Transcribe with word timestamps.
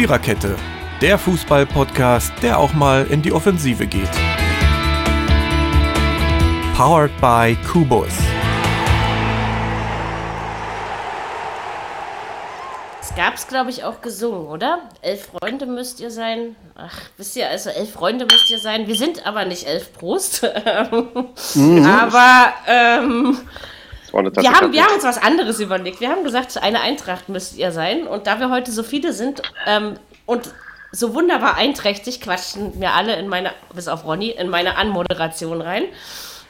Viererkette, 0.00 0.56
der 1.02 1.18
Fußball-Podcast, 1.18 2.32
der 2.40 2.58
auch 2.58 2.72
mal 2.72 3.06
in 3.10 3.20
die 3.20 3.32
Offensive 3.34 3.86
geht. 3.86 4.08
Powered 6.74 7.10
by 7.20 7.54
Kubus. 7.70 8.08
Das 12.98 13.14
gab 13.14 13.34
es, 13.34 13.46
glaube 13.46 13.68
ich, 13.68 13.84
auch 13.84 14.00
gesungen, 14.00 14.46
oder? 14.46 14.88
Elf 15.02 15.32
Freunde 15.38 15.66
müsst 15.66 16.00
ihr 16.00 16.10
sein. 16.10 16.56
Ach, 16.76 16.98
wisst 17.18 17.36
ihr, 17.36 17.50
also 17.50 17.68
elf 17.68 17.92
Freunde 17.92 18.24
müsst 18.24 18.50
ihr 18.50 18.58
sein. 18.58 18.86
Wir 18.86 18.96
sind 18.96 19.26
aber 19.26 19.44
nicht 19.44 19.66
elf 19.66 19.92
Prost. 19.92 20.44
mhm. 21.54 21.84
Aber 21.84 22.54
ähm, 22.66 23.38
wir, 24.12 24.52
haben, 24.52 24.72
wir 24.72 24.84
haben 24.84 24.94
uns 24.94 25.04
was 25.04 25.18
anderes 25.18 25.60
überlegt. 25.60 26.00
Wir 26.00 26.10
haben 26.10 26.24
gesagt, 26.24 26.56
eine 26.62 26.80
Eintracht 26.80 27.28
müsst 27.28 27.56
ihr 27.56 27.72
sein. 27.72 28.06
Und 28.06 28.26
da 28.26 28.40
wir 28.40 28.50
heute 28.50 28.72
so 28.72 28.82
viele 28.82 29.12
sind 29.12 29.42
ähm, 29.66 29.96
und 30.26 30.50
so 30.92 31.14
wunderbar 31.14 31.56
einträchtig, 31.56 32.20
quatschen 32.20 32.80
wir 32.80 32.92
alle 32.92 33.16
in 33.16 33.28
meine, 33.28 33.52
bis 33.74 33.88
auf 33.88 34.04
Ronny, 34.04 34.30
in 34.30 34.48
meine 34.48 34.76
Anmoderation 34.76 35.60
rein. 35.60 35.84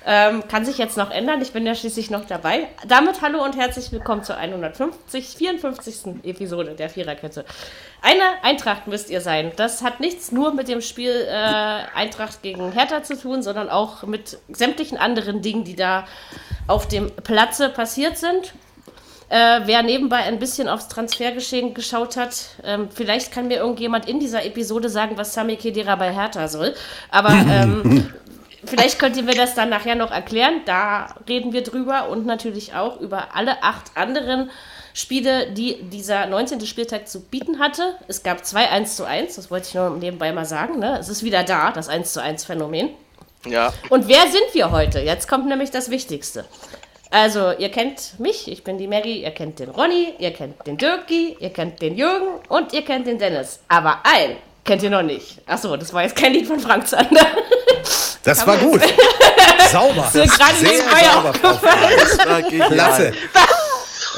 Ähm, 0.07 0.49
kann 0.49 0.65
sich 0.65 0.79
jetzt 0.79 0.97
noch 0.97 1.11
ändern. 1.11 1.43
Ich 1.43 1.53
bin 1.53 1.67
ja 1.67 1.75
schließlich 1.75 2.11
noch 2.11 2.25
dabei. 2.25 2.69
Damit 2.89 3.21
hallo 3.21 3.45
und 3.45 3.57
herzlich 3.57 3.93
willkommen 3.93 4.25
zur 4.25 4.37
150, 4.37 5.27
54. 5.37 6.25
Episode 6.25 6.75
der 6.75 6.89
Viererkette. 6.89 7.45
Eine 8.01 8.23
Eintracht 8.43 8.87
müsst 8.87 9.11
ihr 9.11 9.21
sein. 9.21 9.53
Das 9.57 9.83
hat 9.83 10.01
nichts 10.01 10.33
nur 10.33 10.55
mit 10.55 10.69
dem 10.69 10.81
Spiel 10.81 11.13
äh, 11.29 11.33
Eintracht 11.95 12.43
gegen 12.43 12.73
Hertha 12.73 13.03
zu 13.03 13.15
tun, 13.15 13.43
sondern 13.43 13.69
auch 13.69 14.05
mit 14.05 14.39
sämtlichen 14.49 14.97
anderen 14.97 15.43
Dingen, 15.43 15.65
die 15.65 15.77
da 15.77 16.07
auf 16.67 16.89
dem 16.89 17.11
Platze 17.11 17.69
passiert 17.69 18.17
sind. 18.17 18.55
Äh, 19.29 19.61
wer 19.67 19.83
nebenbei 19.83 20.17
ein 20.17 20.39
bisschen 20.39 20.67
aufs 20.67 20.89
Transfergeschehen 20.89 21.75
geschaut 21.75 22.17
hat, 22.17 22.47
ähm, 22.65 22.89
vielleicht 22.93 23.33
kann 23.33 23.49
mir 23.49 23.59
irgendjemand 23.59 24.09
in 24.09 24.19
dieser 24.19 24.45
Episode 24.45 24.89
sagen, 24.89 25.19
was 25.19 25.35
Sami 25.35 25.57
Kedira 25.57 25.95
bei 25.95 26.13
Hertha 26.13 26.49
soll. 26.49 26.75
Aber 27.11 27.31
ähm, 27.31 28.13
vielleicht 28.65 28.99
könnt 28.99 29.17
ihr 29.17 29.23
mir 29.23 29.35
das 29.35 29.55
dann 29.55 29.69
nachher 29.69 29.95
noch 29.95 30.11
erklären. 30.11 30.63
Da 30.65 31.15
reden 31.29 31.53
wir 31.53 31.63
drüber 31.63 32.09
und 32.09 32.27
natürlich 32.27 32.75
auch 32.75 33.01
über 33.01 33.35
alle 33.35 33.63
acht 33.63 33.97
anderen 33.97 34.51
Spiele, 34.93 35.53
die 35.53 35.83
dieser 35.83 36.27
19. 36.27 36.67
Spieltag 36.67 37.09
zu 37.09 37.21
bieten 37.21 37.59
hatte. 37.59 37.95
Es 38.09 38.23
gab 38.23 38.45
zwei 38.45 38.69
1 38.69 38.97
zu 38.97 39.05
1, 39.05 39.37
das 39.37 39.51
wollte 39.51 39.69
ich 39.69 39.75
nur 39.75 39.91
nebenbei 39.91 40.33
mal 40.33 40.45
sagen. 40.45 40.79
Ne? 40.79 40.99
Es 40.99 41.09
ist 41.09 41.23
wieder 41.23 41.45
da, 41.45 41.71
das 41.71 41.89
1 41.89 42.13
zu 42.13 42.23
1 42.23 42.45
Phänomen. 42.45 42.91
Ja. 43.47 43.73
Und 43.89 44.09
wer 44.09 44.23
sind 44.23 44.53
wir 44.53 44.71
heute? 44.71 45.01
Jetzt 45.01 45.29
kommt 45.29 45.47
nämlich 45.47 45.71
das 45.71 45.91
Wichtigste. 45.91 46.45
Also, 47.11 47.53
ihr 47.53 47.71
kennt 47.71 48.21
mich, 48.21 48.47
ich 48.47 48.63
bin 48.63 48.79
die 48.79 48.87
Mary, 48.87 49.23
ihr 49.23 49.33
kennt 49.33 49.59
den 49.59 49.71
Ronny, 49.71 50.15
ihr 50.19 50.33
kennt 50.33 50.65
den 50.67 50.77
Dirki, 50.77 51.37
ihr 51.41 51.51
kennt 51.51 51.83
den 51.83 51.97
Jürgen 51.97 52.39
und 52.49 52.73
ihr 52.73 52.85
kennt 52.85 53.07
den 53.09 53.19
Dennis. 53.19 53.61
Aber 53.67 54.01
ein 54.05 54.37
kennt 54.71 54.85
ihr 54.85 54.91
noch 54.91 55.03
nicht. 55.03 55.39
Achso, 55.49 55.77
das 55.77 55.93
war 55.93 56.05
jetzt 56.05 56.15
kein 56.15 56.33
Lied 56.33 56.47
von 56.47 56.61
Frank 56.61 56.87
Zander. 56.87 57.27
Das 58.23 58.47
war 58.47 58.57
gut. 58.57 58.81
sauber. 59.73 60.09
So 60.13 60.21
gerade 60.21 60.63
nebenbei 60.63 61.11
aufgefallen. 61.11 62.73
Klasse. 62.73 63.13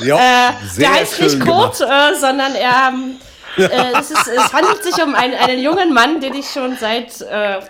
Jo, 0.02 0.16
äh, 0.16 0.50
der 0.78 0.92
heißt 0.92 1.20
nicht 1.22 1.40
Kurt, 1.40 1.80
äh, 1.80 2.14
sondern 2.20 2.54
er. 2.54 2.92
Ähm, 2.92 3.16
äh, 3.56 3.98
es, 3.98 4.10
ist, 4.10 4.26
es, 4.26 4.52
handelt 4.52 4.82
sich 4.82 5.02
um 5.02 5.14
einen, 5.14 5.34
einen, 5.34 5.62
jungen 5.62 5.94
Mann, 5.94 6.20
den 6.20 6.34
ich 6.34 6.50
schon 6.50 6.76
seit 6.76 7.22
äh, 7.22 7.60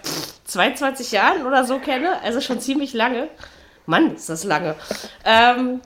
22 0.47 1.13
Jahren 1.13 1.47
oder 1.47 1.65
so 1.65 1.79
kenne, 1.79 2.21
also 2.25 2.41
schon 2.41 2.61
ziemlich 2.61 2.95
lange. 2.95 3.29
Mann, 3.87 4.17
ist 4.17 4.29
das 4.29 4.43
lange. 4.43 4.75
Ähm, 5.25 5.83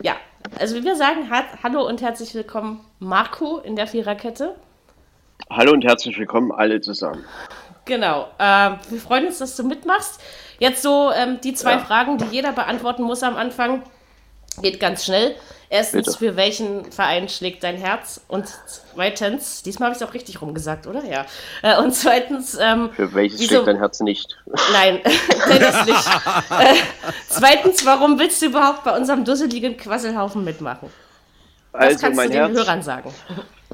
ja, 0.00 0.16
also 0.58 0.76
wie 0.76 0.84
wir 0.84 0.96
sagen, 0.96 1.28
hat, 1.28 1.44
hallo 1.62 1.86
und 1.86 2.00
herzlich 2.00 2.34
willkommen 2.34 2.84
Marco 3.00 3.58
in 3.58 3.76
der 3.76 3.86
Viererkette. 3.86 4.54
Hallo 5.50 5.72
und 5.72 5.82
herzlich 5.82 6.18
willkommen 6.18 6.52
alle 6.52 6.80
zusammen. 6.80 7.24
Genau. 7.86 8.28
Äh, 8.38 8.70
wir 8.90 9.00
freuen 9.00 9.26
uns, 9.26 9.38
dass 9.38 9.56
du 9.56 9.64
mitmachst. 9.64 10.20
Jetzt 10.58 10.82
so 10.82 11.10
ähm, 11.10 11.38
die 11.42 11.54
zwei 11.54 11.72
ja. 11.72 11.78
Fragen, 11.78 12.18
die 12.18 12.26
jeder 12.26 12.52
beantworten 12.52 13.02
muss 13.02 13.22
am 13.22 13.36
Anfang. 13.36 13.82
Geht 14.60 14.78
ganz 14.78 15.06
schnell. 15.06 15.36
Erstens, 15.70 16.06
Bitte. 16.06 16.18
für 16.18 16.36
welchen 16.36 16.90
Verein 16.92 17.28
schlägt 17.28 17.62
dein 17.62 17.76
Herz? 17.76 18.20
Und 18.28 18.46
zweitens, 18.94 19.62
diesmal 19.62 19.88
habe 19.88 19.96
ich 19.96 20.02
es 20.02 20.08
auch 20.08 20.14
richtig 20.14 20.42
rumgesagt, 20.42 20.86
oder? 20.86 21.04
Ja. 21.04 21.24
Äh, 21.62 21.80
und 21.80 21.94
zweitens, 21.94 22.58
ähm, 22.60 22.90
für 22.94 23.14
welches 23.14 23.40
wieso, 23.40 23.54
schlägt 23.54 23.68
dein 23.68 23.78
Herz 23.78 24.00
nicht? 24.00 24.36
Nein, 24.72 25.00
Dennis 25.48 25.86
nicht. 25.86 26.08
Äh, 26.58 26.74
zweitens, 27.28 27.86
warum 27.86 28.18
willst 28.18 28.42
du 28.42 28.46
überhaupt 28.46 28.84
bei 28.84 28.96
unserem 28.96 29.24
dusseligen 29.24 29.76
Quasselhaufen 29.76 30.44
mitmachen? 30.44 30.90
Das 31.72 31.80
also 31.80 32.00
kannst 32.00 32.16
mein 32.16 32.28
du 32.28 32.34
den 32.34 32.46
Herz, 32.46 32.56
Hörern 32.56 32.82
sagen. 32.82 33.14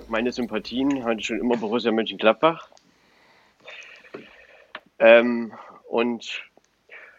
Meine 0.08 0.32
Sympathien 0.32 1.04
hatte 1.04 1.22
schon 1.22 1.38
immer 1.38 1.56
Borussia 1.56 1.92
Mönchengladbach. 1.92 2.68
Ähm, 4.98 5.52
und 5.88 6.42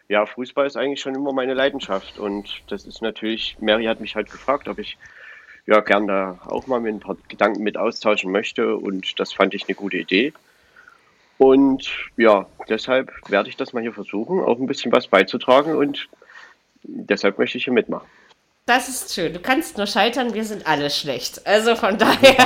ja, 0.08 0.26
Fußball 0.26 0.66
ist 0.66 0.76
eigentlich 0.76 1.00
schon 1.00 1.14
immer 1.14 1.32
meine 1.32 1.54
Leidenschaft. 1.54 2.18
Und 2.18 2.62
das 2.68 2.86
ist 2.86 3.02
natürlich, 3.02 3.56
Mary 3.60 3.84
hat 3.86 4.00
mich 4.00 4.14
halt 4.14 4.30
gefragt, 4.30 4.68
ob 4.68 4.78
ich 4.78 4.96
ja 5.66 5.80
gern 5.80 6.06
da 6.06 6.38
auch 6.46 6.66
mal 6.66 6.80
mit 6.80 6.94
ein 6.94 7.00
paar 7.00 7.16
Gedanken 7.28 7.62
mit 7.62 7.76
austauschen 7.76 8.30
möchte. 8.30 8.76
Und 8.76 9.18
das 9.18 9.32
fand 9.32 9.54
ich 9.54 9.66
eine 9.66 9.74
gute 9.74 9.96
Idee. 9.96 10.32
Und 11.38 11.90
ja, 12.16 12.46
deshalb 12.68 13.12
werde 13.28 13.48
ich 13.48 13.56
das 13.56 13.72
mal 13.72 13.82
hier 13.82 13.92
versuchen, 13.92 14.40
auch 14.40 14.58
ein 14.58 14.66
bisschen 14.66 14.92
was 14.92 15.08
beizutragen. 15.08 15.74
Und 15.74 16.08
deshalb 16.82 17.38
möchte 17.38 17.58
ich 17.58 17.64
hier 17.64 17.72
mitmachen. 17.72 18.08
Das 18.68 18.88
ist 18.88 19.14
schön. 19.14 19.32
Du 19.32 19.38
kannst 19.38 19.76
nur 19.78 19.86
scheitern, 19.86 20.34
wir 20.34 20.44
sind 20.44 20.66
alle 20.66 20.90
schlecht. 20.90 21.46
Also 21.46 21.76
von 21.76 21.98
daher. 21.98 22.36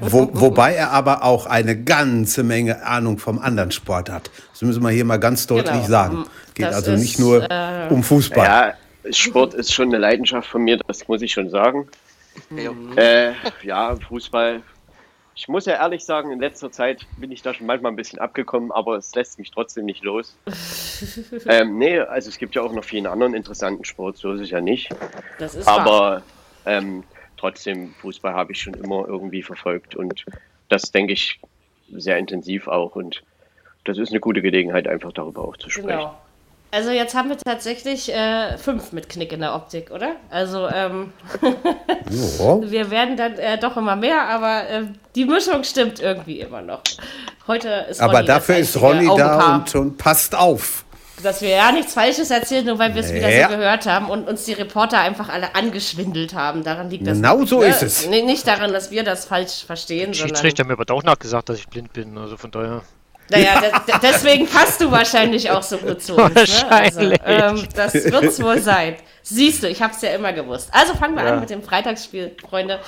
Wobei, 0.00 0.32
wo, 0.32 0.40
wobei 0.40 0.74
er 0.74 0.90
aber 0.90 1.22
auch 1.22 1.46
eine 1.46 1.80
ganze 1.80 2.42
Menge 2.42 2.84
Ahnung 2.84 3.18
vom 3.18 3.38
anderen 3.38 3.70
Sport 3.70 4.10
hat. 4.10 4.32
Das 4.50 4.62
müssen 4.62 4.82
wir 4.82 4.90
hier 4.90 5.04
mal 5.04 5.18
ganz 5.20 5.46
deutlich 5.46 5.70
genau. 5.70 5.86
sagen. 5.86 6.24
Geht 6.54 6.66
das 6.66 6.74
also 6.74 6.92
ist, 6.94 7.00
nicht 7.00 7.20
nur 7.20 7.48
äh, 7.48 7.86
um 7.88 8.02
Fußball. 8.02 8.44
Ja, 8.44 9.12
Sport 9.12 9.54
ist 9.54 9.72
schon 9.72 9.90
eine 9.90 9.98
Leidenschaft 9.98 10.48
von 10.48 10.62
mir, 10.62 10.76
das 10.88 11.06
muss 11.06 11.22
ich 11.22 11.30
schon 11.30 11.50
sagen. 11.50 11.86
Mhm. 12.48 12.96
Äh, 12.96 13.34
ja, 13.62 13.94
Fußball 14.08 14.62
ich 15.40 15.48
muss 15.48 15.64
ja 15.64 15.72
ehrlich 15.72 16.04
sagen, 16.04 16.30
in 16.30 16.38
letzter 16.38 16.70
Zeit 16.70 17.06
bin 17.16 17.32
ich 17.32 17.40
da 17.40 17.54
schon 17.54 17.66
manchmal 17.66 17.90
ein 17.92 17.96
bisschen 17.96 18.18
abgekommen, 18.18 18.70
aber 18.70 18.96
es 18.96 19.14
lässt 19.14 19.38
mich 19.38 19.50
trotzdem 19.50 19.86
nicht 19.86 20.04
los. 20.04 20.36
ähm, 21.46 21.78
nee, 21.78 21.98
also 21.98 22.28
es 22.28 22.36
gibt 22.36 22.54
ja 22.54 22.60
auch 22.60 22.74
noch 22.74 22.84
vielen 22.84 23.06
anderen 23.06 23.32
interessanten 23.32 23.86
Sport, 23.86 24.18
so 24.18 24.34
ist 24.34 24.42
es 24.42 24.50
ja 24.50 24.60
nicht. 24.60 24.90
Das 25.38 25.54
ist 25.54 25.66
aber 25.66 26.22
ähm, 26.66 27.04
trotzdem, 27.38 27.94
Fußball 28.02 28.34
habe 28.34 28.52
ich 28.52 28.60
schon 28.60 28.74
immer 28.74 29.08
irgendwie 29.08 29.42
verfolgt 29.42 29.96
und 29.96 30.26
das 30.68 30.92
denke 30.92 31.14
ich 31.14 31.40
sehr 31.90 32.18
intensiv 32.18 32.68
auch 32.68 32.94
und 32.94 33.22
das 33.84 33.96
ist 33.96 34.10
eine 34.10 34.20
gute 34.20 34.42
Gelegenheit, 34.42 34.86
einfach 34.86 35.12
darüber 35.12 35.48
auch 35.48 35.56
zu 35.56 35.70
sprechen. 35.70 35.88
Genau. 35.88 36.20
Also 36.72 36.90
jetzt 36.90 37.16
haben 37.16 37.28
wir 37.28 37.36
tatsächlich 37.36 38.12
äh, 38.12 38.56
fünf 38.56 38.92
mit 38.92 39.08
Knick 39.08 39.32
in 39.32 39.40
der 39.40 39.54
Optik, 39.54 39.90
oder? 39.90 40.12
Also 40.30 40.68
ähm, 40.68 41.12
wir 42.62 42.90
werden 42.90 43.16
dann 43.16 43.34
äh, 43.38 43.58
doch 43.58 43.76
immer 43.76 43.96
mehr, 43.96 44.28
aber 44.28 44.68
äh, 44.68 44.82
die 45.16 45.24
Mischung 45.24 45.64
stimmt 45.64 45.98
irgendwie 45.98 46.40
immer 46.40 46.62
noch. 46.62 46.82
Heute 47.48 47.86
ist 47.90 48.00
Ronny 48.00 48.10
Aber 48.10 48.22
dafür 48.22 48.58
ist 48.58 48.80
Ronny 48.80 49.06
da 49.16 49.56
und, 49.56 49.74
und, 49.74 49.98
passt 49.98 50.36
auf. 50.36 50.84
Dass 51.24 51.42
wir 51.42 51.50
ja 51.50 51.72
nichts 51.72 51.94
Falsches 51.94 52.30
erzählen, 52.30 52.64
nur 52.64 52.78
weil 52.78 52.94
wir 52.94 53.02
es 53.02 53.12
wieder 53.12 53.30
so 53.30 53.48
gehört 53.48 53.86
haben 53.86 54.08
und 54.08 54.28
uns 54.28 54.44
die 54.44 54.52
Reporter 54.52 55.00
einfach 55.00 55.28
alle 55.28 55.54
angeschwindelt 55.54 56.34
haben. 56.34 56.62
Daran 56.62 56.88
liegt 56.88 57.06
das. 57.06 57.16
Genau 57.16 57.44
so 57.44 57.62
ist 57.62 57.82
es. 57.82 58.06
Nicht 58.06 58.46
daran, 58.46 58.72
dass 58.72 58.90
wir 58.90 59.02
das 59.02 59.24
falsch 59.24 59.64
verstehen. 59.66 60.12
Der 60.12 60.14
Schiedsrichter 60.14 60.62
hat 60.62 60.68
mir 60.68 60.74
aber 60.74 60.86
doch 60.86 61.02
nachgesagt, 61.02 61.48
dass 61.48 61.58
ich 61.58 61.68
blind 61.68 61.92
bin. 61.92 62.16
Also 62.16 62.36
von 62.36 62.50
daher. 62.52 62.82
Naja, 63.30 63.62
ja. 63.62 64.00
deswegen 64.02 64.46
passt 64.48 64.80
du 64.80 64.90
wahrscheinlich 64.90 65.50
auch 65.50 65.62
so 65.62 65.78
gut 65.78 66.02
zu 66.02 66.16
uns. 66.16 66.34
Wahrscheinlich. 66.34 67.20
Ne? 67.20 67.24
Also, 67.24 67.62
ähm, 67.62 67.68
das 67.74 67.94
wird 67.94 68.24
es 68.24 68.42
wohl 68.42 68.58
sein. 68.58 68.96
Siehst 69.22 69.62
du, 69.62 69.68
ich 69.68 69.80
habe 69.80 69.94
es 69.94 70.02
ja 70.02 70.10
immer 70.10 70.32
gewusst. 70.32 70.68
Also 70.72 70.94
fangen 70.94 71.14
wir 71.14 71.24
ja. 71.24 71.32
an 71.34 71.40
mit 71.40 71.50
dem 71.50 71.62
Freitagsspiel, 71.62 72.36
Freunde. 72.48 72.80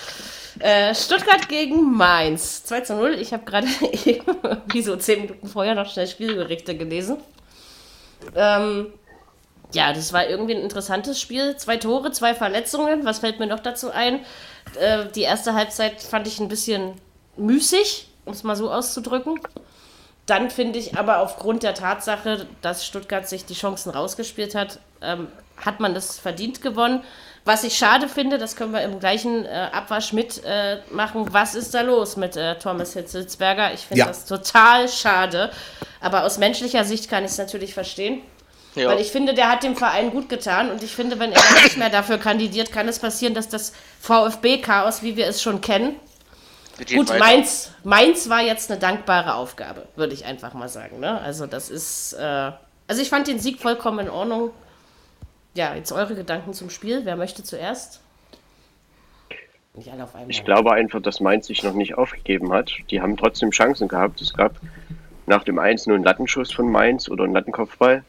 Äh, 0.58 0.94
Stuttgart 0.94 1.48
gegen 1.48 1.92
Mainz. 1.92 2.64
2 2.64 2.80
zu 2.80 2.94
0. 2.96 3.14
Ich 3.14 3.32
habe 3.32 3.44
gerade 3.44 3.66
wie 4.72 4.82
so 4.82 4.96
10 4.96 5.22
Minuten 5.22 5.48
vorher 5.48 5.74
noch 5.74 5.90
schnell 5.90 6.08
Spielberichte 6.08 6.76
gelesen. 6.76 7.18
Ähm, 8.34 8.92
ja, 9.72 9.92
das 9.92 10.12
war 10.12 10.26
irgendwie 10.28 10.54
ein 10.54 10.62
interessantes 10.62 11.20
Spiel. 11.20 11.56
Zwei 11.56 11.76
Tore, 11.76 12.12
zwei 12.12 12.34
Verletzungen. 12.34 13.04
Was 13.04 13.20
fällt 13.20 13.38
mir 13.38 13.46
noch 13.46 13.60
dazu 13.60 13.90
ein? 13.90 14.20
Äh, 14.78 15.06
die 15.14 15.22
erste 15.22 15.54
Halbzeit 15.54 16.02
fand 16.02 16.26
ich 16.26 16.40
ein 16.40 16.48
bisschen 16.48 16.94
müßig, 17.36 18.08
um 18.24 18.32
es 18.32 18.42
mal 18.42 18.56
so 18.56 18.70
auszudrücken. 18.70 19.40
Dann 20.26 20.50
finde 20.50 20.78
ich 20.78 20.96
aber 20.96 21.18
aufgrund 21.18 21.62
der 21.62 21.74
Tatsache, 21.74 22.46
dass 22.60 22.86
Stuttgart 22.86 23.28
sich 23.28 23.44
die 23.44 23.54
Chancen 23.54 23.90
rausgespielt 23.90 24.54
hat, 24.54 24.78
ähm, 25.00 25.28
hat 25.56 25.80
man 25.80 25.94
das 25.94 26.18
verdient 26.18 26.62
gewonnen. 26.62 27.02
Was 27.44 27.64
ich 27.64 27.76
schade 27.76 28.08
finde, 28.08 28.38
das 28.38 28.54
können 28.54 28.72
wir 28.72 28.82
im 28.82 29.00
gleichen 29.00 29.44
äh, 29.44 29.68
Abwasch 29.72 30.12
mitmachen. 30.12 31.26
Äh, 31.26 31.32
was 31.32 31.56
ist 31.56 31.74
da 31.74 31.80
los 31.80 32.16
mit 32.16 32.36
äh, 32.36 32.56
Thomas 32.56 32.92
Hitzelsberger? 32.92 33.74
Ich 33.74 33.80
finde 33.80 34.00
ja. 34.00 34.06
das 34.06 34.26
total 34.26 34.88
schade. 34.88 35.50
Aber 36.00 36.24
aus 36.24 36.38
menschlicher 36.38 36.84
Sicht 36.84 37.10
kann 37.10 37.24
ich 37.24 37.32
es 37.32 37.38
natürlich 37.38 37.74
verstehen. 37.74 38.22
Ja. 38.76 38.88
Weil 38.88 39.00
ich 39.00 39.10
finde, 39.10 39.34
der 39.34 39.50
hat 39.50 39.64
dem 39.64 39.76
Verein 39.76 40.12
gut 40.12 40.28
getan. 40.28 40.70
Und 40.70 40.84
ich 40.84 40.94
finde, 40.94 41.18
wenn 41.18 41.32
er 41.32 41.42
nicht 41.64 41.76
mehr 41.76 41.90
dafür 41.90 42.18
kandidiert, 42.18 42.70
kann 42.70 42.88
es 42.88 43.00
passieren, 43.00 43.34
dass 43.34 43.48
das 43.48 43.72
VfB-Chaos, 44.00 45.02
wie 45.02 45.16
wir 45.16 45.26
es 45.26 45.42
schon 45.42 45.60
kennen, 45.60 45.96
Gut, 46.90 47.18
Mainz, 47.18 47.72
Mainz 47.84 48.28
war 48.28 48.40
jetzt 48.40 48.70
eine 48.70 48.80
dankbare 48.80 49.34
Aufgabe, 49.34 49.86
würde 49.96 50.14
ich 50.14 50.24
einfach 50.24 50.54
mal 50.54 50.68
sagen. 50.68 51.00
Ne? 51.00 51.20
Also 51.20 51.46
das 51.46 51.70
ist, 51.70 52.14
äh, 52.14 52.52
also 52.88 53.02
ich 53.02 53.08
fand 53.08 53.28
den 53.28 53.38
Sieg 53.38 53.60
vollkommen 53.60 54.00
in 54.00 54.10
Ordnung. 54.10 54.50
Ja, 55.54 55.74
jetzt 55.74 55.92
eure 55.92 56.14
Gedanken 56.14 56.54
zum 56.54 56.70
Spiel. 56.70 57.04
Wer 57.04 57.16
möchte 57.16 57.42
zuerst? 57.42 58.00
Ich 60.28 60.44
glaube 60.44 60.72
einfach, 60.72 61.00
dass 61.00 61.20
Mainz 61.20 61.46
sich 61.46 61.62
noch 61.62 61.72
nicht 61.72 61.96
aufgegeben 61.96 62.52
hat. 62.52 62.72
Die 62.90 63.00
haben 63.00 63.16
trotzdem 63.16 63.50
Chancen 63.50 63.88
gehabt. 63.88 64.20
Es 64.20 64.34
gab 64.34 64.56
nach 65.26 65.44
dem 65.44 65.58
1 65.58 65.86
nur 65.86 65.96
einen 65.96 66.04
Lattenschuss 66.04 66.52
von 66.52 66.70
Mainz 66.70 67.08
oder 67.08 67.24
einen 67.24 67.32
Lattenkopfball. 67.32 68.04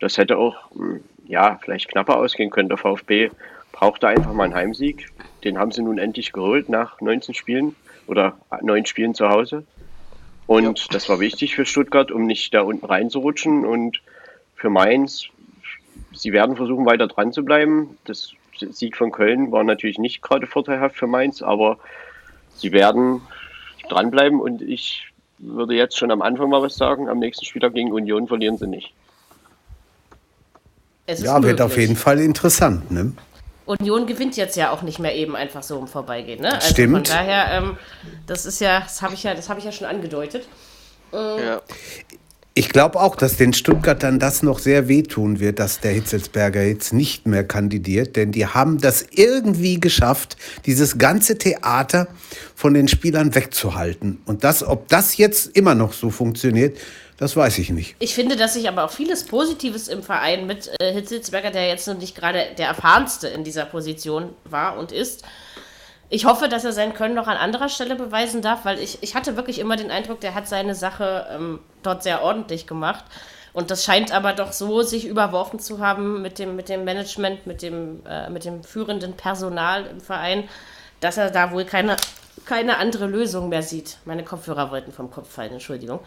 Das 0.00 0.18
hätte 0.18 0.38
auch, 0.38 0.70
hm, 0.72 1.02
ja, 1.26 1.58
vielleicht 1.62 1.88
knapper 1.88 2.18
ausgehen 2.18 2.50
können. 2.50 2.68
Der 2.68 2.78
VfB 2.78 3.30
brauchte 3.72 4.06
einfach 4.06 4.32
mal 4.32 4.44
einen 4.44 4.54
Heimsieg. 4.54 5.08
Den 5.42 5.58
haben 5.58 5.72
sie 5.72 5.82
nun 5.82 5.98
endlich 5.98 6.32
geholt 6.32 6.68
nach 6.68 7.00
19 7.00 7.34
Spielen 7.34 7.74
oder 8.06 8.38
9 8.62 8.86
Spielen 8.86 9.14
zu 9.14 9.28
Hause. 9.28 9.64
Und 10.46 10.78
ja. 10.78 10.86
das 10.90 11.08
war 11.08 11.20
wichtig 11.20 11.54
für 11.54 11.64
Stuttgart, 11.64 12.10
um 12.10 12.26
nicht 12.26 12.52
da 12.52 12.62
unten 12.62 12.84
reinzurutschen. 12.84 13.64
Und 13.64 14.00
für 14.54 14.70
Mainz, 14.70 15.26
sie 16.12 16.32
werden 16.32 16.56
versuchen, 16.56 16.86
weiter 16.86 17.06
dran 17.06 17.32
zu 17.32 17.44
bleiben. 17.44 17.96
Das 18.04 18.32
Sieg 18.58 18.96
von 18.96 19.10
Köln 19.10 19.52
war 19.52 19.64
natürlich 19.64 19.98
nicht 19.98 20.22
gerade 20.22 20.46
vorteilhaft 20.46 20.96
für 20.96 21.06
Mainz, 21.06 21.42
aber 21.42 21.78
sie 22.54 22.72
werden 22.72 23.22
dranbleiben 23.88 24.40
und 24.40 24.62
ich 24.62 25.08
würde 25.38 25.74
jetzt 25.74 25.98
schon 25.98 26.10
am 26.10 26.22
Anfang 26.22 26.48
mal 26.48 26.62
was 26.62 26.76
sagen. 26.76 27.08
Am 27.08 27.18
nächsten 27.18 27.44
Spieltag 27.44 27.74
gegen 27.74 27.92
Union 27.92 28.28
verlieren 28.28 28.56
sie 28.56 28.66
nicht. 28.66 28.92
ja, 31.06 31.42
wird 31.42 31.60
auf 31.60 31.76
jeden 31.76 31.96
Fall 31.96 32.20
interessant. 32.20 32.90
Ne? 32.90 33.12
Union 33.66 34.06
gewinnt 34.06 34.36
jetzt 34.36 34.56
ja 34.56 34.70
auch 34.70 34.82
nicht 34.82 34.98
mehr 34.98 35.14
eben 35.14 35.34
einfach 35.36 35.62
so 35.62 35.78
im 35.78 35.86
Vorbeigehen. 35.86 36.40
Ne? 36.40 36.52
Also 36.52 36.68
Stimmt. 36.68 37.08
Von 37.08 37.16
daher, 37.16 37.50
ähm, 37.52 37.78
das 38.26 38.44
ist 38.46 38.60
ja, 38.60 38.80
das 38.80 39.00
habe 39.02 39.14
ich 39.14 39.22
ja, 39.22 39.34
das 39.34 39.48
habe 39.48 39.58
ich 39.58 39.64
ja 39.64 39.72
schon 39.72 39.86
angedeutet. 39.86 40.46
Ähm, 41.12 41.38
ja. 41.38 41.62
Ich 42.56 42.68
glaube 42.68 43.00
auch, 43.00 43.16
dass 43.16 43.36
den 43.36 43.52
Stuttgartern 43.52 44.20
das 44.20 44.44
noch 44.44 44.60
sehr 44.60 44.86
wehtun 44.86 45.40
wird, 45.40 45.58
dass 45.58 45.80
der 45.80 45.90
Hitzelsberger 45.90 46.62
jetzt 46.62 46.92
nicht 46.92 47.26
mehr 47.26 47.42
kandidiert, 47.42 48.14
denn 48.14 48.30
die 48.30 48.46
haben 48.46 48.80
das 48.80 49.04
irgendwie 49.10 49.80
geschafft, 49.80 50.36
dieses 50.64 50.96
ganze 50.96 51.36
Theater 51.36 52.06
von 52.54 52.72
den 52.72 52.86
Spielern 52.86 53.34
wegzuhalten. 53.34 54.22
Und 54.24 54.44
das, 54.44 54.62
ob 54.62 54.86
das 54.86 55.16
jetzt 55.16 55.56
immer 55.56 55.74
noch 55.74 55.92
so 55.92 56.10
funktioniert, 56.10 56.78
das 57.16 57.34
weiß 57.34 57.58
ich 57.58 57.70
nicht. 57.70 57.96
Ich 57.98 58.14
finde, 58.14 58.36
dass 58.36 58.54
sich 58.54 58.68
aber 58.68 58.84
auch 58.84 58.92
vieles 58.92 59.24
Positives 59.24 59.88
im 59.88 60.04
Verein 60.04 60.46
mit 60.46 60.70
äh, 60.78 60.92
Hitzelsberger, 60.92 61.50
der 61.50 61.66
jetzt 61.66 61.88
noch 61.88 61.98
nicht 61.98 62.14
gerade 62.14 62.46
der 62.56 62.68
erfahrenste 62.68 63.26
in 63.26 63.42
dieser 63.42 63.64
Position 63.64 64.28
war 64.44 64.78
und 64.78 64.92
ist, 64.92 65.24
ich 66.14 66.26
hoffe, 66.26 66.48
dass 66.48 66.64
er 66.64 66.72
sein 66.72 66.94
Können 66.94 67.16
noch 67.16 67.26
an 67.26 67.36
anderer 67.36 67.68
Stelle 67.68 67.96
beweisen 67.96 68.40
darf, 68.40 68.64
weil 68.64 68.78
ich, 68.78 68.98
ich 69.02 69.16
hatte 69.16 69.34
wirklich 69.34 69.58
immer 69.58 69.74
den 69.74 69.90
Eindruck, 69.90 70.20
der 70.20 70.36
hat 70.36 70.46
seine 70.46 70.76
Sache 70.76 71.26
ähm, 71.34 71.58
dort 71.82 72.04
sehr 72.04 72.22
ordentlich 72.22 72.68
gemacht. 72.68 73.04
Und 73.52 73.72
das 73.72 73.84
scheint 73.84 74.12
aber 74.12 74.32
doch 74.32 74.52
so 74.52 74.82
sich 74.82 75.08
überworfen 75.08 75.58
zu 75.58 75.80
haben 75.80 76.22
mit 76.22 76.38
dem, 76.38 76.54
mit 76.54 76.68
dem 76.68 76.84
Management, 76.84 77.48
mit 77.48 77.62
dem, 77.62 78.06
äh, 78.08 78.30
mit 78.30 78.44
dem 78.44 78.62
führenden 78.62 79.14
Personal 79.14 79.86
im 79.86 80.00
Verein, 80.00 80.44
dass 81.00 81.16
er 81.16 81.30
da 81.30 81.50
wohl 81.50 81.64
keine, 81.64 81.96
keine 82.44 82.78
andere 82.78 83.06
Lösung 83.06 83.48
mehr 83.48 83.62
sieht. 83.62 83.98
Meine 84.04 84.22
Kopfhörer 84.22 84.70
wollten 84.70 84.92
vom 84.92 85.10
Kopf 85.10 85.32
fallen, 85.32 85.52
Entschuldigung. 85.54 85.98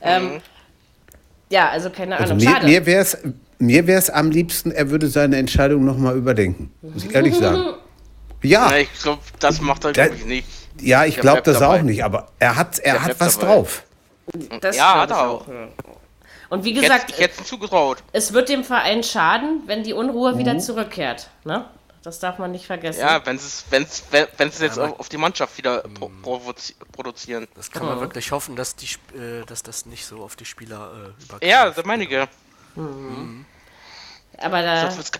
Ähm, 0.00 0.24
mhm. 0.24 0.40
Ja, 1.50 1.68
also 1.68 1.90
keine 1.90 2.16
also 2.16 2.32
Ahnung. 2.32 2.46
Also 2.46 2.66
mir, 2.66 2.80
mir 2.80 2.86
wäre 2.86 3.02
es 3.02 3.18
mir 3.58 3.86
wär's 3.86 4.08
am 4.08 4.30
liebsten, 4.30 4.70
er 4.70 4.88
würde 4.90 5.08
seine 5.08 5.36
Entscheidung 5.36 5.84
nochmal 5.84 6.16
überdenken. 6.16 6.72
Muss 6.80 7.04
ich 7.04 7.14
ehrlich 7.14 7.34
sagen. 7.38 7.74
Ja. 8.42 8.70
ja 8.70 8.76
ich 8.78 8.92
glaube, 8.94 9.22
das 9.38 9.60
macht 9.60 9.84
er 9.84 9.96
wirklich 9.96 10.24
nicht. 10.24 10.48
Ja, 10.80 11.04
ich 11.04 11.16
glaube 11.16 11.42
das 11.42 11.58
dabei. 11.58 11.80
auch 11.80 11.82
nicht, 11.82 12.04
aber 12.04 12.28
er 12.38 12.56
hat, 12.56 12.78
er 12.78 13.02
hat 13.02 13.20
was 13.20 13.38
dabei. 13.38 13.54
drauf. 13.54 13.82
Das 14.60 14.76
ja, 14.76 15.00
hat 15.00 15.10
er 15.10 15.28
auch. 15.28 15.46
Und 16.48 16.64
wie 16.64 16.72
gesagt, 16.72 17.10
ich 17.10 17.18
hätte 17.18 17.44
zugetraut. 17.44 18.02
es 18.12 18.32
wird 18.32 18.48
dem 18.48 18.64
Verein 18.64 19.04
schaden, 19.04 19.62
wenn 19.66 19.84
die 19.84 19.92
Unruhe 19.92 20.32
mhm. 20.32 20.38
wieder 20.38 20.58
zurückkehrt. 20.58 21.30
Ne? 21.44 21.64
Das 22.02 22.18
darf 22.18 22.38
man 22.38 22.50
nicht 22.50 22.66
vergessen. 22.66 23.00
Ja, 23.00 23.24
wenn 23.26 23.38
wenn's, 23.70 24.04
wenn 24.10 24.48
es 24.48 24.58
jetzt 24.58 24.78
auf 24.78 25.08
die 25.10 25.18
Mannschaft 25.18 25.58
wieder 25.58 25.82
pro 25.82 26.10
produzieren. 26.92 27.46
Das 27.54 27.70
kann 27.70 27.84
man 27.84 27.98
oh. 27.98 28.00
wirklich 28.00 28.32
hoffen, 28.32 28.56
dass, 28.56 28.74
die, 28.74 28.86
äh, 29.14 29.44
dass 29.46 29.62
das 29.62 29.84
nicht 29.84 30.06
so 30.06 30.22
auf 30.22 30.34
die 30.34 30.46
Spieler 30.46 30.90
äh, 30.92 31.24
übergeht. 31.24 31.48
Ja, 31.48 31.70
das 31.70 31.84
meine 31.84 32.04
ich 32.04 32.10
ja. 32.10 32.26
Mhm. 32.74 32.84
Mhm. 32.84 33.44
Aber 34.38 34.62
da 34.62 34.88
ist 34.88 35.12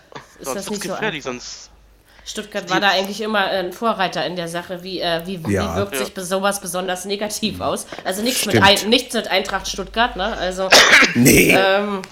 das 0.42 0.70
nicht 0.70 0.82
gefährlich, 0.82 1.22
so 1.22 1.30
sonst 1.30 1.69
Stuttgart 2.24 2.70
war 2.70 2.80
da 2.80 2.88
eigentlich 2.88 3.20
immer 3.20 3.46
ein 3.46 3.72
Vorreiter 3.72 4.24
in 4.26 4.36
der 4.36 4.48
Sache. 4.48 4.82
Wie, 4.82 5.00
äh, 5.00 5.22
wie, 5.26 5.40
ja. 5.52 5.74
wie 5.74 5.76
wirkt 5.76 5.96
sich 5.96 6.12
sowas 6.16 6.60
besonders 6.60 7.04
negativ 7.04 7.60
aus? 7.60 7.86
Also 8.04 8.22
nichts 8.22 8.46
mit, 8.46 8.62
Ein, 8.62 8.88
nichts 8.88 9.14
mit 9.14 9.28
Eintracht 9.28 9.68
Stuttgart, 9.68 10.16
ne? 10.16 10.36
Also, 10.36 10.68
nee. 11.14 11.54
Ähm, 11.56 12.02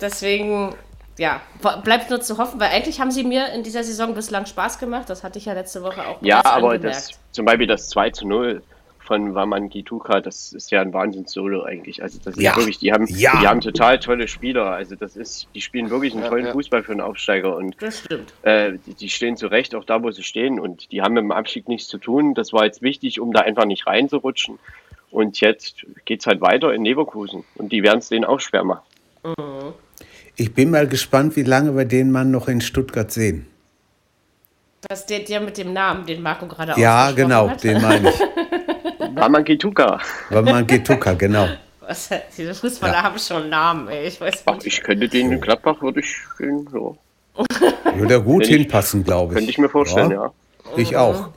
deswegen, 0.00 0.74
ja, 1.18 1.40
bleibt 1.82 2.10
nur 2.10 2.20
zu 2.20 2.38
hoffen, 2.38 2.60
weil 2.60 2.70
eigentlich 2.70 3.00
haben 3.00 3.10
sie 3.10 3.24
mir 3.24 3.52
in 3.52 3.62
dieser 3.62 3.82
Saison 3.82 4.14
bislang 4.14 4.46
Spaß 4.46 4.78
gemacht. 4.78 5.08
Das 5.08 5.24
hatte 5.24 5.38
ich 5.38 5.46
ja 5.46 5.54
letzte 5.54 5.82
Woche 5.82 6.06
auch 6.06 6.18
Ja, 6.20 6.44
aber 6.44 6.78
das, 6.78 7.10
zum 7.32 7.44
Beispiel 7.44 7.66
das 7.66 7.88
2 7.88 8.10
zu 8.10 8.26
0 8.26 8.62
von 9.06 9.34
Waman 9.34 9.68
Gituka, 9.68 10.20
das 10.20 10.52
ist 10.52 10.70
ja 10.70 10.80
ein 10.80 10.92
Wahnsinns-Solo 10.92 11.62
eigentlich. 11.62 12.02
Also 12.02 12.18
das 12.22 12.36
ja. 12.36 12.50
ist 12.50 12.56
wirklich, 12.56 12.78
die 12.78 12.92
haben, 12.92 13.06
ja. 13.08 13.40
die 13.40 13.46
haben 13.46 13.60
total 13.60 13.98
tolle 13.98 14.28
Spieler. 14.28 14.66
Also 14.72 14.96
das 14.96 15.16
ist, 15.16 15.48
die 15.54 15.60
spielen 15.60 15.90
wirklich 15.90 16.14
einen 16.14 16.24
tollen 16.24 16.46
ja, 16.46 16.52
Fußball 16.52 16.82
für 16.82 16.92
einen 16.92 17.00
Aufsteiger 17.00 17.56
und 17.56 17.76
das 17.80 18.00
stimmt. 18.00 18.32
Äh, 18.42 18.74
die, 18.86 18.94
die, 18.94 19.08
stehen 19.08 19.36
zu 19.36 19.46
Recht 19.46 19.74
auch 19.74 19.84
da, 19.84 20.02
wo 20.02 20.10
sie 20.10 20.22
stehen 20.22 20.58
und 20.60 20.90
die 20.92 21.02
haben 21.02 21.14
mit 21.14 21.22
dem 21.22 21.32
Abstieg 21.32 21.68
nichts 21.68 21.88
zu 21.88 21.98
tun. 21.98 22.34
Das 22.34 22.52
war 22.52 22.64
jetzt 22.64 22.82
wichtig, 22.82 23.20
um 23.20 23.32
da 23.32 23.40
einfach 23.40 23.64
nicht 23.64 23.86
reinzurutschen. 23.86 24.58
Und 25.10 25.40
jetzt 25.40 25.86
geht 26.04 26.20
es 26.20 26.26
halt 26.26 26.40
weiter 26.40 26.74
in 26.74 26.84
Leverkusen 26.84 27.44
und 27.54 27.72
die 27.72 27.82
werden 27.82 28.00
es 28.00 28.08
denen 28.08 28.24
auch 28.24 28.40
schwer 28.40 28.64
machen. 28.64 28.82
Mhm. 29.24 29.72
Ich 30.34 30.52
bin 30.52 30.70
mal 30.70 30.86
gespannt, 30.86 31.36
wie 31.36 31.42
lange 31.42 31.74
wir 31.76 31.86
den 31.86 32.10
Mann 32.10 32.30
noch 32.30 32.48
in 32.48 32.60
Stuttgart 32.60 33.10
sehen. 33.10 33.46
Das 34.88 35.06
der, 35.06 35.20
der 35.20 35.40
mit 35.40 35.56
dem 35.58 35.72
Namen, 35.72 36.06
den 36.06 36.22
Marco 36.22 36.46
gerade 36.46 36.78
Ja, 36.80 37.10
genau, 37.12 37.50
hat. 37.50 37.64
den 37.64 37.80
meine 37.80 38.10
ich. 38.10 38.20
Wamangituka. 39.16 40.00
Wamangituka, 40.30 41.14
genau. 41.14 41.48
Was, 41.80 42.10
diese 42.36 42.54
Fußballer 42.54 42.94
ja. 42.94 43.02
haben 43.02 43.18
schon 43.18 43.48
Namen, 43.48 43.88
ey. 43.88 44.08
Ich 44.08 44.20
weiß 44.20 44.44
nicht. 44.46 44.66
ich 44.66 44.82
könnte 44.82 45.08
den 45.08 45.32
in 45.32 45.40
Gladbach, 45.40 45.80
würde 45.80 46.00
ich 46.00 46.16
den 46.38 46.66
so. 46.68 46.96
Würde 47.94 48.22
gut 48.22 48.42
Wenn 48.42 48.58
hinpassen, 48.58 49.04
glaube 49.04 49.32
ich. 49.32 49.38
Könnte 49.38 49.50
ich 49.50 49.58
mir 49.58 49.68
vorstellen, 49.68 50.10
ja. 50.10 50.24
ja. 50.24 50.32
Ich 50.76 50.96
auch. 50.96 51.30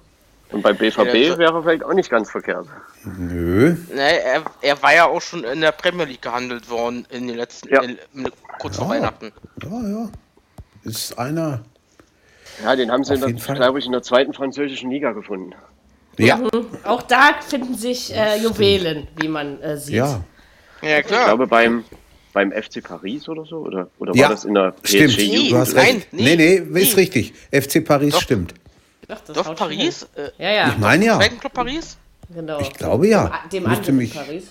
Und 0.52 0.64
bei 0.64 0.74
BVB 0.74 1.14
ja, 1.14 1.38
wäre 1.38 1.58
er 1.58 1.62
vielleicht 1.62 1.84
auch 1.84 1.94
nicht 1.94 2.10
ganz 2.10 2.32
verkehrt. 2.32 2.66
Nö. 3.04 3.76
Nee, 3.94 4.18
er, 4.18 4.44
er, 4.62 4.82
war 4.82 4.96
ja 4.96 5.06
auch 5.06 5.22
schon 5.22 5.44
in 5.44 5.62
der 5.62 5.72
Premier 5.72 6.06
League 6.06 6.24
gehandelt 6.24 6.70
worden 6.70 7.06
in 7.12 7.28
den 7.28 7.38
letzten, 7.38 7.70
ja. 7.70 7.84
in, 7.84 8.00
in, 8.16 8.32
kurz 8.60 8.78
vor 8.78 8.90
Weihnachten. 8.90 9.32
Ja, 9.62 9.70
ja. 9.70 10.10
Ist 10.84 11.18
einer. 11.20 11.62
Ja, 12.64 12.76
den 12.76 12.92
haben 12.92 13.04
sie, 13.04 13.16
glaube 13.16 13.80
ich, 13.80 13.86
in 13.86 13.92
der 13.92 14.02
zweiten 14.02 14.34
französischen 14.34 14.90
Liga 14.90 15.12
gefunden. 15.12 15.54
Ja. 16.20 16.38
Mhm. 16.38 16.68
Auch 16.84 17.02
da 17.04 17.32
finden 17.48 17.76
sich 17.76 18.14
äh, 18.14 18.38
Juwelen, 18.38 19.08
wie 19.16 19.28
man 19.28 19.62
äh, 19.62 19.78
sieht. 19.78 19.96
Ja. 19.96 20.22
Ja, 20.82 21.02
klar. 21.02 21.22
Ich 21.22 21.26
glaube 21.26 21.48
beim, 21.48 21.84
beim 22.34 22.52
FC 22.52 22.84
Paris 22.84 23.28
oder 23.28 23.46
so, 23.46 23.58
oder, 23.58 23.90
oder 24.00 24.16
ja, 24.16 24.24
war 24.24 24.30
das 24.30 24.46
in 24.46 24.54
der 24.54 24.72
PSG 24.72 24.88
stimmt. 24.88 25.18
Jugend? 25.18 25.52
Du 25.52 25.58
hast 25.58 25.76
recht. 25.76 26.08
Nein, 26.12 26.24
nee, 26.24 26.36
nee, 26.36 26.64
nee, 26.66 26.82
ist 26.82 26.98
richtig. 26.98 27.34
FC 27.52 27.84
Paris 27.86 28.14
Doch. 28.14 28.22
stimmt. 28.22 28.54
Doch, 29.08 29.22
Doch 29.34 29.56
Paris? 29.56 30.08
Äh, 30.16 30.30
ja, 30.44 30.52
ja. 30.52 30.70
Ich 30.70 30.78
meine 30.78 31.06
ja. 31.06 31.18
Club 31.18 31.54
Paris? 31.54 31.98
Genau. 32.34 32.60
Ich 32.60 32.74
glaube 32.74 33.08
ja. 33.08 33.42
Dem, 33.52 33.64
dem 33.64 33.72
anderen 33.72 33.98
mich... 33.98 34.14
Paris. 34.14 34.44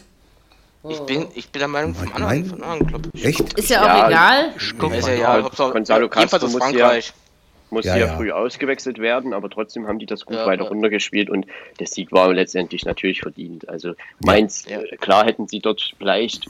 Oh. 0.82 0.90
Ich, 0.90 1.00
bin, 1.00 1.26
ich 1.34 1.50
bin 1.50 1.58
der 1.58 1.68
Meinung 1.68 1.94
vom 1.94 2.12
anderen, 2.12 2.44
von 2.44 2.62
anderen 2.62 2.86
Club. 2.86 3.08
Echt? 3.20 3.52
Ist 3.54 3.70
ja 3.70 3.82
auch 3.82 3.86
ja, 3.86 4.08
egal. 4.08 4.54
Ist 4.56 5.08
ja, 5.08 5.14
ja, 5.14 5.40
Gonzalo 5.40 6.08
Castro 6.08 6.46
muss 6.46 6.56
Frankreich. 6.56 7.08
Ja, 7.08 7.27
muss 7.70 7.84
ja, 7.84 7.96
ja, 7.96 8.16
früh 8.16 8.30
ausgewechselt 8.32 8.98
werden, 8.98 9.32
aber 9.32 9.50
trotzdem 9.50 9.86
haben 9.86 9.98
die 9.98 10.06
das 10.06 10.24
gut 10.24 10.36
ja, 10.36 10.46
weiter 10.46 10.64
ja. 10.64 10.68
runtergespielt 10.68 11.30
und 11.30 11.46
der 11.78 11.86
Sieg 11.86 12.12
war 12.12 12.32
letztendlich 12.32 12.84
natürlich 12.84 13.20
verdient. 13.20 13.68
Also 13.68 13.94
Mainz, 14.20 14.66
äh, 14.66 14.96
klar 14.96 15.24
hätten 15.24 15.48
sie 15.48 15.60
dort 15.60 15.94
vielleicht. 15.98 16.46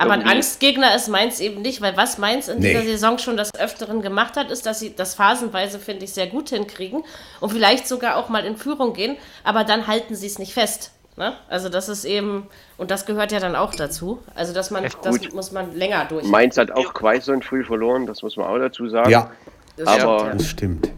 Aber 0.00 0.12
ein 0.12 0.22
Angstgegner 0.22 0.94
ist 0.94 1.08
Mainz 1.08 1.40
eben 1.40 1.60
nicht, 1.60 1.80
weil 1.80 1.96
was 1.96 2.18
Mainz 2.18 2.46
in 2.46 2.60
nee. 2.60 2.68
dieser 2.68 2.84
Saison 2.84 3.18
schon 3.18 3.36
das 3.36 3.52
Öfteren 3.54 4.00
gemacht 4.00 4.36
hat, 4.36 4.50
ist, 4.50 4.64
dass 4.64 4.78
sie 4.78 4.94
das 4.94 5.16
phasenweise, 5.16 5.80
finde 5.80 6.04
ich, 6.04 6.12
sehr 6.12 6.28
gut 6.28 6.50
hinkriegen 6.50 7.02
und 7.40 7.50
vielleicht 7.50 7.88
sogar 7.88 8.16
auch 8.16 8.28
mal 8.28 8.44
in 8.44 8.56
Führung 8.56 8.92
gehen, 8.92 9.16
aber 9.42 9.64
dann 9.64 9.88
halten 9.88 10.14
sie 10.14 10.26
es 10.26 10.38
nicht 10.38 10.54
fest. 10.54 10.92
Ne? 11.16 11.34
Also 11.48 11.68
das 11.68 11.88
ist 11.88 12.04
eben, 12.04 12.46
und 12.76 12.92
das 12.92 13.04
gehört 13.04 13.32
ja 13.32 13.40
dann 13.40 13.56
auch 13.56 13.74
dazu. 13.74 14.22
Also 14.36 14.54
dass 14.54 14.70
man, 14.70 14.86
das 15.02 15.32
muss 15.32 15.50
man 15.50 15.74
länger 15.74 16.04
durch. 16.04 16.24
Mainz 16.24 16.56
hat 16.56 16.70
auch 16.70 16.94
Quaison 16.94 17.42
früh 17.42 17.64
verloren, 17.64 18.06
das 18.06 18.22
muss 18.22 18.36
man 18.36 18.46
auch 18.46 18.58
dazu 18.58 18.88
sagen. 18.88 19.10
Ja. 19.10 19.32
Das 19.78 19.86
aber 19.86 20.18
stimmt, 20.20 20.40
das 20.40 20.48
stimmt. 20.48 20.92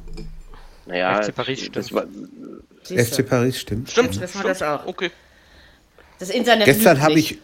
Naja, 0.87 1.23
FC 1.23 1.35
Paris 1.35 1.61
stimmt. 1.61 1.77
Das 1.77 1.93
war, 1.93 2.05
FC 2.85 3.29
Paris 3.29 3.61
stimmt. 3.61 3.91
Stimmt, 3.91 4.21
das 4.21 4.35
war 4.35 4.43
das 4.43 4.63
auch. 4.63 4.87
Okay. 4.87 5.11
Das 6.19 6.31
Internet 6.31 6.65
gestern 6.67 7.01
habe 7.01 7.19
ich 7.19 7.39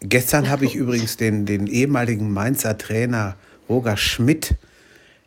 Gestern 0.00 0.50
habe 0.50 0.66
ich 0.66 0.74
übrigens 0.74 1.16
den, 1.16 1.46
den 1.46 1.66
ehemaligen 1.66 2.30
Mainzer 2.32 2.76
Trainer 2.76 3.36
Roger 3.68 3.96
Schmidt 3.96 4.54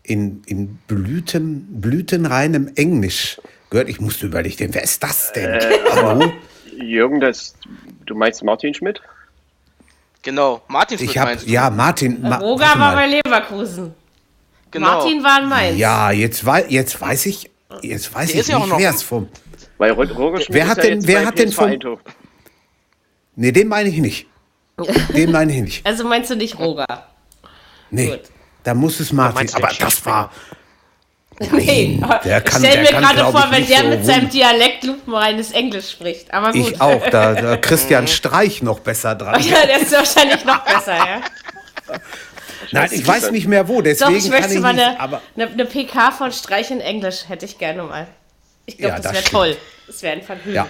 in, 0.03 0.43
in 0.45 0.75
Blüten, 0.87 1.81
blütenreinem 1.81 2.71
Englisch 2.75 3.41
gehört. 3.71 3.89
Ich 3.89 3.99
musste 3.99 4.27
überlegen, 4.27 4.73
wer 4.73 4.83
ist 4.83 5.01
das 5.01 5.33
denn? 5.33 5.49
Äh? 5.49 6.31
Jürgen, 6.81 7.19
das, 7.19 7.55
du 8.05 8.15
meinst 8.15 8.43
Martin 8.43 8.73
Schmidt? 8.73 9.01
Genau, 10.21 10.61
Martin 10.67 10.95
Ich 10.95 11.05
Schmidt 11.05 11.17
habe 11.17 11.31
meinst 11.31 11.47
du? 11.47 11.51
ja 11.51 11.69
Martin. 11.69 12.21
Ma 12.21 12.37
Roger 12.37 12.61
war 12.65 12.77
mal. 12.77 12.95
bei 12.95 13.07
Leverkusen. 13.07 13.93
Genau. 14.71 14.87
Martin 14.87 15.23
war 15.23 15.41
in 15.43 15.49
Mainz. 15.49 15.77
Ja, 15.77 16.11
jetzt, 16.11 16.45
wei 16.45 16.65
jetzt 16.69 16.99
weiß 16.99 17.25
ich, 17.27 17.49
jetzt 17.81 18.13
weiß 18.13 18.31
Der 18.31 18.41
ich 18.41 18.47
nicht, 18.47 18.67
noch- 18.67 18.77
wer 18.79 18.89
es 18.89 19.03
vom. 19.03 19.27
Weil 19.77 19.95
Wer 19.97 20.67
hat 20.67 20.83
denn- 20.83 21.05
wer 21.07 21.25
hat 21.25 21.37
denn 21.39 21.51
vom-. 21.51 21.77
Nee, 23.35 23.51
den 23.51 23.67
meine 23.67 23.89
ich 23.89 23.97
nicht. 23.97 24.27
Den 25.15 25.31
meine 25.31 25.53
ich 25.53 25.61
nicht. 25.61 25.85
Also 25.85 26.05
meinst 26.05 26.29
du 26.29 26.35
nicht 26.35 26.57
Roger? 26.59 26.85
Nee, 27.89 28.07
Gut. 28.09 28.21
da 28.63 28.73
muss 28.73 28.99
es 28.99 29.11
Martin. 29.13 29.49
Aber 29.55 29.69
das 29.79 30.05
war. 30.05 30.31
Nee, 31.51 31.97
Nein, 32.01 32.19
der 32.25 32.41
kann, 32.41 32.61
ich 32.61 32.69
stell 32.69 32.81
mir 32.83 32.89
gerade 32.89 33.31
vor, 33.31 33.47
wenn 33.49 33.65
der 33.65 33.79
so 33.79 33.87
mit 33.87 34.05
seinem 34.05 34.29
Dialekt 34.29 34.83
lupenreines 34.83 35.51
Englisch 35.51 35.91
spricht. 35.91 36.33
Aber 36.33 36.51
gut. 36.51 36.71
Ich 36.71 36.81
auch, 36.81 37.01
da, 37.09 37.33
da 37.33 37.55
Christian 37.61 38.09
Streich 38.09 38.61
noch 38.61 38.81
besser 38.81 39.15
dran. 39.15 39.41
Ja, 39.41 39.65
der 39.65 39.79
ist 39.79 39.93
wahrscheinlich 39.93 40.43
noch 40.43 40.65
besser, 40.65 40.95
ja. 40.97 41.21
Nein, 42.71 42.89
ich 42.91 43.07
weiß 43.07 43.31
nicht 43.31 43.47
mehr 43.47 43.67
wo, 43.67 43.75
Doch, 43.77 43.83
deswegen 43.83 44.15
ich 44.15 44.23
kann 44.23 44.31
möchte 44.31 44.53
ich 44.53 44.59
mal 44.59 44.73
nicht. 44.73 44.85
eine, 44.85 44.99
Aber 44.99 45.21
eine, 45.35 45.47
eine 45.47 45.65
PK 45.65 46.11
von 46.11 46.31
Streich 46.31 46.71
in 46.71 46.81
Englisch, 46.81 47.27
hätte 47.27 47.45
ich 47.45 47.57
gerne 47.57 47.83
mal. 47.83 48.07
Ich 48.65 48.77
glaube, 48.77 48.91
Ja, 48.91 48.95
das 48.97 49.05
das 49.05 49.13
wäre 49.13 49.23
toll. 49.23 49.57
Das 49.87 50.03
wäre 50.03 50.13
ein 50.13 50.21
Vergnügen. 50.21 50.53
Ja. 50.53 50.67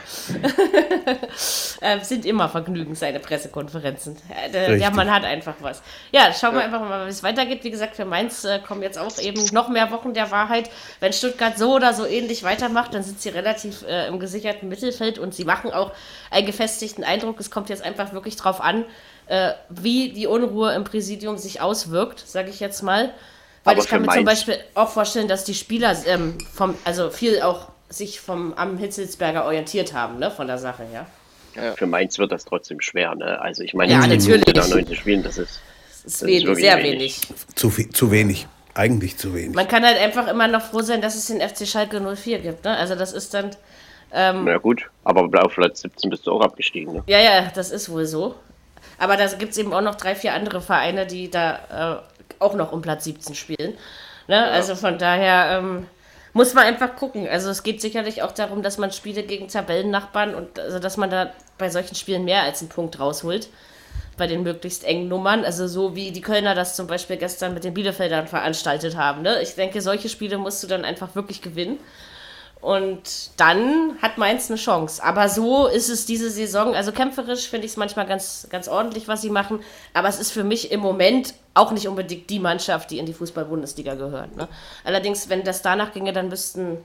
äh, 1.81 1.99
sind 2.01 2.25
immer 2.25 2.47
Vergnügen, 2.47 2.95
seine 2.95 3.19
Pressekonferenzen. 3.19 4.15
Äh, 4.29 4.49
der, 4.49 4.77
der. 4.77 4.91
Mann 4.91 5.11
hat 5.11 5.25
einfach 5.25 5.55
was. 5.59 5.81
Ja, 6.13 6.31
schauen 6.31 6.55
wir 6.55 6.61
einfach 6.61 6.79
mal, 6.79 7.05
wie 7.05 7.09
es 7.09 7.21
weitergeht. 7.21 7.65
Wie 7.65 7.69
gesagt, 7.69 7.97
für 7.97 8.05
Mainz 8.05 8.45
äh, 8.45 8.59
kommen 8.59 8.81
jetzt 8.81 8.97
auch 8.97 9.19
eben 9.19 9.43
noch 9.51 9.67
mehr 9.67 9.91
Wochen 9.91 10.13
der 10.13 10.31
Wahrheit. 10.31 10.69
Wenn 11.01 11.11
Stuttgart 11.11 11.57
so 11.57 11.75
oder 11.75 11.93
so 11.93 12.05
ähnlich 12.05 12.43
weitermacht, 12.43 12.93
dann 12.93 13.03
sind 13.03 13.21
sie 13.21 13.27
relativ 13.27 13.83
äh, 13.85 14.07
im 14.07 14.21
gesicherten 14.21 14.69
Mittelfeld 14.69 15.19
und 15.19 15.35
sie 15.35 15.43
machen 15.43 15.71
auch 15.73 15.91
einen 16.31 16.45
gefestigten 16.45 17.03
Eindruck. 17.03 17.41
Es 17.41 17.51
kommt 17.51 17.67
jetzt 17.67 17.83
einfach 17.83 18.13
wirklich 18.13 18.37
drauf 18.37 18.61
an, 18.61 18.85
äh, 19.29 19.53
wie 19.69 20.11
die 20.11 20.27
Unruhe 20.27 20.73
im 20.73 20.83
Präsidium 20.83 21.37
sich 21.37 21.61
auswirkt, 21.61 22.23
sage 22.25 22.49
ich 22.49 22.59
jetzt 22.59 22.81
mal. 22.81 23.13
Weil 23.63 23.75
Aber 23.75 23.83
ich 23.83 23.87
kann 23.87 24.01
mir 24.01 24.11
zum 24.11 24.25
Beispiel 24.25 24.57
auch 24.73 24.89
vorstellen, 24.89 25.27
dass 25.27 25.43
die 25.43 25.53
Spieler 25.53 25.95
ähm, 26.07 26.37
vom, 26.53 26.75
also 26.83 27.09
viel 27.11 27.41
auch 27.41 27.69
sich 27.89 28.19
vom 28.19 28.53
am 28.53 28.77
Hitzelsberger 28.77 29.45
orientiert 29.45 29.93
haben, 29.93 30.19
ne, 30.19 30.31
von 30.31 30.47
der 30.47 30.57
Sache 30.57 30.83
her. 30.83 31.05
Für 31.75 31.87
Mainz 31.87 32.17
wird 32.19 32.31
das 32.31 32.45
trotzdem 32.45 32.79
schwer. 32.79 33.15
Ne? 33.15 33.39
Also 33.41 33.63
ich 33.63 33.73
meine, 33.73 33.91
Ja, 33.91 33.99
natürlich. 33.99 34.27
Minuten 34.27 34.51
nach 34.53 34.67
90 34.69 34.97
Spielen, 34.97 35.23
das 35.23 35.37
ist 35.37 35.59
Das 35.87 36.05
ist 36.05 36.21
Das 36.21 36.21
ist 36.21 36.27
wenig, 36.27 36.57
sehr 36.57 36.77
wenig. 36.77 36.91
wenig. 36.93 37.21
zu, 37.55 37.69
viel, 37.69 37.89
zu 37.89 38.11
wenig. 38.11 38.47
Eigentlich 38.75 39.17
zu 39.17 39.33
wenig. 39.33 39.55
Man 39.55 39.67
kann 39.67 39.83
halt 39.83 39.97
einfach 39.97 40.27
immer 40.27 40.47
noch 40.47 40.61
froh 40.61 40.81
sein, 40.81 41.01
dass 41.01 41.15
es 41.15 41.27
den 41.27 41.41
FC 41.41 41.67
Schalke 41.67 41.99
04 41.99 42.39
gibt. 42.39 42.63
Ne? 42.63 42.77
Also 42.77 42.95
das 42.95 43.13
ist 43.13 43.33
dann, 43.33 43.51
na 44.11 44.57
gut. 44.57 44.89
Aber 45.03 45.29
auf 45.43 45.53
Platz 45.53 45.81
17 45.81 46.09
bist 46.09 46.25
du 46.25 46.31
auch 46.31 46.41
abgestiegen. 46.41 46.93
Ne? 46.93 47.03
ja, 47.07 47.19
ja, 47.19 47.51
das 47.53 47.71
ist 47.71 47.89
wohl 47.89 48.05
so. 48.05 48.35
Aber 48.99 49.17
da 49.17 49.25
gibt 49.27 49.53
es 49.53 49.57
eben 49.57 49.73
auch 49.73 49.81
noch 49.81 49.95
drei, 49.95 50.13
vier 50.13 50.33
andere 50.33 50.61
Vereine, 50.61 51.07
die 51.07 51.31
da 51.31 52.03
äh, 52.03 52.43
auch 52.43 52.53
noch 52.53 52.71
um 52.71 52.81
Platz 52.81 53.05
17 53.05 53.33
spielen. 53.33 53.73
Ne? 54.27 54.43
Also 54.51 54.75
von 54.75 54.97
daher 54.97 55.57
ähm, 55.57 55.87
muss 56.33 56.53
man 56.53 56.65
einfach 56.65 56.95
gucken. 56.95 57.27
Also 57.27 57.49
es 57.49 57.63
geht 57.63 57.81
sicherlich 57.81 58.21
auch 58.21 58.33
darum, 58.33 58.61
dass 58.61 58.77
man 58.77 58.91
Spiele 58.91 59.23
gegen 59.23 59.47
Tabellennachbarn 59.47 60.35
und 60.35 60.59
also 60.59 60.79
dass 60.79 60.97
man 60.97 61.09
da 61.09 61.31
bei 61.57 61.69
solchen 61.69 61.95
Spielen 61.95 62.25
mehr 62.25 62.43
als 62.43 62.61
einen 62.61 62.69
Punkt 62.69 62.99
rausholt. 62.99 63.49
Bei 64.17 64.27
den 64.27 64.43
möglichst 64.43 64.83
engen 64.83 65.07
Nummern. 65.07 65.45
Also 65.45 65.67
so 65.67 65.95
wie 65.95 66.11
die 66.11 66.21
Kölner 66.21 66.53
das 66.53 66.75
zum 66.75 66.87
Beispiel 66.87 67.15
gestern 67.15 67.53
mit 67.53 67.63
den 67.63 67.73
Bielefeldern 67.73 68.27
veranstaltet 68.27 68.97
haben. 68.97 69.21
Ne? 69.21 69.41
Ich 69.41 69.55
denke, 69.55 69.81
solche 69.81 70.09
Spiele 70.09 70.37
musst 70.37 70.61
du 70.61 70.67
dann 70.67 70.83
einfach 70.83 71.15
wirklich 71.15 71.41
gewinnen. 71.41 71.79
Und 72.61 73.31
dann 73.37 73.93
hat 74.01 74.17
Mainz 74.17 74.49
eine 74.49 74.57
Chance. 74.59 75.01
Aber 75.01 75.29
so 75.29 75.67
ist 75.67 75.87
es 75.87 76.05
diese 76.05 76.29
Saison. 76.29 76.75
Also 76.75 76.91
kämpferisch 76.91 77.47
finde 77.49 77.65
ich 77.65 77.71
es 77.71 77.77
manchmal 77.77 78.05
ganz, 78.05 78.47
ganz 78.49 78.67
ordentlich, 78.67 79.07
was 79.07 79.21
sie 79.21 79.29
machen. 79.29 79.61
Aber 79.93 80.09
es 80.09 80.19
ist 80.19 80.31
für 80.31 80.43
mich 80.43 80.69
im 80.71 80.81
Moment 80.81 81.33
auch 81.53 81.71
nicht 81.71 81.87
unbedingt 81.87 82.29
die 82.29 82.39
Mannschaft, 82.39 82.91
die 82.91 82.97
in 82.99 83.05
die 83.05 83.13
Fußball-Bundesliga 83.13 83.95
gehört. 83.95 84.35
Ne? 84.35 84.49
Allerdings, 84.83 85.29
wenn 85.29 85.43
das 85.45 85.61
danach 85.61 85.93
ginge, 85.93 86.11
dann 86.11 86.27
müssten, 86.27 86.77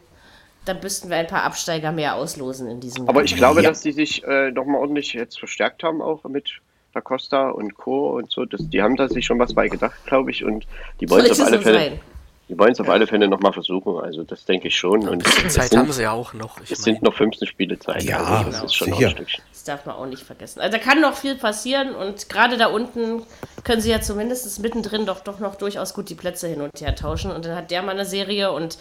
dann 0.64 0.78
müssten 0.80 1.10
wir 1.10 1.16
ein 1.16 1.26
paar 1.26 1.42
Absteiger 1.42 1.90
mehr 1.90 2.14
auslosen 2.14 2.68
in 2.70 2.78
diesem 2.78 3.08
Aber 3.08 3.18
Jahr. 3.20 3.24
ich 3.24 3.34
glaube, 3.36 3.62
Ja. 3.62 3.70
dass 3.70 3.80
die 3.80 3.92
sich 3.92 4.22
äh, 4.22 4.52
nochmal 4.52 4.80
ordentlich 4.80 5.12
jetzt 5.12 5.40
verstärkt 5.40 5.82
haben, 5.82 6.00
auch 6.00 6.22
mit 6.24 6.50
Da 6.92 7.00
Costa 7.00 7.48
und 7.50 7.74
Co. 7.74 8.10
und 8.16 8.30
so. 8.30 8.44
Das, 8.44 8.60
die 8.68 8.80
haben 8.80 8.94
da 8.94 9.08
sich 9.08 9.26
schon 9.26 9.40
was 9.40 9.52
bei 9.52 9.68
gedacht, 9.68 9.96
glaube 10.06 10.30
ich. 10.30 10.44
Und 10.44 10.66
die 11.00 11.10
wollen 11.10 11.26
es 11.26 11.40
auf 11.40 11.48
alle 11.48 11.60
Fälle, 11.60 11.78
sein. 11.78 12.00
Die 12.48 12.58
wollen 12.58 12.72
es 12.72 12.80
auf 12.80 12.88
alle 12.88 13.06
Fälle 13.06 13.26
nochmal 13.28 13.52
versuchen. 13.52 13.98
Also 14.00 14.22
das 14.22 14.44
denke 14.44 14.68
ich 14.68 14.76
schon. 14.76 15.08
Und 15.08 15.26
Zeit 15.50 15.70
sind, 15.70 15.78
haben 15.78 15.92
sie 15.92 16.02
ja 16.02 16.12
auch 16.12 16.32
noch. 16.34 16.60
Ich 16.60 16.70
es 16.70 16.78
mein, 16.80 16.94
sind 16.94 17.02
noch 17.02 17.14
15 17.14 17.48
Spiele 17.48 17.78
Zeit. 17.78 18.02
Ja, 18.02 18.18
also 18.22 18.50
das 18.50 18.64
ist 18.64 18.74
schon 18.74 18.90
noch 18.90 18.96
sicher. 18.98 19.08
ein 19.10 19.14
Stückchen. 19.16 19.44
Das 19.52 19.64
darf 19.64 19.86
man 19.86 19.96
auch 19.96 20.06
nicht 20.06 20.22
vergessen. 20.22 20.60
Also 20.60 20.76
da 20.76 20.82
kann 20.82 21.00
noch 21.00 21.14
viel 21.16 21.36
passieren 21.36 21.94
und 21.94 22.28
gerade 22.28 22.56
da 22.58 22.66
unten 22.66 23.22
können 23.64 23.80
sie 23.80 23.90
ja 23.90 24.00
zumindest 24.00 24.58
mittendrin 24.60 25.06
doch, 25.06 25.20
doch 25.20 25.38
noch 25.38 25.54
durchaus 25.56 25.94
gut 25.94 26.10
die 26.10 26.14
Plätze 26.14 26.48
hin 26.48 26.60
und 26.60 26.78
her 26.80 26.94
tauschen. 26.94 27.30
Und 27.30 27.46
dann 27.46 27.56
hat 27.56 27.70
der 27.70 27.82
mal 27.82 27.92
eine 27.92 28.04
Serie 28.04 28.52
und 28.52 28.76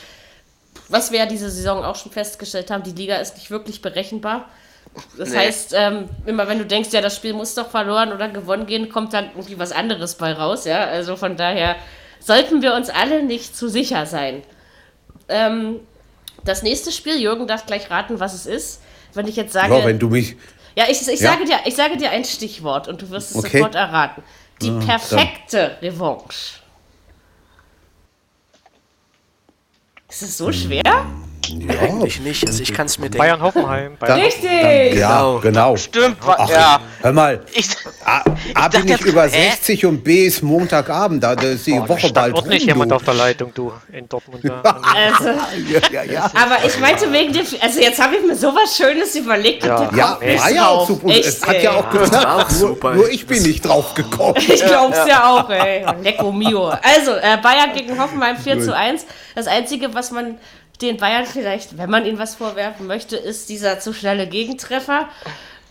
was 0.89 1.11
wir 1.11 1.19
ja 1.19 1.25
diese 1.25 1.49
Saison 1.49 1.83
auch 1.85 1.95
schon 1.95 2.11
festgestellt 2.11 2.69
haben, 2.71 2.83
die 2.83 2.91
Liga 2.91 3.15
ist 3.17 3.35
nicht 3.35 3.49
wirklich 3.51 3.81
berechenbar. 3.81 4.49
Das 5.17 5.29
Nee. 5.29 5.37
heißt, 5.37 5.73
ähm, 5.77 6.09
immer 6.25 6.47
wenn 6.47 6.59
du 6.59 6.65
denkst, 6.65 6.89
ja, 6.91 6.99
das 7.01 7.15
Spiel 7.15 7.33
muss 7.33 7.55
doch 7.55 7.69
verloren 7.69 8.11
oder 8.11 8.27
gewonnen 8.29 8.65
gehen, 8.65 8.89
kommt 8.89 9.13
dann 9.13 9.29
irgendwie 9.29 9.57
was 9.57 9.71
anderes 9.71 10.15
bei 10.15 10.33
raus. 10.33 10.65
Ja? 10.65 10.83
Also 10.85 11.15
von 11.15 11.37
daher 11.37 11.75
sollten 12.23 12.61
wir 12.61 12.73
uns 12.73 12.89
alle 12.89 13.23
nicht 13.23 13.55
zu 13.55 13.67
sicher 13.69 14.05
sein. 14.05 14.43
Ähm, 15.29 15.79
das 16.43 16.63
nächste 16.63 16.91
Spiel, 16.91 17.19
Jürgen 17.21 17.47
darf 17.47 17.65
gleich 17.65 17.89
raten, 17.89 18.19
was 18.19 18.33
es 18.33 18.45
ist. 18.45 18.81
Wenn 19.13 19.27
ich 19.27 19.35
jetzt 19.35 19.53
sage, 19.53 19.77
Ja, 19.77 19.85
wenn 19.85 19.99
du 19.99 20.09
mich. 20.09 20.35
ja, 20.75 20.85
ich, 20.89 21.01
ich, 21.07 21.19
Ja. 21.19 21.31
Sage 21.31 21.45
dir, 21.45 21.59
ich 21.65 21.75
sage 21.75 21.97
dir 21.97 22.09
ein 22.11 22.25
Stichwort 22.25 22.87
und 22.87 23.01
du 23.01 23.09
wirst 23.09 23.31
es 23.31 23.37
Okay. 23.37 23.57
sofort 23.57 23.75
erraten. 23.75 24.23
Die 24.61 24.71
perfekte 24.71 25.77
Revanche. 25.81 26.59
Ist 30.09 30.21
es 30.21 30.37
so 30.37 30.51
schwer? 30.51 30.83
Ja, 31.49 31.79
eigentlich 31.81 32.19
nicht. 32.21 32.47
Also 32.47 32.61
ich 32.63 32.73
kann 32.73 32.85
es 32.85 32.97
mir 32.97 33.05
denken. 33.09 33.17
Bayern 33.19 33.41
Hoffenheim. 33.41 33.97
Bayern 33.99 34.19
Richtig! 34.21 34.95
ja 34.95 35.17
Genau. 35.19 35.39
genau. 35.39 35.75
Stimmt, 35.77 36.17
Ach, 36.25 36.49
ja. 36.49 36.79
Hör 37.01 37.11
mal, 37.11 37.41
Ich, 37.53 37.67
A, 38.05 38.21
A 38.55 38.67
bin 38.67 38.87
dachte 38.87 38.93
ich 38.93 39.05
über 39.05 39.23
hä? 39.23 39.49
60 39.51 39.85
und 39.85 40.03
B 40.03 40.25
ist 40.25 40.41
Montagabend. 40.41 41.23
Da 41.23 41.33
ist 41.33 41.67
die 41.67 41.73
Oh, 41.73 41.87
Woche 41.87 42.11
bald 42.11 42.35
auch 42.35 42.45
nicht 42.45 42.61
rum, 42.63 42.67
jemand 42.69 42.93
auf 42.93 43.03
der 43.03 43.13
Leitung, 43.13 43.51
du, 43.53 43.71
in 43.91 44.07
Dortmund. 44.07 44.43
Da. 44.43 44.81
Also, 44.93 45.29
Ja, 45.69 45.79
ja, 45.91 46.03
ja. 46.03 46.23
aber 46.35 46.65
ich 46.65 46.79
meinte 46.79 47.11
wegen 47.11 47.33
dem, 47.33 47.45
also 47.61 47.79
jetzt 47.79 48.01
habe 48.01 48.15
ich 48.15 48.25
mir 48.25 48.35
sowas 48.35 48.75
Schönes 48.75 49.15
überlegt. 49.15 49.63
Ja. 49.65 49.77
und 49.87 49.97
Ja, 49.97 50.17
war 50.37 50.51
ja 50.51 50.67
auch 50.67 50.87
super. 50.87 51.09
Echt, 51.09 51.25
es 51.25 51.45
hat 51.45 51.61
ja 51.61 51.71
auch 51.71 51.87
auch 51.87 52.49
nur, 52.49 52.49
super. 52.49 52.93
nur 52.93 53.09
ich 53.09 53.25
bin 53.27 53.43
nicht 53.43 53.61
drauf 53.65 53.93
gekommen. 53.93 54.35
Ich 54.37 54.63
glaub's 54.63 54.99
ja, 55.07 55.29
auch, 55.29 55.49
ey. 55.49 55.85
Lecco 56.01 56.31
mio. 56.31 56.67
Also, 56.69 57.11
äh, 57.11 57.37
Bayern 57.41 57.73
gegen 57.75 57.99
Hoffenheim 57.99 58.37
4 58.37 58.59
zu 58.61 58.75
1. 58.75 59.05
Das 59.35 59.47
Einzige, 59.47 59.93
was 59.93 60.11
man 60.11 60.37
den 60.81 60.97
Bayern 60.97 61.25
vielleicht, 61.25 61.77
wenn 61.77 61.89
man 61.89 62.05
ihnen 62.05 62.17
was 62.17 62.35
vorwerfen 62.35 62.87
möchte, 62.87 63.15
ist 63.15 63.49
dieser 63.49 63.79
zu 63.79 63.93
schnelle 63.93 64.27
Gegentreffer. 64.27 65.07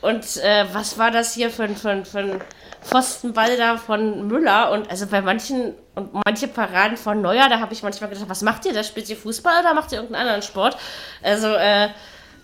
Und 0.01 0.37
äh, 0.39 0.65
was 0.73 0.99
war 0.99 1.11
das 1.11 1.35
hier 1.35 1.51
für, 1.51 1.69
für, 1.69 2.05
für 2.05 2.19
ein 2.19 2.41
Pfostenball 2.83 3.57
da 3.57 3.77
von 3.77 4.27
Müller? 4.27 4.73
Und 4.73 4.91
also 4.91 5.07
bei 5.07 5.23
manchen 5.23 5.75
und 5.95 6.11
manche 6.25 6.49
Paraden 6.49 6.97
von 6.97 7.21
Neuer, 7.21 7.49
da 7.49 7.61
habe 7.61 7.73
ich 7.73 7.83
manchmal 7.83 8.11
gedacht, 8.11 8.29
was 8.29 8.43
macht 8.43 8.65
ihr 8.65 8.73
da? 8.73 8.83
Spielt 8.83 9.09
ihr 9.09 9.17
Fußball 9.17 9.61
oder 9.61 9.75
macht 9.75 9.93
ihr 9.93 9.99
irgendeinen 9.99 10.27
anderen 10.27 10.43
Sport? 10.43 10.77
Also 11.23 11.49
äh, 11.49 11.89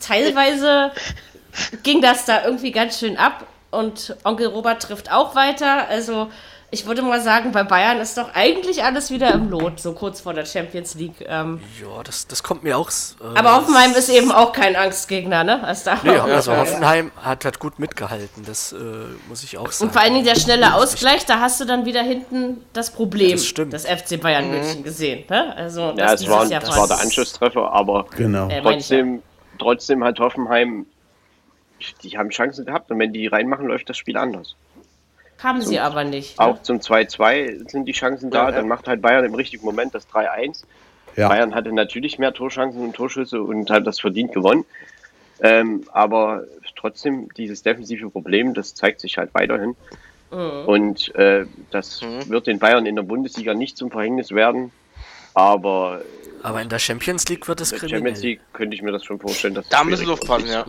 teilweise 0.01 0.93
ging 1.83 2.03
das 2.03 2.27
da 2.27 2.45
irgendwie 2.45 2.73
ganz 2.73 2.99
schön 2.99 3.17
ab 3.17 3.47
und 3.71 4.17
Onkel 4.25 4.47
Robert 4.47 4.83
trifft 4.83 5.11
auch 5.11 5.35
weiter. 5.35 5.89
Also 5.89 6.31
ich 6.71 6.87
würde 6.87 7.01
mal 7.01 7.21
sagen, 7.23 7.51
bei 7.53 7.63
Bayern 7.63 7.99
ist 7.99 8.19
doch 8.19 8.35
eigentlich 8.35 8.85
alles 8.85 9.11
wieder 9.11 9.33
im 9.33 9.49
Lot, 9.49 9.81
so 9.81 9.95
kurz 9.95 10.21
vor 10.21 10.35
der 10.35 10.45
Champions 10.45 10.95
League. 10.97 11.25
Ähm, 11.27 11.61
Ja, 11.81 12.03
das, 12.03 12.27
das 12.27 12.43
kommt 12.43 12.63
mir 12.63 12.77
auch. 12.77 12.89
Äh, 12.91 13.39
aber 13.39 13.57
Hoffenheim 13.57 13.93
ist 13.93 14.11
eben 14.11 14.31
auch 14.31 14.53
kein 14.53 14.77
Angstgegner, 14.77 15.45
ne? 15.45 15.61
Das 15.63 15.87
man 15.87 15.99
Nee, 16.03 16.11
nicht 16.13 16.21
also. 16.21 16.55
Hoffenheim 16.57 17.11
hat, 17.23 17.45
hat 17.47 17.59
gut 17.59 17.79
mitgehalten, 17.79 18.45
das 18.45 18.73
äh, 18.73 18.77
muss 19.29 19.43
ich 19.45 19.57
auch 19.57 19.73
sagen. 19.73 19.89
Und 19.89 19.93
vor 19.95 20.03
allen 20.03 20.13
Dingen 20.13 20.27
der 20.27 20.35
schnelle 20.37 20.75
Ausgleich, 20.75 21.25
da 21.25 21.41
hast 21.41 21.59
du 21.61 21.65
dann 21.65 21.87
wieder 21.87 22.03
hinten 22.03 22.63
das 22.75 22.91
Problem 22.91 23.33
Das 23.33 23.47
stimmt. 23.47 23.73
des 23.73 23.87
FC 23.87 24.21
Bayern 24.21 24.51
München 24.51 24.83
gesehen. 24.85 25.25
Ne? 25.31 25.57
Also, 25.57 25.93
Mhm. 25.93 25.99
Ja, 25.99 26.13
das 26.13 26.21
es 26.23 26.29
war, 26.29 26.45
Jahr 26.47 26.61
das 26.61 26.77
war 26.77 26.87
der 26.87 27.01
Anschlusstreffer, 27.01 27.73
aber 27.73 28.05
Genau. 28.17 28.49
Äh, 28.49 28.61
trotzdem, 28.61 29.23
trotzdem 29.59 30.05
hat 30.05 30.19
Hoffenheim, 30.21 30.85
die 32.03 32.19
haben 32.19 32.29
Chancen 32.31 32.67
gehabt 32.67 32.91
und 32.91 32.99
wenn 32.99 33.13
die 33.13 33.27
reinmachen, 33.27 33.67
läuft 33.67 33.89
das 33.89 33.97
Spiel 33.97 34.17
anders. 34.19 34.55
Haben 35.43 35.61
sie 35.63 35.79
aber 35.79 36.05
nicht. 36.05 36.39
Ne? 36.39 36.45
Auch 36.45 36.63
zum 36.63 36.79
2-2 36.79 37.71
sind 37.71 37.85
die 37.87 37.93
Chancen 37.93 38.31
da, 38.31 38.45
Ja, 38.45 38.51
ja. 38.51 38.57
dann 38.57 38.69
macht 38.69 38.89
halt 38.89 39.01
Bayern 39.01 39.25
im 39.25 39.35
richtigen 39.35 39.65
Moment 39.65 39.95
das 39.95 40.09
3-1. 40.09 40.65
Ja. 41.17 41.29
Bayern 41.29 41.55
hatte 41.55 41.73
natürlich 41.73 42.19
mehr 42.19 42.33
Torchancen 42.33 42.83
und 42.83 42.95
Torschüsse 42.95 43.43
und 43.43 43.71
hat 43.71 43.87
das 43.87 44.01
verdient 44.01 44.33
gewonnen. 44.33 44.65
Ähm, 45.41 45.85
aber 45.93 46.45
trotzdem, 46.77 47.29
dieses 47.37 47.63
defensive 47.63 48.11
Problem, 48.11 48.55
das 48.55 48.75
zeigt 48.75 49.01
sich 49.01 49.19
halt 49.19 49.33
weiterhin. 49.35 49.77
Und 50.31 51.15
äh, 51.15 51.47
das 51.71 52.03
wird 52.03 52.47
den 52.49 52.59
Bayern 52.59 52.85
in 52.85 52.97
der 52.97 53.03
Bundesliga 53.03 53.55
nicht 53.55 53.79
zum 53.79 53.91
Verhängnis 53.91 54.31
werden. 54.31 54.73
Aber 55.33 56.03
Aber 56.43 56.61
in 56.61 56.69
der 56.69 56.79
Champions 56.79 57.27
League 57.29 57.49
wird 57.49 57.63
es 57.63 57.73
in 57.73 57.79
der 57.81 57.89
Champions 57.89 58.21
kriminell. 58.21 58.39
League 58.39 58.41
könnte 58.53 58.75
ich 58.77 58.83
mir 58.83 58.93
das 58.93 59.05
schon 59.05 59.19
vorstellen, 59.19 59.55
dass 59.55 59.67
Da 59.71 59.85
müssen 59.85 60.07
wir 60.07 60.13
aufpassen, 60.13 60.49
ja. 60.49 60.67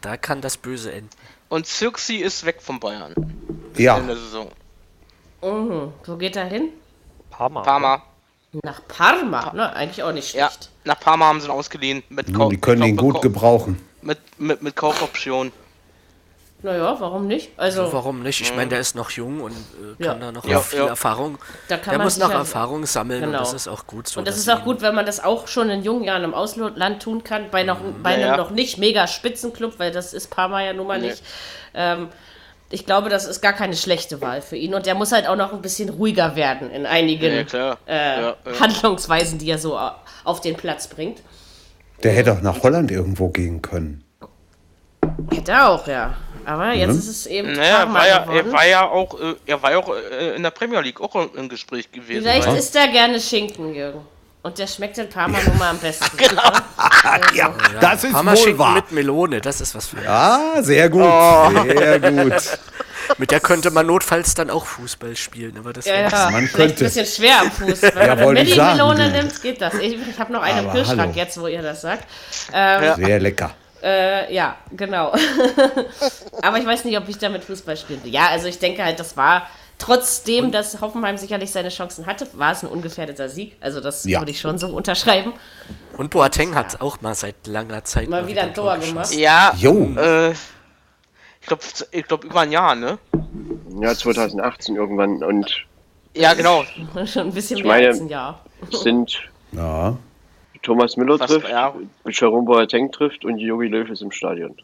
Da 0.00 0.16
kann 0.16 0.40
das 0.40 0.56
Böse 0.56 0.90
enden. 0.90 1.10
Und 1.48 1.66
Zirksi 1.66 2.16
ist 2.16 2.44
weg 2.44 2.60
von 2.60 2.78
Bayern 2.80 3.14
Ja, 3.76 3.96
in 3.98 4.06
der 4.06 4.16
Saison. 4.16 4.48
Mhm. 5.42 5.92
Wo 6.04 6.16
geht 6.16 6.36
er 6.36 6.44
hin? 6.46 6.70
Parma. 7.30 7.62
Parma. 7.62 8.02
Nach 8.64 8.80
Parma. 8.88 9.52
Ne, 9.54 9.72
eigentlich 9.74 10.02
auch 10.02 10.12
nicht 10.12 10.34
Ja, 10.34 10.48
schlecht. 10.50 10.70
nach 10.84 10.98
Parma 11.00 11.26
haben 11.26 11.40
sie 11.40 11.46
ihn 11.46 11.52
ausgeliehen. 11.52 12.02
Mit 12.08 12.34
Kau- 12.34 12.48
die 12.50 12.56
können 12.58 12.82
ihn 12.82 12.96
gut 12.96 13.22
gebrauchen. 13.22 13.78
mit, 14.02 14.18
mit, 14.38 14.62
mit 14.62 14.74
Kaufoption. 14.76 15.52
Naja, 16.60 16.96
warum 16.98 17.28
nicht? 17.28 17.50
Also, 17.56 17.92
Warum 17.92 18.22
nicht? 18.24 18.40
Ich 18.40 18.54
meine, 18.56 18.68
der 18.70 18.80
ist 18.80 18.96
noch 18.96 19.10
jung 19.10 19.40
und 19.42 19.52
äh, 19.52 20.02
Ja. 20.04 20.10
kann 20.10 20.20
da 20.20 20.32
noch 20.32 20.44
Ja, 20.44 20.58
viel 20.58 20.80
ja. 20.80 20.86
Erfahrung. 20.88 21.38
Da 21.68 21.76
kann 21.76 21.90
der 21.92 21.98
man 21.98 22.06
muss 22.06 22.18
noch 22.18 22.30
ja- 22.32 22.38
Erfahrung 22.38 22.84
sammeln 22.84 23.20
Genau. 23.20 23.38
und 23.38 23.46
das 23.46 23.54
ist 23.54 23.68
auch 23.68 23.86
gut 23.86 24.08
so. 24.08 24.18
und 24.18 24.26
das 24.26 24.36
ist 24.38 24.50
auch 24.50 24.64
gut, 24.64 24.80
wenn 24.82 24.92
man 24.94 25.06
das 25.06 25.22
auch 25.22 25.46
schon 25.46 25.70
in 25.70 25.84
jungen 25.84 26.02
Jahren 26.02 26.24
im 26.24 26.34
Ausland 26.34 27.00
tun 27.00 27.22
kann, 27.22 27.50
bei, 27.52 27.62
noch, 27.62 27.78
bei 28.02 28.14
einem 28.14 28.22
Ja. 28.22 28.36
noch 28.36 28.50
nicht 28.50 28.76
mega 28.78 29.06
Spitzenclub, 29.06 29.78
weil 29.78 29.92
das 29.92 30.12
ist 30.12 30.30
Parma 30.30 30.60
ja 30.64 30.72
nun 30.72 30.88
mal 30.88 31.00
Nee. 31.00 31.10
nicht. 31.10 31.22
Ähm, 31.74 32.08
ich 32.70 32.84
glaube, 32.84 33.08
das 33.08 33.26
ist 33.26 33.40
gar 33.40 33.52
keine 33.52 33.76
schlechte 33.76 34.20
Wahl 34.20 34.42
für 34.42 34.56
ihn. 34.56 34.74
Und 34.74 34.84
der 34.86 34.96
muss 34.96 35.12
halt 35.12 35.28
auch 35.28 35.36
noch 35.36 35.52
ein 35.52 35.62
bisschen 35.62 35.88
ruhiger 35.90 36.34
werden 36.34 36.70
in 36.72 36.86
einigen 36.86 37.34
Ja, 37.36 37.44
klar. 37.44 37.78
Äh, 37.86 37.94
Ja, 38.20 38.20
ja. 38.44 38.60
Handlungsweisen, 38.60 39.38
die 39.38 39.48
er 39.48 39.58
so 39.58 39.78
au- 39.78 39.92
auf 40.24 40.40
den 40.40 40.56
Platz 40.56 40.88
bringt. 40.88 41.22
Der 42.02 42.12
hätte 42.12 42.32
auch 42.32 42.42
nach 42.42 42.62
Holland 42.64 42.90
irgendwo 42.90 43.28
gehen 43.28 43.62
können. 43.62 44.02
Er 45.48 45.68
auch, 45.68 45.86
ja. 45.86 46.14
Aber 46.44 46.72
jetzt 46.72 46.92
Mhm. 46.92 46.98
ist 46.98 47.08
es 47.08 47.26
eben 47.26 47.52
Naja, 47.52 47.80
er 47.80 47.92
war 47.94 48.06
ja, 48.06 48.18
geworden. 48.20 48.46
er 48.46 48.52
war 48.52 48.66
ja 48.66 48.82
auch, 48.88 49.20
äh, 49.20 49.34
er 49.46 49.62
war 49.62 49.70
ja 49.72 49.78
auch 49.78 49.88
äh, 49.94 50.36
in 50.36 50.42
der 50.42 50.50
Premier 50.50 50.80
League 50.80 51.00
auch 51.00 51.14
im 51.34 51.48
Gespräch 51.48 51.90
gewesen. 51.92 52.22
Vielleicht 52.22 52.46
weil- 52.48 52.56
isst 52.56 52.74
er 52.76 52.88
gerne 52.88 53.20
Schinken, 53.20 53.74
Jürgen. 53.74 54.00
Und 54.40 54.56
der 54.58 54.66
schmeckt 54.66 54.96
in 54.98 55.10
Parma 55.10 55.38
nun 55.46 55.58
mal 55.58 55.70
am 55.70 55.78
besten. 55.78 56.06
Genau. 56.16 56.42
Ja, 57.34 57.52
das 57.80 58.04
ist 58.04 58.12
Parma 58.12 58.30
wohl 58.30 58.36
Schinken 58.38 58.58
wahr. 58.58 58.74
mit 58.74 58.92
Melone, 58.92 59.40
das 59.40 59.60
ist 59.60 59.74
was 59.74 59.86
für 59.88 59.96
Ah, 60.08 60.62
sehr 60.62 60.88
gut, 60.88 61.02
Oh. 61.04 61.50
sehr 61.66 62.00
gut. 62.00 62.32
Mit 63.16 63.30
der 63.30 63.40
könnte 63.40 63.70
man 63.70 63.86
notfalls 63.86 64.34
dann 64.34 64.50
auch 64.50 64.66
Fußball 64.66 65.16
spielen, 65.16 65.56
aber 65.58 65.72
das 65.72 65.86
Ja, 65.86 66.08
ja. 66.08 66.30
Man 66.30 66.46
könnte. 66.52 66.84
ein 66.84 66.92
bisschen 66.92 67.06
schwer 67.06 67.40
am 67.40 67.50
Fuß. 67.50 67.82
Wenn 67.94 68.06
Ja, 68.06 68.14
man 68.14 68.36
ich 68.36 68.54
sagen, 68.54 68.76
Mini-Melone 68.78 69.10
du. 69.10 69.16
nimmt, 69.16 69.42
geht 69.42 69.60
das. 69.62 69.74
Ich, 69.74 69.94
ich 70.08 70.18
habe 70.18 70.30
noch 70.32 70.42
eine 70.42 70.60
im 70.60 70.66
Aber 70.68 70.74
Kühlschrank 70.76 71.00
hallo. 71.00 71.12
jetzt, 71.14 71.40
wo 71.40 71.46
ihr 71.46 71.62
das 71.62 71.80
sagt. 71.80 72.04
Ähm, 72.52 72.84
Ja. 72.84 72.94
Sehr 72.96 73.18
lecker. 73.20 73.50
Äh, 73.82 74.32
ja, 74.34 74.56
genau. 74.76 75.12
Aber 76.42 76.58
ich 76.58 76.66
weiß 76.66 76.84
nicht, 76.84 76.96
ob 76.98 77.08
ich 77.08 77.18
damit 77.18 77.44
Fußball 77.44 77.76
spielen 77.76 78.02
will. 78.04 78.12
Ja, 78.12 78.28
also 78.28 78.46
ich 78.48 78.58
denke 78.58 78.84
halt, 78.84 78.98
das 79.00 79.16
war 79.16 79.48
trotzdem, 79.78 80.50
dass 80.50 80.80
Hoffenheim 80.80 81.16
sicherlich 81.16 81.50
seine 81.52 81.68
Chancen 81.68 82.06
hatte, 82.06 82.26
war 82.34 82.52
es 82.52 82.62
ein 82.62 82.68
ungefährdeter 82.68 83.28
Sieg. 83.28 83.56
Also 83.60 83.80
das 83.80 84.04
Ja. 84.04 84.20
würde 84.20 84.32
ich 84.32 84.40
schon 84.40 84.58
so 84.58 84.68
unterschreiben. 84.68 85.32
Und 85.96 86.10
Boateng 86.10 86.54
hat 86.54 86.80
auch 86.80 87.00
mal 87.00 87.14
seit 87.14 87.46
langer 87.46 87.84
Zeit 87.84 88.08
Mal 88.08 88.26
wieder 88.26 88.42
ein 88.42 88.54
Tor 88.54 88.76
gemacht. 88.78 89.12
Ja, 89.14 89.52
Jo. 89.56 89.94
äh, 89.96 90.32
ich 90.32 91.46
glaube, 91.46 91.62
ich 91.92 92.04
glaub, 92.06 92.24
über 92.24 92.40
ein 92.40 92.52
Jahr, 92.52 92.74
ne? 92.74 92.98
Ja, 93.80 93.94
2018 93.94 94.74
irgendwann. 94.76 95.22
Und 95.22 95.64
Ja, 96.14 96.34
genau. 96.34 96.64
Schon 97.06 97.28
ein 97.28 97.32
bisschen 97.32 97.58
Ich 97.58 97.64
mehr 97.64 97.72
meine- 97.74 97.86
als 97.88 98.00
ein 98.00 98.08
Jahr. 98.08 98.44
es 98.72 98.80
sind 98.80 99.22
Ja. 99.52 99.96
Thomas 100.62 100.96
Müller 100.96 101.18
Fast, 101.18 101.32
trifft, 101.32 101.48
ja. 101.48 101.74
Jerome 102.06 102.44
Boateng 102.46 102.90
trifft 102.92 103.24
und 103.24 103.38
Jogi 103.38 103.68
Löw 103.68 103.88
ist 103.90 104.02
im 104.02 104.10
Stadion. 104.12 104.56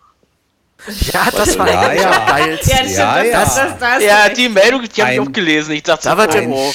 Ja, 1.12 1.30
das 1.30 1.56
war 1.58 1.68
Ja, 1.70 1.92
ja. 1.92 2.26
geilsten. 2.26 2.70
Ja, 2.70 2.76
stimmt, 2.78 2.96
Ja, 2.96 3.14
das, 3.22 3.26
ja. 3.26 3.40
Das, 3.40 3.54
das, 3.54 3.78
das, 3.78 4.02
Ja, 4.04 4.28
die 4.28 4.48
Meldung, 4.48 4.82
die 4.82 5.02
habe 5.02 5.12
ich 5.14 5.20
auch 5.20 5.32
gelesen. 5.32 5.72
Ich 5.72 5.82
dachte, 5.84 6.08
Da 6.08 6.18
wird 6.18 6.34
Ein, 6.34 6.52
oh, 6.52 6.72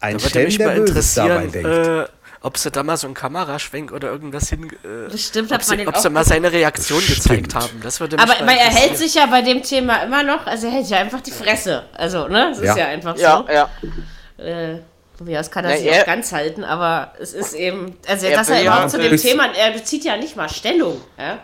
ein 0.00 0.16
Da 0.18 0.24
würde 0.24 0.44
mich 0.44 0.56
der 0.58 0.66
mal 0.66 0.76
interessieren, 0.78 1.54
äh, 1.54 2.06
ob 2.40 2.56
sie 2.56 2.70
da 2.70 2.82
mal 2.82 2.96
so 2.96 3.06
einen 3.06 3.14
Kameraschwenk 3.14 3.92
oder 3.92 4.08
irgendwas 4.10 4.48
hin. 4.48 4.70
Äh, 4.82 5.10
Bestimmt 5.10 5.52
ob 5.52 5.58
hat 5.58 5.68
man 5.68 5.78
sie, 5.78 5.84
den 5.84 5.88
ob 5.88 5.96
sie 5.98 6.10
mal 6.10 6.24
seine 6.24 6.50
Reaktion 6.50 7.00
gezeigt 7.00 7.26
Bestimmt. 7.26 7.54
haben. 7.54 7.80
Das 7.82 8.00
würde 8.00 8.16
mich 8.16 8.24
Aber 8.24 8.46
weil 8.46 8.56
er 8.56 8.70
hält 8.70 8.96
sich 8.96 9.14
ja 9.14 9.26
bei 9.26 9.42
dem 9.42 9.62
Thema 9.62 10.02
immer 10.04 10.22
noch, 10.22 10.46
also 10.46 10.66
er 10.68 10.72
hält 10.72 10.88
ja 10.88 10.98
einfach 10.98 11.20
die 11.20 11.30
Fresse. 11.32 11.84
Also, 11.94 12.28
ne? 12.28 12.48
Das 12.50 12.62
Ja. 12.62 12.72
ist 12.72 12.78
ja 12.78 12.86
einfach 12.86 13.16
ja, 13.18 13.44
so. 13.46 13.52
ja. 13.52 14.44
Äh, 14.44 14.78
ja, 15.26 15.38
das 15.38 15.50
kann 15.50 15.64
er 15.64 15.72
Na, 15.72 15.76
sich 15.76 15.86
er- 15.86 16.02
auch 16.02 16.06
ganz 16.06 16.32
halten, 16.32 16.64
aber 16.64 17.12
es 17.20 17.32
ist 17.32 17.54
eben, 17.54 17.96
also 18.06 18.26
Er 18.26 18.36
dass 18.36 18.48
er 18.48 18.56
will 18.58 18.64
ja- 18.64 18.72
überhaupt 18.72 18.90
zu 18.90 18.98
dem 18.98 19.16
Thema, 19.16 19.46
er 19.54 19.72
bezieht 19.72 20.04
ja 20.04 20.16
nicht 20.16 20.36
mal 20.36 20.48
Stellung. 20.48 21.00
Ja? 21.18 21.38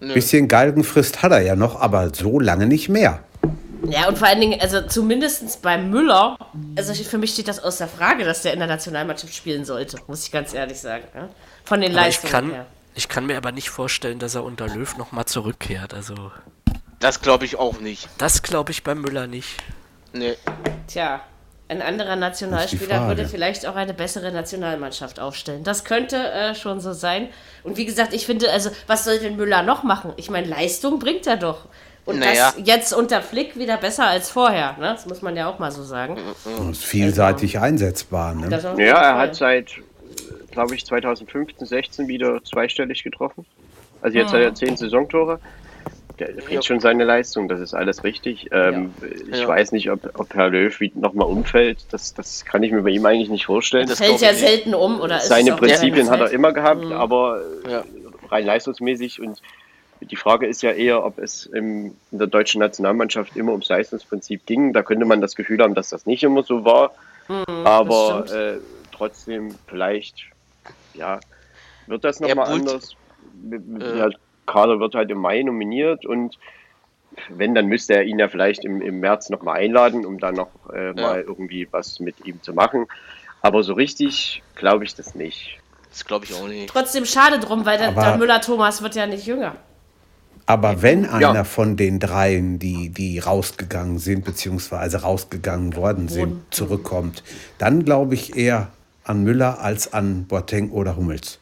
Bisschen 0.00 0.46
Galgenfrist 0.46 1.22
hat 1.22 1.32
er 1.32 1.40
ja 1.40 1.56
noch, 1.56 1.80
aber 1.80 2.14
so 2.14 2.38
lange 2.38 2.66
nicht 2.66 2.88
mehr. 2.88 3.20
ja, 3.88 4.06
und 4.08 4.16
vor 4.18 4.28
allen 4.28 4.40
Dingen, 4.40 4.60
also 4.60 4.80
zumindest 4.82 5.60
bei 5.62 5.78
Müller, 5.78 6.36
also 6.76 6.92
für 6.94 7.18
mich 7.18 7.32
steht 7.32 7.48
das 7.48 7.58
außer 7.62 7.88
Frage, 7.88 8.24
dass 8.24 8.42
der 8.42 8.52
in 8.52 8.58
der 8.60 8.68
Nationalmannschaft 8.68 9.34
spielen 9.34 9.64
sollte, 9.64 9.98
muss 10.06 10.24
ich 10.24 10.30
ganz 10.32 10.52
ehrlich 10.54 10.78
sagen. 10.78 11.04
Ja? 11.14 11.28
Von 11.64 11.80
den 11.80 11.90
Aber 11.96 12.00
ich 12.08 12.16
Leistungen 12.22 12.32
kann, 12.32 12.50
her. 12.50 12.66
ich 12.94 13.08
kann 13.08 13.26
mir 13.26 13.36
aber 13.36 13.50
nicht 13.52 13.70
vorstellen, 13.70 14.18
dass 14.18 14.34
er 14.34 14.44
unter 14.44 14.68
Löw 14.68 14.96
nochmal 14.98 15.24
zurückkehrt. 15.24 15.94
Also, 15.94 16.30
Das 17.00 17.20
glaube 17.20 17.44
ich 17.44 17.56
auch 17.58 17.80
nicht. 17.80 18.08
das 18.18 18.42
glaube 18.42 18.70
ich 18.72 18.84
beim 18.84 19.00
Müller 19.00 19.26
nicht. 19.26 19.56
Nee. 20.12 20.34
Tja, 20.86 21.20
ein 21.68 21.82
anderer 21.82 22.16
Nationalspieler 22.16 23.08
würde 23.08 23.28
vielleicht 23.28 23.66
auch 23.66 23.76
eine 23.76 23.92
bessere 23.94 24.32
Nationalmannschaft 24.32 25.20
aufstellen. 25.20 25.64
Das 25.64 25.84
könnte 25.84 26.16
äh, 26.16 26.54
schon 26.54 26.80
so 26.80 26.92
sein. 26.92 27.28
Und 27.62 27.76
wie 27.76 27.84
gesagt, 27.84 28.14
ich 28.14 28.24
finde, 28.26 28.50
also, 28.50 28.70
was 28.86 29.04
soll 29.04 29.18
denn 29.18 29.36
Müller 29.36 29.62
noch 29.62 29.82
machen? 29.82 30.12
Ich 30.16 30.30
meine, 30.30 30.46
Leistung 30.46 30.98
bringt 30.98 31.26
er 31.26 31.36
doch. 31.36 31.66
Und 32.06 32.20
Naja. 32.20 32.54
das 32.56 32.66
jetzt 32.66 32.94
unter 32.94 33.20
Flick 33.20 33.58
wieder 33.58 33.76
besser 33.76 34.06
als 34.06 34.30
vorher. 34.30 34.72
Ne? 34.78 34.94
Das 34.94 35.04
muss 35.04 35.20
man 35.20 35.36
ja 35.36 35.46
auch 35.46 35.58
mal 35.58 35.70
so 35.70 35.82
sagen. 35.82 36.16
Und 36.58 36.70
ist 36.70 36.84
vielseitig 36.84 37.58
einsetzbar. 37.58 38.34
Ne? 38.34 38.48
Ja, 38.50 38.94
er 38.94 38.94
Fall. 38.94 39.18
hat 39.18 39.34
seit, 39.34 39.72
glaube 40.50 40.74
ich, 40.74 40.86
2015, 40.86 41.66
16 41.66 42.08
wieder 42.08 42.42
zweistellig 42.44 43.04
getroffen. 43.04 43.44
Also 44.00 44.16
jetzt 44.16 44.32
hat 44.32 44.40
er 44.40 44.54
zehn 44.54 44.74
Saisontore. 44.74 45.38
Der 46.18 46.26
bringt 46.26 46.50
Ja. 46.50 46.62
schon 46.62 46.80
seine 46.80 47.04
Leistung, 47.04 47.48
das 47.48 47.60
ist 47.60 47.74
alles 47.74 48.02
richtig. 48.04 48.48
Ähm, 48.52 48.94
Ich 49.30 49.40
Ja. 49.40 49.48
weiß 49.48 49.72
nicht, 49.72 49.90
ob, 49.90 50.00
ob 50.18 50.34
Herr 50.34 50.48
Löw 50.50 50.76
nochmal 50.94 51.28
umfällt. 51.28 51.78
Das, 51.92 52.14
das 52.14 52.44
kann 52.44 52.62
ich 52.62 52.72
mir 52.72 52.82
bei 52.82 52.90
ihm 52.90 53.06
eigentlich 53.06 53.28
nicht 53.30 53.46
vorstellen. 53.46 53.86
Das 53.88 53.98
fällt 53.98 54.20
ja 54.20 54.30
ich 54.30 54.40
nicht. 54.40 54.48
selten 54.48 54.74
um. 54.74 55.00
Oder 55.00 55.18
ist 55.18 55.28
Seine 55.28 55.52
Prinzipien 55.54 56.10
hat 56.10 56.20
er 56.20 56.30
immer 56.30 56.52
gehabt, 56.52 56.86
aber 56.86 57.42
äh, 57.64 57.70
Ja. 57.72 57.84
rein 58.30 58.46
leistungsmäßig. 58.46 59.20
Und 59.20 59.40
die 60.00 60.16
Frage 60.16 60.46
ist 60.46 60.62
ja 60.62 60.72
eher, 60.72 61.04
ob 61.04 61.18
es 61.18 61.46
im, 61.46 61.96
in 62.10 62.18
der 62.18 62.26
deutschen 62.28 62.60
Nationalmannschaft 62.60 63.36
immer 63.36 63.52
ums 63.52 63.68
Leistungsprinzip 63.68 64.46
ging. 64.46 64.72
Da 64.72 64.82
könnte 64.82 65.04
man 65.04 65.20
das 65.20 65.34
Gefühl 65.34 65.62
haben, 65.62 65.74
dass 65.74 65.90
das 65.90 66.06
nicht 66.06 66.22
immer 66.22 66.42
so 66.42 66.64
war. 66.64 66.92
aber 67.64 68.22
das 68.22 68.32
äh, 68.32 68.58
trotzdem, 68.92 69.54
vielleicht, 69.66 70.26
ja, 70.94 71.20
wird 71.86 72.04
das 72.04 72.18
Ja, 72.20 72.28
nochmal 72.28 72.52
anders. 72.54 72.94
Äh. 73.42 73.78
Der 73.80 74.10
Kader 74.48 74.80
wird 74.80 74.94
halt 74.94 75.10
im 75.10 75.18
Mai 75.18 75.42
nominiert 75.42 76.04
und 76.04 76.36
wenn, 77.28 77.54
dann 77.54 77.66
müsste 77.66 77.94
er 77.94 78.04
ihn 78.04 78.18
ja 78.18 78.28
vielleicht 78.28 78.64
im, 78.64 78.80
im 78.80 79.00
März 79.00 79.30
nochmal 79.30 79.58
einladen, 79.60 80.04
um 80.04 80.18
dann 80.18 80.34
noch 80.34 80.50
äh, 80.72 80.92
mal 80.92 81.22
irgendwie 81.22 81.68
was 81.70 82.00
mit 82.00 82.20
ihm 82.24 82.42
zu 82.42 82.52
machen. 82.52 82.86
Aber 83.40 83.62
so 83.62 83.74
richtig 83.74 84.42
glaube 84.56 84.84
ich 84.84 84.94
das 84.94 85.14
nicht. 85.14 85.58
Das 85.90 86.04
glaube 86.04 86.26
ich 86.26 86.34
auch 86.34 86.48
nicht. 86.48 86.68
Trotzdem 86.68 87.04
schade 87.04 87.38
drum, 87.38 87.64
weil 87.64 87.78
der, 87.78 87.92
der 87.92 88.16
Müller-Thomas 88.16 88.82
wird 88.82 88.94
ja 88.94 89.06
nicht 89.06 89.26
jünger. 89.26 89.56
Aber 90.46 90.82
wenn 90.82 91.04
Ja. 91.04 91.30
einer 91.30 91.44
von 91.44 91.76
den 91.76 91.98
dreien, 91.98 92.58
die, 92.58 92.88
die 92.88 93.18
rausgegangen 93.18 93.98
sind, 93.98 94.24
beziehungsweise 94.24 95.02
rausgegangen 95.02 95.76
worden 95.76 96.08
sind, 96.08 96.42
zurückkommt, 96.50 97.22
dann 97.58 97.84
glaube 97.84 98.14
ich 98.14 98.36
eher 98.36 98.68
an 99.04 99.24
Müller 99.24 99.60
als 99.60 99.92
an 99.92 100.26
Boateng 100.26 100.70
oder 100.70 100.96
Hummels. 100.96 101.38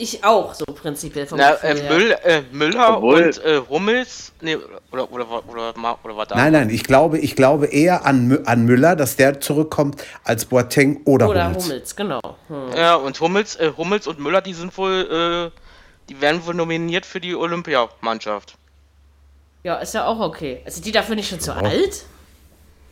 Ich 0.00 0.22
auch, 0.22 0.54
so 0.54 0.64
prinzipiell 0.64 1.26
vom 1.26 1.38
Na, 1.38 1.52
Gefühl 1.56 1.70
äh. 1.80 1.88
Müll, 1.88 2.16
äh, 2.22 2.42
Müller 2.52 2.98
Obwohl- 2.98 3.24
und 3.24 3.44
äh, 3.44 3.60
Hummels, 3.68 4.32
nee, 4.40 4.54
oder, 4.56 4.80
oder, 4.92 5.12
oder, 5.12 5.28
oder, 5.48 5.74
oder, 5.76 5.98
oder 6.04 6.16
war 6.16 6.24
da? 6.26 6.36
Nein, 6.36 6.52
nein, 6.52 6.70
ich 6.70 6.84
glaube, 6.84 7.18
ich 7.18 7.34
glaube 7.34 7.66
eher 7.66 8.06
an, 8.06 8.38
an 8.46 8.64
Müller, 8.64 8.94
dass 8.94 9.16
der 9.16 9.40
zurückkommt, 9.40 10.02
als 10.22 10.44
Boateng 10.44 11.00
oder, 11.04 11.28
Oder 11.28 11.46
Hummels. 11.48 11.64
Hummels, 11.64 11.96
genau. 11.96 12.20
Hm. 12.46 12.76
Ja, 12.76 12.94
und 12.94 13.18
Hummels, 13.20 13.56
äh, 13.56 13.72
Hummels 13.76 14.06
und 14.06 14.20
Müller, 14.20 14.40
die 14.40 14.54
sind 14.54 14.76
wohl, 14.78 15.50
äh, 15.52 15.58
die 16.08 16.20
werden 16.20 16.46
wohl 16.46 16.54
nominiert 16.54 17.04
für 17.04 17.18
die 17.20 17.34
Olympiamannschaft. 17.34 18.54
Ja, 19.64 19.76
ist 19.78 19.94
ja 19.94 20.06
auch 20.06 20.20
okay. 20.20 20.62
Also 20.64 20.80
die 20.80 20.92
dafür 20.92 21.16
nicht 21.16 21.28
schon 21.28 21.40
zu 21.40 21.52
alt? 21.54 22.04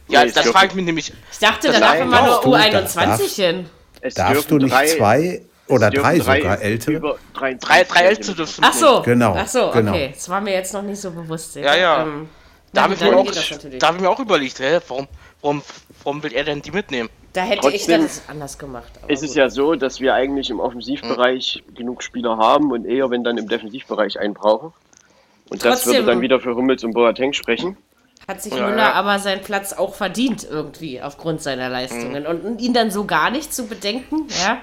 Ja, 0.09 0.25
Nee, 0.25 0.33
das 0.33 0.47
frage 0.49 0.67
ich 0.69 0.75
mich 0.75 0.85
nämlich. 0.85 1.13
Ich 1.31 1.39
dachte, 1.39 1.69
da 1.71 1.79
darf 1.79 1.93
nein, 1.95 2.03
immer 2.03 2.21
nur 2.23 2.31
darfst 2.31 2.45
du, 2.45 2.55
U21 2.55 3.05
darfst- 3.07 3.37
hin. 3.37 3.71
Es 4.01 4.15
Darfst 4.15 4.51
du 4.51 4.59
nicht 4.59 4.73
drei- 4.75 4.87
zwei 4.89 5.43
oder 5.69 5.91
dürfen 5.91 6.05
drei 6.05 6.19
sogar 6.21 6.61
ältere? 6.61 6.95
Über 6.97 7.19
23 7.35 7.61
Drei, 7.69 7.85
drei 7.85 8.01
Älteste 8.09 8.33
Jährige 8.33 8.37
dürfen 8.37 8.65
Ach 8.65 8.73
so. 8.73 9.03
Genau, 9.03 9.35
Ach 9.37 9.49
so, 9.49 9.71
genau. 9.73 9.91
okay. 9.93 10.11
Das 10.15 10.29
war 10.29 10.41
mir 10.41 10.53
jetzt 10.55 10.73
noch 10.73 10.83
nicht 10.83 11.01
so 11.01 11.11
bewusst. 11.11 11.57
Ja, 11.57 11.75
ja. 11.75 12.03
Ähm, 12.03 12.29
Da 12.73 12.83
habe 12.83 12.95
ich, 12.95 13.01
mir 13.01 13.17
auch- 13.17 13.27
das 13.27 13.49
da 13.79 13.89
hab 13.89 13.95
ich 13.97 14.01
mir 14.01 14.11
auch 14.11 14.21
überlegt, 14.21 14.59
hä, 14.61 14.79
warum, 14.89 15.09
warum, 15.41 15.63
warum 16.05 16.23
will 16.23 16.33
er 16.35 16.45
denn 16.45 16.63
die 16.63 16.71
mitnehmen? 16.71 17.09
Da 17.33 17.43
hätte 17.43 17.69
ich 17.69 17.83
Trotzdem- 17.85 18.03
das 18.03 18.23
anders 18.29 18.59
gemacht. 18.59 18.91
aber 19.03 19.13
Es 19.13 19.23
ist 19.23 19.35
ja 19.35 19.49
so, 19.51 19.75
dass 19.75 20.01
wir 20.01 20.15
eigentlich 20.15 20.49
im 20.51 20.59
Offensivbereich 20.61 21.63
genug 21.75 22.03
Spieler 22.03 22.37
haben 22.39 22.71
und 22.73 22.87
eher, 22.87 23.11
wenn 23.11 23.25
dann 23.25 23.37
im 23.37 23.49
Defensivbereich 23.49 24.19
einen 24.19 24.35
brauchen. 24.35 24.73
Und 25.51 25.65
das 25.65 25.83
Trotzdem- 25.83 25.93
würde 26.01 26.07
dann 26.13 26.21
wieder 26.23 26.41
für 26.41 26.55
Hummels 26.57 26.83
und 26.85 26.93
Boateng 26.95 27.33
sprechen. 27.33 27.77
hat 28.27 28.43
sich 28.43 28.55
Ja, 28.55 28.67
Müller 28.67 28.79
ja. 28.79 28.93
aber 28.95 29.19
seinen 29.21 29.43
Platz 29.43 29.73
auch 29.73 29.95
verdient 29.95 30.45
irgendwie 30.51 31.01
aufgrund 31.01 31.41
seiner 31.43 31.69
Leistungen. 31.69 32.23
Mhm. 32.25 32.45
Und 32.47 32.61
ihn 32.61 32.73
dann 32.73 32.91
so 32.91 33.05
gar 33.05 33.31
nicht 33.31 33.55
zu 33.55 33.67
bedenken, 33.69 34.27
ja, 34.43 34.59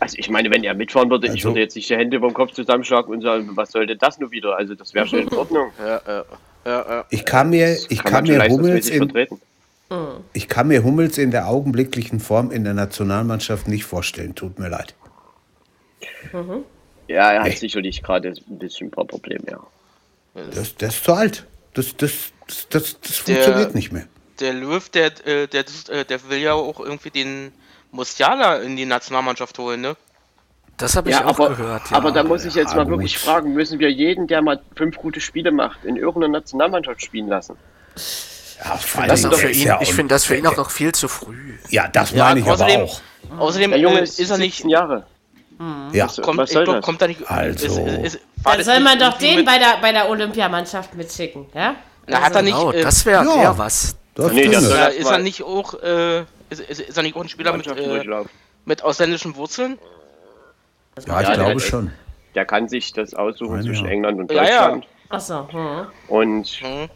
Also 0.00 0.16
ich 0.18 0.30
meine, 0.30 0.50
wenn 0.50 0.62
er 0.64 0.74
mitfahren 0.74 1.10
würde, 1.10 1.26
ich 1.26 1.32
Also- 1.34 1.48
würde 1.50 1.60
jetzt 1.60 1.74
nicht 1.74 1.88
die 1.90 1.96
Hände 1.96 2.16
über 2.18 2.28
den 2.28 2.34
Kopf 2.34 2.52
zusammenschlagen 2.52 3.12
und 3.12 3.20
sagen, 3.22 3.50
was 3.54 3.72
soll 3.72 3.86
denn 3.86 3.98
das 3.98 4.18
nur 4.18 4.30
wieder? 4.30 4.56
Also 4.56 4.74
das 4.74 4.94
wäre 4.94 5.06
schon 5.06 5.20
in 5.20 5.32
Ordnung. 5.34 5.70
Ja, 5.78 6.00
ja, 6.06 6.24
ja, 6.64 6.86
ja. 6.88 7.04
Ich 7.10 7.24
kann 7.24 7.50
mir, 7.50 7.76
ich 7.88 8.02
Kann 8.02 8.12
kann 8.12 8.24
mir 8.24 8.48
Hummels 8.48 8.88
in, 8.88 8.98
vertreten. 8.98 9.40
ich 10.34 10.48
kann 10.48 10.68
mir 10.68 10.84
Hummels 10.84 11.18
in 11.18 11.30
der 11.30 11.48
augenblicklichen 11.48 12.20
Form 12.20 12.50
in 12.52 12.62
der 12.64 12.74
Nationalmannschaft 12.74 13.66
nicht 13.68 13.84
vorstellen. 13.84 14.34
Tut 14.34 14.58
mir 14.58 14.68
leid. 14.68 14.94
Ja, 17.08 17.32
er 17.32 17.40
hat 17.42 17.48
Nee. 17.48 17.54
sicherlich 17.56 18.02
gerade 18.02 18.28
ein 18.28 18.58
bisschen 18.58 18.88
ein 18.88 18.90
paar 18.90 19.06
Probleme, 19.06 19.44
ja. 19.50 19.60
Das, 20.54 20.76
das 20.76 20.94
ist 20.96 21.04
zu 21.04 21.12
alt. 21.14 21.46
Das, 21.74 21.96
das, 21.96 22.32
das, 22.46 22.68
das, 22.68 23.00
das 23.00 23.24
Der- 23.24 23.36
funktioniert 23.36 23.74
nicht 23.74 23.92
mehr. 23.92 24.04
Der 24.40 24.52
Löw, 24.52 24.88
der, 24.90 25.06
äh, 25.26 25.48
der, 25.48 25.64
äh, 25.88 26.04
der 26.04 26.28
will 26.30 26.38
ja 26.38 26.52
auch 26.52 26.78
irgendwie 26.78 27.10
den 27.10 27.50
Musiala 27.90 28.56
in 28.56 28.76
die 28.76 28.84
Nationalmannschaft 28.86 29.58
holen, 29.58 29.80
ne? 29.80 29.96
Das 30.76 30.94
habe 30.96 31.10
ich 31.10 31.16
Ja, 31.16 31.24
auch 31.24 31.30
aber, 31.40 31.48
gehört. 31.50 31.90
Ja. 31.90 31.96
aber 31.96 32.12
da 32.12 32.22
muss 32.22 32.44
ich 32.44 32.54
jetzt 32.54 32.70
Ja, 32.70 32.76
mal 32.76 32.84
gut. 32.84 32.92
wirklich 32.92 33.18
fragen, 33.18 33.52
müssen 33.54 33.78
wir 33.80 33.90
jeden, 33.90 34.26
der 34.28 34.42
mal 34.42 34.60
fünf 34.76 34.96
gute 34.96 35.20
Spiele 35.20 35.50
macht, 35.50 35.84
in 35.84 35.96
irgendeiner 35.96 36.38
Nationalmannschaft 36.38 37.02
spielen 37.02 37.28
lassen? 37.28 37.56
Ja, 38.64 38.76
vor 38.76 39.00
allen 39.02 39.10
das 39.10 39.24
ist 39.24 39.42
ist 39.44 39.62
ja 39.64 39.80
ich 39.80 39.92
finde 39.92 40.14
das 40.14 40.24
für 40.24 40.36
ihn 40.36 40.46
auch 40.46 40.56
noch 40.56 40.70
viel 40.70 40.92
zu 40.92 41.08
früh. 41.08 41.54
Ja, 41.70 41.88
das 41.88 42.12
Ja, 42.12 42.24
meine 42.24 42.40
ich 42.40 42.46
außerdem, 42.48 42.80
aber 42.82 42.84
auch. 42.84 43.00
außerdem 43.40 43.70
Der 43.72 43.80
Junge 43.80 44.00
äh, 44.00 44.04
ist, 44.04 44.20
ist 44.20 44.30
er 44.30 44.38
nicht. 44.38 44.56
17 44.58 44.70
Jahre. 44.70 45.06
Ja. 45.92 46.06
Kommt, 46.22 46.38
Was 46.38 46.50
ich 46.50 46.54
soll 46.54 46.64
das? 46.66 46.84
kommt 46.84 47.02
er 47.02 47.08
nicht. 47.08 47.28
Also. 47.28 47.84
Ist, 47.84 48.14
ist, 48.14 48.20
dann 48.44 48.62
soll 48.62 48.78
man 48.78 48.96
doch 49.00 49.18
den 49.18 49.36
mit- 49.38 49.46
bei 49.46 49.58
der, 49.58 49.78
bei 49.80 49.90
der 49.90 50.08
Olympiamannschaft 50.08 50.94
mitschicken, 50.94 51.46
ja? 51.52 51.74
Na, 52.06 52.20
hat 52.20 52.34
er 52.36 52.42
nicht. 52.42 52.56
Genau, 52.56 52.70
äh, 52.70 52.82
das 52.82 53.04
wäre 53.04 53.24
ja. 53.24 53.58
was. 53.58 53.96
Das 54.14 54.32
Nee, 54.32 54.46
das 54.48 54.62
ist 54.62 54.70
mal- 55.04 55.12
er 55.14 55.18
nicht 55.18 55.42
auch. 55.42 55.74
Äh, 55.82 56.24
ist, 56.50 56.60
ist, 56.60 56.80
ist 56.80 56.96
er 56.96 57.02
nicht 57.02 57.16
auch 57.16 57.20
ein 57.22 57.28
Spieler 57.28 57.56
mit, 57.56 57.66
äh, 57.66 58.24
mit 58.64 58.82
ausländischen 58.82 59.36
Wurzeln? 59.36 59.78
ja, 61.06 61.20
ich 61.20 61.28
Ja, 61.28 61.34
glaube 61.34 61.52
der- 61.54 61.60
schon. 61.60 61.92
Der 62.34 62.44
kann 62.44 62.68
sich 62.68 62.92
das 62.92 63.14
aussuchen 63.14 63.52
Meine 63.52 63.64
zwischen 63.64 63.86
ja. 63.86 63.92
England 63.92 64.20
und 64.20 64.30
Ja, 64.32 64.44
ja. 64.44 64.50
Deutschland. 64.68 64.86
Achso, 65.08 65.48
hm. 65.52 65.86
Und 66.08 66.46
Hm. 66.60 66.88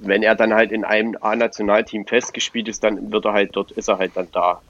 wenn 0.00 0.22
er 0.22 0.34
dann 0.34 0.54
halt 0.54 0.72
in 0.72 0.84
einem 0.84 1.16
A-Nationalteam 1.20 2.06
festgespielt 2.06 2.68
ist, 2.68 2.82
dann 2.82 3.12
wird 3.12 3.24
er 3.26 3.32
halt 3.34 3.50
dort, 3.54 3.70
ist 3.72 3.88
er 3.88 3.98
halt 3.98 4.12
dann 4.16 4.28
da. 4.32 4.60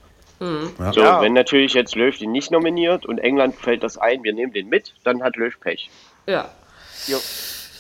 Ja. 0.41 0.93
So, 0.93 1.01
Ja. 1.01 1.21
wenn 1.21 1.33
natürlich 1.33 1.75
jetzt 1.75 1.95
Löw 1.97 2.17
den 2.17 2.31
nicht 2.33 2.51
nominiert 2.51 3.07
und 3.07 3.19
England 3.19 3.57
fällt 3.57 3.83
das 3.83 3.99
ein, 3.99 4.23
wir 4.23 4.33
nehmen 4.33 4.53
den 4.53 4.69
mit, 4.69 4.95
dann 5.05 5.23
hat 5.23 5.37
Löw 5.37 5.59
Pech. 5.61 5.91
ja. 6.27 6.49
Jo. 7.07 7.17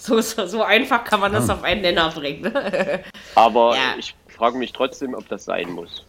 So, 0.01 0.21
so, 0.23 0.47
so 0.47 0.63
einfach 0.63 1.05
kann 1.05 1.21
man 1.21 1.33
das 1.33 1.51
auf 1.51 1.63
einen 1.65 1.83
Nenner 1.83 2.11
bringen. 2.11 2.41
Ne? 2.43 3.05
Aber 3.35 3.75
Ja. 3.75 3.95
ich 3.99 4.15
frage 4.29 4.57
mich 4.57 4.73
trotzdem, 4.73 5.13
ob 5.15 5.29
das 5.29 5.45
sein 5.45 5.71
muss. 5.71 6.07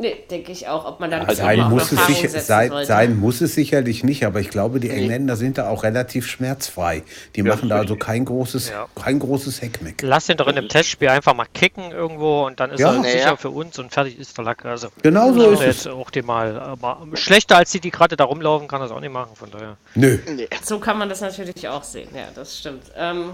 Nee, 0.00 0.16
denke 0.30 0.50
ich 0.52 0.66
auch, 0.68 0.84
ob 0.84 0.98
man 1.00 1.10
dann 1.10 1.20
Also 1.20 1.30
nicht 1.30 1.38
Sein 1.42 1.60
auch 1.60 1.68
muss, 1.68 1.92
es 1.92 2.06
sicher, 2.06 2.28
sein, 2.40 2.72
sein 2.84 3.18
muss 3.20 3.40
es 3.40 3.54
sicherlich 3.54 4.02
nicht, 4.02 4.24
aber 4.26 4.40
ich 4.40 4.48
glaube, 4.50 4.80
die 4.80 4.90
Engländer 4.90 5.36
sind 5.36 5.58
da 5.58 5.68
auch 5.68 5.82
relativ 5.84 6.26
schmerzfrei. 6.26 7.02
Die 7.36 7.42
machen 7.42 7.68
da 7.68 7.76
also 7.76 7.96
kein 7.96 8.24
großes, 8.24 8.70
Ja. 8.70 8.86
kein 8.94 9.18
großes 9.18 9.62
Heckmeck. 9.62 10.02
Lass 10.02 10.28
ihn 10.28 10.36
doch 10.36 10.48
in 10.48 10.58
einem 10.58 10.68
Testspiel 10.68 11.08
einfach 11.08 11.34
mal 11.34 11.46
kicken 11.52 11.92
irgendwo 11.92 12.46
und 12.46 12.58
dann 12.58 12.70
ist 12.72 12.80
Ja. 12.80 12.94
er 12.96 13.02
sicher 13.04 13.36
für 13.36 13.50
uns 13.50 13.78
und 13.78 13.92
fertig 13.92 14.18
ist 14.18 14.36
der 14.36 14.44
Lack. 14.44 14.64
Also 14.64 14.88
Genau 15.02 15.32
so 15.32 15.50
ist 15.50 15.60
jetzt 15.62 15.80
es. 15.80 15.86
auch 15.86 16.10
die 16.10 16.22
mal. 16.22 16.58
Aber 16.58 16.98
schlechter 17.14 17.56
als 17.58 17.70
die, 17.70 17.80
die 17.80 17.90
gerade 17.90 18.16
da 18.16 18.24
rumlaufen, 18.24 18.66
kann 18.66 18.80
das 18.80 18.90
auch 18.90 19.00
nicht 19.00 19.12
machen. 19.12 19.36
Von 19.36 19.50
daher. 19.50 19.76
Nö. 19.94 20.18
So 20.62 20.78
kann 20.80 20.98
man 20.98 21.08
das 21.08 21.20
natürlich 21.20 21.68
auch 21.68 21.84
sehen, 21.84 22.08
ja, 22.14 22.28
das 22.34 22.58
stimmt. 22.58 22.84
Ähm, 22.96 23.32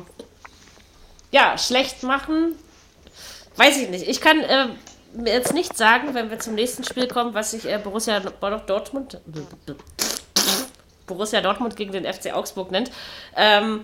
ja, 1.30 1.56
schlecht 1.58 2.02
machen, 2.02 2.52
weiß 3.56 3.78
ich 3.78 3.88
nicht. 3.90 4.06
Ich 4.08 4.20
kann 4.20 4.38
äh, 4.40 4.66
jetzt 5.24 5.54
nicht 5.54 5.76
sagen, 5.76 6.14
wenn 6.14 6.30
wir 6.30 6.38
zum 6.38 6.54
nächsten 6.54 6.84
Spiel 6.84 7.08
kommen, 7.08 7.34
was 7.34 7.52
sich 7.52 7.66
äh, 7.66 7.78
Borussia 7.82 8.20
Dortmund, 8.20 9.20
Borussia 11.06 11.40
Dortmund 11.40 11.76
gegen 11.76 11.92
den 11.92 12.04
FC 12.04 12.34
Augsburg 12.34 12.70
nennt. 12.70 12.90
Ähm, 13.36 13.80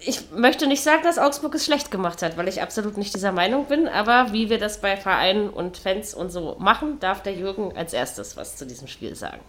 ich 0.00 0.30
möchte 0.34 0.66
nicht 0.66 0.82
sagen, 0.82 1.02
dass 1.04 1.18
Augsburg 1.18 1.54
es 1.54 1.64
schlecht 1.64 1.90
gemacht 1.90 2.22
hat, 2.22 2.36
weil 2.36 2.48
ich 2.48 2.62
absolut 2.62 2.96
nicht 2.96 3.14
dieser 3.14 3.32
Meinung 3.32 3.66
bin. 3.66 3.88
Aber 3.88 4.32
wie 4.32 4.48
wir 4.48 4.58
das 4.58 4.80
bei 4.80 4.96
Vereinen 4.96 5.50
und 5.50 5.76
Fans 5.76 6.14
und 6.14 6.30
so 6.30 6.56
machen, 6.58 6.98
darf 7.00 7.22
der 7.22 7.34
Jürgen 7.34 7.76
als 7.76 7.92
erstes 7.92 8.36
was 8.36 8.56
zu 8.56 8.66
diesem 8.66 8.88
Spiel 8.88 9.14
sagen. 9.14 9.40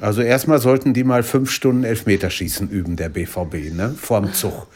Also 0.00 0.22
erstmal 0.22 0.58
sollten 0.58 0.94
die 0.94 1.04
mal 1.04 1.22
fünf 1.22 1.50
Stunden 1.50 1.84
Elfmeterschießen 1.84 2.68
üben, 2.68 2.96
der 2.96 3.08
BVB, 3.08 3.72
ne? 3.72 3.94
Vorm 3.96 4.32
Zug. 4.32 4.68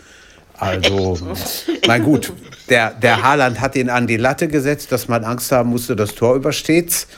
Also, 0.63 1.19
mein 1.89 2.03
gut, 2.05 2.33
der, 2.69 2.91
der 2.93 3.23
Haaland 3.23 3.61
hat 3.61 3.75
ihn 3.75 3.91
an 3.91 4.07
die 4.07 4.17
Latte 4.17 4.47
gesetzt, 4.49 4.93
dass 4.93 5.09
man 5.09 5.25
Angst 5.25 5.51
haben 5.51 5.71
musste, 5.71 5.97
das 5.97 6.15
Tor 6.15 6.37
übersteht's. 6.37 7.09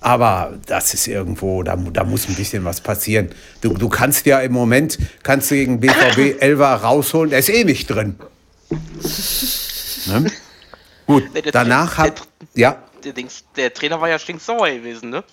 Aber 0.00 0.54
das 0.66 0.94
ist 0.94 1.08
irgendwo, 1.08 1.62
da, 1.62 1.76
da 1.76 2.04
muss 2.04 2.28
ein 2.28 2.34
bisschen 2.34 2.64
was 2.64 2.80
passieren. 2.80 3.30
Du, 3.62 3.74
du 3.74 3.88
kannst 3.88 4.26
ja 4.26 4.38
im 4.40 4.52
Moment, 4.52 4.98
kannst 5.22 5.50
du 5.50 5.54
gegen 5.56 5.80
BVB 5.80 6.36
Elva 6.40 6.74
rausholen, 6.76 7.30
der 7.30 7.38
ist 7.40 7.48
eh 7.48 7.64
nicht 7.64 7.86
drin. 7.88 8.14
Ne? 10.06 10.30
Gut, 11.06 11.24
Nee, 11.34 11.42
der- 11.42 11.52
danach 11.52 11.98
hat, 11.98 12.22
ja, 12.54 12.76
Der, 13.02 13.12
Dings, 13.12 13.44
der 13.56 13.72
Trainer 13.74 14.00
war 14.00 14.08
ja 14.08 14.18
stinksauer 14.18 14.70
gewesen, 14.70 15.10
ne? 15.10 15.24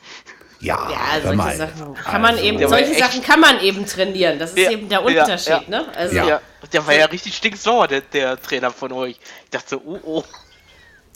ja, 0.60 0.90
Ja, 0.90 1.22
solche. 1.24 1.58
Sachen 1.58 1.94
kann 1.96 2.22
man 2.22 2.32
Also- 2.36 2.44
eben, 2.46 2.68
solche 2.68 2.96
Sachen 3.00 3.22
kann 3.24 3.40
man 3.40 3.60
eben 3.62 3.86
trainieren. 3.86 4.40
Das 4.40 4.52
ist 4.52 4.58
Ja, 4.60 4.72
eben 4.72 4.90
der 4.90 5.04
Unterschied, 5.04 5.48
ja. 5.50 5.62
ne? 5.68 5.86
Also, 5.96 6.16
Ja. 6.16 6.42
Der 6.74 6.86
war 6.88 6.96
ja 6.96 7.06
richtig 7.06 7.36
stinksauer, 7.36 7.88
der, 7.88 8.02
der 8.02 8.42
Trainer 8.42 8.72
von 8.72 8.92
euch. 8.92 9.20
Ich 9.46 9.50
dachte, 9.52 9.80
oh 9.86 10.00
oh. 10.04 10.24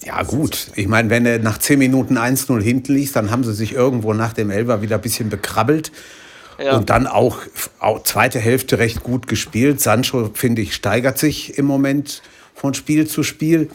Ja, 0.04 0.22
gut. 0.24 0.68
Ich 0.76 0.88
meine, 0.88 1.10
wenn 1.10 1.26
er 1.26 1.40
nach 1.40 1.58
10 1.58 1.80
Minuten 1.80 2.18
1-0 2.18 2.62
hinten 2.62 2.94
liegt, 2.94 3.16
dann 3.16 3.32
haben 3.32 3.44
sie 3.44 3.54
sich 3.54 3.74
irgendwo 3.74 4.14
nach 4.14 4.34
dem 4.34 4.50
Elfer 4.52 4.82
wieder 4.82 4.96
ein 4.98 5.02
bisschen 5.02 5.30
bekrabbelt. 5.30 5.92
Ja. 6.58 6.78
Und 6.78 6.90
dann 6.90 7.08
auch, 7.08 7.40
auch 7.80 8.04
zweite 8.04 8.40
Hälfte 8.40 8.80
recht 8.80 9.04
gut 9.04 9.28
gespielt. 9.28 9.82
Sancho, 9.82 10.32
finde 10.34 10.62
ich, 10.62 10.76
steigert 10.76 11.18
sich 11.18 11.58
im 11.58 11.66
Moment 11.66 12.22
von 12.54 12.74
Spiel 12.74 13.08
zu 13.08 13.24
Spiel. 13.24 13.70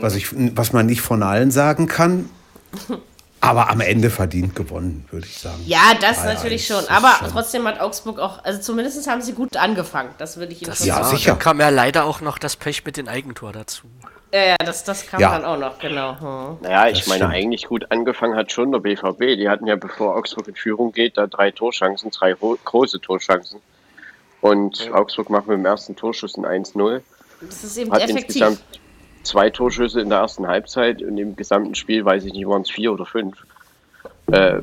Was, 0.00 0.14
ich, 0.14 0.28
was 0.32 0.72
man 0.72 0.86
nicht 0.86 1.02
von 1.02 1.22
allen 1.22 1.50
sagen 1.50 1.86
kann. 1.86 2.30
Aber 3.42 3.68
am 3.70 3.80
Ende 3.80 4.08
verdient 4.08 4.54
gewonnen, 4.54 5.04
würde 5.10 5.26
ich 5.26 5.36
sagen. 5.36 5.60
Ja, 5.66 5.94
das 6.00 6.20
Ah 6.20 6.28
ja, 6.28 6.34
natürlich 6.34 6.66
das 6.68 6.76
schon. 6.76 6.84
ist 6.84 6.90
Aber 6.92 7.16
schon- 7.18 7.28
trotzdem 7.30 7.66
hat 7.66 7.80
Augsburg 7.80 8.20
auch, 8.20 8.44
also 8.44 8.60
zumindest 8.60 9.04
haben 9.10 9.20
sie 9.20 9.32
gut 9.32 9.56
angefangen. 9.56 10.10
Das 10.18 10.36
würde 10.36 10.52
ich 10.52 10.62
Ihnen 10.62 10.70
Das 10.70 10.78
schon 10.78 10.86
Ja, 10.86 11.02
sagen. 11.02 11.08
sicher. 11.16 11.30
Dann 11.32 11.38
kam 11.40 11.58
ja 11.60 11.68
leider 11.68 12.04
auch 12.04 12.20
noch 12.20 12.38
das 12.38 12.54
Pech 12.54 12.84
mit 12.84 12.96
dem 12.96 13.08
Eigentor 13.08 13.52
dazu. 13.52 13.88
Ja, 14.32 14.44
ja, 14.44 14.56
das, 14.64 14.84
das 14.84 15.06
kam 15.08 15.20
Ja. 15.20 15.32
dann 15.32 15.44
auch 15.44 15.58
noch, 15.58 15.78
genau. 15.80 16.18
Hm. 16.20 16.58
Naja, 16.62 16.86
ich 16.88 17.00
Das 17.00 17.08
meine, 17.08 17.24
stimmt. 17.24 17.34
eigentlich 17.34 17.66
gut 17.66 17.90
angefangen 17.90 18.36
hat 18.36 18.52
schon 18.52 18.70
der 18.70 18.78
BVB. 18.78 19.36
Die 19.36 19.48
hatten 19.48 19.66
ja, 19.66 19.74
bevor 19.74 20.14
Augsburg 20.16 20.46
in 20.48 20.54
Führung 20.54 20.92
geht, 20.92 21.18
da 21.18 21.26
drei 21.26 21.50
Torchancen, 21.50 22.10
drei 22.12 22.34
große 22.64 23.00
Torchancen. 23.00 23.60
Und 24.40 24.88
Augsburg 24.92 25.30
macht 25.30 25.48
mit 25.48 25.58
dem 25.58 25.66
ersten 25.66 25.96
Torschuss 25.96 26.36
ein 26.36 26.44
1-0. 26.46 27.02
Das 27.40 27.64
ist 27.64 27.76
eben 27.76 27.90
Hat 27.92 28.02
effektiv. 28.02 28.26
insgesamt 28.40 28.60
zwei 29.22 29.50
Torschüsse 29.50 30.00
in 30.00 30.08
der 30.10 30.18
ersten 30.18 30.46
Halbzeit 30.46 31.02
und 31.02 31.16
im 31.18 31.36
gesamten 31.36 31.74
Spiel, 31.74 32.04
weiß 32.04 32.24
ich 32.24 32.32
nicht, 32.32 32.46
waren 32.46 32.62
es 32.62 32.70
vier 32.70 32.92
oder 32.92 33.06
fünf. 33.06 33.36
Äh, 34.30 34.60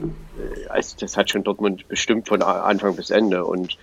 also 0.70 0.96
das 1.00 1.18
hat 1.18 1.30
schon 1.30 1.44
Dortmund 1.44 1.88
bestimmt 1.88 2.28
von 2.28 2.42
Anfang 2.42 2.96
bis 2.96 3.10
Ende 3.10 3.44
und 3.46 3.78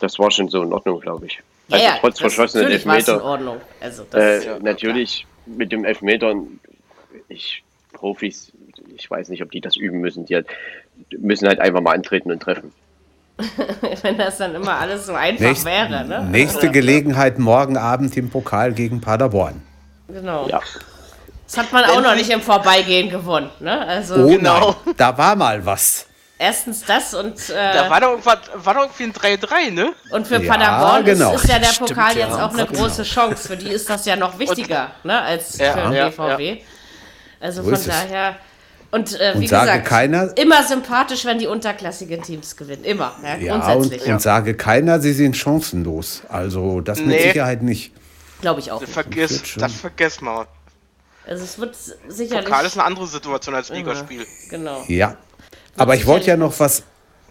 das 0.00 0.18
war 0.18 0.30
schon 0.30 0.48
so 0.48 0.62
in 0.62 0.72
Ordnung, 0.72 1.00
glaube 1.00 1.26
ich. 1.26 1.40
Also 1.70 1.84
ja, 1.84 1.96
trotz 2.00 2.14
das- 2.14 2.20
verschossenen 2.34 2.66
es 2.66 2.84
in 2.84 2.90
Elfmeter. 2.90 3.24
Ordnung. 3.24 3.56
Also, 3.80 4.04
das, 4.10 4.44
Äh, 4.44 4.46
ja, 4.46 4.58
natürlich 4.60 5.26
mit 5.46 5.72
dem 5.72 5.84
Elfmetern, 5.84 6.60
ich, 7.28 7.62
Profis, 7.92 8.52
ich 8.94 9.10
weiß 9.10 9.28
nicht, 9.30 9.42
ob 9.42 9.50
die 9.50 9.60
das 9.60 9.76
üben 9.76 10.00
müssen. 10.00 10.26
Die 10.26 10.34
halt, 10.36 10.46
müssen 11.18 11.48
halt 11.48 11.60
einfach 11.60 11.80
mal 11.80 11.94
antreten 11.94 12.30
und 12.30 12.40
treffen. 12.40 12.72
wenn 14.02 14.16
das 14.16 14.38
dann 14.38 14.54
immer 14.54 14.78
alles 14.78 15.06
so 15.06 15.12
einfach 15.14 15.40
Nächst- 15.44 15.64
wäre, 15.66 16.04
ne? 16.06 16.26
Nächste 16.30 16.70
Gelegenheit 16.70 17.38
morgen 17.38 17.76
Abend 17.76 18.16
im 18.16 18.30
Pokal 18.30 18.72
gegen 18.72 19.00
Paderborn. 19.00 19.60
Genau. 20.08 20.48
Ja. 20.48 20.60
Das 21.46 21.58
hat 21.58 21.72
man 21.72 21.84
auch 21.84 22.00
noch 22.02 22.14
nicht 22.14 22.30
im 22.30 22.40
Vorbeigehen 22.40 23.08
gewonnen, 23.10 23.50
ne? 23.60 23.86
Also, 23.86 24.16
Oh 24.16 24.26
Genau. 24.28 24.76
nein, 24.84 24.94
da 24.96 25.16
war 25.16 25.36
mal 25.36 25.64
was. 25.64 26.06
erstens 26.38 26.84
das 26.84 27.14
und, 27.14 27.34
Da 27.48 27.86
äh, 27.86 27.90
war 27.90 28.00
doch, 28.00 28.10
irgendwas, 28.10 28.38
war 28.56 28.74
doch 28.74 28.82
irgendwie 28.82 29.04
ein 29.04 29.12
3-3, 29.38 29.70
ne? 29.72 29.92
und 30.10 30.26
für 30.26 30.42
Ja, 30.42 30.52
Paderborn 30.52 31.04
genau. 31.04 31.34
ist, 31.34 31.44
ist 31.44 31.50
ja 31.50 31.58
der 31.58 31.66
Stimmt, 31.68 31.90
Pokal 31.90 32.16
ja. 32.18 32.26
jetzt 32.26 32.38
auch 32.40 32.52
eine 32.52 32.66
große 32.66 33.04
Chance. 33.04 33.48
Für 33.48 33.56
die 33.56 33.68
ist 33.70 33.88
das 33.88 34.04
ja 34.06 34.16
noch 34.16 34.38
wichtiger, 34.38 34.90
ne? 35.04 35.20
Als 35.20 35.56
Ja, 35.58 35.72
für 35.72 35.80
den 35.82 35.92
ja, 35.92 36.08
BVB. 36.08 36.62
Also 37.40 37.62
So 37.62 37.70
von 37.74 37.84
daher. 37.86 38.36
Und 38.90 39.18
äh, 39.20 39.34
wie 39.34 39.38
Und 39.38 39.48
sage 39.48 39.66
gesagt, 39.66 39.86
keiner- 39.86 40.36
immer 40.36 40.62
sympathisch, 40.64 41.24
wenn 41.24 41.38
die 41.38 41.46
unterklassigen 41.46 42.22
Teams 42.22 42.56
gewinnen. 42.56 42.84
Immer, 42.84 43.14
ja, 43.22 43.36
Ja, 43.36 43.54
und, 43.54 43.60
grundsätzlich. 43.62 44.12
und 44.12 44.20
sage 44.22 44.54
keiner, 44.54 45.00
sie 45.00 45.12
sind 45.12 45.36
chancenlos. 45.36 46.22
Also 46.28 46.80
das 46.80 46.98
mit 46.98 47.08
Nee. 47.08 47.22
Sicherheit 47.28 47.62
nicht. 47.62 47.92
Glaube 48.40 48.60
ich 48.60 48.70
auch. 48.70 48.80
Das 48.80 48.90
vergiss, 48.90 49.42
das 49.56 49.72
vergiss 49.74 50.20
mal. 50.20 50.46
Also 51.26 51.44
es 51.44 51.58
wird 51.58 51.76
sicherlich. 52.08 52.44
Pokal 52.44 52.66
ist 52.66 52.74
eine 52.74 52.84
andere 52.84 53.06
Situation 53.06 53.54
als 53.54 53.70
Ligaspiel. 53.70 54.26
Genau. 54.50 54.84
Ja. 54.88 55.16
Aber 55.76 55.94
ich 55.94 56.06
wollte 56.06 56.26
ja 56.28 56.36
noch 56.36 56.58
was. 56.60 56.82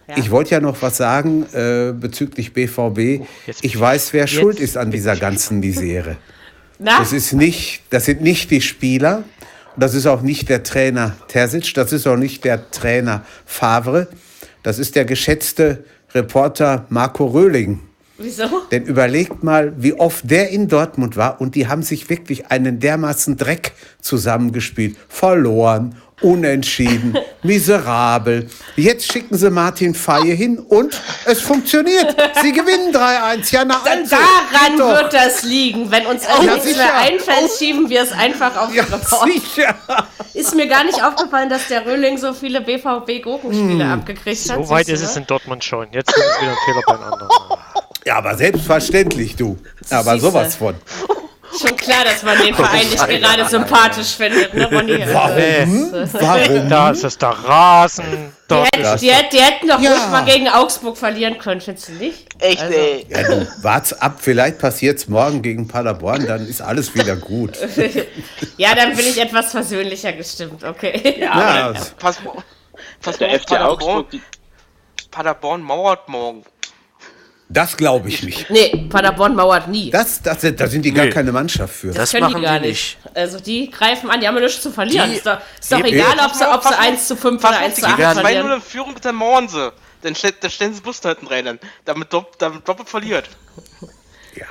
Ja. 0.07 0.17
Ich 0.17 0.29
wollte 0.29 0.51
ja 0.51 0.59
noch 0.59 0.81
was 0.81 0.97
sagen 0.97 1.45
äh, 1.53 1.91
bezüglich 1.93 2.53
BVB. 2.53 3.25
jetzt- 3.47 3.63
Ich 3.63 3.79
weiß, 3.79 4.13
wer 4.13 4.27
schuld 4.27 4.59
ist 4.59 4.77
an 4.77 4.91
dieser 4.91 5.15
ganzen 5.15 5.59
Misere. 5.61 6.17
Na? 6.77 6.99
Das 6.99 7.11
ist 7.13 7.33
nicht, 7.33 7.81
das 7.89 8.05
sind 8.05 8.21
nicht 8.21 8.51
die 8.51 8.61
Spieler. 8.61 9.23
Das 9.77 9.93
ist 9.93 10.05
auch 10.05 10.21
nicht 10.21 10.49
der 10.49 10.61
Trainer 10.63 11.15
Terzic. 11.27 11.73
Das 11.73 11.91
ist 11.91 12.05
auch 12.05 12.17
nicht 12.17 12.43
der 12.43 12.69
Trainer 12.69 13.25
Favre. 13.45 14.07
Das 14.61 14.77
ist 14.77 14.95
der 14.95 15.05
geschätzte 15.05 15.83
Reporter 16.13 16.85
Marco 16.89 17.25
Röhling. 17.25 17.81
Wieso? 18.17 18.61
Denn 18.71 18.83
überlegt 18.83 19.43
mal, 19.43 19.73
wie 19.77 19.93
oft 19.93 20.29
der 20.29 20.49
in 20.49 20.67
Dortmund 20.67 21.17
war 21.17 21.41
und 21.41 21.55
die 21.55 21.67
haben 21.67 21.83
sich 21.83 22.09
wirklich 22.09 22.47
einen 22.51 22.79
dermaßen 22.79 23.35
Dreck 23.37 23.73
zusammengespielt. 24.01 24.95
Verloren, 25.09 25.95
unentschieden, 26.21 27.17
miserabel. 27.43 28.47
Jetzt 28.77 29.11
schicken 29.11 29.35
sie 29.37 29.49
Martin 29.51 29.93
Faye 29.93 30.33
hin 30.33 30.59
und 30.59 30.99
es 31.25 31.41
funktioniert. 31.41 32.15
Sie 32.41 32.53
gewinnen 32.53 32.93
3-1. 32.95 33.51
Ja, 33.53 33.65
na 33.65 33.81
also. 33.83 34.15
Daran 34.15 34.77
wird 35.01 35.13
das 35.13 35.43
liegen. 35.43 35.91
Wenn 35.91 36.05
uns 36.05 36.23
Ja, 36.23 36.41
nichts 36.41 36.63
sicher. 36.67 36.77
mehr 36.77 36.95
einfällt, 36.97 37.51
schieben 37.59 37.89
wir 37.89 38.01
es 38.01 38.13
einfach 38.13 38.55
auf 38.55 38.73
Ja, 38.73 38.83
den 38.83 38.93
Report. 38.93 39.29
sicher. 39.33 39.75
Ist 40.33 40.55
mir 40.55 40.67
gar 40.67 40.83
nicht 40.85 41.03
aufgefallen, 41.03 41.49
dass 41.49 41.67
der 41.67 41.85
Röhling 41.85 42.17
so 42.17 42.33
viele 42.33 42.61
BVB-Gurkenspiele 42.61 43.83
Hm. 43.83 43.91
abgekriegt 43.91 44.49
hat. 44.49 44.57
So 44.57 44.69
weit 44.69 44.87
ist 44.89 45.01
es 45.01 45.15
ne? 45.15 45.21
in 45.21 45.27
Dortmund 45.27 45.63
schon. 45.63 45.87
Jetzt 45.91 46.13
kommt 46.13 46.25
wieder 46.41 46.51
ein 46.51 46.57
Fehler 46.65 46.81
beim 46.87 47.03
anderen. 47.13 47.29
Ja, 48.05 48.17
aber 48.17 48.35
selbstverständlich, 48.35 49.35
du. 49.35 49.57
Aber 49.89 50.13
Siehste. 50.13 50.19
sowas 50.27 50.55
von. 50.55 50.75
Schon 51.59 51.75
klar, 51.77 52.03
dass 52.03 52.21
man 52.23 52.37
den 52.39 52.53
Verein 52.53 52.87
nicht 52.89 53.07
gerade 53.07 53.47
sympathisch 53.47 54.15
findet, 54.15 54.53
ne, 54.53 54.65
Ronny? 54.69 54.99
Warum? 55.11 55.91
Warum? 56.11 56.69
Da 56.69 56.89
ist 56.89 57.03
es 57.05 57.17
der 57.17 57.29
Rasen. 57.29 58.03
Die, 58.49 58.55
hätten, 58.55 58.99
die, 58.99 59.09
hätten- 59.09 59.29
die 59.31 59.39
hätten 59.41 59.67
doch 59.69 59.79
Ja. 59.79 59.91
ruhig 59.91 60.07
mal 60.11 60.25
gegen 60.25 60.49
Augsburg 60.49 60.97
verlieren 60.97 61.37
können, 61.37 61.61
findest 61.61 61.87
du 61.87 61.93
nicht? 61.93 62.27
Echt, 62.39 62.61
Also- 62.61 62.73
ey. 62.77 63.05
Ja, 63.09 63.23
du, 63.23 63.47
wart's 63.61 63.93
ab, 63.93 64.17
vielleicht 64.19 64.59
passiert's 64.59 65.07
morgen 65.07 65.41
gegen 65.41 65.67
Paderborn, 65.67 66.27
dann 66.27 66.45
ist 66.45 66.61
alles 66.61 66.93
wieder 66.93 67.15
gut. 67.15 67.57
Ja, 68.57 68.75
dann 68.75 68.95
bin 68.95 69.05
ich 69.07 69.19
etwas 69.19 69.51
versöhnlicher 69.51 70.11
gestimmt, 70.13 70.63
okay. 70.63 71.15
Ja, 71.21 71.73
Pass 71.99 72.21
mal, 72.23 72.33
pass 73.01 73.17
Der 73.17 73.29
auf, 73.29 73.35
FC 73.41 73.47
Paderborn, 73.47 73.71
Augsburg, 73.97 74.09
die, 74.11 74.21
Paderborn 75.09 75.61
mauert 75.61 76.07
morgen. 76.09 76.43
Das 77.49 77.77
glaube 77.77 78.09
ich 78.09 78.23
nicht. 78.23 78.49
Nee, 78.49 78.87
Paderborn 78.89 79.35
mauert 79.35 79.67
nie. 79.67 79.91
Das, 79.91 80.21
das, 80.21 80.39
da 80.55 80.67
sind 80.67 80.83
die 80.83 80.91
gar 80.91 81.07
keine 81.07 81.31
Mannschaft 81.31 81.75
für. 81.75 81.91
Das 81.91 82.11
können 82.11 82.23
machen 82.23 82.37
die 82.37 82.41
gar 82.43 82.59
die 82.59 82.69
nicht. 82.69 82.97
Also 83.13 83.39
die 83.39 83.69
greifen 83.69 84.09
an, 84.09 84.19
die 84.19 84.27
haben 84.27 84.35
ja 84.35 84.41
nichts 84.41 84.61
zu 84.61 84.71
verlieren. 84.71 85.09
Die- 85.11 85.17
ist 85.17 85.25
doch, 85.25 85.39
ist 85.59 85.71
doch 85.71 85.83
egal, 85.83 86.17
ob 86.25 86.33
sie, 86.33 86.43
ob 86.45 86.63
sie 86.63 86.69
Pass 86.69 86.73
auf, 86.73 86.79
1 86.79 87.07
zu 87.07 87.15
5 87.15 87.41
Pass 87.41 87.51
oder 87.51 87.59
auf, 87.59 87.65
1 87.65 87.75
die 87.75 87.81
zu 87.81 87.87
gehen 87.95 88.05
8 88.05 88.17
2-0 88.17 88.21
verlieren. 88.21 88.51
in 88.51 88.61
Führung, 88.61 88.95
dann 89.01 89.15
mauern 89.15 89.47
sie. 89.47 89.71
Dann, 90.01 90.15
stell, 90.15 90.33
dann 90.39 90.51
stellen 90.51 90.73
sie 90.73 90.81
Bus 90.81 91.01
da 91.01 91.09
hinten 91.09 91.27
rein, 91.27 91.59
damit, 91.85 92.13
dopp, 92.13 92.37
damit 92.39 92.67
doppelt 92.67 92.89
verliert. 92.89 93.27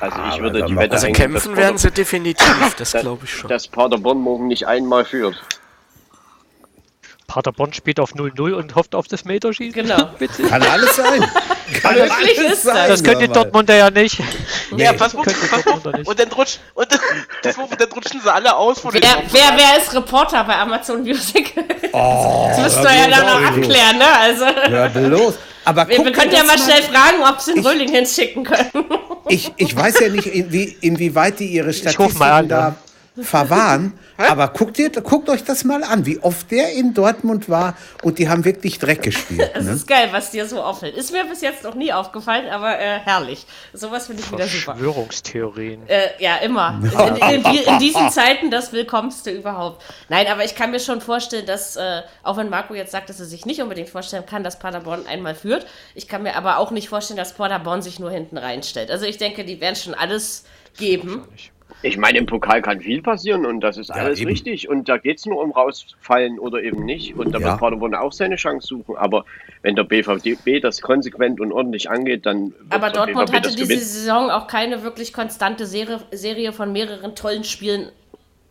also 0.00 0.16
ich 0.33 0.40
würde 0.40 0.61
dann 0.61 0.68
die 0.68 0.76
Wette 0.76 0.94
Also 0.94 1.09
kämpfen 1.12 1.57
werden 1.57 1.78
sie 1.78 1.90
definitiv, 1.90 2.74
das 2.78 2.92
glaube 2.92 3.24
ich 3.24 3.30
schon. 3.35 3.48
dass 3.50 3.68
Paderborn 3.68 4.18
morgen 4.18 4.46
nicht 4.48 4.66
einmal 4.66 5.04
führt. 5.04 5.37
Paderborn 7.26 7.72
spielt 7.72 8.00
auf 8.00 8.12
0-0 8.12 8.52
und 8.52 8.74
hofft 8.74 8.94
auf 8.94 9.08
das 9.08 9.24
Meterschießen. 9.24 9.72
Genau. 9.82 10.10
Kann 10.48 10.62
alles 10.62 10.96
sein. 10.96 11.24
Kann 11.80 11.96
Möglich 11.96 12.38
ist 12.38 12.66
das. 12.66 12.88
Das 12.88 13.02
könnte 13.02 13.28
Dortmunder 13.28 13.74
ja 13.74 13.90
nicht. 13.90 14.18
Ja, 14.76 14.92
pass 14.92 15.14
auf, 15.14 15.24
pass 15.24 15.66
auf. 15.66 15.84
Und 15.84 16.18
dann, 16.18 16.28
rutsch, 16.32 16.58
und, 16.74 16.87
und 16.92 17.80
dann 17.80 17.88
rutschen 17.92 18.20
sie 18.20 18.32
alle 18.32 18.54
aus 18.54 18.80
von 18.80 18.92
den 18.92 19.02
Wer, 19.02 19.22
wer, 19.30 19.56
wer 19.56 19.78
ist 19.80 19.94
Reporter 19.94 20.44
bei 20.44 20.56
Amazon 20.56 21.02
Music? 21.02 21.54
Oh, 21.92 22.46
das 22.48 22.60
müsst 22.60 22.78
ihr 22.78 22.94
ja 22.94 23.08
dann 23.08 23.26
noch 23.26 23.48
abklären, 23.50 23.98
ne? 23.98 24.18
Also, 24.20 24.46
Hör 24.46 24.88
bloß. 24.88 25.34
Aber 25.64 25.88
wir, 25.88 26.04
wir 26.04 26.12
können 26.12 26.32
ja 26.32 26.44
mal 26.44 26.58
schnell 26.58 26.82
fragen, 26.82 27.22
ob 27.26 27.40
sie 27.40 27.54
den 27.54 27.66
Röhling 27.66 27.88
hinschicken 27.88 28.44
können. 28.44 28.84
Ich, 29.28 29.50
ich 29.56 29.74
weiß 29.74 30.00
ja 30.00 30.08
nicht, 30.10 30.26
inwie, 30.26 30.76
inwieweit 30.82 31.40
die 31.40 31.46
ihre 31.46 31.72
Statistiken 31.72 32.18
mal 32.18 32.32
an, 32.32 32.48
da 32.48 32.76
verwahren. 33.22 33.92
aber 34.16 34.48
guckt, 34.48 34.79
ihr, 34.79 34.90
guckt 34.90 35.29
euch 35.29 35.44
das 35.44 35.64
mal 35.64 35.83
an, 35.85 36.05
wie 36.07 36.18
oft 36.20 36.50
der 36.50 36.72
in 36.72 36.94
Dortmund 36.94 37.48
war 37.48 37.77
und 38.03 38.18
die 38.18 38.29
haben 38.29 38.44
wirklich 38.44 38.79
Dreck 38.79 39.03
gespielt. 39.03 39.50
Das 39.55 39.64
Ne? 39.64 39.72
ist 39.72 39.87
geil, 39.87 40.09
was 40.11 40.31
dir 40.31 40.46
so 40.46 40.62
auffällt. 40.62 40.96
Ist 40.96 41.12
mir 41.12 41.24
bis 41.24 41.40
jetzt 41.40 41.62
noch 41.64 41.74
nie 41.74 41.92
aufgefallen, 41.92 42.48
aber 42.50 42.79
äh, 42.79 42.98
herrlich. 43.00 43.46
Sowas 43.72 44.07
finde 44.07 44.22
ich 44.22 44.33
wieder 44.33 44.46
super. 44.46 44.72
Verschwörungstheorien. 44.74 45.88
Äh, 45.88 46.09
ja, 46.18 46.37
immer. 46.37 46.81
In, 46.83 47.16
in, 47.16 47.44
in, 47.44 47.62
in 47.62 47.79
diesen 47.79 48.11
Zeiten 48.11 48.50
das 48.50 48.72
Willkommenste 48.72 49.31
überhaupt. 49.31 49.83
Nein, 50.09 50.27
aber 50.27 50.44
ich 50.44 50.55
kann 50.55 50.70
mir 50.70 50.81
schon 50.81 51.00
vorstellen, 51.00 51.46
dass, 51.46 51.77
äh, 51.77 52.03
auch 52.22 52.37
wenn 52.37 52.50
Marco 52.50 52.74
jetzt 52.74 52.92
sagt, 52.92 53.09
dass 53.09 53.20
er 53.20 53.27
sich 53.27 53.46
nicht 53.46 53.61
unbedingt 53.62 53.88
vorstellen 53.90 54.27
kann, 54.27 54.42
dass 54.44 54.59
Paderborn 54.59 55.07
einmal 55.07 55.35
führt, 55.35 55.66
ich 55.94 56.09
kann 56.09 56.22
mir 56.22 56.37
aber 56.37 56.59
auch 56.59 56.70
nicht 56.70 56.88
vorstellen, 56.88 57.16
dass 57.18 57.35
Paderborn 57.35 57.83
sich 57.83 57.98
nur 57.98 58.11
hinten 58.11 58.38
reinstellt. 58.38 58.90
Also 58.90 59.07
ich 59.07 59.18
denke, 59.18 59.44
die 59.44 59.61
werden 59.61 59.77
schon 59.77 59.94
alles 59.94 60.44
geben. 60.77 61.24
Ich 61.86 61.98
meine, 61.98 62.16
im 62.16 62.24
Pokal 62.24 62.62
kann 62.62 62.80
viel 62.80 63.02
passieren 63.02 63.44
und 63.44 63.60
das 63.60 63.76
ist 63.76 63.88
Ja, 63.90 63.96
alles 63.96 64.18
eben. 64.18 64.30
richtig. 64.30 64.68
Und 64.70 64.88
da 64.88 64.96
geht 64.96 65.18
es 65.18 65.26
nur 65.26 65.42
um 65.42 65.52
rausfallen 65.52 66.38
oder 66.38 66.62
eben 66.62 66.84
nicht. 66.86 67.14
Und 67.14 67.32
da 67.32 67.38
Ja. 67.38 67.46
wird 67.48 67.60
Paderborn 67.60 67.94
auch 67.94 68.12
seine 68.12 68.36
Chance 68.36 68.66
suchen. 68.66 68.96
Aber 68.96 69.26
wenn 69.60 69.76
der 69.76 69.84
BVB 69.84 70.60
das 70.60 70.80
konsequent 70.80 71.40
und 71.40 71.52
ordentlich 71.52 71.90
angeht, 71.90 72.24
dann 72.24 72.52
wird 72.52 72.54
Aber 72.70 72.88
der 72.88 73.04
Dortmund 73.04 73.26
BVB 73.26 73.36
hatte 73.36 73.48
das 73.48 73.56
diese 73.56 73.66
gewinnen. 73.68 73.84
Saison 73.86 74.30
auch 74.30 74.46
keine 74.46 74.82
wirklich 74.82 75.12
konstante 75.12 75.66
Serie, 75.66 76.00
Serie 76.10 76.54
von 76.54 76.72
mehreren 76.72 77.14
tollen 77.14 77.44
Spielen 77.44 77.90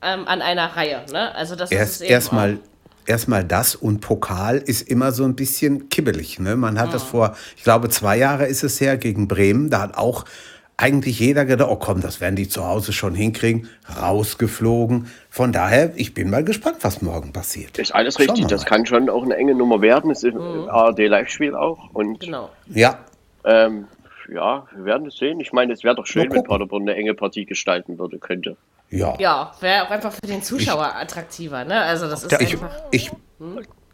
ähm, 0.04 0.28
an 0.28 0.44
einer 0.44 0.68
Reihe. 0.76 1.02
Ne? 1.12 1.34
Also 1.34 1.56
das 1.56 1.72
ist 1.72 1.78
Erst 1.78 2.02
eben 2.04 2.12
erstmal 2.12 2.60
erstmal 3.06 3.44
das 3.44 3.76
und 3.76 4.00
Pokal 4.00 4.58
ist 4.58 4.88
immer 4.88 5.12
so 5.12 5.24
ein 5.26 5.36
bisschen 5.36 5.90
kibbelig. 5.90 6.40
Ne? 6.40 6.56
Man 6.56 6.80
hat 6.80 6.94
das 6.94 7.04
vor, 7.04 7.36
ich 7.58 7.64
glaube, 7.64 7.90
zwei 7.90 8.18
Jahre 8.18 8.46
ist 8.46 8.64
es 8.64 8.80
her 8.80 8.96
gegen 8.98 9.28
Bremen. 9.28 9.70
Da 9.70 9.82
hat 9.82 9.98
auch 9.98 10.24
eigentlich 10.78 11.20
jeder 11.20 11.46
gedacht, 11.46 11.70
oh 11.72 11.76
komm, 11.76 12.02
das 12.02 12.20
werden 12.20 12.36
die 12.36 12.48
zu 12.50 12.66
Hause 12.66 12.94
schon 12.94 13.14
hinkriegen. 13.16 13.70
Rausgeflogen. 14.02 15.08
Von 15.30 15.52
daher, 15.52 15.92
ich 15.96 16.14
bin 16.14 16.30
mal 16.30 16.44
gespannt, 16.44 16.78
was 16.82 17.02
morgen 17.02 17.32
passiert. 17.34 17.78
Ist 17.78 17.94
alles 17.94 18.16
Schauen 18.16 18.30
richtig. 18.30 18.48
Das 18.48 18.66
kann 18.66 18.86
schon 18.86 19.10
auch 19.10 19.24
eine 19.24 19.36
enge 19.36 19.56
Nummer 19.56 19.82
werden. 19.82 20.12
Es 20.12 20.24
ist 20.24 20.36
ein 20.36 20.70
ARD-Live-Spiel 20.70 21.56
auch. 21.56 21.90
Und 21.94 22.20
Genau. 22.20 22.50
Ja, 22.68 23.00
ähm, 23.46 23.88
ja, 24.34 24.66
wir 24.76 24.86
werden 24.86 25.08
es 25.08 25.18
sehen. 25.18 25.40
Ich 25.40 25.52
meine, 25.52 25.74
es 25.74 25.84
wäre 25.84 25.96
doch 25.96 26.06
schön, 26.06 26.32
wenn. 26.32 26.44
Paderborn 26.44 26.84
eine 26.84 26.96
enge 26.96 27.14
Partie 27.14 27.46
gestalten 27.46 28.00
würde, 28.00 28.18
könnte. 28.20 28.56
ja. 28.90 29.16
Ja, 29.20 29.52
wäre 29.60 29.84
auch 29.86 29.92
einfach 29.92 30.14
für 30.14 30.28
den 30.28 30.42
Zuschauer 30.42 30.96
attraktiver. 30.96 31.66
Ne? 31.66 31.80
Also 31.82 32.08
das 32.08 32.24
ist 32.24 32.32
Ich, 32.42 32.54
einfach... 32.54 32.76
ich, 32.92 33.12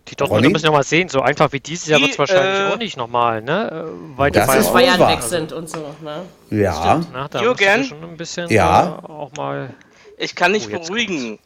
Die 0.07 0.15
Dortmunder 0.15 0.43
Ronny? 0.45 0.53
müssen 0.53 0.65
ja 0.65 0.71
mal 0.71 0.83
sehen, 0.83 1.07
so 1.09 1.21
einfach 1.21 1.51
wie 1.51 1.59
dieses 1.59 1.87
Jahr 1.87 1.99
wird 2.01 2.11
es 2.11 2.19
wahrscheinlich 2.19 2.59
äh, 2.61 2.73
auch 2.73 2.77
nicht 2.77 2.97
nochmal, 2.97 3.41
ne? 3.41 3.85
Äh, 3.87 4.17
Weil 4.17 4.31
Das 4.31 4.47
die 4.47 4.99
wahr. 4.99 5.11
weg 5.11 5.21
sind 5.21 5.51
und 5.53 5.69
so. 5.69 5.93
Ne? 6.01 6.21
ja. 6.49 7.01
Na, 7.13 7.27
da 7.27 7.41
Jürgen? 7.41 7.83
schon 7.83 8.03
ein 8.03 8.17
bisschen 8.17 8.49
Ja? 8.49 8.99
äh, 9.03 9.11
auch 9.11 9.31
mal. 9.37 9.69
Ich 10.17 10.35
kann 10.35 10.51
nicht 10.51 10.69
Oh, 10.73 10.79
beruhigen. 10.79 11.37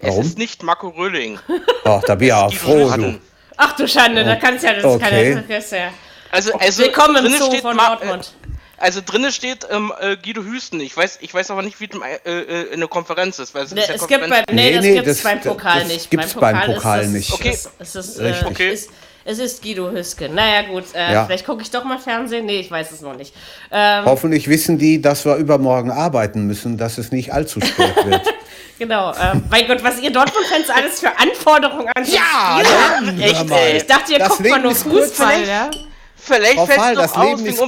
Warum? 0.00 0.20
Es 0.20 0.26
ist 0.26 0.38
nicht 0.38 0.62
Marco 0.62 0.88
Röhling. 0.88 1.38
Ach, 1.84 2.02
da 2.02 2.14
bin 2.16 2.28
ich 2.28 2.34
auch 2.34 2.52
froh, 2.52 2.90
du. 2.96 3.18
Ach 3.56 3.72
du 3.76 3.86
Schande, 3.88 4.24
da 4.24 4.36
kannst 4.36 4.64
ja 4.64 4.74
das 4.74 4.84
Okay. 4.84 4.98
keine... 4.98 5.42
Das 5.48 5.64
ist 5.64 5.72
ja 5.72 5.88
Also, 6.30 6.52
also 6.58 6.82
Willkommen 6.82 7.24
im 7.24 7.32
Zoo 7.32 7.46
steht 7.46 7.60
von 7.62 7.76
Ma- 7.76 7.96
Dortmund. 7.96 8.34
Also 8.82 9.00
drinnen 9.04 9.30
steht 9.30 9.66
ähm, 9.70 9.92
äh, 10.00 10.16
Guido 10.16 10.42
Hüsten. 10.42 10.80
Ich 10.80 10.96
weiß, 10.96 11.18
ich 11.20 11.32
weiß 11.32 11.50
aber 11.52 11.62
nicht, 11.62 11.78
wie 11.80 11.84
es 11.84 11.94
im, 11.94 12.02
äh, 12.02 12.16
äh, 12.30 12.62
in 12.74 12.80
der 12.80 12.88
Konferenz 12.88 13.38
ist. 13.38 13.54
Weil 13.54 13.64
es 13.64 13.72
Ne, 13.72 13.80
ist 13.82 13.88
ja 13.88 13.94
es 13.94 14.06
gibt 14.08 14.28
bei, 14.28 14.44
nee, 14.50 14.54
Nee, 14.70 14.72
das 14.74 14.84
nee, 14.84 14.94
gibt's 14.94 15.08
das- 15.08 15.22
beim 15.22 15.40
Pokal 15.40 15.80
das 15.80 15.88
nicht. 15.88 16.10
gibt's 16.10 16.34
beim 16.34 16.60
Pokal 16.62 17.00
ist 17.02 17.06
es, 17.06 17.12
nicht. 17.12 17.32
Okay. 17.32 17.50
Es, 17.52 17.70
es, 17.78 17.94
ist, 17.94 18.18
äh, 18.18 18.24
Richtig. 18.26 18.46
Okay. 18.48 18.72
ist, 18.72 18.90
es 19.24 19.38
ist 19.38 19.62
Guido 19.62 19.90
Hüsken. 19.92 20.34
Naja, 20.34 20.62
gut, 20.68 20.84
äh, 20.94 21.12
Ja. 21.12 21.24
vielleicht 21.26 21.46
gucke 21.46 21.62
ich 21.62 21.70
doch 21.70 21.84
mal 21.84 21.98
Fernsehen. 21.98 22.44
Nee, 22.44 22.58
ich 22.58 22.70
weiß 22.72 22.90
es 22.90 23.02
noch 23.02 23.14
nicht. 23.14 23.32
Ähm, 23.70 24.04
Hoffentlich 24.04 24.48
wissen 24.48 24.78
die, 24.78 25.00
dass 25.00 25.24
wir 25.24 25.36
übermorgen 25.36 25.92
arbeiten 25.92 26.46
müssen, 26.48 26.76
dass 26.76 26.98
es 26.98 27.12
nicht 27.12 27.32
allzu 27.32 27.60
spät 27.60 27.94
wird. 28.04 28.22
genau. 28.80 29.12
Ähm, 29.14 29.44
mein 29.48 29.68
Gott, 29.68 29.84
was 29.84 30.00
ihr 30.00 30.10
Dortmund-Fans 30.10 30.70
alles 30.70 30.98
für 30.98 31.16
Anforderungen 31.18 31.86
an 31.94 32.04
Ja, 32.04 32.60
ja, 32.62 33.24
Echt, 33.26 33.48
mal. 33.48 33.58
ey. 33.58 33.76
Ich 33.76 33.86
dachte, 33.86 34.12
ihr 34.14 34.18
Das 34.18 34.30
guckt 34.30 34.40
mal 34.40 34.48
Leben 34.56 34.62
nur 34.64 34.72
ist 34.72 34.82
kurz, 34.82 35.08
Fußball, 35.10 35.32
vielleicht- 35.34 35.48
ja? 35.48 35.70
Vielleicht 36.16 36.54
fällt 36.56 36.70
es 36.70 36.76
doch 36.76 36.94
das 36.94 37.12
aus 37.16 37.24
Leben 37.40 37.46
ist 37.46 37.62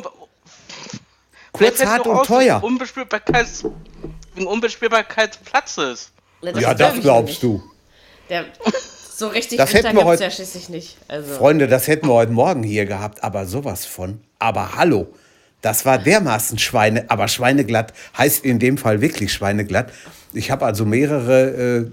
Un 1.55 1.59
kurz, 1.59 1.77
fällt's 1.77 1.87
hart 1.93 2.01
doch 2.07 2.11
und 2.13 2.19
aus 2.19 2.27
teuer. 2.27 2.57
wegen 2.57 2.67
Unbespielbarkeit, 2.75 3.47
wegen 4.35 4.47
Unbespielbarkeit 4.47 5.35
des 5.35 5.43
Platzes. 5.43 6.11
Ja, 6.43 6.75
das 6.75 7.01
glaubst 7.01 7.43
du. 7.43 7.63
Der, 8.29 8.45
so 9.17 9.29
richtig 9.29 9.59
Das 9.59 9.73
hätten 9.73 9.97
wir 9.97 10.05
heute- 10.05 10.25
ja 10.25 10.31
schließlich 10.31 10.69
nicht. 10.69 10.97
Also. 11.09 11.33
Freunde, 11.35 11.69
das 11.69 11.87
hätten 11.87 12.09
wir 12.09 12.15
heute 12.15 12.33
Morgen 12.33 12.63
hier 12.65 12.87
gehabt, 12.87 13.23
aber 13.23 13.47
sowas 13.47 13.85
von. 13.87 14.21
Aber 14.41 14.75
hallo, 14.75 15.07
das 15.63 15.87
war 15.87 15.99
dermaßen 15.99 16.59
Schweine, 16.59 17.05
aber 17.09 17.29
Schweineglatt 17.29 17.93
heißt 18.19 18.45
in 18.45 18.59
dem 18.59 18.77
Fall 18.77 19.01
wirklich 19.01 19.33
Schweineglatt. 19.33 19.93
Ich 20.33 20.51
habe 20.51 20.67
also 20.67 20.85
mehrere 20.85 21.85
äh, 21.87 21.91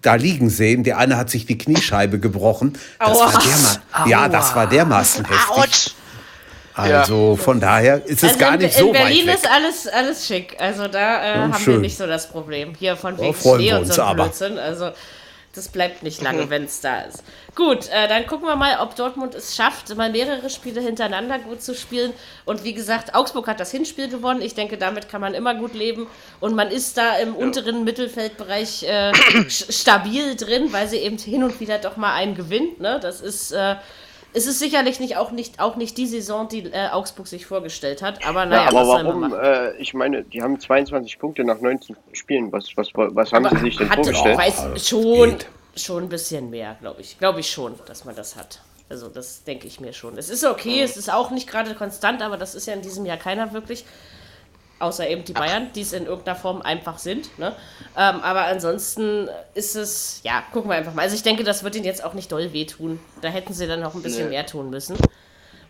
da 0.00 0.14
liegen 0.14 0.48
sehen. 0.48 0.82
Der 0.82 0.96
eine 0.96 1.18
hat 1.18 1.28
sich 1.28 1.44
die 1.44 1.58
Kniescheibe 1.58 2.18
gebrochen. 2.18 2.78
Das 2.98 3.10
Aua. 3.10 3.32
war 3.34 3.42
derma 3.42 4.08
ja, 4.08 4.28
das 4.30 4.54
war 4.56 4.66
dermaßen 4.66 5.26
heftig. 5.26 5.50
Autsch! 5.50 5.90
Also 6.74 7.36
von 7.36 7.60
daher 7.60 8.04
ist 8.04 8.22
es 8.22 8.30
Also 8.30 8.38
gar 8.38 8.54
in, 8.54 8.60
nicht 8.60 8.78
in 8.78 8.86
so 8.86 8.92
Berlin 8.92 9.26
weit 9.28 9.34
ist 9.36 9.50
alles, 9.50 9.86
alles 9.86 10.26
schick. 10.26 10.56
Also 10.58 10.88
da 10.88 11.24
äh, 11.24 11.38
haben 11.38 11.52
wir 11.52 11.58
schön. 11.60 11.80
nicht 11.80 11.96
so 11.96 12.06
das 12.06 12.28
Problem. 12.28 12.74
Hier 12.74 12.96
von 12.96 13.18
wegen 13.18 13.32
freuen 13.32 13.60
Schnee 13.60 13.70
wir 13.70 13.78
und 13.78 13.92
so 13.92 14.02
ein. 14.02 14.16
Blödsinn. 14.16 14.58
Also 14.58 14.90
das 15.54 15.68
bleibt 15.68 16.02
nicht 16.02 16.20
lange, 16.20 16.50
wenn 16.50 16.64
es 16.64 16.80
da 16.80 17.02
ist. 17.02 17.22
Gut, 17.54 17.88
äh, 17.88 18.08
dann 18.08 18.26
gucken 18.26 18.48
wir 18.48 18.56
mal, 18.56 18.78
ob 18.80 18.96
Dortmund 18.96 19.36
es 19.36 19.54
schafft, 19.54 19.94
mal 19.96 20.10
mehrere 20.10 20.50
Spiele 20.50 20.80
hintereinander 20.80 21.38
gut 21.38 21.62
zu 21.62 21.76
spielen. 21.76 22.12
Und 22.44 22.64
wie 22.64 22.74
gesagt, 22.74 23.14
Augsburg 23.14 23.46
hat 23.46 23.60
das 23.60 23.70
Hinspiel 23.70 24.08
gewonnen. 24.08 24.42
Ich 24.42 24.54
denke, 24.54 24.76
damit 24.76 25.08
kann 25.08 25.20
man 25.20 25.32
immer 25.34 25.54
gut 25.54 25.74
leben. 25.74 26.08
Und 26.40 26.56
man 26.56 26.72
ist 26.72 26.98
da 26.98 27.16
im 27.18 27.34
ja. 27.34 27.40
unteren 27.40 27.84
Mittelfeldbereich 27.84 28.82
äh, 28.82 29.12
stabil 29.48 30.34
drin, 30.34 30.72
weil 30.72 30.88
sie 30.88 30.96
eben 30.96 31.18
hin 31.18 31.44
und 31.44 31.60
wieder 31.60 31.78
doch 31.78 31.96
mal 31.96 32.14
einen 32.14 32.34
gewinnt. 32.34 32.80
Ne? 32.80 32.98
Das 33.00 33.20
ist. 33.20 33.52
Äh, 33.52 33.76
es 34.34 34.46
ist 34.46 34.58
sicherlich 34.58 34.98
nicht 35.00 35.16
auch 35.16 35.30
nicht 35.30 35.60
auch 35.60 35.76
nicht 35.76 35.96
die 35.96 36.06
Saison, 36.06 36.48
die 36.48 36.64
äh, 36.64 36.88
Augsburg 36.90 37.28
sich 37.28 37.46
vorgestellt 37.46 38.02
hat, 38.02 38.26
aber 38.26 38.44
naja, 38.44 38.62
ja, 38.64 38.68
aber 38.68 38.88
warum? 38.88 39.32
Äh, 39.32 39.76
ich 39.76 39.94
meine, 39.94 40.24
die 40.24 40.42
haben 40.42 40.58
22 40.58 41.18
Punkte 41.18 41.44
nach 41.44 41.60
19 41.60 41.96
Spielen. 42.12 42.52
Was, 42.52 42.76
was, 42.76 42.88
was 42.94 43.32
haben 43.32 43.46
aber 43.46 43.56
sie 43.56 43.66
sich 43.66 43.76
denn 43.76 43.88
hatte, 43.88 44.02
vorgestellt? 44.02 44.38
Weiß, 44.38 44.88
schon, 44.88 45.36
schon 45.76 46.02
ein 46.02 46.08
bisschen 46.08 46.50
mehr, 46.50 46.76
glaube 46.80 47.00
ich. 47.00 47.18
Glaube 47.18 47.40
ich 47.40 47.50
schon, 47.50 47.74
dass 47.86 48.04
man 48.04 48.16
das 48.16 48.34
hat. 48.34 48.60
Also 48.88 49.08
das 49.08 49.44
denke 49.44 49.66
ich 49.66 49.80
mir 49.80 49.92
schon. 49.92 50.18
Es 50.18 50.28
ist 50.28 50.44
okay, 50.44 50.78
mhm. 50.78 50.84
es 50.84 50.96
ist 50.96 51.12
auch 51.12 51.30
nicht 51.30 51.48
gerade 51.48 51.74
konstant, 51.74 52.20
aber 52.20 52.36
das 52.36 52.54
ist 52.54 52.66
ja 52.66 52.74
in 52.74 52.82
diesem 52.82 53.06
Jahr 53.06 53.16
keiner 53.16 53.52
wirklich. 53.52 53.84
Außer 54.84 55.08
eben 55.08 55.24
die 55.24 55.32
Bayern, 55.32 55.70
die 55.74 55.80
es 55.80 55.94
in 55.94 56.04
irgendeiner 56.04 56.36
Form 56.36 56.60
einfach 56.60 56.98
sind. 56.98 57.38
Ne? 57.38 57.56
Ähm, 57.96 58.20
aber 58.20 58.44
ansonsten 58.44 59.30
ist 59.54 59.76
es, 59.76 60.20
ja, 60.24 60.42
gucken 60.52 60.70
wir 60.70 60.76
einfach 60.76 60.92
mal. 60.92 61.02
Also 61.02 61.14
ich 61.14 61.22
denke, 61.22 61.42
das 61.42 61.64
wird 61.64 61.74
ihnen 61.74 61.86
jetzt 61.86 62.04
auch 62.04 62.12
nicht 62.12 62.30
doll 62.30 62.52
wehtun. 62.52 63.00
Da 63.22 63.28
hätten 63.28 63.54
sie 63.54 63.66
dann 63.66 63.80
noch 63.80 63.94
ein 63.94 64.02
bisschen 64.02 64.24
nee. 64.24 64.34
mehr 64.34 64.46
tun 64.46 64.68
müssen. 64.68 64.96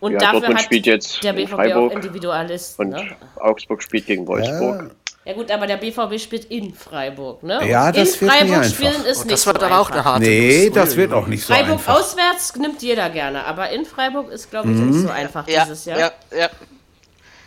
Und 0.01 0.13
ja, 0.13 0.19
dafür 0.19 0.41
Dortmund 0.41 0.59
hat 0.59 0.65
spielt 0.65 0.87
jetzt 0.87 1.23
der 1.23 1.33
BVB 1.33 1.51
Freiburg 1.51 1.93
auch 1.93 1.95
Individualist. 1.95 2.79
Und 2.79 2.91
ne? 2.91 3.17
Augsburg 3.37 3.83
spielt 3.83 4.07
gegen 4.07 4.27
Wolfsburg. 4.27 4.83
Ja. 4.83 4.91
Ja 5.27 5.33
gut, 5.33 5.51
aber 5.51 5.67
der 5.67 5.79
BVB 5.79 6.21
spielt 6.21 6.45
in 6.47 6.75
Freiburg, 6.75 7.43
ne? 7.43 7.67
Ja, 7.67 7.91
das 7.91 8.17
in 8.17 8.21
wird 8.21 8.31
Freiburg 8.31 8.59
nicht 8.59 8.75
spielen 8.75 8.89
einfach. 8.89 9.07
ist 9.07 9.19
oh, 9.19 9.23
nicht 9.23 9.33
Das 9.33 9.47
wird 9.47 9.61
so 9.61 9.67
aber 9.67 9.81
auch 9.81 9.91
eine 9.91 10.05
harte 10.05 10.21
Nee, 10.27 10.69
das 10.69 10.97
wird 10.97 11.13
auch 11.15 11.27
nicht 11.27 11.47
so 11.47 11.55
Freiburg 11.55 11.79
einfach. 11.79 11.99
auswärts 11.99 12.55
nimmt 12.57 12.83
jeder 12.83 13.09
gerne, 13.09 13.43
aber 13.47 13.71
in 13.71 13.87
Freiburg 13.87 14.31
ist, 14.31 14.51
glaube 14.51 14.71
ich, 14.71 14.77
mhm. 14.77 14.91
nicht 14.91 15.01
so 15.01 15.09
einfach 15.09 15.49
ja, 15.49 15.65
dieses 15.65 15.87
Jahr. 15.87 15.99
Ja, 15.99 16.13
ja. 16.37 16.51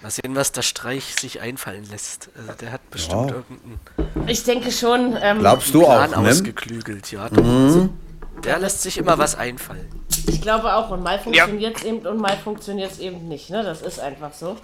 Mal 0.01 0.11
sehen, 0.11 0.35
was 0.35 0.51
der 0.51 0.61
Streich 0.61 1.15
sich 1.19 1.41
einfallen 1.41 1.83
lässt. 1.89 2.29
Also 2.37 2.53
der 2.53 2.71
hat 2.71 2.89
bestimmt 2.91 3.31
ja. 3.31 3.37
irgendeinen. 3.37 4.27
Ich 4.27 4.43
denke 4.43 4.71
schon. 4.71 5.17
Ähm, 5.19 5.39
Glaubst 5.39 5.73
du 5.73 5.83
Plan 5.83 6.13
auch, 6.13 6.21
ne? 6.21 6.29
ausgeklügelt, 6.29 7.11
ja. 7.11 7.29
Mhm. 7.29 7.97
Der 8.43 8.59
lässt 8.59 8.83
sich 8.83 8.99
immer 8.99 9.17
was 9.17 9.35
einfallen. 9.35 9.89
Ich 10.27 10.41
glaube 10.41 10.75
auch. 10.75 10.91
Und 10.91 11.01
mal 11.01 11.19
funktioniert 11.19 11.77
es 11.77 11.83
ja. 11.83 11.89
eben 11.89 12.05
und 12.05 12.17
mal 12.17 12.37
funktioniert 12.37 12.91
es 12.91 12.99
eben 12.99 13.27
nicht. 13.27 13.49
Ne? 13.49 13.63
Das 13.63 13.81
ist 13.81 13.99
einfach 13.99 14.33
so. 14.33 14.57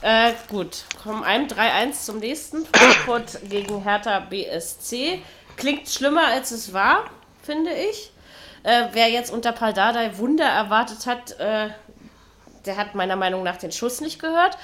Äh, 0.00 0.32
gut, 0.48 0.84
kommen 1.02 1.24
einem 1.24 1.48
3-1 1.48 2.04
zum 2.04 2.18
nächsten. 2.18 2.64
Frankfurt 2.64 3.40
gegen 3.50 3.82
Hertha 3.82 4.20
BSC. 4.20 5.20
Klingt 5.56 5.88
schlimmer, 5.88 6.26
als 6.28 6.52
es 6.52 6.72
war, 6.72 7.04
finde 7.42 7.70
ich. 7.72 8.12
Äh, 8.62 8.88
wer 8.92 9.08
jetzt 9.08 9.32
unter 9.32 9.52
Paldadei 9.52 10.16
Wunder 10.18 10.44
erwartet 10.44 11.06
hat, 11.06 11.38
äh, 11.38 11.70
der 12.66 12.76
hat 12.76 12.94
meiner 12.94 13.16
Meinung 13.16 13.42
nach 13.42 13.56
den 13.56 13.72
Schuss 13.72 14.00
nicht 14.00 14.20
gehört. 14.20 14.56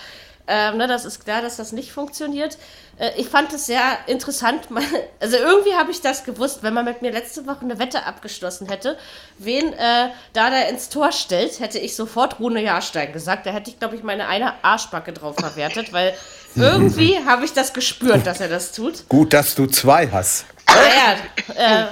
Ähm, 0.46 0.76
ne, 0.76 0.86
das 0.86 1.06
ist 1.06 1.24
klar, 1.24 1.40
dass 1.40 1.56
das 1.56 1.72
nicht 1.72 1.92
funktioniert. 1.92 2.58
Äh, 2.98 3.12
ich 3.16 3.28
fand 3.28 3.52
es 3.52 3.66
sehr 3.66 3.98
interessant. 4.06 4.68
Also 5.20 5.38
irgendwie 5.38 5.74
habe 5.74 5.90
ich 5.90 6.02
das 6.02 6.24
gewusst, 6.24 6.62
wenn 6.62 6.74
man 6.74 6.84
mit 6.84 7.00
mir 7.00 7.10
letzte 7.10 7.46
Woche 7.46 7.62
eine 7.62 7.78
Wette 7.78 8.04
abgeschlossen 8.04 8.68
hätte, 8.68 8.98
wen 9.38 9.72
äh, 9.72 10.10
Dada 10.34 10.60
ins 10.68 10.90
Tor 10.90 11.12
stellt, 11.12 11.60
hätte 11.60 11.78
ich 11.78 11.96
sofort 11.96 12.40
Rune 12.40 12.62
Jahrstein 12.62 13.10
gesagt. 13.14 13.46
Da 13.46 13.50
hätte 13.50 13.70
ich, 13.70 13.78
glaube 13.78 13.96
ich, 13.96 14.02
meine 14.02 14.28
eine 14.28 14.52
Arschbacke 14.62 15.14
drauf 15.14 15.36
verwertet, 15.36 15.94
weil 15.94 16.12
irgendwie 16.56 17.18
habe 17.24 17.46
ich 17.46 17.54
das 17.54 17.72
gespürt, 17.72 18.26
dass 18.26 18.40
er 18.40 18.48
das 18.48 18.72
tut. 18.72 19.08
Gut, 19.08 19.32
dass 19.32 19.54
du 19.54 19.66
zwei 19.66 20.08
hast. 20.08 20.44
Naja, 20.66 21.16
äh, 21.56 21.86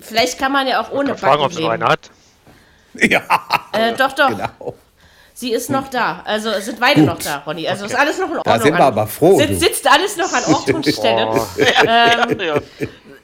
vielleicht 0.00 0.38
kann 0.38 0.52
man 0.52 0.68
ja 0.68 0.80
auch 0.80 0.92
ohne 0.92 1.08
Backen 1.14 1.18
fragen, 1.18 1.42
ob 1.42 1.50
es 1.50 1.58
einen 1.58 1.84
hat. 1.84 2.10
Ja. 2.98 3.20
Äh, 3.72 3.92
doch, 3.92 4.12
doch. 4.12 4.28
Genau. 4.28 4.74
Sie 5.38 5.52
ist 5.52 5.68
noch 5.68 5.88
da. 5.88 6.22
Also 6.24 6.50
sind 6.60 6.80
beide 6.80 7.00
Gut. 7.00 7.10
noch 7.10 7.18
da, 7.18 7.42
Ronny. 7.46 7.68
Also 7.68 7.84
okay. 7.84 7.92
ist 7.92 8.00
alles 8.00 8.18
noch 8.18 8.30
in 8.30 8.38
Ordnung. 8.38 8.54
Da 8.56 8.58
sind 8.58 8.72
wir 8.72 8.84
aber 8.84 9.06
froh. 9.06 9.36
Sitzt, 9.36 9.60
sitzt 9.60 9.86
alles 9.92 10.16
noch 10.16 10.32
an 10.32 10.44
Ort 10.54 10.70
und 10.70 10.86
Stelle. 10.86 11.26
Oh. 11.26 11.46
ähm, 11.86 12.40
ja. 12.40 12.54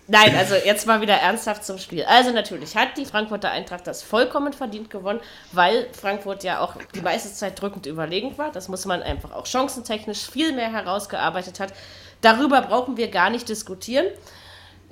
Nein, 0.08 0.36
also 0.36 0.54
jetzt 0.56 0.86
mal 0.86 1.00
wieder 1.00 1.14
ernsthaft 1.14 1.64
zum 1.64 1.78
Spiel. 1.78 2.04
Also 2.04 2.30
natürlich 2.32 2.76
hat 2.76 2.98
die 2.98 3.06
Frankfurter 3.06 3.50
Eintracht 3.50 3.86
das 3.86 4.02
vollkommen 4.02 4.52
verdient 4.52 4.90
gewonnen, 4.90 5.20
weil 5.52 5.88
Frankfurt 5.98 6.44
ja 6.44 6.60
auch 6.60 6.74
die 6.94 7.00
meiste 7.00 7.32
Zeit 7.32 7.58
drückend 7.58 7.86
überlegen 7.86 8.36
war. 8.36 8.52
Das 8.52 8.68
muss 8.68 8.84
man 8.84 9.02
einfach 9.02 9.32
auch 9.32 9.46
chancentechnisch 9.46 10.28
viel 10.30 10.52
mehr 10.52 10.70
herausgearbeitet 10.70 11.60
hat. 11.60 11.72
Darüber 12.20 12.60
brauchen 12.60 12.98
wir 12.98 13.08
gar 13.08 13.30
nicht 13.30 13.48
diskutieren. 13.48 14.04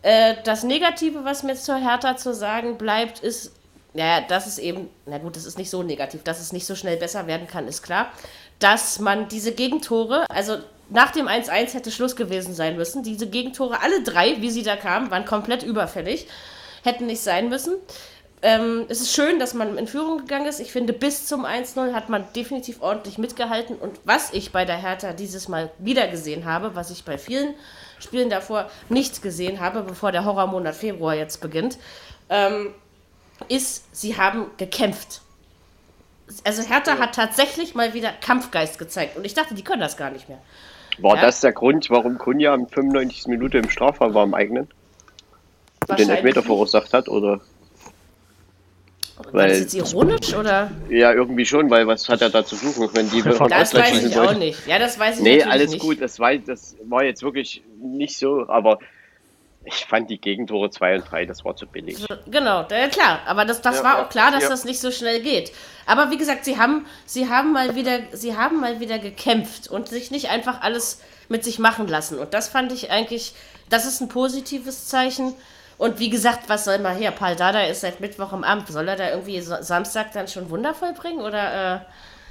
Äh, 0.01 0.37
das 0.45 0.63
Negative, 0.63 1.23
was 1.27 1.43
mir 1.43 1.55
zur 1.55 1.77
Hertha 1.77 2.17
zu 2.17 2.33
sagen 2.33 2.79
bleibt, 2.79 3.21
ist 3.21 3.53
naja, 3.93 4.25
das 4.27 4.47
ist 4.47 4.59
eben, 4.59 4.89
na 5.07 5.19
gut, 5.19 5.37
das 5.37 5.45
ist 5.45 5.59
nicht 5.59 5.71
so 5.71 5.83
negativ, 5.83 6.23
dass 6.23 6.41
es 6.41 6.53
nicht 6.53 6.67
so 6.67 6.75
schnell 6.75 6.97
besser 6.97 7.27
werden 7.27 7.47
kann, 7.47 7.67
ist 7.67 7.83
klar. 7.83 8.13
Dass 8.59 8.99
man 9.01 9.29
diese 9.29 9.53
Gegentore, 9.53 10.27
also 10.29 10.59
nach 10.91 11.13
dem 11.13 11.27
1-1 11.27 11.75
hätte 11.75 11.91
Schluss 11.91 12.17
gewesen 12.17 12.55
sein 12.55 12.77
müssen. 12.77 13.03
Diese 13.03 13.29
Gegentore, 13.29 13.81
alle 13.81 14.03
drei, 14.03 14.41
wie 14.41 14.51
sie 14.51 14.63
da 14.63 14.77
kamen, 14.77 15.11
waren 15.11 15.25
komplett 15.25 15.63
überfällig. 15.63 16.27
Hätten 16.83 17.07
nicht 17.07 17.21
sein 17.21 17.49
müssen. 17.49 17.75
Ähm, 18.43 18.87
es 18.89 19.01
ist 19.01 19.13
schön, 19.13 19.39
dass 19.39 19.55
man 19.55 19.77
in 19.77 19.87
Führung 19.87 20.19
gegangen 20.19 20.47
ist. 20.47 20.61
Ich 20.61 20.73
finde, 20.73 20.93
bis 20.93 21.27
zum 21.27 21.45
1-0 21.45 21.93
hat 21.93 22.09
man 22.09 22.25
definitiv 22.35 22.81
ordentlich 22.81 23.19
mitgehalten. 23.19 23.77
Und 23.77 24.01
was 24.05 24.33
ich 24.33 24.51
bei 24.51 24.65
der 24.65 24.79
Hertha 24.79 25.13
dieses 25.13 25.49
Mal 25.49 25.71
wieder 25.79 26.09
gesehen 26.09 26.45
habe, 26.45 26.75
was 26.75 26.91
ich 26.91 27.05
bei 27.05 27.19
vielen 27.19 27.55
Spielen 27.99 28.31
davor 28.31 28.71
nicht 28.89 29.23
gesehen 29.23 29.61
habe, 29.61 29.83
bevor 29.83 30.11
der 30.11 30.25
Horrormonat 30.25 30.75
Februar 30.75 31.15
jetzt 31.15 31.41
beginnt, 31.41 31.77
ähm, 32.31 32.75
ist, 33.49 33.85
sie 33.93 34.17
haben 34.17 34.47
gekämpft. 34.57 35.23
Also 36.45 36.63
Hertha 36.63 36.99
hat 36.99 37.15
tatsächlich 37.15 37.75
mal 37.75 37.93
wieder 37.95 38.13
Kampfgeist 38.13 38.79
gezeigt. 38.79 39.17
Und 39.17 39.25
ich 39.25 39.35
dachte, 39.35 39.55
die 39.55 39.65
können 39.65 39.81
das 39.81 39.97
gar 39.97 40.11
nicht 40.11 40.29
mehr. 40.29 40.39
War 40.99 41.17
ja? 41.17 41.23
das 41.23 41.41
der 41.41 41.53
Grund, 41.53 41.91
warum 41.91 42.19
Kunja 42.19 42.55
in 42.55 42.67
95. 42.67 43.27
Minute 43.27 43.59
im 43.59 43.71
Strafraum 43.71 44.15
war 44.15 44.25
im 44.25 44.35
eigenen? 44.35 44.69
Und 45.89 45.99
den 45.99 46.11
Elfmeter 46.11 46.43
verursacht 46.43 46.93
hat, 46.93 47.09
oder? 47.09 47.41
War 49.33 49.49
das 49.49 49.61
jetzt 49.61 49.75
ironisch, 49.75 50.35
oder? 50.35 50.71
Ja, 50.89 51.13
irgendwie 51.13 51.45
schon, 51.45 51.69
weil 51.71 51.87
was 51.87 52.09
hat 52.09 52.23
er 52.23 52.31
da 52.31 52.45
zu 52.45 52.57
suchen, 52.57 52.89
wenn 52.95 53.11
die 53.11 53.23
Das 53.23 53.75
weiß 53.75 54.05
ich 54.05 54.19
auch 54.19 54.35
nicht. 54.35 54.67
Ja, 54.67 54.79
das 54.79 54.99
weiß 54.99 55.19
ich 55.19 55.23
nee, 55.23 55.43
alles 55.43 55.73
nicht. 55.73 55.81
gut, 55.81 56.01
das 56.01 56.19
war, 56.19 56.35
das 56.37 56.77
war 56.85 57.05
jetzt 57.05 57.23
wirklich 57.23 57.63
nicht 57.83 58.17
so, 58.17 58.49
aber 58.49 58.79
ich 59.65 59.85
fand 59.85 60.09
die 60.09 60.21
Gegentore 60.21 60.71
2 60.71 60.97
und 60.97 61.11
3, 61.11 61.27
das 61.27 61.45
war 61.45 61.55
zu 61.55 61.67
billig. 61.67 62.07
Genau, 62.27 62.67
ja, 62.71 62.89
klar. 62.89 63.21
Aber 63.27 63.45
das, 63.45 63.61
das 63.61 63.79
ja, 63.79 63.85
war 63.85 63.99
auch 63.99 64.09
klar, 64.09 64.31
dass 64.31 64.45
ja. 64.45 64.49
das 64.49 64.65
nicht 64.65 64.81
so 64.81 64.91
schnell 64.91 65.21
geht. 65.21 65.53
Aber 65.87 66.11
wie 66.11 66.17
gesagt, 66.17 66.45
sie 66.45 66.59
haben, 66.59 66.87
sie, 67.05 67.29
haben 67.29 67.53
mal 67.53 67.75
wieder, 67.75 68.01
sie 68.13 68.37
haben 68.37 68.61
mal 68.61 68.81
wieder 68.81 68.99
gekämpft 68.99 69.69
und 69.69 69.89
sich 69.89 70.11
nicht 70.11 70.31
einfach 70.31 70.63
alles 70.63 71.01
mit 71.29 71.45
sich 71.45 71.59
machen 71.59 71.89
lassen. 71.89 72.19
Und 72.19 72.33
das 72.33 72.49
fand 72.49 72.73
ich 72.73 72.91
eigentlich, 72.91 73.35
das 73.69 73.85
ist 73.85 74.01
ein 74.01 74.09
positives 74.09 74.87
Zeichen. 74.87 75.35
Und 75.77 75.99
wie 75.99 76.11
gesagt, 76.11 76.49
was 76.49 76.65
soll 76.65 76.79
man 76.79 76.97
her? 76.97 77.11
Paul 77.11 77.37
Dada 77.37 77.63
ist 77.63 77.83
seit 77.83 78.01
Mittwoch 78.01 78.33
im 78.33 78.45
Amt. 78.45 78.69
Soll 78.69 78.89
er 78.89 78.97
da 78.97 79.11
irgendwie 79.11 79.41
Samstag 79.41 80.13
dann 80.13 80.29
schon 80.29 80.49
wundervoll 80.51 80.93
bringen? 80.95 81.21
Oder, 81.21 81.75
äh, 81.75 81.81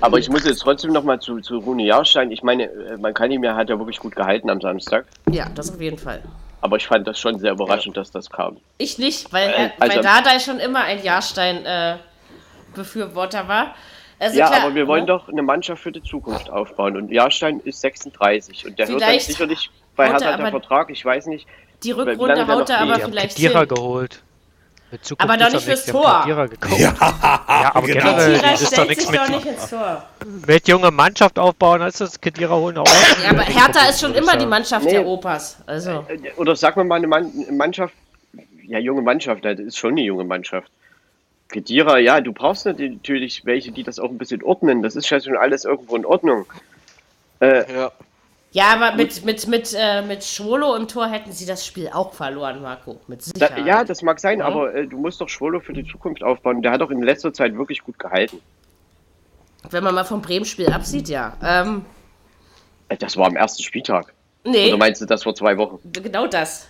aber 0.01 0.19
ich 0.19 0.29
muss 0.29 0.45
jetzt 0.45 0.59
trotzdem 0.59 0.93
nochmal 0.93 1.19
zu, 1.19 1.39
zu 1.39 1.57
Rune 1.57 1.83
Jahrstein. 1.83 2.31
Ich 2.31 2.43
meine, 2.43 2.65
äh, 2.65 2.97
man 2.97 3.13
kann 3.13 3.31
ihm 3.31 3.43
ja, 3.43 3.55
hat 3.55 3.69
ja 3.69 3.77
wirklich 3.77 3.99
gut 3.99 4.15
gehalten 4.15 4.49
am 4.49 4.61
Samstag. 4.61 5.05
Ja, 5.29 5.49
das 5.53 5.73
auf 5.73 5.81
jeden 5.81 5.97
Fall. 5.97 6.23
Aber 6.61 6.77
ich 6.77 6.87
fand 6.87 7.05
das 7.07 7.19
schon 7.19 7.37
sehr 7.39 7.51
überraschend, 7.51 7.97
dass 7.97 8.11
das 8.11 8.29
kam. 8.29 8.57
Ich 8.77 8.97
nicht, 8.97 9.31
weil, 9.31 9.49
äh, 9.49 9.69
also, 9.79 9.95
weil 9.95 10.03
Dardai 10.03 10.39
schon 10.39 10.59
immer 10.59 10.81
ein 10.81 11.01
Jahrstein-Befürworter 11.03 13.43
äh, 13.43 13.47
war. 13.47 13.75
Also 14.19 14.37
ja, 14.37 14.47
klar, 14.47 14.63
aber 14.63 14.75
wir 14.75 14.85
wollen 14.87 15.03
ne? 15.03 15.07
doch 15.07 15.29
eine 15.29 15.41
Mannschaft 15.41 15.81
für 15.81 15.93
die 15.93 16.03
Zukunft 16.03 16.49
aufbauen. 16.49 16.97
Und 16.97 17.09
Jahrstein 17.09 17.61
ist 17.61 17.79
36 17.79 18.65
und 18.65 18.77
der 18.77 18.87
vielleicht 18.87 19.01
hört 19.01 19.13
dann 19.13 19.19
sicherlich 19.19 19.69
bei 19.95 20.09
hat 20.09 20.19
der 20.21 20.49
Vertrag, 20.49 20.89
ich 20.89 21.05
weiß 21.05 21.27
nicht. 21.27 21.47
Die 21.83 21.91
Rückrunde 21.91 22.45
haut 22.47 22.69
er 22.69 22.81
aber 22.81 22.99
vielleicht 22.99 23.37
hin. 23.37 23.53
geholt. 23.67 24.21
Aber 25.17 25.37
doch 25.37 25.51
nicht 25.51 25.63
fürs 25.63 25.85
Tor. 25.85 26.25
Ja, 26.27 26.45
ja, 26.77 26.95
aber 27.73 27.87
genau. 27.87 28.15
generell 28.15 28.53
ist 28.53 28.77
doch 28.77 28.87
nichts 28.87 29.09
mit. 29.09 30.47
Mit 30.47 30.67
junge 30.67 30.91
Mannschaft 30.91 31.37
aufbauen, 31.37 31.81
als 31.81 31.99
das 31.99 32.19
Kedira 32.19 32.55
holen 32.55 32.77
auch. 32.77 32.87
Ja, 33.23 33.29
aber 33.29 33.43
Hertha 33.43 33.89
ist 33.89 34.01
schon 34.01 34.15
immer 34.15 34.35
die 34.35 34.45
Mannschaft 34.45 34.85
nee. 34.85 34.91
der 34.91 35.05
Opas. 35.05 35.57
Also. 35.65 36.05
Äh, 36.07 36.31
oder 36.37 36.55
sag 36.55 36.75
mal 36.77 36.91
eine 36.91 37.07
Mannschaft, 37.07 37.93
ja, 38.65 38.79
junge 38.79 39.01
Mannschaft, 39.01 39.45
das 39.45 39.59
ist 39.59 39.77
schon 39.77 39.91
eine 39.91 40.01
junge 40.01 40.23
Mannschaft. 40.23 40.71
Kedira, 41.49 41.97
ja, 41.97 42.21
du 42.21 42.31
brauchst 42.31 42.65
natürlich 42.65 43.45
welche, 43.45 43.71
die 43.71 43.83
das 43.83 43.99
auch 43.99 44.09
ein 44.09 44.17
bisschen 44.17 44.43
ordnen. 44.43 44.83
Das 44.83 44.95
ist 44.95 45.09
ja 45.09 45.19
schon 45.19 45.35
alles 45.35 45.65
irgendwo 45.65 45.95
in 45.95 46.05
Ordnung. 46.05 46.45
Äh, 47.39 47.71
ja. 47.73 47.91
Ja, 48.51 48.73
aber 48.73 48.95
mit, 48.95 49.23
mit, 49.25 49.47
mit, 49.47 49.75
äh, 49.77 50.01
mit 50.01 50.23
Schwolo 50.23 50.75
im 50.75 50.87
Tor 50.87 51.07
hätten 51.07 51.31
sie 51.31 51.45
das 51.45 51.65
Spiel 51.65 51.89
auch 51.93 52.13
verloren, 52.13 52.61
Marco. 52.61 52.99
Mit 53.07 53.21
Sicherheit. 53.21 53.59
Da, 53.59 53.65
ja, 53.65 53.83
das 53.83 54.01
mag 54.01 54.19
sein, 54.19 54.39
ja. 54.39 54.45
aber 54.45 54.73
äh, 54.73 54.87
du 54.87 54.97
musst 54.97 55.21
doch 55.21 55.29
Schwolo 55.29 55.59
für 55.59 55.73
die 55.73 55.85
Zukunft 55.85 56.23
aufbauen. 56.23 56.63
Der 56.63 56.71
hat 56.71 56.81
doch 56.81 56.89
in 56.89 57.03
letzter 57.03 57.31
Zeit 57.31 57.55
wirklich 57.55 57.83
gut 57.83 57.99
gehalten. 57.99 58.41
Wenn 59.69 59.83
man 59.83 59.93
mal 59.93 60.03
vom 60.03 60.21
Bremen-Spiel 60.21 60.71
absieht, 60.71 61.09
ja. 61.09 61.37
Ähm, 61.43 61.85
äh, 62.87 62.97
das 62.97 63.17
war 63.17 63.27
am 63.27 63.35
ersten 63.35 63.61
Spieltag. 63.61 64.13
Nee. 64.43 64.69
Oder 64.69 64.77
meinst 64.77 65.01
du 65.01 65.05
das 65.05 65.23
vor 65.23 65.35
zwei 65.35 65.57
Wochen? 65.57 65.79
Genau 65.91 66.25
das. 66.25 66.67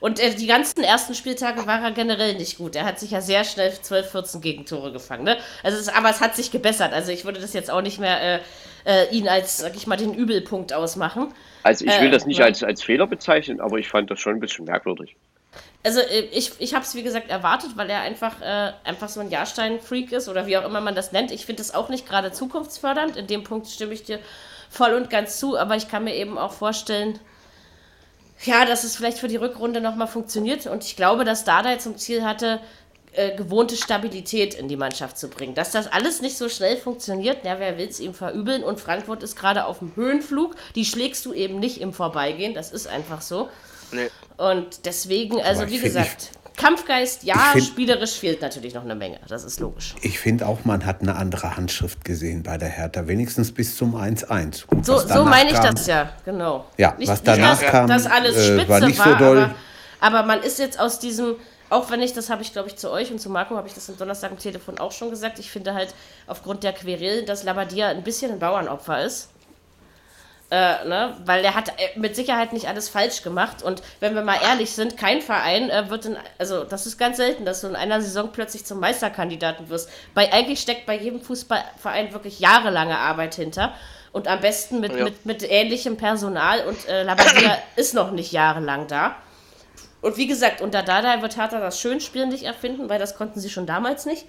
Und 0.00 0.18
äh, 0.18 0.34
die 0.34 0.46
ganzen 0.46 0.82
ersten 0.82 1.14
Spieltage 1.14 1.66
war 1.66 1.82
er 1.82 1.92
generell 1.92 2.34
nicht 2.34 2.56
gut. 2.56 2.74
Er 2.74 2.86
hat 2.86 2.98
sich 2.98 3.10
ja 3.10 3.20
sehr 3.20 3.44
schnell 3.44 3.72
12, 3.72 4.10
14 4.10 4.40
Gegentore 4.40 4.92
gefangen. 4.92 5.24
Ne? 5.24 5.36
Also 5.62 5.78
es, 5.78 5.88
aber 5.88 6.10
es 6.10 6.20
hat 6.20 6.34
sich 6.34 6.50
gebessert. 6.50 6.92
Also 6.92 7.12
ich 7.12 7.24
würde 7.24 7.38
das 7.38 7.52
jetzt 7.52 7.70
auch 7.70 7.82
nicht 7.82 8.00
mehr 8.00 8.20
äh, 8.20 8.40
äh, 8.86 9.14
ihn 9.14 9.28
als, 9.28 9.58
sag 9.58 9.76
ich 9.76 9.86
mal, 9.86 9.96
den 9.96 10.14
Übelpunkt 10.14 10.72
ausmachen. 10.72 11.32
Also 11.62 11.84
ich 11.84 12.00
will 12.00 12.08
äh, 12.08 12.12
das 12.12 12.24
nicht 12.24 12.40
als, 12.40 12.62
als 12.62 12.82
Fehler 12.82 13.06
bezeichnen, 13.06 13.60
aber 13.60 13.76
ich 13.76 13.88
fand 13.88 14.10
das 14.10 14.18
schon 14.18 14.34
ein 14.34 14.40
bisschen 14.40 14.64
merkwürdig. 14.64 15.16
Also 15.82 16.00
äh, 16.00 16.20
ich, 16.32 16.52
ich 16.58 16.74
habe 16.74 16.84
es 16.84 16.94
wie 16.94 17.02
gesagt 17.02 17.30
erwartet, 17.30 17.72
weil 17.76 17.90
er 17.90 18.00
einfach, 18.00 18.40
äh, 18.40 18.72
einfach 18.84 19.10
so 19.10 19.20
ein 19.20 19.30
Jahrstein-Freak 19.30 20.12
ist 20.12 20.28
oder 20.28 20.46
wie 20.46 20.56
auch 20.56 20.64
immer 20.64 20.80
man 20.80 20.94
das 20.94 21.12
nennt. 21.12 21.30
Ich 21.30 21.44
finde 21.44 21.60
das 21.60 21.74
auch 21.74 21.90
nicht 21.90 22.08
gerade 22.08 22.32
zukunftsfördernd. 22.32 23.16
In 23.16 23.26
dem 23.26 23.44
Punkt 23.44 23.66
stimme 23.66 23.92
ich 23.92 24.04
dir 24.04 24.18
voll 24.70 24.94
und 24.94 25.10
ganz 25.10 25.38
zu, 25.38 25.58
aber 25.58 25.76
ich 25.76 25.88
kann 25.88 26.04
mir 26.04 26.14
eben 26.14 26.38
auch 26.38 26.52
vorstellen, 26.52 27.18
ja, 28.44 28.64
dass 28.64 28.84
es 28.84 28.96
vielleicht 28.96 29.18
für 29.18 29.28
die 29.28 29.36
Rückrunde 29.36 29.80
nochmal 29.80 30.08
funktioniert. 30.08 30.66
Und 30.66 30.84
ich 30.84 30.96
glaube, 30.96 31.24
dass 31.24 31.44
Dardai 31.44 31.76
zum 31.76 31.96
Ziel 31.96 32.24
hatte, 32.24 32.60
äh, 33.12 33.34
gewohnte 33.36 33.76
Stabilität 33.76 34.54
in 34.54 34.68
die 34.68 34.76
Mannschaft 34.76 35.18
zu 35.18 35.28
bringen. 35.28 35.54
Dass 35.54 35.72
das 35.72 35.90
alles 35.90 36.22
nicht 36.22 36.38
so 36.38 36.48
schnell 36.48 36.76
funktioniert, 36.76 37.38
na, 37.42 37.58
wer 37.58 37.76
will 37.76 37.88
es 37.88 37.98
ihm 37.98 38.14
verübeln? 38.14 38.62
Und 38.62 38.80
Frankfurt 38.80 39.22
ist 39.22 39.36
gerade 39.36 39.64
auf 39.64 39.80
dem 39.80 39.96
Höhenflug. 39.96 40.54
Die 40.74 40.84
schlägst 40.84 41.26
du 41.26 41.32
eben 41.32 41.58
nicht 41.58 41.80
im 41.80 41.92
Vorbeigehen. 41.92 42.54
Das 42.54 42.70
ist 42.70 42.86
einfach 42.86 43.20
so. 43.20 43.48
Nee. 43.92 44.08
Und 44.36 44.86
deswegen, 44.86 45.42
also 45.42 45.68
wie 45.68 45.80
gesagt, 45.80 46.30
Kampfgeist, 46.56 47.22
ja, 47.24 47.36
find, 47.52 47.64
spielerisch 47.66 48.12
fehlt 48.12 48.40
natürlich 48.40 48.74
noch 48.74 48.84
eine 48.84 48.94
Menge. 48.94 49.18
Das 49.28 49.44
ist 49.44 49.60
logisch. 49.60 49.94
Ich 50.02 50.18
finde 50.18 50.46
auch, 50.46 50.64
man 50.64 50.84
hat 50.84 51.00
eine 51.00 51.16
andere 51.16 51.56
Handschrift 51.56 52.04
gesehen 52.04 52.42
bei 52.42 52.58
der 52.58 52.68
Hertha, 52.68 53.06
wenigstens 53.06 53.52
bis 53.52 53.76
zum 53.76 53.94
1-1. 53.94 54.64
So, 54.82 54.98
so 54.98 55.24
meine 55.24 55.50
ich 55.50 55.56
kam, 55.56 55.74
das 55.74 55.86
ja, 55.86 56.12
genau. 56.24 56.66
Ja, 56.76 56.94
nicht, 56.98 57.08
was 57.08 57.22
danach 57.22 57.52
nicht, 57.52 57.62
dass, 57.62 57.70
kam, 57.70 57.88
dass 57.88 58.06
alles 58.06 58.36
äh, 58.36 58.54
spitze 58.54 58.68
war, 58.68 58.80
nicht 58.80 59.02
so 59.02 59.14
doll. 59.14 59.38
Aber, 60.00 60.18
aber 60.18 60.26
man 60.26 60.42
ist 60.42 60.58
jetzt 60.58 60.78
aus 60.78 60.98
diesem, 60.98 61.36
auch 61.70 61.90
wenn 61.90 62.02
ich, 62.02 62.12
das 62.12 62.30
habe 62.30 62.42
ich 62.42 62.52
glaube 62.52 62.68
ich 62.68 62.76
zu 62.76 62.90
euch 62.90 63.10
und 63.10 63.20
zu 63.20 63.30
Marco, 63.30 63.56
habe 63.56 63.68
ich 63.68 63.74
das 63.74 63.88
am 63.88 63.96
Donnerstag 63.96 64.30
am 64.30 64.38
Telefon 64.38 64.78
auch 64.78 64.92
schon 64.92 65.10
gesagt, 65.10 65.38
ich 65.38 65.50
finde 65.50 65.74
halt 65.74 65.94
aufgrund 66.26 66.62
der 66.62 66.72
Querelen, 66.72 67.26
dass 67.26 67.44
Labadia 67.44 67.88
ein 67.88 68.02
bisschen 68.02 68.32
ein 68.32 68.38
Bauernopfer 68.38 69.04
ist. 69.04 69.28
Äh, 70.50 70.84
ne? 70.84 71.16
Weil 71.24 71.42
der 71.42 71.54
hat 71.54 71.68
äh, 71.68 71.96
mit 71.96 72.16
Sicherheit 72.16 72.52
nicht 72.52 72.66
alles 72.66 72.88
falsch 72.88 73.22
gemacht. 73.22 73.62
Und 73.62 73.82
wenn 74.00 74.16
wir 74.16 74.22
mal 74.22 74.38
ehrlich 74.42 74.72
sind, 74.72 74.96
kein 74.96 75.22
Verein 75.22 75.70
äh, 75.70 75.88
wird 75.90 76.06
in, 76.06 76.16
also 76.38 76.64
das 76.64 76.86
ist 76.86 76.98
ganz 76.98 77.18
selten, 77.18 77.44
dass 77.44 77.60
du 77.60 77.68
in 77.68 77.76
einer 77.76 78.00
Saison 78.00 78.30
plötzlich 78.32 78.66
zum 78.66 78.80
Meisterkandidaten 78.80 79.68
wirst. 79.68 79.88
Bei, 80.12 80.32
eigentlich 80.32 80.60
steckt 80.60 80.86
bei 80.86 80.98
jedem 80.98 81.20
Fußballverein 81.20 82.12
wirklich 82.12 82.40
jahrelange 82.40 82.98
Arbeit 82.98 83.36
hinter. 83.36 83.74
Und 84.10 84.26
am 84.26 84.40
besten 84.40 84.80
mit, 84.80 84.92
ja. 84.92 85.04
mit, 85.04 85.24
mit 85.24 85.48
ähnlichem 85.48 85.96
Personal. 85.96 86.66
Und 86.66 86.88
äh, 86.88 87.04
Labadia 87.04 87.56
ist 87.76 87.94
noch 87.94 88.10
nicht 88.10 88.32
jahrelang 88.32 88.88
da. 88.88 89.14
Und 90.00 90.16
wie 90.16 90.26
gesagt, 90.26 90.62
unter 90.62 90.82
Dada 90.82 91.22
wird 91.22 91.36
Hertha 91.36 91.60
das 91.60 91.78
Schönspielen 91.78 92.28
nicht 92.28 92.42
erfinden, 92.42 92.88
weil 92.88 92.98
das 92.98 93.14
konnten 93.14 93.38
sie 93.38 93.50
schon 93.50 93.66
damals 93.66 94.04
nicht. 94.04 94.26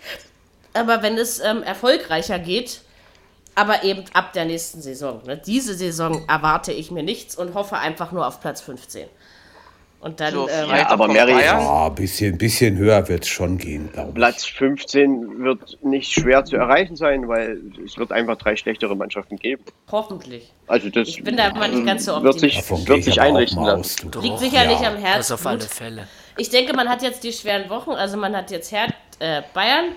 Aber 0.73 1.01
wenn 1.01 1.17
es 1.17 1.39
ähm, 1.39 1.63
erfolgreicher 1.63 2.37
geht, 2.37 2.81
aber 3.55 3.83
eben 3.83 4.03
ab 4.13 4.33
der 4.33 4.45
nächsten 4.45 4.81
Saison. 4.81 5.21
Ne? 5.25 5.37
Diese 5.37 5.73
Saison 5.73 6.23
erwarte 6.27 6.71
ich 6.71 6.91
mir 6.91 7.03
nichts 7.03 7.35
und 7.35 7.53
hoffe 7.53 7.77
einfach 7.77 8.11
nur 8.11 8.27
auf 8.27 8.39
Platz 8.39 8.61
15. 8.61 9.07
Und 10.01 10.19
dann. 10.19 10.33
So, 10.33 10.49
ähm, 10.49 10.69
ja, 10.69 10.89
aber 10.89 11.07
Mary. 11.07 11.39
Ja, 11.43 11.85
ein 11.85 11.95
bisschen, 11.95 12.35
bisschen 12.35 12.75
höher 12.75 13.07
wird 13.07 13.23
es 13.23 13.29
schon 13.29 13.59
gehen, 13.59 13.91
glaube 13.93 14.09
ich. 14.09 14.15
Platz 14.15 14.45
15 14.45 15.43
wird 15.43 15.77
nicht 15.83 16.11
schwer 16.11 16.43
zu 16.43 16.55
erreichen 16.55 16.95
sein, 16.95 17.27
weil 17.27 17.61
es 17.85 17.97
wird 17.99 18.11
einfach 18.11 18.35
drei 18.35 18.55
schlechtere 18.55 18.95
Mannschaften 18.95 19.37
geben. 19.37 19.63
Hoffentlich. 19.91 20.51
Also 20.65 20.89
das 20.89 21.07
ich 21.07 21.23
bin 21.23 21.37
da 21.37 21.53
mal 21.53 21.69
nicht 21.69 21.85
ganz 21.85 22.05
so 22.05 22.15
optimistisch. 22.15 22.55
Wird 22.55 22.79
sich, 22.79 22.87
wird 22.87 23.03
sich 23.03 23.21
einrichten 23.21 23.63
lassen. 23.63 24.11
Liegt 24.21 24.39
sicherlich 24.39 24.79
ja. 24.81 24.89
am 24.89 24.97
Herzen. 24.97 25.17
Das 25.17 25.31
auf 25.33 25.45
alle 25.45 25.61
Fälle. 25.61 26.07
Ich 26.35 26.49
denke, 26.49 26.73
man 26.73 26.89
hat 26.89 27.03
jetzt 27.03 27.23
die 27.23 27.31
schweren 27.31 27.69
Wochen. 27.69 27.91
Also 27.91 28.17
man 28.17 28.35
hat 28.35 28.49
jetzt 28.49 28.71
Her 28.71 28.87
äh, 29.19 29.43
Bayern, 29.53 29.91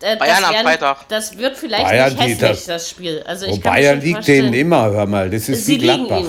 äh, 0.00 0.16
Bayern 0.16 0.44
am 0.44 0.54
Freitag. 0.54 1.08
Das 1.08 1.36
wird 1.38 1.56
vielleicht 1.56 1.84
Bayern 1.84 2.12
nicht 2.12 2.20
hässlich, 2.20 2.38
das, 2.38 2.64
das 2.66 2.90
Spiel. 2.90 3.22
Also 3.26 3.46
ich 3.46 3.60
Bayern 3.60 4.00
liegt 4.00 4.26
denen 4.26 4.52
immer, 4.54 4.90
hör 4.90 5.06
mal. 5.06 5.30
Das 5.30 5.48
ist 5.48 5.66
Sie 5.66 5.80
wie 5.80 5.84
Gladbach. 5.84 6.24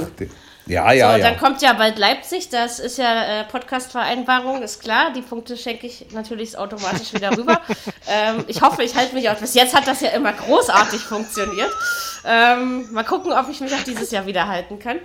Ja, 0.68 0.92
ja, 0.92 1.12
so, 1.12 1.18
ja. 1.18 1.30
Dann 1.30 1.38
kommt 1.38 1.62
ja 1.62 1.74
bald 1.74 2.00
Leipzig, 2.00 2.50
das 2.50 2.80
ist 2.80 2.98
ja 2.98 3.42
äh, 3.42 3.44
Podcast-Vereinbarung, 3.44 4.64
ist 4.64 4.82
klar. 4.82 5.14
Die 5.14 5.22
Punkte 5.22 5.58
schenke 5.58 5.86
ich 5.86 6.08
natürlich 6.12 6.58
automatisch 6.58 7.14
wieder 7.14 7.32
rüber. 7.38 7.62
ähm, 8.10 8.46
ich 8.48 8.62
hoffe, 8.62 8.82
ich 8.82 8.96
halte 8.96 9.14
mich 9.14 9.30
auch. 9.30 9.36
Bis 9.36 9.54
jetzt 9.54 9.76
hat 9.76 9.88
das 9.88 10.02
ja 10.02 10.10
immer 10.10 10.34
großartig 10.34 11.02
funktioniert. 11.02 11.72
Ähm, 12.26 12.92
mal 12.92 13.04
gucken, 13.04 13.32
ob 13.32 13.48
ich 13.50 13.60
mich 13.60 13.74
auch 13.74 13.84
dieses 13.86 14.10
Jahr 14.10 14.26
wieder 14.26 14.48
halten 14.48 14.80
kann. 14.80 14.98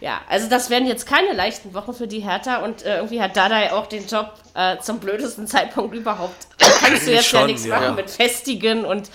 Ja, 0.00 0.20
also 0.28 0.48
das 0.48 0.68
werden 0.68 0.86
jetzt 0.86 1.06
keine 1.06 1.32
leichten 1.32 1.72
Wochen 1.72 1.94
für 1.94 2.06
die 2.06 2.20
Hertha 2.20 2.58
und 2.58 2.84
äh, 2.84 2.96
irgendwie 2.96 3.20
hat 3.22 3.36
Dada 3.36 3.72
auch 3.72 3.86
den 3.86 4.06
Job 4.06 4.34
äh, 4.54 4.78
zum 4.78 4.98
blödesten 4.98 5.46
Zeitpunkt 5.46 5.94
überhaupt. 5.94 6.48
Da 6.58 6.66
kannst 6.80 7.06
du 7.06 7.12
jetzt 7.12 7.26
Schon, 7.26 7.40
ja 7.40 7.46
nichts 7.46 7.66
machen 7.66 7.82
ja. 7.82 7.92
mit 7.92 8.10
Festigen 8.10 8.84
und 8.84 9.10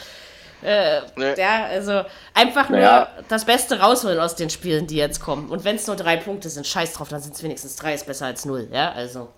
äh, 0.63 1.01
nee. 1.15 1.33
ja, 1.37 1.65
also 1.65 2.03
einfach 2.33 2.69
nur 2.69 2.79
naja. 2.79 3.07
das 3.27 3.45
Beste 3.45 3.79
rausholen 3.79 4.19
aus 4.19 4.35
den 4.35 4.49
Spielen, 4.49 4.87
die 4.87 4.95
jetzt 4.95 5.19
kommen. 5.19 5.49
Und 5.49 5.63
wenn 5.63 5.75
es 5.75 5.87
nur 5.87 5.95
drei 5.95 6.17
Punkte 6.17 6.49
sind, 6.49 6.67
scheiß 6.67 6.93
drauf, 6.93 7.09
dann 7.09 7.19
sind 7.19 7.35
es 7.35 7.43
wenigstens 7.43 7.75
drei, 7.75 7.93
ist 7.93 8.05
besser 8.05 8.27
als 8.27 8.45
null, 8.45 8.67
ja, 8.71 8.91
also. 8.91 9.29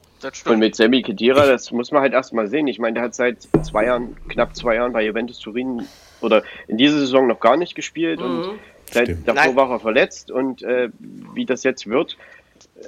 Und 0.45 0.59
mit 0.59 0.73
Sammy 0.73 1.01
Kedira, 1.01 1.45
das 1.45 1.71
muss 1.71 1.91
man 1.91 2.01
halt 2.01 2.13
erstmal 2.13 2.47
sehen. 2.47 2.67
Ich 2.67 2.79
meine, 2.79 2.93
der 2.93 3.03
hat 3.03 3.15
seit 3.15 3.39
zwei 3.61 3.85
Jahren, 3.85 4.15
knapp 4.29 4.55
zwei 4.55 4.75
Jahren 4.75 4.93
bei 4.93 5.03
Juventus 5.03 5.37
Turin 5.37 5.85
oder 6.21 6.43
in 6.69 6.77
dieser 6.77 6.97
Saison 6.97 7.27
noch 7.27 7.41
gar 7.41 7.57
nicht 7.57 7.75
gespielt 7.75 8.21
mhm. 8.21 8.25
und 8.25 8.59
Seit 8.93 9.09
davor 9.27 9.33
Nein. 9.33 9.55
war 9.55 9.69
er 9.71 9.79
verletzt 9.79 10.31
und 10.31 10.63
äh, 10.63 10.89
wie 11.33 11.45
das 11.45 11.63
jetzt 11.63 11.87
wird, 11.87 12.17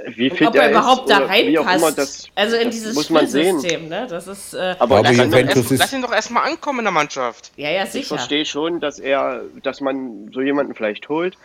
wie 0.08 0.30
fit 0.30 0.48
ob 0.48 0.56
er, 0.56 0.64
er 0.64 0.72
überhaupt 0.72 1.10
ist, 1.10 1.20
da 1.20 1.26
reinpasst. 1.26 1.98
Das, 1.98 2.30
also 2.36 2.56
in 2.58 2.70
dieses 2.70 2.96
muss 2.96 3.10
man 3.10 3.28
sehen. 3.28 3.60
Ne? 3.88 4.08
Das 4.10 4.28
ist, 4.28 4.54
äh, 4.54 4.76
aber 4.80 5.02
lass 5.02 5.18
ihn, 5.18 5.32
erst, 5.32 5.72
lass 5.72 5.94
ihn, 5.94 6.02
doch 6.02 6.12
erstmal 6.12 6.50
ankommen 6.50 6.80
in 6.80 6.86
der 6.86 6.92
Mannschaft. 6.92 7.52
Ja, 7.56 7.70
ja, 7.70 7.86
sicher. 7.86 8.00
Ich 8.00 8.08
verstehe 8.08 8.46
schon, 8.46 8.80
dass 8.80 9.00
er, 9.00 9.42
dass 9.64 9.82
man 9.82 10.32
so 10.34 10.42
jemanden 10.42 10.76
vielleicht 10.76 11.08
holt, 11.10 11.38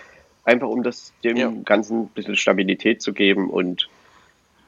einfach 0.44 0.68
um 0.68 0.82
das 0.82 1.12
dem 1.22 1.36
ja. 1.36 1.52
Ganzen 1.64 2.02
ein 2.02 2.08
bisschen 2.08 2.36
Stabilität 2.36 3.02
zu 3.02 3.12
geben 3.12 3.50
und 3.50 3.88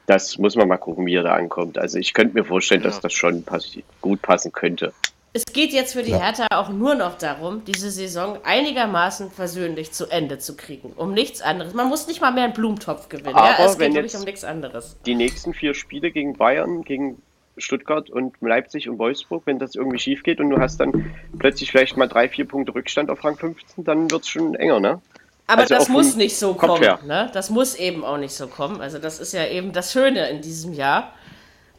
das 0.05 0.37
muss 0.37 0.55
man 0.55 0.67
mal 0.67 0.77
gucken, 0.77 1.05
wie 1.05 1.15
er 1.15 1.23
da 1.23 1.33
ankommt. 1.33 1.77
Also 1.77 1.97
ich 1.97 2.13
könnte 2.13 2.35
mir 2.37 2.43
vorstellen, 2.43 2.81
ja. 2.81 2.87
dass 2.87 2.99
das 2.99 3.13
schon 3.13 3.43
pass 3.43 3.77
gut 4.01 4.21
passen 4.21 4.51
könnte. 4.51 4.93
Es 5.35 5.45
geht 5.51 5.73
jetzt 5.73 5.93
für 5.93 6.03
die 6.03 6.11
ja. 6.11 6.19
Hertha 6.19 6.47
auch 6.51 6.69
nur 6.69 6.93
noch 6.93 7.17
darum, 7.17 7.65
diese 7.65 7.89
Saison 7.89 8.37
einigermaßen 8.43 9.31
versöhnlich 9.31 9.91
zu 9.91 10.05
Ende 10.07 10.37
zu 10.37 10.55
kriegen. 10.55 10.93
Um 10.95 11.13
nichts 11.13 11.41
anderes. 11.41 11.73
Man 11.73 11.89
muss 11.89 12.05
nicht 12.05 12.21
mal 12.21 12.31
mehr 12.31 12.43
einen 12.43 12.53
Blumentopf 12.53 13.09
gewinnen. 13.09 13.35
Aber 13.35 13.59
ja, 13.59 13.65
es 13.65 13.77
geht 13.77 13.95
wirklich 13.95 14.15
um 14.15 14.23
nichts 14.23 14.43
anderes. 14.43 14.95
Die 15.07 15.15
nächsten 15.15 15.55
vier 15.55 15.73
Spiele 15.73 16.11
gegen 16.11 16.33
Bayern, 16.37 16.83
gegen 16.83 17.19
Stuttgart 17.57 18.11
und 18.11 18.35
Leipzig 18.41 18.87
und 18.89 18.99
Wolfsburg, 18.99 19.43
wenn 19.45 19.57
das 19.57 19.73
irgendwie 19.73 19.99
schief 19.99 20.21
geht 20.21 20.39
und 20.39 20.51
du 20.51 20.59
hast 20.59 20.79
dann 20.79 21.15
plötzlich 21.39 21.71
vielleicht 21.71 21.97
mal 21.97 22.07
drei, 22.07 22.29
vier 22.29 22.47
Punkte 22.47 22.75
Rückstand 22.75 23.09
auf 23.09 23.23
Rang 23.23 23.37
15, 23.37 23.83
dann 23.83 24.11
wird 24.11 24.23
es 24.23 24.29
schon 24.29 24.55
enger, 24.55 24.79
ne? 24.79 25.01
Aber 25.47 25.63
also 25.63 25.75
das 25.75 25.89
muss 25.89 26.15
nicht 26.15 26.37
so 26.37 26.53
kommen. 26.53 26.81
Ne? 27.05 27.29
Das 27.33 27.49
muss 27.49 27.75
eben 27.75 28.05
auch 28.05 28.17
nicht 28.17 28.33
so 28.33 28.47
kommen. 28.47 28.81
Also 28.81 28.97
das 28.97 29.19
ist 29.19 29.33
ja 29.33 29.45
eben 29.45 29.73
das 29.73 29.91
Schöne 29.91 30.29
in 30.29 30.41
diesem 30.41 30.73
Jahr. 30.73 31.13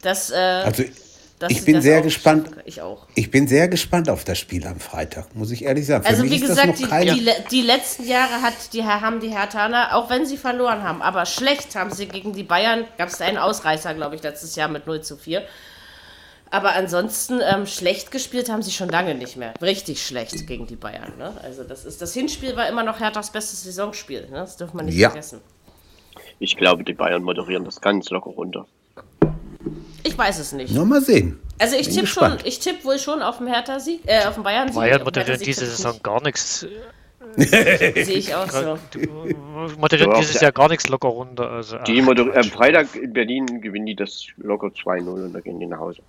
Dass, 0.03 0.31
äh, 0.31 0.35
also 0.35 0.85
das 1.45 1.53
ich 1.53 1.65
bin 1.65 1.83
sehr 1.83 2.01
gespannt. 2.01 2.51
Ich 2.65 2.81
auch. 2.81 3.07
Ich 3.15 3.31
bin 3.31 3.47
sehr 3.47 3.69
gespannt 3.69 4.09
auf 4.09 4.25
das 4.25 4.39
Spiel 4.39 4.67
am 4.67 4.81
Freitag, 4.81 5.35
muss 5.35 5.51
ich 5.51 5.65
ehrlich 5.65 5.85
sagen. 5.85 6.03
Für 6.03 6.09
also 6.09 6.25
wie 6.25 6.41
gesagt, 6.41 6.79
die, 6.79 6.85
die, 6.87 7.31
die, 7.51 7.61
letzten 7.61 8.07
Jahre 8.07 8.41
hat 8.41 8.73
die, 8.73 8.83
haben 8.83 9.21
die 9.21 9.29
Hertaner, 9.29 9.95
auch 9.95 10.09
wenn 10.09 10.25
sie 10.25 10.39
verloren 10.39 10.83
haben, 10.83 11.03
aber 11.03 11.27
schlecht 11.27 11.77
haben 11.77 11.93
sie 11.93 12.07
gegen 12.07 12.33
die 12.33 12.45
Bayern, 12.45 12.85
gab 12.97 13.11
es 13.11 13.21
einen 13.21 13.37
Ausreißer, 13.37 13.93
glaube 13.93 14.17
ich, 14.17 14.23
letztes 14.23 14.57
Jahr 14.57 14.69
mit 14.69 14.87
0 14.87 15.03
zu 15.03 15.19
4. 15.19 15.43
Aber 16.51 16.73
ansonsten 16.73 17.41
ähm, 17.43 17.67
schlecht 17.67 18.11
gespielt 18.11 18.49
haben 18.49 18.63
sie 18.63 18.71
schon 18.71 18.89
lange 18.89 19.15
nicht 19.15 19.37
mehr. 19.37 19.53
Richtig 19.61 20.07
schlecht 20.07 20.47
gegen 20.47 20.67
die 20.67 20.77
Bayern. 20.77 21.13
Ne? 21.19 21.33
Also 21.43 21.65
das 21.65 21.85
ist 21.85 22.01
das 22.01 22.15
Hinspiel 22.15 22.57
war 22.57 22.69
immer 22.69 22.85
noch 22.85 23.01
Herthas 23.01 23.33
bestes 23.33 23.65
Saisonspiel. 23.65 24.23
Ne? 24.31 24.37
Das 24.37 24.57
dürfen 24.57 24.79
wir 24.79 24.85
nicht 24.85 24.97
ja. 24.97 25.11
vergessen. 25.11 25.41
Ich 26.39 26.57
glaube, 26.57 26.85
die 26.85 26.95
Bayern 26.95 27.23
moderieren 27.23 27.65
das 27.65 27.81
ganz 27.81 28.09
locker 28.09 28.31
runter. 28.31 28.67
Ich 30.05 30.17
weiß 30.17 30.39
es 30.39 30.53
nicht. 30.53 30.73
Nur 30.73 30.87
mal 30.87 31.01
sehen. 31.01 31.41
Also 31.59 31.77
ich 31.77 31.89
tippe 31.89 32.07
schon, 32.07 32.39
ich 32.45 32.59
tippe 32.59 32.85
wohl 32.85 32.99
schon 32.99 33.23
auf 33.23 33.39
den 33.39 33.47
Hertha-Sieg, 33.47 34.03
äh, 34.07 34.27
auf 34.27 34.35
den 34.35 34.43
Bayern-Sieg. 34.43 34.77
Bayern 34.77 35.03
moderiert 35.03 35.45
diese 35.45 35.67
Saison 35.67 35.99
gar 36.03 36.23
nichts. 36.23 36.67
Sehe 37.37 38.03
ich 38.03 38.35
auch 38.35 38.49
so. 38.51 38.79
Moderiert 39.79 40.17
dieses 40.19 40.41
Jahr 40.41 40.53
gar 40.53 40.69
nichts 40.69 40.89
locker 40.89 41.09
runter. 41.09 41.51
Also, 41.51 41.79
die 41.79 42.01
am 42.01 42.45
Freitag 42.45 42.95
in 42.95 43.13
Berlin 43.13 43.61
gewinnen 43.61 43.87
die 43.87 43.97
das 43.97 44.27
locker 44.37 44.69
2-0 44.69 45.09
und 45.09 45.33
dann 45.33 45.43
gehen 45.43 45.59
die 45.59 45.67
nach 45.67 45.79
Hause. 45.79 46.03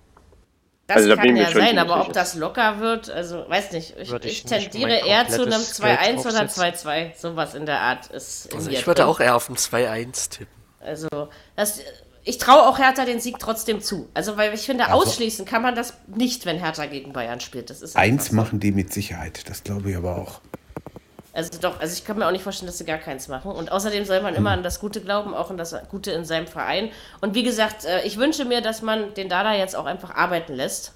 Das 0.86 0.98
also, 0.98 1.16
kann 1.16 1.34
ja 1.34 1.50
sein, 1.50 1.78
aber 1.78 2.00
ob 2.00 2.12
das 2.12 2.36
locker 2.36 2.78
wird, 2.78 3.10
also 3.10 3.44
weiß 3.48 3.72
nicht. 3.72 3.96
Ich, 3.98 4.12
ich, 4.12 4.24
ich 4.24 4.44
tendiere 4.44 5.04
eher 5.04 5.26
zu 5.26 5.42
einem 5.42 5.60
2-1 5.60 6.20
oder 6.20 6.42
2-2. 6.42 7.18
Sowas 7.18 7.54
in 7.54 7.66
der 7.66 7.80
Art 7.80 8.06
ist. 8.08 8.54
Also 8.54 8.70
ich 8.70 8.86
würde 8.86 9.06
auch 9.06 9.18
eher 9.18 9.34
auf 9.34 9.48
ein 9.48 9.56
2-1 9.56 10.30
tippen. 10.30 10.54
Also, 10.78 11.08
das, 11.56 11.80
ich 12.26 12.38
traue 12.38 12.66
auch 12.66 12.78
Hertha 12.78 13.04
den 13.04 13.20
Sieg 13.20 13.38
trotzdem 13.38 13.80
zu. 13.80 14.08
Also, 14.12 14.36
weil 14.36 14.52
ich 14.52 14.62
finde, 14.62 14.86
also, 14.86 14.96
ausschließen 14.96 15.44
kann 15.46 15.62
man 15.62 15.76
das 15.76 15.94
nicht, 16.08 16.44
wenn 16.44 16.58
Hertha 16.58 16.86
gegen 16.86 17.12
Bayern 17.12 17.40
spielt. 17.40 17.70
Das 17.70 17.82
ist 17.82 17.96
eins 17.96 18.26
so. 18.26 18.36
machen 18.36 18.58
die 18.58 18.72
mit 18.72 18.92
Sicherheit, 18.92 19.48
das 19.48 19.62
glaube 19.62 19.90
ich 19.90 19.96
aber 19.96 20.16
auch. 20.16 20.40
Also 21.32 21.60
doch, 21.60 21.80
also 21.80 21.92
ich 21.92 22.04
kann 22.04 22.18
mir 22.18 22.26
auch 22.26 22.32
nicht 22.32 22.42
vorstellen, 22.42 22.66
dass 22.66 22.78
sie 22.78 22.84
gar 22.84 22.98
keins 22.98 23.28
machen. 23.28 23.52
Und 23.52 23.70
außerdem 23.70 24.04
soll 24.06 24.22
man 24.22 24.34
immer 24.34 24.50
an 24.50 24.62
das 24.62 24.80
Gute 24.80 25.02
glauben, 25.02 25.34
auch 25.34 25.50
an 25.50 25.58
das 25.58 25.76
Gute 25.88 26.10
in 26.10 26.24
seinem 26.24 26.46
Verein. 26.46 26.90
Und 27.20 27.34
wie 27.34 27.42
gesagt, 27.42 27.84
äh, 27.84 28.02
ich 28.02 28.16
wünsche 28.16 28.44
mir, 28.44 28.60
dass 28.60 28.82
man 28.82 29.14
den 29.14 29.28
Dada 29.28 29.54
jetzt 29.54 29.76
auch 29.76 29.84
einfach 29.84 30.14
arbeiten 30.14 30.54
lässt, 30.54 30.94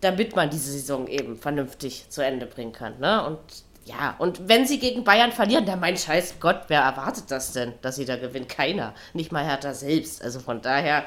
damit 0.00 0.36
man 0.36 0.48
diese 0.48 0.70
Saison 0.70 1.08
eben 1.08 1.36
vernünftig 1.36 2.06
zu 2.08 2.24
Ende 2.24 2.46
bringen 2.46 2.72
kann. 2.72 3.00
Ne? 3.00 3.26
Und 3.26 3.38
ja, 3.84 4.14
und 4.18 4.48
wenn 4.48 4.66
sie 4.66 4.78
gegen 4.78 5.04
Bayern 5.04 5.32
verlieren, 5.32 5.66
dann 5.66 5.80
mein 5.80 5.96
scheiß 5.96 6.36
Gott, 6.40 6.62
wer 6.68 6.80
erwartet 6.80 7.24
das 7.28 7.52
denn, 7.52 7.74
dass 7.82 7.96
sie 7.96 8.04
da 8.04 8.16
gewinnen? 8.16 8.48
Keiner. 8.48 8.94
Nicht 9.12 9.30
mal 9.30 9.44
Hertha 9.44 9.74
selbst. 9.74 10.22
Also 10.22 10.40
von 10.40 10.62
daher 10.62 11.04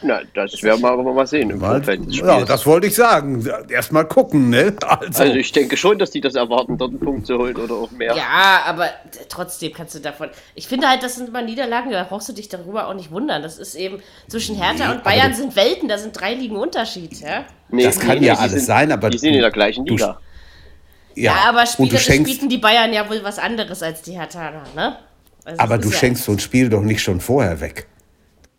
na, 0.00 0.20
das 0.32 0.62
werden 0.62 0.80
wir 0.80 0.90
aber 0.90 1.12
mal 1.12 1.26
sehen 1.26 1.50
im 1.50 1.58
Vorfeld 1.58 2.06
des 2.06 2.18
Ja, 2.18 2.44
das 2.44 2.64
wollte 2.66 2.86
ich 2.86 2.94
sagen. 2.94 3.44
Erstmal 3.68 4.06
gucken, 4.06 4.50
ne? 4.50 4.76
Also. 4.88 5.22
also. 5.22 5.34
ich 5.34 5.50
denke 5.52 5.76
schon, 5.76 5.98
dass 5.98 6.10
die 6.10 6.20
das 6.20 6.34
erwarten, 6.34 6.78
dort 6.78 6.90
einen 6.90 7.00
Punkt 7.00 7.26
zu 7.26 7.36
holen 7.36 7.56
oder 7.56 7.74
auch 7.74 7.90
mehr. 7.90 8.14
Ja, 8.14 8.62
aber 8.66 8.90
trotzdem 9.28 9.72
kannst 9.72 9.94
du 9.94 9.98
davon. 9.98 10.28
Ich 10.54 10.68
finde 10.68 10.88
halt, 10.88 11.02
das 11.02 11.16
sind 11.16 11.28
immer 11.28 11.42
Niederlagen, 11.42 11.90
da 11.90 12.04
brauchst 12.04 12.28
du 12.28 12.32
dich 12.32 12.48
darüber 12.48 12.88
auch 12.88 12.94
nicht 12.94 13.10
wundern. 13.10 13.42
Das 13.42 13.58
ist 13.58 13.74
eben 13.74 14.00
zwischen 14.28 14.56
Hertha 14.56 14.88
nee, 14.88 14.94
und 14.94 15.04
Bayern 15.04 15.34
sind 15.34 15.56
Welten, 15.56 15.88
da 15.88 15.98
sind 15.98 16.18
drei 16.18 16.34
Ligen 16.34 16.56
Unterschied, 16.56 17.20
ja? 17.20 17.44
Nee, 17.70 17.84
das 17.84 17.98
kann 17.98 18.20
nee, 18.20 18.26
ja 18.26 18.34
alles 18.34 18.52
sind, 18.52 18.66
sein, 18.66 18.92
aber. 18.92 19.10
Die 19.10 19.18
sind 19.18 19.34
in 19.34 19.40
der 19.40 19.50
gleichen 19.50 19.84
Liga. 19.84 20.20
Ja, 21.18 21.32
ja, 21.32 21.48
aber 21.48 21.66
spielerisch 21.66 22.06
bieten 22.06 22.48
die 22.48 22.58
Bayern 22.58 22.92
ja 22.92 23.08
wohl 23.08 23.22
was 23.24 23.38
anderes 23.38 23.82
als 23.82 24.02
die 24.02 24.12
Hertha, 24.12 24.62
ne? 24.74 24.98
Also 25.44 25.60
aber 25.60 25.78
du 25.78 25.90
schenkst 25.90 26.24
so 26.24 26.32
ein 26.32 26.38
Spiel 26.38 26.68
doch 26.68 26.82
nicht 26.82 27.02
schon 27.02 27.20
vorher 27.20 27.60
weg. 27.60 27.86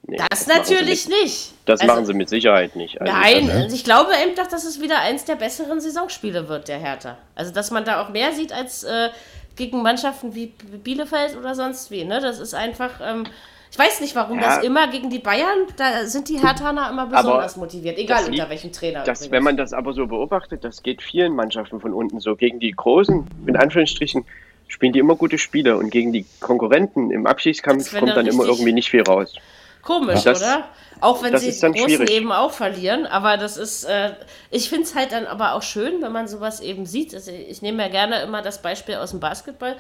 Nee, 0.08 0.18
das, 0.18 0.46
das 0.46 0.48
natürlich 0.48 1.08
mit, 1.08 1.22
nicht. 1.22 1.54
Das 1.66 1.82
also, 1.82 1.94
machen 1.94 2.06
sie 2.06 2.14
mit 2.14 2.30
Sicherheit 2.30 2.76
nicht. 2.76 3.00
Also 3.00 3.14
nein, 3.14 3.46
ne? 3.46 3.70
ich 3.72 3.84
glaube 3.84 4.12
eben 4.26 4.36
doch, 4.36 4.48
dass 4.48 4.66
es 4.66 4.82
wieder 4.82 5.00
eins 5.00 5.24
der 5.26 5.36
besseren 5.36 5.80
Saisonspiele 5.80 6.50
wird, 6.50 6.68
der 6.68 6.80
Hertha. 6.80 7.18
Also, 7.36 7.54
dass 7.54 7.70
man 7.70 7.86
da 7.86 8.02
auch 8.02 8.10
mehr 8.10 8.34
sieht 8.34 8.52
als 8.52 8.84
äh, 8.84 9.10
gegen 9.56 9.84
Mannschaften 9.84 10.34
wie 10.34 10.48
Bielefeld 10.84 11.38
oder 11.38 11.54
sonst 11.54 11.92
wie. 11.92 12.04
Ne? 12.06 12.20
Das 12.22 12.40
ist 12.40 12.56
einfach. 12.56 13.00
Ähm, 13.04 13.26
ich 13.72 13.78
weiß 13.78 14.02
nicht, 14.02 14.16
warum 14.16 14.40
ja. 14.40 14.56
das 14.56 14.64
immer 14.64 14.88
gegen 14.88 15.10
die 15.10 15.20
Bayern, 15.20 15.68
da 15.78 16.06
sind 16.06 16.30
die 16.30 16.40
Herthaner 16.40 16.90
immer 16.90 17.06
besonders 17.06 17.54
aber 17.54 17.66
motiviert, 17.66 17.98
egal 17.98 18.20
unter 18.26 18.32
liegt, 18.32 18.50
welchem 18.50 18.72
Trainer. 18.72 19.04
Das, 19.04 19.30
wenn 19.30 19.44
man 19.44 19.58
das 19.58 19.74
aber 19.74 19.94
so 19.94 20.08
beobachtet, 20.08 20.64
das 20.64 20.82
geht 20.82 21.02
vielen 21.02 21.36
Mannschaften 21.36 21.80
von 21.80 21.94
unten 21.94 22.20
so. 22.20 22.36
Gegen 22.36 22.60
die 22.60 22.72
Großen, 22.72 23.28
in 23.46 23.56
Anführungsstrichen, 23.56 24.26
spielen 24.68 24.94
die 24.94 25.00
immer 25.00 25.16
gute 25.16 25.38
Spiele 25.38 25.78
und 25.78 25.92
gegen 25.92 26.14
die 26.14 26.26
Konkurrenten 26.40 27.12
im 27.12 27.28
Abschiedskampf 27.28 27.98
kommt 27.98 28.16
dann 28.16 28.26
immer 28.26 28.46
irgendwie 28.46 28.74
nicht 28.74 28.90
viel 28.90 29.04
raus. 29.04 29.36
Komisch, 29.82 30.24
das, 30.24 30.42
oder? 30.42 30.66
Auch 31.02 31.24
wenn 31.24 31.38
sie 31.38 31.52
die 31.52 31.80
Großen 31.80 32.08
eben 32.08 32.32
auch 32.32 32.52
verlieren. 32.52 33.06
Aber 33.06 33.38
das 33.38 33.58
ist, 33.58 33.86
äh, 33.86 34.12
ich 34.52 34.70
finde 34.70 34.84
es 34.84 34.96
halt 34.96 35.12
dann 35.12 35.26
aber 35.26 35.54
auch 35.54 35.62
schön, 35.62 36.02
wenn 36.02 36.12
man 36.12 36.28
sowas 36.28 36.60
eben 36.60 36.86
sieht. 36.86 37.14
Also 37.14 37.32
ich 37.32 37.62
nehme 37.62 37.84
ja 37.84 37.90
gerne 37.90 38.22
immer 38.22 38.42
das 38.42 38.62
Beispiel 38.62 38.96
aus 38.96 39.12
dem 39.12 39.20
Basketball, 39.20 39.78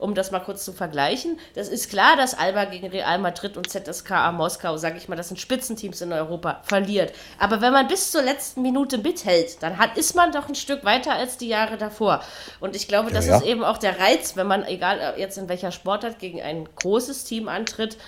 um 0.00 0.14
das 0.14 0.30
mal 0.30 0.40
kurz 0.40 0.64
zu 0.64 0.72
vergleichen. 0.72 1.38
Das 1.54 1.68
ist 1.68 1.90
klar, 1.90 2.16
dass 2.16 2.36
Alba 2.36 2.64
gegen 2.64 2.88
Real 2.88 3.18
Madrid 3.18 3.56
und 3.56 3.68
ZSKA 3.68 4.32
Moskau, 4.32 4.76
sage 4.76 4.96
ich 4.96 5.08
mal, 5.08 5.16
das 5.16 5.28
sind 5.28 5.38
Spitzenteams 5.38 6.00
in 6.00 6.12
Europa, 6.12 6.60
verliert. 6.64 7.12
Aber 7.38 7.60
wenn 7.60 7.72
man 7.72 7.86
bis 7.86 8.10
zur 8.10 8.22
letzten 8.22 8.62
Minute 8.62 8.98
mithält, 8.98 9.62
dann 9.62 9.78
hat, 9.78 9.96
ist 9.96 10.16
man 10.16 10.32
doch 10.32 10.48
ein 10.48 10.54
Stück 10.54 10.84
weiter 10.84 11.12
als 11.12 11.36
die 11.36 11.48
Jahre 11.48 11.76
davor. 11.76 12.22
Und 12.60 12.74
ich 12.74 12.88
glaube, 12.88 13.12
das 13.12 13.26
ja, 13.26 13.32
ja. 13.32 13.38
ist 13.38 13.46
eben 13.46 13.62
auch 13.62 13.78
der 13.78 14.00
Reiz, 14.00 14.36
wenn 14.36 14.46
man, 14.46 14.64
egal 14.64 15.14
jetzt 15.16 15.38
in 15.38 15.48
welcher 15.48 15.72
Sportart, 15.72 16.18
gegen 16.18 16.40
ein 16.40 16.68
großes 16.76 17.24
Team 17.24 17.48
antritt, 17.48 17.98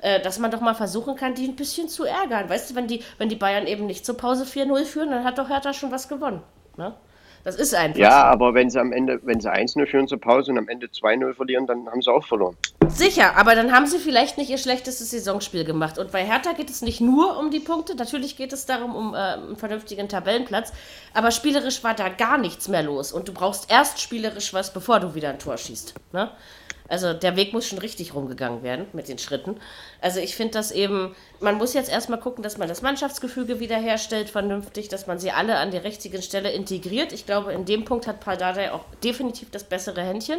äh, 0.00 0.20
dass 0.20 0.38
man 0.38 0.50
doch 0.50 0.60
mal 0.60 0.74
versuchen 0.74 1.16
kann, 1.16 1.34
die 1.34 1.46
ein 1.46 1.56
bisschen 1.56 1.88
zu 1.88 2.04
ärgern. 2.04 2.48
Weißt 2.48 2.70
du, 2.70 2.74
wenn 2.74 2.86
die, 2.86 3.02
wenn 3.18 3.28
die 3.28 3.36
Bayern 3.36 3.66
eben 3.66 3.86
nicht 3.86 4.04
zur 4.04 4.16
Pause 4.16 4.44
4-0 4.44 4.84
führen, 4.84 5.10
dann 5.10 5.24
hat 5.24 5.38
doch 5.38 5.48
Hertha 5.48 5.72
schon 5.72 5.90
was 5.90 6.08
gewonnen. 6.08 6.42
Ne? 6.76 6.94
Das 7.46 7.54
ist 7.54 7.76
einfach. 7.76 8.00
Ja, 8.00 8.22
so. 8.22 8.26
aber 8.26 8.54
wenn 8.54 8.70
sie 8.70 8.80
am 8.80 8.90
Ende, 8.90 9.20
wenn 9.22 9.40
sie 9.40 9.48
1-0 9.48 9.86
führen 9.86 10.08
zur 10.08 10.20
Pause 10.20 10.50
und 10.50 10.58
am 10.58 10.66
Ende 10.68 10.88
2-0 10.88 11.32
verlieren, 11.32 11.64
dann 11.68 11.88
haben 11.88 12.02
sie 12.02 12.10
auch 12.10 12.26
verloren. 12.26 12.56
Sicher, 12.88 13.36
aber 13.36 13.54
dann 13.54 13.70
haben 13.70 13.86
sie 13.86 13.98
vielleicht 13.98 14.36
nicht 14.36 14.50
ihr 14.50 14.58
schlechtestes 14.58 15.12
Saisonspiel 15.12 15.64
gemacht. 15.64 15.96
Und 15.96 16.10
bei 16.10 16.24
Hertha 16.24 16.54
geht 16.54 16.70
es 16.70 16.82
nicht 16.82 17.00
nur 17.00 17.38
um 17.38 17.52
die 17.52 17.60
Punkte, 17.60 17.94
natürlich 17.94 18.36
geht 18.36 18.52
es 18.52 18.66
darum, 18.66 18.96
um 18.96 19.14
äh, 19.14 19.18
einen 19.18 19.54
vernünftigen 19.54 20.08
Tabellenplatz. 20.08 20.72
Aber 21.14 21.30
spielerisch 21.30 21.84
war 21.84 21.94
da 21.94 22.08
gar 22.08 22.36
nichts 22.36 22.66
mehr 22.66 22.82
los. 22.82 23.12
Und 23.12 23.28
du 23.28 23.32
brauchst 23.32 23.70
erst 23.70 24.00
spielerisch 24.00 24.52
was, 24.52 24.72
bevor 24.72 24.98
du 24.98 25.14
wieder 25.14 25.28
ein 25.30 25.38
Tor 25.38 25.56
schießt. 25.56 25.94
Ne? 26.12 26.32
Also 26.88 27.12
der 27.12 27.36
Weg 27.36 27.52
muss 27.52 27.66
schon 27.66 27.78
richtig 27.78 28.14
rumgegangen 28.14 28.62
werden 28.62 28.86
mit 28.92 29.08
den 29.08 29.18
Schritten. 29.18 29.56
Also 30.00 30.20
ich 30.20 30.36
finde 30.36 30.52
das 30.52 30.70
eben, 30.70 31.14
man 31.40 31.56
muss 31.56 31.74
jetzt 31.74 31.90
erstmal 31.90 32.20
gucken, 32.20 32.42
dass 32.42 32.58
man 32.58 32.68
das 32.68 32.82
Mannschaftsgefüge 32.82 33.60
wiederherstellt, 33.60 34.30
vernünftig, 34.30 34.88
dass 34.88 35.06
man 35.06 35.18
sie 35.18 35.30
alle 35.30 35.56
an 35.56 35.70
der 35.70 35.84
richtigen 35.84 36.22
Stelle 36.22 36.52
integriert. 36.52 37.12
Ich 37.12 37.26
glaube, 37.26 37.52
in 37.52 37.64
dem 37.64 37.84
Punkt 37.84 38.06
hat 38.06 38.20
Paldadei 38.20 38.72
auch 38.72 38.84
definitiv 39.02 39.50
das 39.50 39.64
bessere 39.64 40.02
Händchen. 40.02 40.38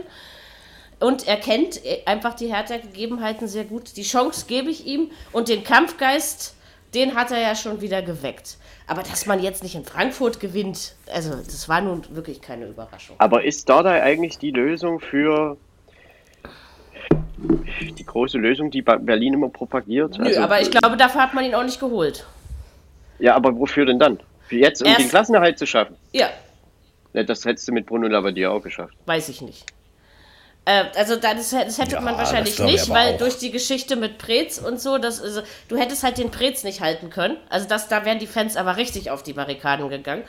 Und 0.99 1.27
er 1.27 1.37
kennt 1.37 1.81
einfach 2.05 2.33
die 2.33 2.47
Hertha-Gegebenheiten 2.47 3.47
sehr 3.47 3.65
gut. 3.65 3.97
Die 3.97 4.03
Chance 4.03 4.45
gebe 4.47 4.71
ich 4.71 4.87
ihm 4.87 5.11
und 5.31 5.47
den 5.47 5.63
Kampfgeist, 5.63 6.55
den 6.95 7.13
hat 7.13 7.29
er 7.29 7.39
ja 7.39 7.53
schon 7.53 7.81
wieder 7.81 8.01
geweckt. 8.01 8.57
Aber 8.87 9.03
dass 9.03 9.25
man 9.25 9.43
jetzt 9.43 9.61
nicht 9.61 9.75
in 9.75 9.85
Frankfurt 9.85 10.39
gewinnt, 10.39 10.95
also 11.13 11.35
das 11.35 11.67
war 11.69 11.81
nun 11.81 12.03
wirklich 12.15 12.41
keine 12.41 12.65
Überraschung. 12.65 13.17
Aber 13.19 13.43
ist 13.43 13.67
Dardai 13.67 14.01
eigentlich 14.01 14.39
die 14.39 14.51
Lösung 14.51 14.99
für 14.99 15.57
die 17.37 18.05
große 18.05 18.37
Lösung, 18.37 18.71
die 18.71 18.81
Berlin 18.81 19.33
immer 19.33 19.49
propagiert. 19.49 20.17
Nö, 20.17 20.25
also, 20.25 20.41
aber 20.41 20.61
ich 20.61 20.71
glaube, 20.71 20.97
dafür 20.97 21.21
hat 21.21 21.33
man 21.33 21.45
ihn 21.45 21.55
auch 21.55 21.63
nicht 21.63 21.79
geholt. 21.79 22.25
Ja, 23.19 23.35
aber 23.35 23.57
wofür 23.57 23.85
denn 23.85 23.99
dann? 23.99 24.19
Für 24.47 24.55
jetzt, 24.55 24.81
um 24.81 24.87
Erst, 24.87 25.01
den 25.01 25.09
Klassenerhalt 25.09 25.59
zu 25.59 25.65
schaffen? 25.65 25.95
Ja. 26.13 26.29
ja. 27.13 27.23
Das 27.23 27.45
hättest 27.45 27.67
du 27.67 27.73
mit 27.73 27.85
Bruno 27.85 28.07
Labbadia 28.07 28.49
auch 28.49 28.61
geschafft. 28.61 28.95
Weiß 29.05 29.29
ich 29.29 29.41
nicht. 29.41 29.65
Äh, 30.65 30.85
also 30.95 31.15
das, 31.15 31.51
das 31.51 31.77
hätte 31.77 31.95
ja, 31.95 32.01
man 32.01 32.17
wahrscheinlich 32.17 32.59
nicht, 32.59 32.89
weil 32.89 33.15
auch. 33.15 33.17
durch 33.19 33.37
die 33.37 33.51
Geschichte 33.51 33.95
mit 33.95 34.17
Preetz 34.17 34.57
und 34.57 34.79
so, 34.79 34.97
das, 34.97 35.21
also, 35.21 35.41
du 35.67 35.77
hättest 35.77 36.03
halt 36.03 36.17
den 36.17 36.31
Preetz 36.31 36.63
nicht 36.63 36.81
halten 36.81 37.09
können. 37.09 37.37
Also 37.49 37.67
das, 37.67 37.87
da 37.87 38.05
wären 38.05 38.19
die 38.19 38.27
Fans 38.27 38.57
aber 38.57 38.77
richtig 38.77 39.09
auf 39.09 39.23
die 39.23 39.33
Barrikaden 39.33 39.89
gegangen. 39.89 40.23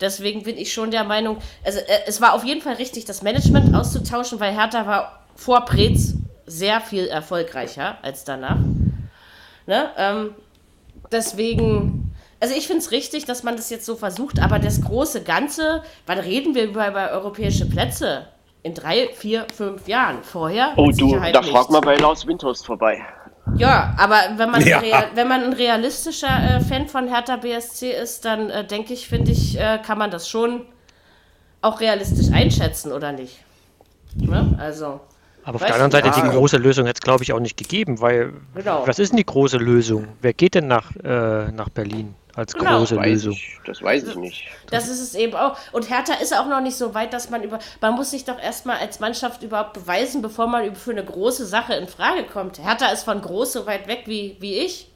Deswegen 0.00 0.42
bin 0.42 0.58
ich 0.58 0.72
schon 0.72 0.90
der 0.90 1.04
Meinung, 1.04 1.38
also 1.64 1.78
äh, 1.78 2.00
es 2.06 2.20
war 2.20 2.34
auf 2.34 2.44
jeden 2.44 2.60
Fall 2.60 2.74
richtig, 2.74 3.04
das 3.06 3.22
Management 3.22 3.74
auszutauschen, 3.74 4.40
weil 4.40 4.54
Hertha 4.54 4.86
war 4.86 5.25
vor 5.36 5.64
Preetz 5.64 6.14
sehr 6.46 6.80
viel 6.80 7.06
erfolgreicher 7.06 7.98
als 8.02 8.24
danach. 8.24 8.58
Ne? 9.66 9.90
Ähm, 9.96 10.30
deswegen, 11.12 12.14
also 12.40 12.54
ich 12.56 12.66
finde 12.66 12.80
es 12.80 12.90
richtig, 12.90 13.24
dass 13.24 13.42
man 13.42 13.56
das 13.56 13.70
jetzt 13.70 13.86
so 13.86 13.96
versucht, 13.96 14.40
aber 14.40 14.58
das 14.58 14.80
große 14.80 15.22
Ganze, 15.22 15.82
wann 16.06 16.18
reden 16.18 16.54
wir 16.54 16.64
über, 16.64 16.88
über 16.88 17.10
europäische 17.10 17.66
Plätze? 17.66 18.26
In 18.62 18.74
drei, 18.74 19.10
vier, 19.14 19.46
fünf 19.54 19.86
Jahren. 19.86 20.24
Vorher? 20.24 20.72
Oh, 20.76 20.90
du, 20.90 21.16
da 21.16 21.40
frag 21.42 21.70
mal 21.70 21.80
bei 21.80 21.96
Lars 21.96 22.26
Windhorst 22.26 22.66
vorbei. 22.66 23.00
Ja, 23.56 23.94
aber 23.96 24.16
wenn 24.36 24.50
man, 24.50 24.60
ja. 24.66 24.78
Real, 24.78 25.10
wenn 25.14 25.28
man 25.28 25.44
ein 25.44 25.52
realistischer 25.52 26.56
äh, 26.56 26.60
Fan 26.60 26.88
von 26.88 27.06
Hertha 27.06 27.36
BSC 27.36 27.92
ist, 27.92 28.24
dann 28.24 28.50
äh, 28.50 28.66
denke 28.66 28.92
ich, 28.92 29.06
finde 29.06 29.30
ich, 29.30 29.58
äh, 29.58 29.78
kann 29.78 29.98
man 29.98 30.10
das 30.10 30.28
schon 30.28 30.62
auch 31.62 31.80
realistisch 31.80 32.32
einschätzen, 32.32 32.90
oder 32.90 33.12
nicht? 33.12 33.38
Ne? 34.16 34.56
Also. 34.58 35.00
Aber 35.46 35.56
auf 35.56 35.64
der 35.64 35.74
anderen 35.74 35.92
Seite, 35.92 36.10
die 36.10 36.28
große 36.28 36.56
Lösung 36.56 36.86
hätte 36.86 36.98
es, 36.98 37.00
glaube 37.00 37.22
ich, 37.22 37.32
auch 37.32 37.38
nicht 37.38 37.56
gegeben, 37.56 38.00
weil 38.00 38.32
genau. 38.52 38.82
was 38.84 38.98
ist 38.98 39.10
denn 39.10 39.16
die 39.16 39.24
große 39.24 39.58
Lösung? 39.58 40.08
Wer 40.20 40.32
geht 40.32 40.56
denn 40.56 40.66
nach, 40.66 40.90
äh, 40.96 41.52
nach 41.52 41.68
Berlin 41.68 42.16
als 42.34 42.52
genau. 42.52 42.78
große 42.78 42.96
das 42.96 43.06
Lösung? 43.06 43.32
Ich, 43.34 43.60
das 43.64 43.80
weiß 43.80 44.08
ich 44.08 44.16
nicht. 44.16 44.42
Das 44.70 44.88
ist 44.88 45.00
es 45.00 45.14
eben 45.14 45.36
auch. 45.36 45.56
Und 45.70 45.88
Hertha 45.88 46.14
ist 46.14 46.36
auch 46.36 46.48
noch 46.48 46.60
nicht 46.60 46.76
so 46.76 46.94
weit, 46.94 47.12
dass 47.12 47.30
man 47.30 47.44
über. 47.44 47.60
Man 47.80 47.94
muss 47.94 48.10
sich 48.10 48.24
doch 48.24 48.42
erstmal 48.42 48.78
als 48.78 48.98
Mannschaft 48.98 49.44
überhaupt 49.44 49.74
beweisen, 49.74 50.20
bevor 50.20 50.48
man 50.48 50.74
für 50.74 50.90
eine 50.90 51.04
große 51.04 51.46
Sache 51.46 51.74
in 51.74 51.86
Frage 51.86 52.24
kommt. 52.24 52.58
Hertha 52.58 52.88
ist 52.88 53.04
von 53.04 53.22
groß 53.22 53.52
so 53.52 53.66
weit 53.66 53.86
weg 53.86 54.02
wie, 54.06 54.36
wie 54.40 54.58
ich. 54.58 54.90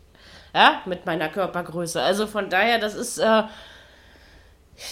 Ja, 0.52 0.80
mit 0.84 1.06
meiner 1.06 1.28
Körpergröße. 1.28 2.02
Also 2.02 2.26
von 2.26 2.50
daher, 2.50 2.80
das 2.80 2.96
ist. 2.96 3.18
Äh, 3.18 3.44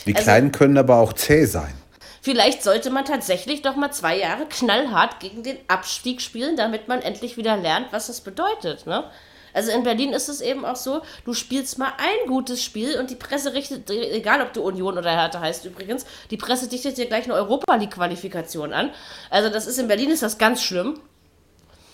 die 0.07 0.15
also, 0.15 0.25
Kleinen 0.25 0.53
können 0.53 0.79
aber 0.79 0.99
auch 0.99 1.15
zäh 1.15 1.47
sein. 1.47 1.75
Vielleicht 2.21 2.63
sollte 2.63 2.91
man 2.91 3.05
tatsächlich 3.05 3.63
doch 3.63 3.77
mal 3.77 3.93
zwei 3.93 4.19
Jahre 4.19 4.47
knallhart 4.47 5.21
gegen 5.21 5.43
den 5.43 5.59
Abstieg 5.69 6.21
spielen, 6.21 6.57
damit 6.57 6.89
man 6.89 7.03
endlich 7.03 7.37
wieder 7.37 7.57
lernt, 7.57 7.93
was 7.93 8.09
das 8.09 8.21
bedeutet. 8.21 8.87
Ne? 8.87 9.05
Also 9.53 9.71
in 9.73 9.83
Berlin 9.83 10.13
ist 10.13 10.29
es 10.29 10.41
eben 10.41 10.65
auch 10.65 10.77
so, 10.77 11.03
du 11.25 11.35
spielst 11.35 11.79
mal 11.79 11.93
ein 11.99 12.29
gutes 12.29 12.63
Spiel 12.63 12.99
und 12.99 13.11
die 13.11 13.17
Presse 13.17 13.55
richtet, 13.55 13.91
egal 13.91 14.43
ob 14.43 14.53
du 14.53 14.63
Union 14.63 14.99
oder 14.99 15.11
Hertha 15.11 15.41
heißt 15.41 15.65
übrigens, 15.65 16.07
die 16.31 16.37
Presse 16.37 16.69
dichtet 16.69 16.99
dir 16.99 17.07
gleich 17.07 17.25
eine 17.25 17.35
Europa 17.35 17.75
League-Qualifikation 17.75 18.73
an. 18.73 18.91
Also 19.31 19.49
das 19.51 19.67
ist 19.67 19.79
in 19.79 19.89
Berlin 19.89 20.11
ist 20.11 20.23
das 20.23 20.39
ganz 20.39 20.63
schlimm. 20.63 21.01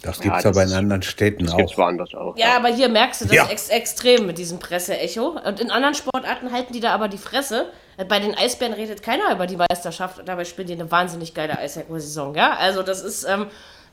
Das 0.05 0.21
gibt 0.21 0.37
es 0.37 0.45
ja, 0.45 0.51
aber 0.51 0.63
in 0.63 0.73
anderen 0.73 1.03
Städten 1.03 1.47
das 1.47 1.55
auch. 1.55 1.59
Gibt's 1.59 1.79
woanders 1.79 2.15
auch. 2.15 2.37
Ja, 2.37 2.49
ja, 2.49 2.57
aber 2.57 2.69
hier 2.69 2.91
merkst 2.91 3.23
du 3.23 3.25
das 3.25 3.35
ja. 3.35 3.47
ex 3.47 3.71
extrem 3.71 4.27
mit 4.27 4.37
diesem 4.37 4.59
Presseecho. 4.59 5.39
Und 5.43 5.61
in 5.61 5.71
anderen 5.71 5.95
Sportarten 5.95 6.53
halten 6.53 6.75
die 6.75 6.81
da 6.81 6.93
aber 6.93 7.09
die 7.09 7.17
Fresse. 7.17 7.71
Bei 8.09 8.21
den 8.21 8.37
Eisbären 8.37 8.75
redet 8.75 9.03
keiner 9.03 9.33
über 9.33 9.47
die 9.47 9.57
Meisterschaft. 9.57 10.21
Dabei 10.27 10.45
spielen 10.45 10.67
die 10.67 10.75
eine 10.75 10.91
wahnsinnig 10.91 11.33
geile 11.33 11.59
Eishockey-Saison. 11.59 12.35
Ja, 12.35 12.55
also 12.55 12.83
das 12.83 13.03
ist, 13.03 13.25
ähm, 13.25 13.47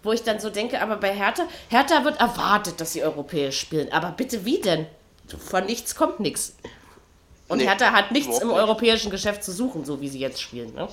wo 0.03 0.12
ich 0.12 0.24
dann 0.24 0.39
so 0.39 0.49
denke, 0.49 0.82
aber 0.82 0.97
bei 0.97 1.14
Hertha, 1.16 1.43
Hertha 1.70 2.03
wird 2.03 2.20
erwartet, 2.20 2.82
dass 2.82 2.91
sie 2.91 3.03
europäisch 3.03 3.57
spielen. 3.57 3.89
Aber 3.93 4.12
bitte 4.12 4.43
wie 4.43 4.59
denn? 4.59 4.88
Von 5.39 5.66
nichts 5.66 5.95
kommt 5.95 6.20
nichts. 6.20 6.57
Und 7.47 7.59
nee, 7.59 7.68
Hertha 7.68 7.93
hat 7.93 8.12
nichts 8.12 8.39
im 8.39 8.49
europäischen 8.49 9.12
Geschäft 9.12 9.45
zu 9.45 9.53
suchen, 9.53 9.86
so 9.86 10.01
wie 10.01 10.09
sie 10.09 10.20
jetzt 10.20 10.41
spielen. 10.41 10.74
Ne? 10.74 10.89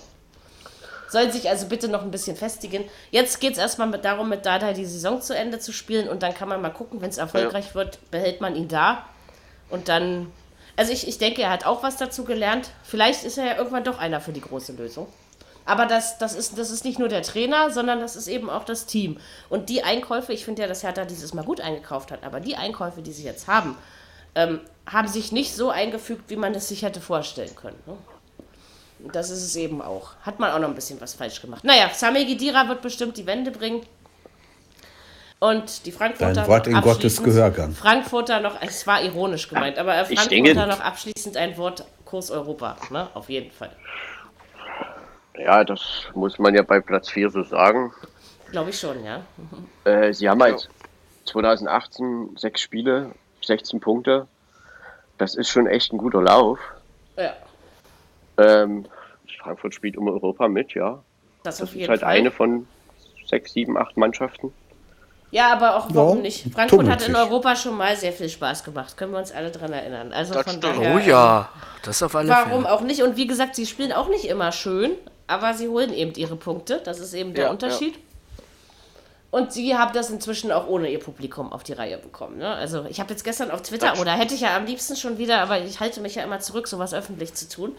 Soll 1.08 1.32
sich 1.32 1.48
also 1.48 1.66
bitte 1.66 1.88
noch 1.88 2.02
ein 2.02 2.10
bisschen 2.10 2.36
festigen. 2.36 2.84
Jetzt 3.10 3.40
geht 3.40 3.52
es 3.52 3.58
erstmal 3.58 3.88
mit, 3.88 4.04
darum, 4.04 4.28
mit 4.28 4.44
Dada 4.44 4.72
die 4.72 4.84
Saison 4.84 5.22
zu 5.22 5.34
Ende 5.34 5.58
zu 5.58 5.72
spielen 5.72 6.08
und 6.08 6.22
dann 6.22 6.34
kann 6.34 6.48
man 6.48 6.60
mal 6.60 6.70
gucken, 6.70 7.00
wenn 7.00 7.08
es 7.08 7.18
erfolgreich 7.18 7.68
ja. 7.68 7.74
wird, 7.74 7.98
behält 8.10 8.40
man 8.40 8.54
ihn 8.54 8.68
da. 8.68 9.06
Und 9.70 9.88
dann, 9.88 10.30
also 10.76 10.92
ich, 10.92 11.08
ich 11.08 11.18
denke, 11.18 11.42
er 11.42 11.50
hat 11.50 11.64
auch 11.64 11.82
was 11.82 11.96
dazu 11.96 12.24
gelernt. 12.24 12.70
Vielleicht 12.82 13.24
ist 13.24 13.38
er 13.38 13.46
ja 13.46 13.56
irgendwann 13.56 13.84
doch 13.84 13.98
einer 13.98 14.20
für 14.20 14.32
die 14.32 14.40
große 14.40 14.72
Lösung. 14.72 15.08
Aber 15.64 15.84
das, 15.84 16.16
das, 16.16 16.34
ist, 16.34 16.56
das 16.56 16.70
ist 16.70 16.84
nicht 16.84 16.98
nur 16.98 17.08
der 17.08 17.22
Trainer, 17.22 17.70
sondern 17.70 18.00
das 18.00 18.16
ist 18.16 18.26
eben 18.26 18.48
auch 18.48 18.64
das 18.64 18.86
Team. 18.86 19.18
Und 19.50 19.68
die 19.68 19.82
Einkäufe, 19.82 20.32
ich 20.32 20.44
finde 20.44 20.62
ja, 20.62 20.68
dass 20.68 20.82
Hertha 20.82 21.04
dieses 21.04 21.34
Mal 21.34 21.44
gut 21.44 21.60
eingekauft 21.60 22.10
hat, 22.10 22.24
aber 22.24 22.40
die 22.40 22.56
Einkäufe, 22.56 23.02
die 23.02 23.12
sie 23.12 23.24
jetzt 23.24 23.48
haben, 23.48 23.76
ähm, 24.34 24.60
haben 24.86 25.08
sich 25.08 25.30
nicht 25.30 25.54
so 25.54 25.68
eingefügt, 25.68 26.30
wie 26.30 26.36
man 26.36 26.54
es 26.54 26.68
sich 26.68 26.82
hätte 26.82 27.02
vorstellen 27.02 27.54
können. 27.54 27.78
Ne? 27.86 27.98
Das 28.98 29.30
ist 29.30 29.42
es 29.42 29.56
eben 29.56 29.80
auch. 29.80 30.12
Hat 30.22 30.40
man 30.40 30.50
auch 30.50 30.58
noch 30.58 30.68
ein 30.68 30.74
bisschen 30.74 31.00
was 31.00 31.14
falsch 31.14 31.40
gemacht. 31.40 31.64
Naja, 31.64 31.90
Sami 31.94 32.24
Gidira 32.24 32.68
wird 32.68 32.82
bestimmt 32.82 33.16
die 33.16 33.26
Wende 33.26 33.50
bringen. 33.50 33.86
Und 35.40 35.86
die 35.86 35.92
Frankfurter. 35.92 36.32
Dein 36.32 36.48
Wort 36.48 36.66
in 36.66 36.80
Gottes 36.80 37.22
Gehörgang. 37.22 37.72
Frankfurter 37.72 38.40
noch, 38.40 38.60
es 38.60 38.86
war 38.88 39.02
ironisch 39.02 39.48
gemeint, 39.48 39.78
aber 39.78 40.04
Frankfurter 40.04 40.66
noch 40.66 40.80
abschließend 40.80 41.36
ein 41.36 41.56
Wort 41.56 41.84
Kurs 42.04 42.30
Europa, 42.30 42.76
ne? 42.90 43.08
Auf 43.14 43.28
jeden 43.28 43.52
Fall. 43.52 43.70
Ja, 45.36 45.62
das 45.62 45.80
muss 46.14 46.38
man 46.40 46.54
ja 46.54 46.62
bei 46.62 46.80
Platz 46.80 47.10
4 47.10 47.30
so 47.30 47.44
sagen. 47.44 47.92
Glaube 48.50 48.70
ich 48.70 48.80
schon, 48.80 49.04
ja. 49.04 49.20
Äh, 49.84 50.12
sie 50.12 50.28
haben 50.28 50.42
halt 50.42 50.68
2018 51.26 52.30
sechs 52.36 52.60
Spiele, 52.60 53.12
16 53.44 53.78
Punkte. 53.78 54.26
Das 55.18 55.36
ist 55.36 55.48
schon 55.48 55.68
echt 55.68 55.92
ein 55.92 55.98
guter 55.98 56.22
Lauf. 56.22 56.58
Ja. 57.16 57.34
Ähm, 58.38 58.86
Frankfurt 59.42 59.74
spielt 59.74 59.96
um 59.96 60.08
Europa 60.08 60.48
mit, 60.48 60.74
ja. 60.74 61.02
Das, 61.42 61.58
das 61.58 61.74
ist 61.74 61.88
halt 61.88 62.00
Fall. 62.00 62.08
eine 62.08 62.30
von 62.30 62.66
sechs, 63.26 63.52
sieben, 63.52 63.76
acht 63.76 63.96
Mannschaften. 63.96 64.52
Ja, 65.30 65.52
aber 65.52 65.76
auch 65.76 65.88
warum 65.90 66.18
ja, 66.18 66.22
nicht? 66.22 66.52
Frankfurt 66.54 66.88
hat 66.88 67.06
in 67.06 67.14
Europa 67.14 67.54
schon 67.54 67.76
mal 67.76 67.94
sehr 67.96 68.12
viel 68.12 68.30
Spaß 68.30 68.64
gemacht. 68.64 68.96
Können 68.96 69.12
wir 69.12 69.18
uns 69.18 69.30
alle 69.30 69.50
dran 69.50 69.72
erinnern. 69.72 70.12
Also 70.12 70.32
das 70.32 70.50
von 70.50 70.60
daher, 70.60 70.94
oh 70.94 70.98
ja, 70.98 71.50
das 71.82 72.02
auf 72.02 72.14
alle 72.14 72.30
Warum 72.30 72.62
Fälle. 72.62 72.72
auch 72.72 72.80
nicht? 72.80 73.02
Und 73.02 73.16
wie 73.16 73.26
gesagt, 73.26 73.54
sie 73.54 73.66
spielen 73.66 73.92
auch 73.92 74.08
nicht 74.08 74.24
immer 74.24 74.52
schön, 74.52 74.92
aber 75.26 75.52
sie 75.52 75.68
holen 75.68 75.92
eben 75.92 76.14
ihre 76.14 76.36
Punkte. 76.36 76.80
Das 76.82 76.98
ist 76.98 77.12
eben 77.12 77.34
der 77.34 77.44
ja, 77.46 77.50
Unterschied. 77.50 77.94
Ja. 77.94 78.00
Und 79.30 79.52
sie 79.52 79.76
haben 79.76 79.92
das 79.92 80.08
inzwischen 80.08 80.50
auch 80.50 80.66
ohne 80.66 80.90
ihr 80.90 81.00
Publikum 81.00 81.52
auf 81.52 81.62
die 81.62 81.74
Reihe 81.74 81.98
bekommen. 81.98 82.38
Ne? 82.38 82.48
Also 82.48 82.86
ich 82.88 82.98
habe 82.98 83.10
jetzt 83.10 83.24
gestern 83.24 83.50
auf 83.50 83.60
Twitter, 83.60 84.00
oder 84.00 84.12
hätte 84.12 84.34
ich 84.34 84.40
ja 84.40 84.56
am 84.56 84.64
liebsten 84.64 84.96
schon 84.96 85.18
wieder, 85.18 85.40
aber 85.40 85.60
ich 85.60 85.80
halte 85.80 86.00
mich 86.00 86.14
ja 86.14 86.22
immer 86.22 86.40
zurück, 86.40 86.66
sowas 86.66 86.94
öffentlich 86.94 87.34
zu 87.34 87.46
tun. 87.46 87.76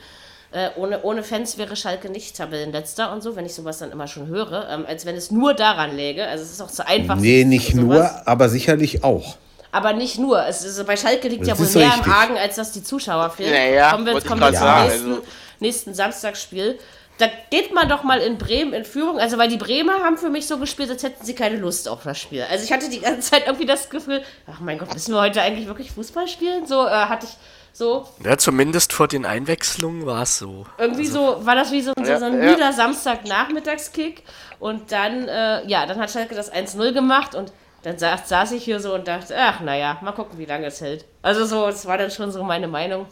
Äh, 0.51 0.69
ohne, 0.77 1.03
ohne 1.03 1.23
Fans 1.23 1.57
wäre 1.59 1.75
Schalke 1.75 2.09
nicht 2.09 2.35
Tabellenletzter 2.35 3.11
und 3.11 3.21
so, 3.21 3.35
wenn 3.35 3.45
ich 3.45 3.53
sowas 3.53 3.77
dann 3.77 3.91
immer 3.91 4.07
schon 4.07 4.27
höre, 4.27 4.67
ähm, 4.69 4.85
als 4.87 5.05
wenn 5.05 5.15
es 5.15 5.29
nur 5.29 5.53
daran 5.53 5.95
läge. 5.95 6.27
Also 6.27 6.43
es 6.43 6.51
ist 6.51 6.61
auch 6.61 6.71
zu 6.71 6.87
einfach. 6.87 7.17
Nee, 7.17 7.43
nicht 7.43 7.75
nur, 7.75 8.09
aber 8.27 8.49
sicherlich 8.49 9.03
auch. 9.03 9.37
Aber 9.71 9.93
nicht 9.93 10.17
nur. 10.17 10.43
Es 10.47 10.63
ist, 10.63 10.83
bei 10.87 10.97
Schalke 10.97 11.27
liegt 11.27 11.41
das 11.41 11.49
ja 11.49 11.59
wohl 11.59 11.81
mehr 11.81 11.87
richtig. 11.89 12.05
im 12.07 12.11
Argen, 12.11 12.37
als 12.37 12.55
dass 12.55 12.71
die 12.71 12.83
Zuschauer 12.83 13.29
fehlen. 13.29 13.51
Naja, 13.51 13.91
kommen 13.91 14.05
wir, 14.07 14.21
kommen 14.21 14.41
wir 14.41 14.53
zum 14.53 14.83
nächsten, 14.83 15.11
also. 15.11 15.21
nächsten 15.59 15.93
Samstagsspiel 15.93 16.79
da 17.19 17.27
geht 17.49 17.73
man 17.73 17.89
doch 17.89 18.03
mal 18.03 18.19
in 18.21 18.37
Bremen 18.37 18.73
in 18.73 18.85
Führung. 18.85 19.19
Also, 19.19 19.37
weil 19.37 19.49
die 19.49 19.57
Bremer 19.57 19.99
haben 20.03 20.17
für 20.17 20.29
mich 20.29 20.47
so 20.47 20.57
gespielt, 20.57 20.89
als 20.89 21.03
hätten 21.03 21.23
sie 21.25 21.35
keine 21.35 21.57
Lust 21.57 21.89
auf 21.89 22.03
das 22.03 22.17
Spiel. 22.17 22.43
Also, 22.49 22.63
ich 22.63 22.71
hatte 22.71 22.89
die 22.89 23.01
ganze 23.01 23.31
Zeit 23.31 23.45
irgendwie 23.45 23.65
das 23.65 23.89
Gefühl, 23.89 24.23
ach 24.47 24.61
mein 24.61 24.77
Gott, 24.77 24.93
müssen 24.93 25.13
wir 25.13 25.19
heute 25.19 25.41
eigentlich 25.41 25.67
wirklich 25.67 25.91
Fußball 25.91 26.29
spielen? 26.29 26.65
So 26.65 26.87
äh, 26.87 26.89
hatte 26.89 27.27
ich 27.27 27.33
so. 27.73 28.07
Ja, 28.23 28.37
zumindest 28.37 28.93
vor 28.93 29.07
den 29.07 29.25
Einwechslungen 29.25 30.05
war 30.05 30.23
es 30.23 30.37
so. 30.37 30.65
Irgendwie 30.77 31.05
also, 31.07 31.37
so, 31.39 31.45
war 31.45 31.55
das 31.55 31.71
wie 31.71 31.81
so, 31.81 31.93
so, 31.97 32.03
so 32.03 32.25
ein 32.25 32.41
ja, 32.41 32.51
müder 32.51 32.73
Samstagnachmittagskick. 32.73 34.23
Und 34.59 34.91
dann, 34.91 35.27
äh, 35.27 35.65
ja, 35.67 35.85
dann 35.85 35.99
hat 35.99 36.11
Schalke 36.11 36.35
das 36.35 36.51
1-0 36.51 36.91
gemacht 36.93 37.35
und 37.35 37.53
dann 37.83 37.97
saß, 37.97 38.27
saß 38.27 38.51
ich 38.51 38.63
hier 38.63 38.79
so 38.79 38.93
und 38.93 39.07
dachte, 39.07 39.35
ach 39.37 39.61
naja, 39.61 39.97
mal 40.01 40.11
gucken, 40.11 40.37
wie 40.37 40.45
lange 40.45 40.67
es 40.67 40.81
hält. 40.81 41.05
Also 41.21 41.45
so, 41.45 41.67
das 41.67 41.85
war 41.85 41.97
dann 41.97 42.11
schon 42.11 42.31
so 42.31 42.43
meine 42.43 42.67
Meinung. 42.67 43.05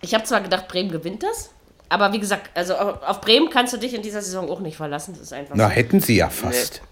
Ich 0.00 0.14
habe 0.14 0.24
zwar 0.24 0.40
gedacht, 0.40 0.68
Bremen 0.68 0.90
gewinnt 0.90 1.22
das, 1.22 1.50
aber 1.88 2.12
wie 2.12 2.20
gesagt, 2.20 2.50
also 2.54 2.74
auf 2.74 3.20
Bremen 3.20 3.50
kannst 3.50 3.72
du 3.72 3.76
dich 3.76 3.94
in 3.94 4.02
dieser 4.02 4.22
Saison 4.22 4.50
auch 4.50 4.60
nicht 4.60 4.76
verlassen. 4.76 5.14
Das 5.14 5.22
ist 5.22 5.32
einfach 5.32 5.54
Na, 5.56 5.68
so. 5.68 5.70
hätten 5.70 6.00
sie 6.00 6.16
ja 6.16 6.28
fast. 6.28 6.80
Nee. 6.82 6.88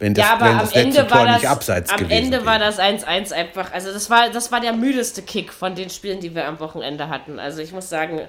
Wenn 0.00 0.14
das, 0.14 0.26
ja, 0.26 0.32
aber 0.32 0.46
wenn 0.46 0.58
das 0.58 0.74
am 0.74 0.80
Ende 0.80 1.10
war 1.10 1.26
das, 1.26 1.44
abseits 1.44 1.92
am 1.92 2.10
Ende 2.10 2.38
wäre. 2.38 2.46
war 2.46 2.58
das 2.58 2.78
1-1 2.78 3.32
einfach. 3.32 3.70
Also 3.72 3.92
das 3.92 4.08
war, 4.08 4.30
das 4.30 4.50
war 4.50 4.60
der 4.60 4.72
müdeste 4.72 5.20
Kick 5.20 5.52
von 5.52 5.74
den 5.74 5.90
Spielen, 5.90 6.20
die 6.20 6.34
wir 6.34 6.48
am 6.48 6.58
Wochenende 6.58 7.10
hatten. 7.10 7.38
Also 7.38 7.60
ich 7.60 7.72
muss 7.72 7.90
sagen, 7.90 8.22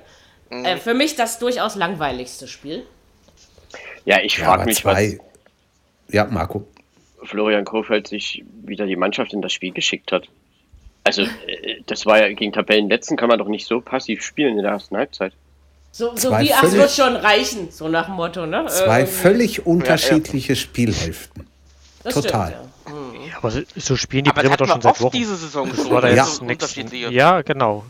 mhm. 0.49 0.65
äh, 0.65 0.75
für 0.75 0.93
mich 0.93 1.15
das 1.15 1.39
durchaus 1.39 1.75
langweiligste 1.75 2.49
Spiel. 2.49 2.85
Ja, 4.03 4.19
ich 4.21 4.37
frage 4.37 4.63
ja, 4.63 4.65
mich, 4.65 4.79
zwei, 4.79 5.17
was 5.17 6.13
ja, 6.13 6.25
Marco. 6.25 6.67
Florian 7.23 7.63
Kofeld 7.63 8.07
sich 8.07 8.43
wieder 8.63 8.85
die 8.85 8.97
Mannschaft 8.97 9.31
in 9.31 9.41
das 9.41 9.53
Spiel 9.53 9.71
geschickt 9.71 10.11
hat. 10.11 10.27
Also, 11.05 11.21
äh, 11.21 11.81
das 11.85 12.05
war 12.05 12.19
ja 12.19 12.33
gegen 12.33 12.51
Tabellenletzten, 12.51 13.15
kann 13.15 13.29
man 13.29 13.39
doch 13.39 13.47
nicht 13.47 13.65
so 13.65 13.79
passiv 13.79 14.23
spielen 14.23 14.57
in 14.57 14.63
der 14.63 14.73
ersten 14.73 14.97
Halbzeit. 14.97 15.31
So, 15.93 16.17
so 16.17 16.31
wie, 16.31 16.53
ach, 16.53 16.63
es 16.63 16.73
wird 16.73 16.91
schon 16.91 17.15
reichen, 17.15 17.71
so 17.71 17.87
nach 17.87 18.07
dem 18.07 18.15
Motto, 18.15 18.45
ne? 18.45 18.65
Zwei 18.67 19.01
äh, 19.01 19.05
völlig 19.05 19.65
unterschiedliche 19.65 20.53
ja, 20.53 20.55
ja. 20.55 20.61
Spielhälften. 20.61 21.50
Das 22.03 22.13
Total. 22.13 22.47
Stimmt, 22.85 23.27
ja. 23.27 23.37
Aber 23.37 23.51
so 23.51 23.95
spielen 23.95 24.23
die 24.23 24.31
Bremer 24.31 24.57
doch 24.57 24.67
schon 24.67 24.81
seit 24.81 25.01
Wochen. 25.01 25.11
diese 25.15 25.35
Saison 25.35 25.69
das 25.69 25.89
war 25.89 26.01
da 26.01 26.09
jetzt 26.09 26.41
ja. 26.91 27.09
ja, 27.09 27.41
genau. 27.41 27.85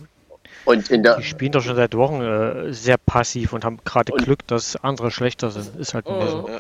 Und 0.66 0.91
in 0.91 1.01
der 1.03 1.18
die 1.18 1.24
spielen 1.24 1.51
doch 1.51 1.64
schon 1.64 1.76
seit 1.76 1.95
Wochen 1.95 2.22
äh, 2.22 2.74
sehr 2.74 2.97
passiv 2.97 3.53
und 3.53 3.66
haben 3.66 3.80
gerade 3.84 4.12
Glück, 4.14 4.45
dass 4.47 4.76
andere 4.76 5.12
schlechter 5.12 5.49
sind. 5.49 5.76
Ist 5.80 5.93
halt 5.93 6.07
mhm. 6.07 6.28
so. 6.28 6.49
Ja, 6.49 6.59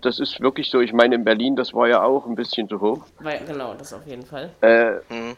das 0.00 0.18
ist 0.18 0.40
wirklich 0.40 0.70
so. 0.70 0.80
Ich 0.80 0.92
meine, 0.92 1.14
in 1.14 1.24
Berlin, 1.24 1.56
das 1.56 1.74
war 1.74 1.88
ja 1.88 2.02
auch 2.02 2.26
ein 2.26 2.34
bisschen 2.34 2.68
zu 2.68 2.80
hoch. 2.80 3.00
Weil, 3.20 3.40
genau, 3.46 3.74
das 3.74 3.92
auf 3.92 4.06
jeden 4.06 4.24
Fall. 4.24 4.50
Äh, 4.62 4.92
mhm. 5.12 5.36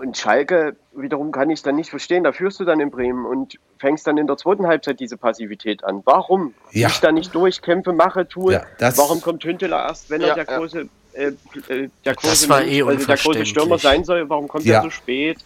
Und 0.00 0.16
Schalke, 0.16 0.76
wiederum 0.92 1.30
kann 1.30 1.50
ich 1.50 1.58
es 1.58 1.62
dann 1.62 1.76
nicht 1.76 1.90
verstehen. 1.90 2.24
Da 2.24 2.32
führst 2.32 2.58
du 2.60 2.64
dann 2.64 2.80
in 2.80 2.90
Bremen 2.90 3.26
und 3.26 3.58
fängst 3.78 4.06
dann 4.06 4.16
in 4.16 4.26
der 4.26 4.36
zweiten 4.36 4.66
Halbzeit 4.66 5.00
diese 5.00 5.16
Passivität 5.16 5.84
an. 5.84 6.02
Warum? 6.04 6.54
Ja. 6.72 6.88
Ich 6.88 7.00
da 7.00 7.12
nicht 7.12 7.34
durch, 7.34 7.60
kämpfe, 7.62 7.92
mache, 7.92 8.26
tue. 8.26 8.54
Ja, 8.54 8.62
Warum 8.96 9.20
kommt 9.20 9.44
Hünteler 9.44 9.86
erst, 9.86 10.10
wenn 10.10 10.20
ja, 10.20 10.28
er 10.28 10.34
der 10.34 10.44
große, 10.46 10.88
äh, 11.12 11.32
äh, 11.68 11.88
der 12.04 12.14
große, 12.14 12.46
eh 12.64 12.82
also 12.82 13.06
der 13.06 13.16
große 13.16 13.46
Stürmer 13.46 13.78
sein 13.78 14.04
soll? 14.04 14.28
Warum 14.28 14.48
kommt 14.48 14.66
er 14.66 14.82
so 14.82 14.90
spät? 14.90 15.38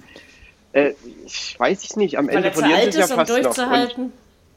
Äh, 0.73 0.93
ich 1.27 1.59
weiß 1.59 1.85
es 1.85 1.97
nicht. 1.97 2.19
Am 2.19 2.29
Weil 2.29 2.37
Ende 2.37 2.53
verlieren 2.53 2.93
sie 2.93 3.01
ja 3.01 3.07
fast 3.07 3.43
noch. 3.43 3.55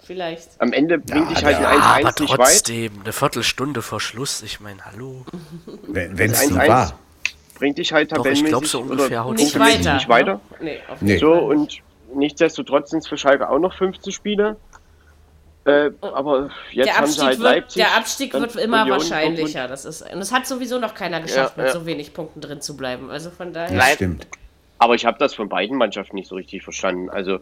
Vielleicht. 0.06 0.50
Am 0.60 0.72
Ende 0.72 1.00
bringt 1.00 1.32
dich 1.32 1.44
halt 1.44 1.58
ein 1.58 2.06
1-1 2.06 2.22
nicht 2.22 2.32
weit. 2.32 2.38
trotzdem, 2.38 3.02
eine 3.02 3.12
Viertelstunde 3.12 3.82
vor 3.82 4.00
Schluss. 4.00 4.44
Ich 4.44 4.60
meine, 4.60 4.86
hallo. 4.86 5.26
Wenn 5.88 6.32
es 6.32 6.48
so 6.48 6.56
war. 6.56 7.00
Bringt 7.56 7.78
dich 7.78 7.92
halt 7.92 8.12
tabellenmäßig 8.12 8.52
Doch, 8.52 8.64
ich 8.64 8.70
so 8.70 8.82
ungefähr 8.82 9.26
oder 9.26 9.36
nicht 9.36 9.58
weiter. 9.58 9.94
Nicht 9.96 10.10
weiter. 10.10 10.42
Nee, 10.60 10.80
nee. 11.00 11.18
So, 11.18 11.34
und 11.34 11.80
nichtsdestotrotz 12.14 12.92
sind 12.92 13.00
es 13.00 13.08
für 13.08 13.18
Schalke 13.18 13.50
auch 13.50 13.60
noch 13.60 13.76
15 13.76 14.12
Spiele. 14.12 14.58
Äh, 15.64 15.90
aber 16.02 16.52
jetzt 16.72 16.86
der 16.86 16.98
haben 16.98 17.08
sie 17.08 17.22
halt 17.22 17.40
wird, 17.40 17.44
Leipzig. 17.44 17.84
Der 17.84 17.98
Abstieg 17.98 18.34
wird 18.34 18.56
immer 18.58 18.84
Union 18.84 19.00
wahrscheinlicher. 19.00 19.68
Das 19.68 19.86
ist, 19.86 20.02
und 20.04 20.20
es 20.20 20.32
hat 20.32 20.46
sowieso 20.46 20.78
noch 20.80 20.94
keiner 20.94 21.22
geschafft, 21.22 21.58
ja, 21.58 21.64
mit 21.64 21.74
ja. 21.74 21.80
so 21.80 21.88
wenig 21.88 22.14
Punkten 22.14 22.42
drin 22.42 22.62
zu 22.62 22.78
bleiben. 22.78 23.10
Also 23.10 23.32
von 23.32 23.54
daher. 23.54 23.76
Das 23.76 23.94
stimmt. 23.94 24.28
Aber 24.78 24.94
ich 24.94 25.06
habe 25.06 25.18
das 25.18 25.34
von 25.34 25.50
beiden 25.50 25.78
Mannschaften 25.78 26.16
nicht 26.16 26.28
so 26.28 26.36
richtig 26.36 26.62
verstanden. 26.62 27.10
Also 27.10 27.40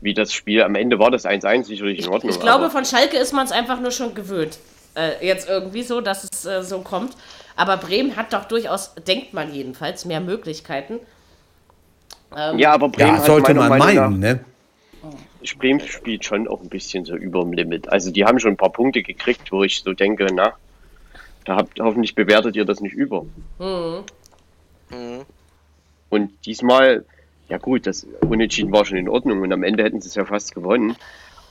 wie 0.00 0.14
das 0.14 0.32
Spiel 0.32 0.62
am 0.62 0.74
Ende 0.74 0.98
war, 0.98 1.10
das 1.10 1.24
1-1 1.24 1.64
sicherlich 1.64 2.00
in 2.00 2.08
Ordnung. 2.08 2.30
Ich, 2.30 2.36
ich 2.36 2.42
glaube, 2.42 2.70
von 2.70 2.84
Schalke 2.84 3.16
ist 3.16 3.32
man 3.32 3.46
es 3.46 3.52
einfach 3.52 3.80
nur 3.80 3.90
schon 3.90 4.14
gewöhnt. 4.14 4.58
Äh, 4.94 5.26
jetzt 5.26 5.48
irgendwie 5.48 5.82
so, 5.82 6.00
dass 6.00 6.24
es 6.24 6.44
äh, 6.44 6.62
so 6.62 6.80
kommt. 6.80 7.16
Aber 7.56 7.76
Bremen 7.78 8.16
hat 8.16 8.32
doch 8.32 8.44
durchaus, 8.44 8.94
denkt 8.94 9.32
man 9.32 9.52
jedenfalls, 9.52 10.04
mehr 10.04 10.20
Möglichkeiten. 10.20 11.00
Ähm, 12.36 12.58
ja, 12.58 12.72
aber 12.72 12.88
Bremen 12.88 13.16
ja, 13.16 13.22
sollte 13.22 13.54
man 13.54 13.78
meinen, 13.78 13.94
nach, 13.96 14.10
ne? 14.10 14.44
Bremen 15.58 15.80
spielt 15.80 16.24
schon 16.24 16.48
auch 16.48 16.60
ein 16.60 16.68
bisschen 16.68 17.04
so 17.04 17.14
über 17.16 17.42
dem 17.42 17.52
Limit. 17.52 17.88
Also 17.90 18.10
die 18.10 18.24
haben 18.24 18.40
schon 18.40 18.52
ein 18.52 18.56
paar 18.56 18.72
Punkte 18.72 19.02
gekriegt, 19.02 19.52
wo 19.52 19.62
ich 19.62 19.82
so 19.82 19.92
denke, 19.92 20.26
na, 20.32 20.54
da 21.44 21.56
habt 21.56 21.78
hoffentlich 21.80 22.14
bewertet 22.14 22.56
ihr 22.56 22.64
das 22.64 22.80
nicht 22.80 22.94
über. 22.94 23.24
Mhm. 23.58 24.04
Mhm. 24.90 25.24
Und 26.08 26.32
diesmal, 26.44 27.04
ja 27.48 27.58
gut, 27.58 27.86
das 27.86 28.06
Unentschieden 28.20 28.72
war 28.72 28.84
schon 28.84 28.98
in 28.98 29.08
Ordnung 29.08 29.40
und 29.42 29.52
am 29.52 29.62
Ende 29.62 29.84
hätten 29.84 30.00
sie 30.00 30.08
es 30.08 30.14
ja 30.14 30.24
fast 30.24 30.54
gewonnen. 30.54 30.96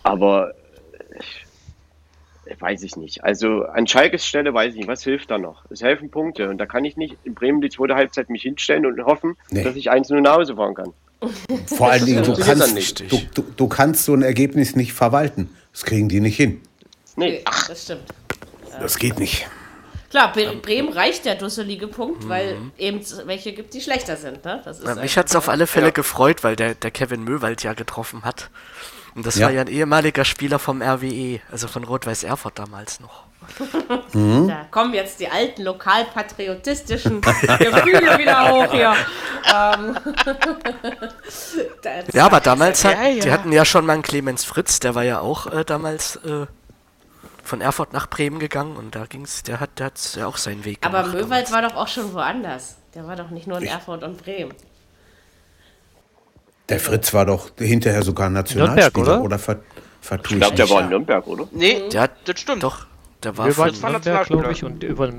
Aber 0.03 0.53
äh, 2.45 2.55
weiß 2.59 2.83
ich 2.83 2.95
nicht. 2.95 3.23
Also 3.23 3.63
an 3.63 3.87
Schalkes 3.87 4.25
Stelle 4.25 4.53
weiß 4.53 4.73
ich 4.73 4.79
nicht, 4.79 4.87
was 4.87 5.03
hilft 5.03 5.31
da 5.31 5.37
noch? 5.37 5.65
Es 5.69 5.81
helfen 5.81 6.11
Punkte 6.11 6.49
und 6.49 6.57
da 6.57 6.65
kann 6.65 6.85
ich 6.85 6.97
nicht 6.97 7.17
in 7.23 7.33
Bremen 7.33 7.61
die 7.61 7.69
zweite 7.69 7.95
Halbzeit 7.95 8.29
mich 8.29 8.43
hinstellen 8.43 8.85
und 8.85 9.03
hoffen, 9.03 9.35
nee. 9.49 9.63
dass 9.63 9.75
ich 9.75 9.89
eins 9.89 10.09
nur 10.09 10.21
nach 10.21 10.37
Hause 10.37 10.55
fahren 10.55 10.75
kann. 10.75 10.93
Vor 11.65 11.89
allen 11.89 12.05
Dingen, 12.05 12.23
du 12.23 12.35
kannst, 12.35 12.99
du, 13.11 13.17
du, 13.33 13.41
du, 13.55 13.67
kannst 13.67 14.05
so 14.05 14.13
ein 14.13 14.21
Ergebnis 14.21 14.75
nicht 14.75 14.93
verwalten. 14.93 15.49
Das 15.71 15.85
kriegen 15.85 16.09
die 16.09 16.19
nicht 16.19 16.35
hin. 16.35 16.61
Nee, 17.15 17.41
Ach, 17.45 17.67
das 17.67 17.83
stimmt. 17.83 18.03
Das 18.79 18.97
geht 18.97 19.19
nicht. 19.19 19.47
Klar, 20.15 20.31
Bremen 20.31 20.93
reicht 20.93 21.25
der 21.25 21.35
dusselige 21.35 21.87
Punkt, 21.87 22.23
mhm. 22.23 22.29
weil 22.29 22.57
eben 22.77 23.01
welche 23.25 23.51
gibt, 23.51 23.73
die 23.73 23.81
schlechter 23.81 24.15
sind. 24.15 24.45
Ne? 24.45 24.63
Ja, 24.85 24.95
mich 24.95 25.17
hat 25.17 25.27
es 25.27 25.35
auf 25.35 25.49
alle 25.49 25.67
Fälle 25.67 25.87
ja. 25.87 25.91
gefreut, 25.91 26.41
weil 26.41 26.55
der, 26.55 26.73
der 26.73 26.89
Kevin 26.89 27.25
Möwald 27.25 27.63
ja 27.63 27.73
getroffen 27.73 28.23
hat. 28.23 28.49
Und 29.13 29.25
das 29.25 29.35
ja. 29.35 29.47
war 29.47 29.53
ja 29.53 29.59
ein 29.59 29.67
ehemaliger 29.67 30.23
Spieler 30.23 30.57
vom 30.57 30.81
RWE, 30.81 31.41
also 31.51 31.67
von 31.67 31.83
Rot-Weiß 31.83 32.23
Erfurt 32.23 32.57
damals 32.59 33.01
noch. 33.01 33.25
Mhm. 34.13 34.47
Da 34.47 34.65
kommen 34.71 34.93
jetzt 34.93 35.19
die 35.19 35.27
alten 35.27 35.63
lokalpatriotistischen 35.63 37.19
Gefühle 37.21 38.17
wieder 38.17 38.49
hoch 38.49 38.71
hier. 38.71 38.95
Ähm. 39.53 39.97
ja, 42.13 42.25
aber 42.25 42.39
damals 42.39 42.85
hat, 42.85 42.93
ja, 42.93 43.07
ja. 43.09 43.21
die 43.21 43.31
hatten 43.31 43.51
ja 43.51 43.65
schon 43.65 43.85
mal 43.85 43.93
einen 43.93 44.03
Clemens 44.03 44.45
Fritz, 44.45 44.79
der 44.79 44.95
war 44.95 45.03
ja 45.03 45.19
auch 45.19 45.47
äh, 45.47 45.65
damals 45.65 46.15
äh, 46.23 46.45
von 47.45 47.61
Erfurt 47.61 47.93
nach 47.93 48.07
Bremen 48.07 48.39
gegangen 48.39 48.75
und 48.75 48.95
da 48.95 49.05
ging's, 49.05 49.43
der 49.43 49.59
hat, 49.59 49.79
der 49.79 49.87
hat 49.87 50.15
ja 50.15 50.27
auch 50.27 50.37
seinen 50.37 50.65
Weg 50.65 50.81
gemacht. 50.81 51.05
Aber 51.05 51.13
Möwald 51.13 51.51
war 51.51 51.61
doch 51.61 51.75
auch 51.75 51.87
schon 51.87 52.13
woanders. 52.13 52.75
Der 52.93 53.07
war 53.07 53.15
doch 53.15 53.29
nicht 53.29 53.47
nur 53.47 53.59
in 53.59 53.67
Erfurt 53.67 54.03
und 54.03 54.17
Bremen. 54.23 54.53
Der 56.69 56.79
Fritz 56.79 57.13
war 57.13 57.25
doch 57.25 57.51
hinterher 57.57 58.01
sogar 58.01 58.29
Nationalspieler, 58.29 59.17
oder? 59.17 59.21
oder 59.21 59.39
ver, 59.39 59.59
vertue 60.01 60.37
ich 60.37 60.41
glaube, 60.41 60.55
der 60.55 60.69
war 60.69 60.81
in 60.81 60.89
Nürnberg, 60.89 61.27
oder? 61.27 61.47
Nee, 61.51 61.89
der 61.89 62.01
hat, 62.01 62.11
das 62.25 62.39
stimmt. 62.39 62.63
Doch, 62.63 62.87
der 63.23 63.37
war 63.37 63.51
von 63.51 63.71
Nürnberg, 63.71 64.27
glaube 64.27 64.51
ich, 64.51 64.63
und 64.63 64.83
über 64.83 65.11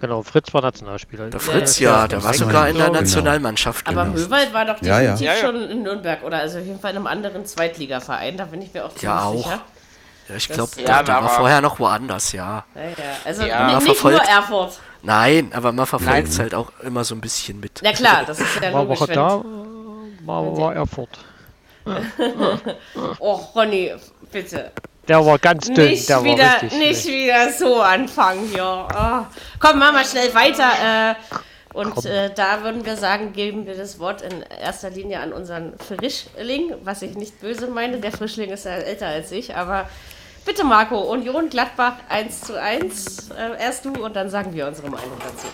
Genau, 0.00 0.22
Fritz 0.22 0.52
war 0.52 0.62
Nationalspieler. 0.62 1.30
Der 1.30 1.38
Fritz, 1.38 1.78
ja, 1.78 2.00
ja 2.00 2.08
der 2.08 2.24
war 2.24 2.34
sogar 2.34 2.68
in 2.68 2.76
der 2.76 2.86
genau. 2.86 2.98
Nationalmannschaft. 2.98 3.86
Aber 3.86 4.04
genau. 4.04 4.16
Möwald 4.16 4.52
war 4.52 4.64
doch 4.64 4.80
definitiv 4.80 5.20
ja, 5.20 5.34
ja. 5.34 5.40
schon 5.40 5.70
in 5.70 5.84
Nürnberg 5.84 6.24
oder 6.24 6.38
also 6.38 6.58
auf 6.58 6.66
jeden 6.66 6.80
Fall 6.80 6.90
in 6.90 6.96
einem 6.96 7.06
anderen 7.06 7.46
Zweitligaverein, 7.46 8.36
da 8.36 8.46
bin 8.46 8.62
ich 8.62 8.74
mir 8.74 8.84
auch 8.84 8.88
ziemlich 8.88 9.02
ja, 9.04 9.22
auch. 9.22 9.36
sicher. 9.36 9.60
Ja, 10.28 10.36
ich 10.36 10.48
glaube, 10.48 10.70
ja, 10.80 11.02
der 11.02 11.22
war 11.22 11.28
vorher 11.28 11.60
noch 11.60 11.78
woanders, 11.78 12.32
ja. 12.32 12.64
Ja, 12.74 12.82
ja. 12.82 12.88
Also 13.24 13.42
ja. 13.42 13.74
nicht, 13.74 13.88
nicht 13.88 14.04
nur 14.04 14.22
Erfurt. 14.22 14.80
Nein, 15.02 15.50
aber 15.52 15.72
man 15.72 15.86
verfolgt 15.86 16.28
es 16.28 16.38
halt 16.38 16.54
auch 16.54 16.70
immer 16.82 17.04
so 17.04 17.14
ein 17.14 17.20
bisschen 17.20 17.58
mit. 17.58 17.80
Na 17.82 17.92
klar, 17.92 18.24
das 18.24 18.38
ist 18.38 18.60
ja 18.60 18.70
logisch. 18.70 19.00
War 19.00 19.06
da 19.08 19.44
war, 20.24 20.56
war 20.56 20.74
Erfurt. 20.74 21.18
oh, 23.18 23.40
Ronny, 23.54 23.92
bitte. 24.30 24.70
Der 25.08 25.24
war 25.26 25.38
ganz 25.38 25.66
dünn. 25.66 25.90
Nicht, 25.90 26.08
der 26.08 26.22
wieder, 26.22 26.44
war 26.44 26.78
nicht 26.78 27.06
wieder 27.06 27.52
so 27.52 27.80
anfangen 27.80 28.48
hier. 28.48 28.86
Oh. 28.88 29.24
Komm, 29.58 29.80
machen 29.80 29.96
wir 29.96 30.04
schnell 30.04 30.32
weiter. 30.32 30.70
Äh, 31.10 31.14
und 31.72 32.04
äh, 32.04 32.32
da 32.34 32.62
würden 32.62 32.84
wir 32.84 32.96
sagen, 32.96 33.32
geben 33.32 33.66
wir 33.66 33.76
das 33.76 33.98
Wort 33.98 34.22
in 34.22 34.42
erster 34.42 34.90
Linie 34.90 35.20
an 35.20 35.32
unseren 35.32 35.78
Frischling, 35.78 36.74
was 36.84 37.02
ich 37.02 37.16
nicht 37.16 37.40
böse 37.40 37.68
meine. 37.68 38.00
Der 38.00 38.12
Frischling 38.12 38.50
ist 38.50 38.64
ja 38.64 38.72
älter 38.72 39.06
als 39.06 39.32
ich, 39.32 39.54
aber 39.54 39.88
bitte 40.44 40.64
Marco, 40.64 41.00
Union 41.00 41.48
Gladbach 41.48 41.96
1 42.08 42.42
zu 42.42 42.60
1. 42.60 43.30
Äh, 43.30 43.60
erst 43.60 43.84
du 43.84 43.92
und 44.04 44.16
dann 44.16 44.28
sagen 44.28 44.54
wir 44.54 44.66
unsere 44.66 44.90
Meinung 44.90 45.18
dazu. 45.18 45.46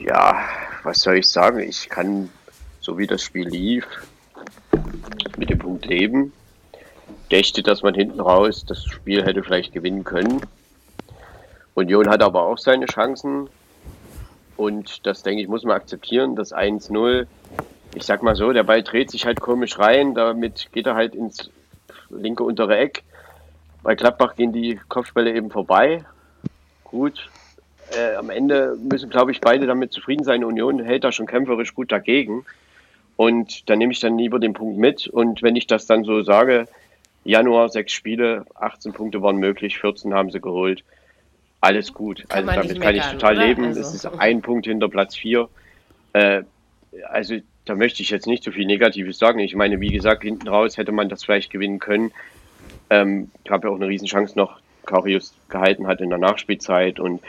Ja, 0.00 0.38
was 0.82 1.00
soll 1.00 1.18
ich 1.18 1.28
sagen? 1.28 1.60
Ich 1.60 1.88
kann, 1.88 2.30
so 2.80 2.98
wie 2.98 3.06
das 3.06 3.22
Spiel 3.22 3.48
lief, 3.48 3.86
mit 5.36 5.50
dem 5.50 5.58
Punkt 5.58 5.86
leben 5.86 6.32
dächte, 7.30 7.62
dass 7.62 7.82
man 7.82 7.94
hinten 7.94 8.20
raus 8.20 8.64
das 8.66 8.84
Spiel 8.84 9.24
hätte 9.24 9.42
vielleicht 9.42 9.72
gewinnen 9.72 10.04
können. 10.04 10.42
Union 11.76 12.08
hat 12.08 12.22
aber 12.22 12.42
auch 12.44 12.58
seine 12.58 12.86
Chancen. 12.86 13.48
Und 14.56 15.06
das, 15.06 15.22
denke 15.22 15.42
ich, 15.42 15.48
muss 15.48 15.62
man 15.62 15.76
akzeptieren. 15.76 16.34
Das 16.34 16.54
1-0, 16.54 17.26
ich 17.94 18.02
sag 18.02 18.22
mal 18.22 18.34
so, 18.34 18.52
der 18.52 18.62
Ball 18.62 18.82
dreht 18.82 19.10
sich 19.10 19.26
halt 19.26 19.40
komisch 19.40 19.78
rein. 19.78 20.14
Damit 20.14 20.72
geht 20.72 20.86
er 20.86 20.94
halt 20.94 21.14
ins 21.14 21.50
linke 22.08 22.42
untere 22.44 22.78
Eck. 22.78 23.04
Bei 23.82 23.94
Gladbach 23.94 24.36
gehen 24.36 24.54
die 24.54 24.80
Kopfbälle 24.88 25.34
eben 25.34 25.50
vorbei. 25.50 26.02
Gut. 26.82 27.28
Äh, 27.94 28.16
am 28.16 28.30
Ende 28.30 28.76
müssen, 28.82 29.10
glaube 29.10 29.30
ich, 29.32 29.42
beide 29.42 29.66
damit 29.66 29.92
zufrieden 29.92 30.24
sein. 30.24 30.44
Union 30.44 30.82
hält 30.82 31.04
da 31.04 31.12
schon 31.12 31.26
kämpferisch 31.26 31.74
gut 31.74 31.92
dagegen. 31.92 32.46
Und 33.16 33.68
da 33.68 33.76
nehme 33.76 33.92
ich 33.92 34.00
dann 34.00 34.16
lieber 34.16 34.38
den 34.38 34.54
Punkt 34.54 34.78
mit. 34.78 35.08
Und 35.08 35.42
wenn 35.42 35.56
ich 35.56 35.66
das 35.66 35.84
dann 35.84 36.04
so 36.04 36.22
sage, 36.22 36.68
Januar 37.24 37.68
sechs 37.68 37.92
Spiele, 37.92 38.46
18 38.54 38.94
Punkte 38.94 39.20
waren 39.20 39.36
möglich, 39.36 39.78
14 39.78 40.14
haben 40.14 40.30
sie 40.30 40.40
geholt. 40.40 40.82
Alles 41.66 41.92
gut. 41.92 42.24
Kann 42.28 42.48
also 42.48 42.62
damit 42.62 42.80
kann 42.80 42.94
ich 42.94 43.04
total 43.04 43.36
oder? 43.36 43.46
leben. 43.46 43.64
Also. 43.64 43.80
Es 43.80 43.92
ist 43.92 44.06
ein 44.06 44.40
Punkt 44.40 44.66
hinter 44.66 44.88
Platz 44.88 45.16
4. 45.16 45.48
Äh, 46.12 46.42
also 47.08 47.36
da 47.64 47.74
möchte 47.74 48.02
ich 48.02 48.10
jetzt 48.10 48.28
nicht 48.28 48.44
so 48.44 48.52
viel 48.52 48.66
Negatives 48.66 49.18
sagen. 49.18 49.40
Ich 49.40 49.54
meine, 49.56 49.80
wie 49.80 49.90
gesagt, 49.90 50.22
hinten 50.22 50.46
raus 50.46 50.76
hätte 50.76 50.92
man 50.92 51.08
das 51.08 51.24
vielleicht 51.24 51.50
gewinnen 51.50 51.80
können. 51.80 52.12
Ähm, 52.88 53.30
gab 53.44 53.64
ja 53.64 53.70
auch 53.70 53.74
eine 53.74 53.88
Riesenchance 53.88 54.38
noch, 54.38 54.60
Karius 54.86 55.34
gehalten 55.48 55.88
hat 55.88 56.00
in 56.00 56.10
der 56.10 56.20
Nachspielzeit 56.20 57.00
und 57.00 57.20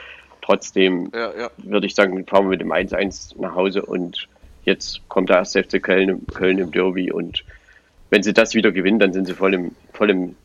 trotzdem 0.43 1.09
ja, 1.13 1.35
ja. 1.35 1.49
würde 1.57 1.87
ich 1.87 1.95
sagen, 1.95 2.23
fahren 2.27 2.45
wir 2.45 2.49
mit 2.49 2.61
dem 2.61 2.71
1-1 2.71 3.41
nach 3.41 3.55
Hause 3.55 3.83
und 3.83 4.27
jetzt 4.63 5.01
kommt 5.09 5.29
der 5.29 5.37
erste 5.37 5.63
FC 5.63 5.81
Köln, 5.81 6.27
Köln 6.27 6.59
im 6.59 6.71
Derby 6.71 7.11
und 7.11 7.43
wenn 8.11 8.21
sie 8.21 8.33
das 8.33 8.53
wieder 8.53 8.71
gewinnen, 8.71 8.99
dann 8.99 9.13
sind 9.13 9.25
sie 9.25 9.33
voll 9.33 9.55
im, 9.55 9.71
voll 9.93 10.11
im, 10.11 10.35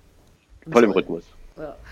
voll 0.71 0.85
im 0.85 0.93
Rhythmus. 0.93 1.25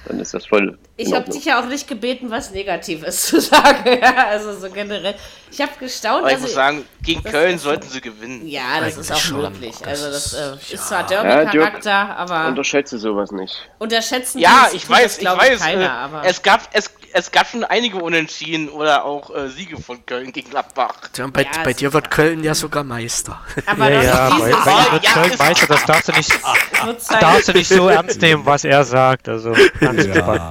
Ja. 0.05 0.11
Dann 0.11 0.20
ist 0.20 0.34
das 0.34 0.46
voll. 0.46 0.78
Ich 0.96 1.12
habe 1.12 1.30
dich 1.30 1.44
ja 1.44 1.61
auch 1.61 1.66
nicht 1.66 1.88
gebeten, 1.88 2.30
was 2.30 2.51
Negatives 2.51 3.26
zu 3.26 3.40
sagen. 3.40 3.98
Ja, 4.01 4.26
also 4.28 4.59
so 4.59 4.70
generell. 4.70 5.14
Ich 5.51 5.61
habe 5.61 5.72
gestaunt. 5.78 6.22
Aber 6.22 6.32
ich 6.32 6.38
muss 6.38 6.55
sagen, 6.55 6.84
gegen 7.03 7.24
Köln 7.24 7.59
sollten 7.59 7.88
sie 7.88 8.01
gewinnen. 8.01 8.46
Ja, 8.46 8.80
das 8.80 8.96
ist 8.96 9.11
auch 9.11 9.16
schon. 9.16 9.42
möglich. 9.42 9.74
Also 9.84 10.07
das 10.11 10.34
äh, 10.34 10.74
ist 10.74 10.88
zwar 10.88 11.07
Derby-Charakter, 11.07 12.16
aber. 12.16 12.48
Unterschätze 12.48 12.98
sowas 12.98 13.32
nicht. 13.32 13.68
Unterschätzen 13.78 14.38
Ja, 14.38 14.68
ich 14.72 14.88
weiß, 14.88 15.18
ich 15.18 15.24
weiß. 15.24 15.61
Keiner, 15.61 16.22
äh, 16.22 16.28
es 16.28 16.42
gab, 16.42 16.68
es, 16.72 16.90
es 17.12 17.32
gab 17.32 17.48
schon 17.48 17.64
einige 17.64 17.98
Unentschieden 17.98 18.68
oder 18.68 19.05
auch 19.05 19.34
äh, 19.34 19.48
Siege 19.48 19.80
von 19.80 20.05
Köln 20.07 20.32
gegen 20.32 20.51
Gladbach. 20.51 20.94
Ja, 21.16 21.26
bei, 21.26 21.42
ja, 21.42 21.51
bei 21.64 21.72
dir 21.72 21.92
wird 21.92 22.11
Köln 22.11 22.44
ja 22.44 22.55
sogar 22.55 22.84
Meister. 22.84 23.40
Aber 23.66 23.90
ja, 23.90 24.03
ja, 24.03 24.28
bei, 24.38 24.51
bei 24.51 24.92
wird 24.92 25.07
Köln 25.07 25.38
Meister, 25.38 25.66
das 25.66 25.84
darfst 25.84 26.09
du 26.09 26.12
nicht, 26.12 26.32
darfst 27.20 27.48
du 27.48 27.53
nicht 27.53 27.68
so 27.68 27.88
ernst 27.88 28.20
nehmen, 28.20 28.46
was 28.46 28.64
er 28.64 28.84
sagt. 28.84 29.28
Also 29.28 29.55
ja. 29.99 30.51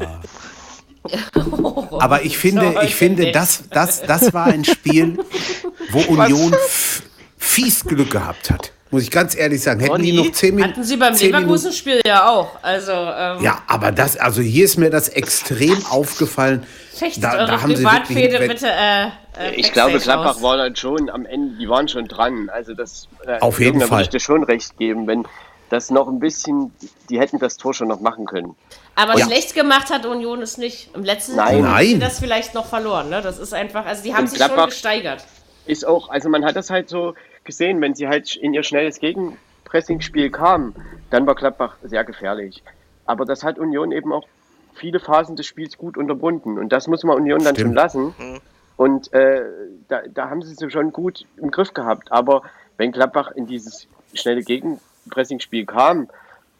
Aber 1.99 2.23
ich 2.23 2.37
finde, 2.37 2.81
ich 2.83 2.95
finde, 2.95 3.31
das, 3.31 3.63
das, 3.69 4.01
das 4.01 4.33
war 4.33 4.45
ein 4.45 4.65
Spiel, 4.65 5.17
wo 5.91 5.99
Union 6.13 6.53
fies 7.37 7.83
Glück 7.83 8.11
gehabt 8.11 8.49
hat. 8.51 8.71
Muss 8.91 9.03
ich 9.03 9.11
ganz 9.11 9.35
ehrlich 9.35 9.61
sagen. 9.61 9.81
Hätten 9.81 10.01
die 10.01 10.13
noch 10.13 10.31
zehn 10.31 10.55
Minuten. 10.55 10.73
Hatten 10.73 10.83
sie 10.83 10.97
beim 10.97 11.13
Leverkusen-Spiel 11.13 12.01
ja 12.05 12.27
auch. 12.27 12.57
Also, 12.63 12.91
ähm 12.91 13.43
ja, 13.43 13.61
aber 13.67 13.91
das, 13.91 14.17
also 14.17 14.41
hier 14.41 14.65
ist 14.65 14.77
mir 14.77 14.89
das 14.89 15.09
extrem 15.09 15.85
aufgefallen. 15.85 16.65
Da, 17.17 17.45
da 17.45 17.61
haben 17.61 17.75
sie 17.75 17.83
wirklich, 17.83 18.47
bitte. 18.47 18.67
Äh, 18.67 19.05
äh, 19.05 19.55
ich 19.55 19.71
glaube, 19.71 19.99
Gladbach 19.99 20.41
war 20.41 20.57
dann 20.57 20.75
schon 20.75 21.09
am 21.09 21.25
Ende, 21.25 21.57
die 21.57 21.69
waren 21.69 21.87
schon 21.87 22.07
dran. 22.07 22.49
Also 22.49 22.73
das. 22.73 23.07
Äh, 23.25 23.39
Auf 23.39 23.59
jeden 23.59 23.79
Fall. 23.79 23.91
würde 23.91 24.01
ich 24.03 24.09
dir 24.09 24.19
schon 24.19 24.43
recht 24.43 24.77
geben, 24.77 25.07
wenn 25.07 25.25
das 25.69 25.91
noch 25.91 26.07
ein 26.07 26.19
bisschen, 26.19 26.73
die 27.09 27.19
hätten 27.19 27.39
das 27.39 27.57
Tor 27.57 27.73
schon 27.73 27.87
noch 27.87 28.01
machen 28.01 28.25
können. 28.25 28.55
Aber 28.95 29.17
ja. 29.17 29.25
schlecht 29.25 29.53
gemacht 29.53 29.91
hat 29.91 30.05
Union 30.05 30.41
es 30.41 30.57
nicht. 30.57 30.93
Im 30.95 31.03
letzten 31.03 31.35
Jahr 31.35 31.51
haben 31.51 31.85
sie 31.85 31.99
das 31.99 32.19
vielleicht 32.19 32.53
noch 32.53 32.65
verloren. 32.65 33.09
Ne? 33.09 33.21
Das 33.21 33.39
ist 33.39 33.53
einfach, 33.53 33.85
also 33.85 34.03
die 34.03 34.13
haben 34.13 34.23
Und 34.23 34.29
sich 34.29 34.37
Gladbach 34.39 34.63
schon 34.63 34.69
gesteigert. 34.69 35.25
Ist 35.65 35.85
auch, 35.85 36.09
also 36.09 36.29
man 36.29 36.43
hat 36.43 36.55
das 36.55 36.69
halt 36.69 36.89
so 36.89 37.13
gesehen, 37.43 37.79
wenn 37.81 37.95
sie 37.95 38.07
halt 38.07 38.35
in 38.35 38.53
ihr 38.53 38.63
schnelles 38.63 38.99
Gegenpressing-Spiel 38.99 40.31
kamen, 40.31 40.75
dann 41.11 41.27
war 41.27 41.35
Gladbach 41.35 41.77
sehr 41.83 42.03
gefährlich. 42.03 42.63
Aber 43.05 43.25
das 43.25 43.43
hat 43.43 43.59
Union 43.59 43.91
eben 43.91 44.11
auch 44.11 44.27
viele 44.73 44.99
Phasen 44.99 45.35
des 45.35 45.45
Spiels 45.45 45.77
gut 45.77 45.97
unterbunden. 45.97 46.57
Und 46.57 46.69
das 46.69 46.87
muss 46.87 47.03
man 47.03 47.17
Union 47.17 47.43
dann 47.43 47.55
Stimmt. 47.55 47.69
schon 47.69 47.75
lassen. 47.75 48.15
Mhm. 48.17 48.39
Und 48.77 49.13
äh, 49.13 49.43
da, 49.87 50.01
da 50.13 50.29
haben 50.29 50.41
sie 50.41 50.53
es 50.53 50.71
schon 50.71 50.91
gut 50.91 51.25
im 51.37 51.51
Griff 51.51 51.73
gehabt. 51.73 52.11
Aber 52.11 52.43
wenn 52.77 52.91
Gladbach 52.91 53.31
in 53.31 53.45
dieses 53.45 53.87
schnelle 54.13 54.41
Gegenpressing-Spiel 55.09 55.65
kam, 55.65 56.09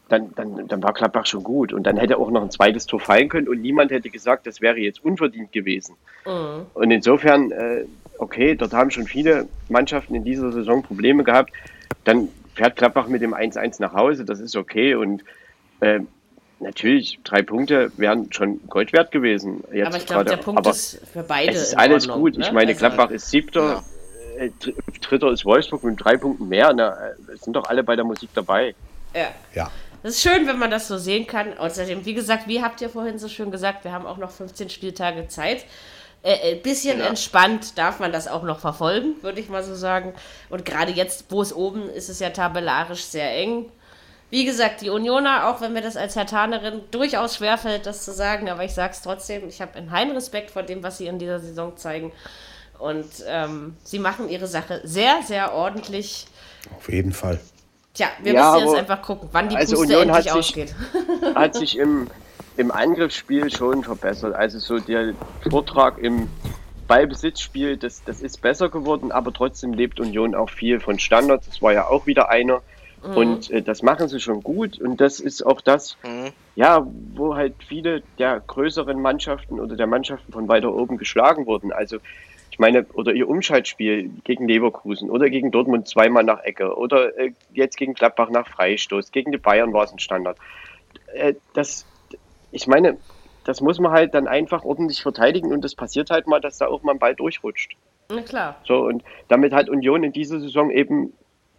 dann, 0.10 0.34
dann, 0.36 0.68
dann 0.68 0.82
war 0.82 0.94
Gladbach 0.94 1.28
schon 1.28 1.44
gut. 1.44 1.72
Und 1.72 1.84
dann 1.84 1.98
hätte 1.98 2.18
auch 2.18 2.32
noch 2.32 2.42
ein 2.42 2.52
zweites 2.52 2.88
Tor 2.88 3.00
fallen 3.00 3.30
können 3.30 3.48
und 3.48 3.62
niemand 3.62 3.92
hätte 3.92 4.10
gesagt, 4.10 4.48
das 4.48 4.60
wäre 4.60 4.78
jetzt 4.78 5.04
unverdient 5.04 5.52
gewesen. 5.52 5.96
Mhm. 6.26 6.66
Und 6.74 6.92
insofern 6.92 7.52
äh, 7.52 7.86
okay, 8.20 8.56
dort 8.56 8.74
haben 8.74 8.92
schon 8.92 9.06
viele 9.06 9.48
Mannschaften 9.70 10.14
in 10.14 10.24
dieser 10.24 10.52
Saison 10.52 10.84
Probleme 10.84 11.24
gehabt. 11.24 11.52
Dann 12.04 12.30
fährt 12.54 12.76
Klappbach 12.76 13.08
mit 13.08 13.22
dem 13.22 13.34
1-1 13.34 13.82
nach 13.82 13.94
Hause, 13.94 14.26
das 14.26 14.40
ist 14.40 14.56
okay. 14.56 14.94
Und 14.96 15.24
äh, 15.80 16.02
natürlich, 16.60 17.20
drei 17.24 17.42
Punkte 17.42 17.92
wären 17.98 18.32
schon 18.32 18.60
Gold 18.68 18.94
wert 18.94 19.12
gewesen. 19.12 19.64
Jetzt 19.72 19.88
aber 19.88 19.98
ich 19.98 20.06
glaube, 20.06 20.26
der 20.26 20.38
Punkt 20.38 20.60
aber 20.60 20.72
ist 20.72 21.02
für 21.12 21.24
beide. 21.24 21.54
Es 21.54 21.70
ist 21.70 21.78
alles 21.78 22.08
Ordnung, 22.08 22.22
gut. 22.22 22.38
Ne? 22.38 22.46
Ich 22.46 22.52
meine, 22.52 22.72
also, 22.72 22.80
Klappbach 22.80 23.12
ist 23.12 23.30
siebter, 23.32 23.68
ja. 23.68 23.84
Äh, 24.40 24.52
dritter 25.02 25.32
ist 25.32 25.46
Wolfsburg 25.46 25.84
mit 25.84 26.04
drei 26.04 26.18
Punkten 26.18 26.48
mehr. 26.48 26.72
Na, 26.74 26.90
äh, 26.90 27.38
sind 27.38 27.54
doch 27.54 27.66
alle 27.70 27.84
bei 27.84 27.96
der 27.96 28.06
Musik 28.06 28.30
dabei. 28.34 28.76
Ja. 29.14 29.30
ja. 29.54 29.72
Das 30.02 30.14
ist 30.16 30.22
schön, 30.22 30.48
wenn 30.48 30.58
man 30.58 30.72
das 30.72 30.88
so 30.88 30.98
sehen 30.98 31.28
kann. 31.28 31.58
Außerdem, 31.58 32.06
wie 32.06 32.14
gesagt, 32.14 32.48
wie 32.48 32.62
habt 32.62 32.82
ihr 32.82 32.90
vorhin 32.90 33.20
so 33.20 33.28
schön 33.28 33.52
gesagt, 33.52 33.84
wir 33.84 33.92
haben 33.92 34.06
auch 34.06 34.18
noch 34.18 34.32
15 34.32 34.70
Spieltage 34.70 35.28
Zeit 35.28 35.66
äh, 36.24 36.56
ein 36.56 36.62
bisschen 36.62 37.00
ja. 37.00 37.08
entspannt 37.08 37.78
darf 37.78 38.00
man 38.00 38.12
das 38.12 38.28
auch 38.28 38.44
noch 38.44 38.60
verfolgen, 38.60 39.16
würde 39.22 39.40
ich 39.40 39.50
mal 39.50 39.64
so 39.64 39.76
sagen. 39.76 40.14
Und 40.50 40.66
gerade 40.66 40.92
jetzt, 40.92 41.26
wo 41.30 41.42
es 41.42 41.54
oben 41.54 41.90
ist, 41.90 42.10
es 42.10 42.20
ja 42.20 42.30
tabellarisch 42.30 43.04
sehr 43.04 43.36
eng. 43.36 43.72
Wie 44.30 44.46
gesagt, 44.46 44.82
die 44.82 44.90
Unioner, 44.90 45.48
auch 45.48 45.62
wenn 45.62 45.74
mir 45.74 45.82
das 45.82 45.98
als 45.98 46.16
Hertanerin 46.16 46.82
durchaus 46.92 47.38
schwerfällt, 47.38 47.86
das 47.86 48.06
zu 48.06 48.12
sagen, 48.12 48.50
aber 48.50 48.64
ich 48.64 48.74
sage 48.74 48.94
es 48.94 49.02
trotzdem, 49.02 49.48
ich 49.48 49.60
habe 49.62 49.76
einen 49.76 49.92
heilen 49.92 50.12
Respekt 50.12 50.52
vor 50.52 50.62
dem, 50.62 50.84
was 50.84 51.00
sie 51.00 51.08
in 51.08 51.18
dieser 51.18 51.40
Saison 51.40 51.78
zeigen. 51.78 52.12
Und 52.80 53.10
ähm, 53.28 53.76
sie 53.84 54.00
machen 54.00 54.30
ihre 54.30 54.48
Sache 54.48 54.82
sehr, 54.84 55.22
sehr 55.24 55.54
ordentlich. 55.54 56.28
Auf 56.78 56.90
jeden 56.90 57.12
Fall. 57.12 57.40
Tja, 57.94 58.08
wir 58.24 58.34
ja, 58.34 58.54
müssen 58.54 58.68
jetzt 58.68 58.78
einfach 58.78 59.02
gucken, 59.02 59.30
wann 59.32 59.50
die 59.50 59.58
also 59.58 59.76
Puste 59.76 60.00
Union 60.00 60.16
endlich 60.16 60.34
hat 60.34 60.44
sich, 60.44 60.52
ausgeht. 60.52 60.76
hat 61.36 61.56
sich 61.56 61.78
im, 61.78 62.08
im 62.56 62.72
Angriffsspiel 62.72 63.54
schon 63.54 63.84
verbessert. 63.84 64.34
Also 64.34 64.60
so 64.60 64.80
der 64.80 65.14
Vortrag 65.50 65.98
im 65.98 66.30
Ballbesitzspiel, 66.88 67.78
das, 67.78 68.04
das 68.04 68.22
ist 68.22 68.42
besser 68.42 68.70
geworden, 68.70 69.12
aber 69.12 69.34
trotzdem 69.34 69.74
lebt 69.74 70.00
Union 70.00 70.34
auch 70.34 70.50
viel 70.50 70.80
von 70.80 70.98
Standards. 71.00 71.48
Das 71.48 71.62
war 71.62 71.74
ja 71.74 71.88
auch 71.88 72.06
wieder 72.06 72.30
einer. 72.30 72.62
Mhm. 73.04 73.18
Und 73.18 73.52
äh, 73.52 73.62
das 73.62 73.82
machen 73.82 74.08
sie 74.08 74.20
schon 74.20 74.42
gut. 74.42 74.80
Und 74.80 75.02
das 75.02 75.20
ist 75.20 75.46
auch 75.46 75.62
das, 75.62 75.98
mhm. 76.04 76.32
ja, 76.56 76.86
wo 77.16 77.36
halt 77.36 77.56
viele 77.68 78.04
der 78.18 78.40
größeren 78.40 79.02
Mannschaften 79.02 79.60
oder 79.60 79.76
der 79.76 79.88
Mannschaften 79.88 80.32
von 80.32 80.48
weiter 80.48 80.74
oben 80.74 80.98
geschlagen 80.98 81.46
wurden. 81.46 81.72
Also 81.72 81.98
ich 82.60 82.62
meine, 82.62 82.86
oder 82.92 83.14
ihr 83.14 83.30
Umschaltspiel 83.30 84.10
gegen 84.26 84.46
Leverkusen 84.46 85.10
oder 85.10 85.30
gegen 85.30 85.50
Dortmund 85.50 85.88
zweimal 85.88 86.26
nach 86.26 86.44
Ecke 86.44 86.76
oder 86.76 87.18
äh, 87.18 87.32
jetzt 87.54 87.78
gegen 87.78 87.94
Gladbach 87.94 88.30
nach 88.32 88.50
Freistoß, 88.50 89.14
gegen 89.14 89.32
die 89.32 89.38
Bayern 89.38 89.72
war 89.72 89.86
es 89.86 89.94
ein 89.94 90.00
Standard. 90.00 90.38
Äh, 91.14 91.36
das, 91.54 91.86
ich 92.52 92.68
meine, 92.68 92.98
das 93.46 93.62
muss 93.62 93.80
man 93.80 93.94
halt 93.94 94.14
dann 94.14 94.28
einfach 94.28 94.66
ordentlich 94.66 95.02
verteidigen 95.02 95.54
und 95.54 95.64
das 95.64 95.74
passiert 95.74 96.10
halt 96.10 96.28
mal, 96.28 96.42
dass 96.42 96.58
da 96.58 96.68
auch 96.68 96.84
mal 96.84 96.92
ein 96.92 97.00
Ball 97.00 97.16
durchrutscht. 97.16 97.78
Na 98.10 98.24
klar. 98.24 98.58
So, 98.68 98.80
und 98.80 99.06
damit 99.30 99.54
hat 99.54 99.70
Union 99.70 100.04
in 100.04 100.12
dieser 100.12 100.42
Saison 100.42 100.70
eben 100.70 101.14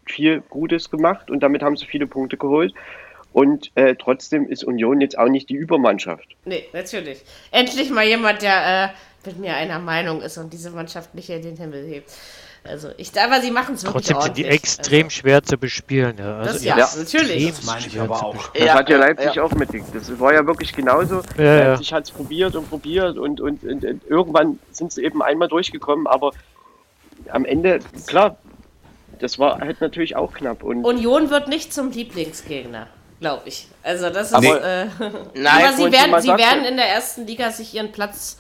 viel 0.05 0.43
Gutes 0.51 0.91
gemacht 0.91 1.31
und 1.31 1.41
damit 1.43 1.63
haben 1.63 1.79
sie 1.79 1.87
viele 1.87 2.09
Punkte 2.09 2.37
geholt. 2.37 2.75
Und 3.33 3.71
äh, 3.77 3.95
trotzdem 3.95 4.49
ist 4.49 4.65
Union 4.65 5.01
jetzt 5.01 5.17
auch 5.17 5.29
nicht 5.29 5.49
die 5.49 5.55
Übermannschaft. 5.55 6.37
Nee, 6.45 6.65
natürlich. 6.75 7.23
Endlich 7.53 7.91
mal 7.91 8.05
jemand, 8.05 8.43
der 8.43 8.85
äh, 8.85 8.89
mit 9.27 9.39
mir 9.39 9.55
einer 9.55 9.79
Meinung 9.79 10.23
ist 10.23 10.39
und 10.39 10.53
diese 10.53 10.71
Mannschaft 10.71 11.15
nicht 11.15 11.29
in 11.31 11.43
den 11.43 11.57
Himmel 11.57 11.85
hebt. 11.87 12.11
Also 12.63 12.91
ich, 12.99 13.11
aber 13.19 13.41
sie 13.41 13.51
machen 13.51 13.75
es 13.75 13.85
wirklich 13.85 14.07
Trotzdem 14.07 14.21
sind 14.21 14.37
die 14.37 14.45
extrem 14.45 15.07
also. 15.07 15.11
schwer 15.11 15.43
zu 15.43 15.57
bespielen. 15.57 16.17
Ja, 16.19 16.39
also 16.39 16.53
das, 16.53 16.65
ja, 16.65 16.77
ja, 16.77 16.89
natürlich. 16.99 17.49
Das 17.49 17.65
meine 17.65 17.87
ich 17.87 17.99
aber 17.99 18.23
auch. 18.23 18.49
Das 18.49 18.63
ja, 18.63 18.75
hat 18.75 18.89
ja 18.91 18.99
Leipzig 18.99 19.35
ja. 19.35 19.43
auch 19.43 19.53
mitgekriegt. 19.53 19.95
Das 19.95 20.21
war 20.21 20.35
ja 20.35 20.47
wirklich 20.47 20.73
genauso. 20.75 21.23
Ja, 21.39 21.71
Leipzig 21.71 21.93
hat 21.93 22.05
es 22.05 22.11
probiert 22.11 22.55
und 22.57 22.69
probiert 22.69 23.17
und, 23.17 23.41
und, 23.41 23.65
und, 23.65 23.85
und 23.85 24.03
irgendwann 24.07 24.59
sind 24.73 24.93
sie 24.93 25.03
eben 25.05 25.23
einmal 25.23 25.49
durchgekommen, 25.49 26.07
aber 26.07 26.33
am 27.31 27.47
Ende, 27.47 27.81
klar, 28.07 28.37
das 29.21 29.39
war 29.39 29.61
halt 29.61 29.81
natürlich 29.81 30.17
auch 30.17 30.33
knapp. 30.33 30.63
Und 30.63 30.85
Union 30.85 31.31
wird 31.31 31.49
nicht 31.49 31.73
zum 31.73 31.91
Lieblingsgegner, 31.91 32.89
glaube 33.21 33.43
ich. 33.47 33.69
Also 33.83 34.11
das 34.11 34.29
ist. 34.29 34.35
Aber, 34.35 34.63
äh, 34.63 34.87
Nein, 35.35 35.65
aber 35.65 35.73
sie 35.77 35.93
werden, 35.93 36.21
sie 36.21 36.29
werden 36.29 36.65
in 36.65 36.77
der 36.77 36.89
ersten 36.89 37.27
Liga 37.27 37.51
sich 37.51 37.75
ihren 37.75 37.93
Platz, 37.93 38.39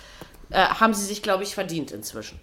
äh, 0.50 0.64
haben 0.66 0.94
sie 0.94 1.04
sich, 1.04 1.22
glaube 1.22 1.42
ich, 1.42 1.54
verdient 1.54 1.92
inzwischen. 1.92 2.38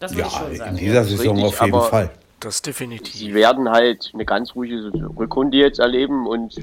Das 0.00 0.12
würde 0.12 0.22
ja, 0.22 0.26
ich 0.28 0.32
schon 0.32 0.56
sagen. 0.56 0.70
In 0.70 0.76
dieser 0.76 1.04
Saison 1.04 1.36
richtig, 1.36 1.44
auf 1.44 1.64
jeden 1.66 1.82
Fall. 1.82 2.10
Das 2.40 2.62
definitiv. 2.62 3.14
Sie 3.14 3.34
werden 3.34 3.68
halt 3.68 4.12
eine 4.14 4.24
ganz 4.24 4.54
ruhige 4.54 4.92
Rückrunde 5.16 5.56
jetzt 5.56 5.80
erleben 5.80 6.26
und 6.26 6.54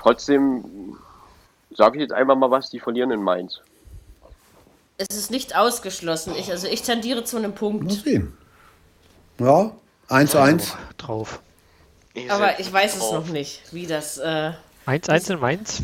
trotzdem 0.00 0.96
sage 1.74 1.96
ich 1.96 2.02
jetzt 2.02 2.12
einfach 2.12 2.36
mal 2.36 2.50
was, 2.50 2.70
die 2.70 2.78
verlieren 2.78 3.10
in 3.10 3.22
Mainz. 3.22 3.60
Es 4.96 5.16
ist 5.16 5.30
nicht 5.30 5.56
ausgeschlossen. 5.56 6.34
Ich, 6.38 6.50
also 6.50 6.68
ich 6.68 6.82
tendiere 6.82 7.24
zu 7.24 7.36
einem 7.36 7.54
Punkt. 7.54 7.84
Mal 7.84 7.92
sehen. 7.92 8.36
Ja, 9.40 9.72
1-1. 10.08 10.72
drauf. 10.96 11.40
Aber 12.28 12.58
ich 12.58 12.72
weiß 12.72 12.96
es 12.96 13.12
noch 13.12 13.26
nicht, 13.28 13.62
wie 13.72 13.86
das. 13.86 14.20
1-1 14.20 14.58
äh, 14.86 15.32
in 15.32 15.40
Mainz? 15.40 15.82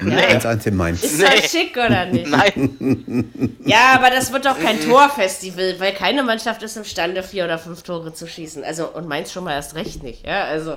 Nee. 0.00 0.16
1-1 0.16 0.66
in 0.66 0.76
Mainz. 0.76 1.02
Ist 1.04 1.22
das 1.22 1.50
schick 1.50 1.76
oder 1.76 2.06
nicht? 2.06 2.26
Nein. 2.30 3.56
Ja, 3.64 3.92
aber 3.94 4.10
das 4.10 4.32
wird 4.32 4.44
doch 4.44 4.58
kein 4.58 4.80
Torfestival, 4.80 5.76
weil 5.78 5.92
keine 5.92 6.24
Mannschaft 6.24 6.62
ist 6.62 6.76
imstande, 6.76 7.22
vier 7.22 7.44
oder 7.44 7.58
fünf 7.58 7.82
Tore 7.82 8.12
zu 8.12 8.26
schießen. 8.26 8.64
Also, 8.64 8.88
und 8.88 9.06
Mainz 9.06 9.32
schon 9.32 9.44
mal 9.44 9.52
erst 9.52 9.76
recht 9.76 10.02
nicht. 10.02 10.26
Ja, 10.26 10.44
also. 10.44 10.76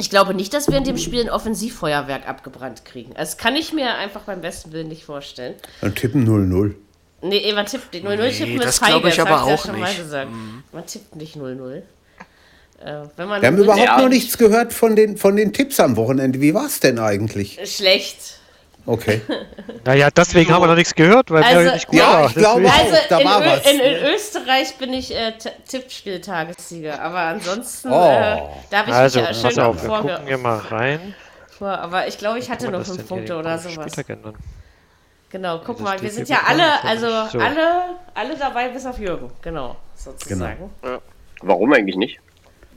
Ich 0.00 0.10
glaube 0.10 0.34
nicht, 0.34 0.54
dass 0.54 0.68
wir 0.68 0.78
in 0.78 0.84
dem 0.84 0.98
Spiel 0.98 1.22
ein 1.22 1.30
Offensivfeuerwerk 1.30 2.28
abgebrannt 2.28 2.84
kriegen. 2.84 3.10
Also, 3.16 3.32
das 3.32 3.38
kann 3.38 3.54
ich 3.54 3.72
mir 3.72 3.94
einfach 3.96 4.22
beim 4.22 4.40
besten 4.40 4.72
Willen 4.72 4.88
nicht 4.88 5.04
vorstellen. 5.04 5.54
Dann 5.80 5.94
tippen 5.94 6.26
0-0. 6.26 6.74
Nee, 7.20 7.52
man 7.52 7.66
tippt 7.66 7.92
nicht 7.92 8.06
0-0 8.06 8.16
nee, 8.16 8.30
tippen 8.30 8.60
das 8.60 8.80
glaube 8.80 9.08
ich 9.08 9.20
aber 9.20 9.42
auch 9.42 9.66
nicht. 9.72 10.04
Mhm. 10.08 10.62
Man 10.72 10.86
tippt 10.86 11.16
nicht 11.16 11.36
0-0. 11.36 11.82
Äh, 12.80 13.02
wir 13.16 13.26
haben 13.26 13.58
überhaupt 13.58 13.84
ja, 13.84 14.00
noch 14.00 14.08
nichts 14.08 14.38
gehört 14.38 14.72
von 14.72 14.94
den, 14.94 15.16
von 15.16 15.36
den 15.36 15.52
Tipps 15.52 15.80
am 15.80 15.96
Wochenende. 15.96 16.40
Wie 16.40 16.54
war 16.54 16.66
es 16.66 16.80
denn 16.80 16.98
eigentlich? 16.98 17.58
Schlecht. 17.64 18.38
Okay. 18.86 19.20
naja, 19.84 20.08
deswegen 20.10 20.48
so. 20.48 20.54
haben 20.54 20.62
wir 20.62 20.68
noch 20.68 20.76
nichts 20.76 20.94
gehört, 20.94 21.30
weil 21.30 21.42
also, 21.42 21.60
wir 21.60 21.72
nicht 21.74 21.88
gut 21.88 21.98
ja, 21.98 22.12
war. 22.12 22.26
Ich 22.28 22.34
glaube 22.34 22.70
also 22.70 22.94
auch, 22.94 23.08
da 23.08 23.18
in, 23.18 23.26
war 23.26 23.44
was. 23.44 23.70
In, 23.70 23.80
in, 23.80 24.14
Österreich 24.14 24.76
bin 24.76 24.94
ich 24.94 25.14
äh, 25.14 25.34
Tippspieltagessieger, 25.68 27.02
aber 27.02 27.18
ansonsten, 27.18 27.90
oh. 27.90 27.94
äh, 27.94 28.38
da 28.70 28.78
habe 28.78 28.90
ich 28.90 28.94
also, 28.94 29.20
mich 29.20 29.42
ja 29.42 29.50
schön 29.50 29.60
auf, 29.60 29.82
wir 29.82 29.88
gucken 29.90 30.26
hier 30.26 30.38
mal 30.38 30.58
rein. 30.58 31.14
Aber 31.60 32.06
ich 32.06 32.16
glaube, 32.16 32.38
ich 32.38 32.48
hatte 32.48 32.70
nur 32.70 32.84
fünf 32.84 33.06
Punkte 33.06 33.36
oder 33.36 33.58
sowas. 33.58 33.92
Genau, 35.30 35.60
guck 35.64 35.80
mal, 35.80 36.00
wir 36.00 36.10
sind 36.10 36.28
ja 36.28 36.38
alle, 36.46 36.82
also 36.84 37.08
so. 37.30 37.38
alle, 37.38 37.96
alle 38.14 38.36
dabei 38.38 38.68
bis 38.68 38.86
auf 38.86 38.98
Jürgen, 38.98 39.30
genau, 39.42 39.76
sozusagen. 39.94 40.70
Genau. 40.80 40.94
Ja. 40.94 41.00
Warum 41.42 41.72
eigentlich 41.74 41.96
nicht? 41.96 42.20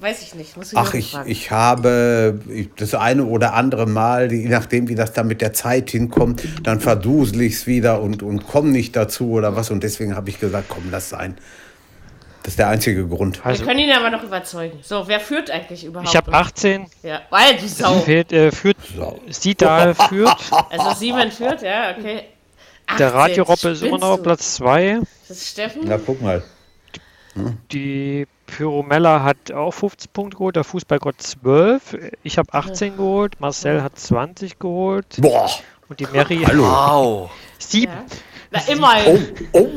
Weiß 0.01 0.23
ich 0.23 0.33
nicht. 0.33 0.57
Muss 0.57 0.71
ich 0.71 0.77
Ach, 0.79 0.95
ich, 0.95 1.15
ich 1.25 1.51
habe 1.51 2.39
das 2.75 2.95
eine 2.95 3.23
oder 3.23 3.53
andere 3.53 3.85
Mal, 3.85 4.31
je 4.31 4.49
nachdem, 4.49 4.89
wie 4.89 4.95
das 4.95 5.13
dann 5.13 5.27
mit 5.27 5.41
der 5.41 5.53
Zeit 5.53 5.91
hinkommt, 5.91 6.41
dann 6.63 6.79
verdusel 6.79 7.41
ich 7.41 7.53
es 7.53 7.67
wieder 7.67 8.01
und, 8.01 8.23
und 8.23 8.47
komme 8.47 8.71
nicht 8.71 8.95
dazu 8.95 9.29
oder 9.29 9.55
was. 9.55 9.69
Und 9.69 9.83
deswegen 9.83 10.15
habe 10.15 10.31
ich 10.31 10.39
gesagt, 10.39 10.69
komm, 10.69 10.85
lass 10.89 11.09
sein. 11.09 11.37
Das 12.41 12.53
ist 12.53 12.57
der 12.57 12.69
einzige 12.69 13.07
Grund. 13.07 13.45
Also, 13.45 13.59
Wir 13.59 13.67
können 13.67 13.79
ihn 13.81 13.91
aber 13.91 14.09
noch 14.09 14.23
überzeugen. 14.23 14.79
So, 14.81 15.07
wer 15.07 15.19
führt 15.19 15.51
eigentlich 15.51 15.85
überhaupt? 15.85 16.09
Ich 16.09 16.15
habe 16.15 16.33
18. 16.33 16.87
Ja, 17.03 17.21
weil 17.29 17.57
du 17.57 17.67
Sau. 17.67 17.99
Fehlt, 17.99 18.33
äh, 18.33 18.51
führt, 18.51 18.77
Sau. 18.97 19.19
Sidal 19.29 19.93
führt. 20.09 20.35
Also 20.71 20.95
Simon 20.99 21.31
führt, 21.31 21.61
ja, 21.61 21.95
okay. 21.95 22.23
18, 22.87 22.97
der 22.97 23.13
Radio-Robbe 23.13 23.69
ist 23.69 23.83
immer 23.83 23.99
noch 23.99 24.09
auf 24.09 24.23
Platz 24.23 24.55
2. 24.55 25.01
Das 25.27 25.37
ist 25.37 25.49
Steffen. 25.49 25.81
Na, 25.85 25.99
guck 26.03 26.19
mal. 26.23 26.41
Hm? 27.33 27.57
Die 27.71 28.27
Pyromella 28.47 29.23
hat 29.23 29.51
auch 29.51 29.71
15 29.71 30.11
Punkte 30.11 30.37
geholt, 30.37 30.55
der 30.55 30.63
Fußballgott 30.63 31.21
12. 31.21 31.97
Ich 32.23 32.37
habe 32.37 32.53
18 32.53 32.97
geholt, 32.97 33.39
Marcel 33.39 33.81
hat 33.81 33.97
20 33.97 34.59
geholt. 34.59 35.17
Boah! 35.19 35.49
Und 35.87 35.99
die 35.99 36.07
Mary. 36.07 36.41
Hallo! 36.45 36.63
Wow! 36.63 37.31
7. 37.59 37.91
Ja. 37.91 38.05
Na, 38.51 38.59
immerhin. 38.67 39.33
Oh, 39.53 39.59
oh, 39.59 39.69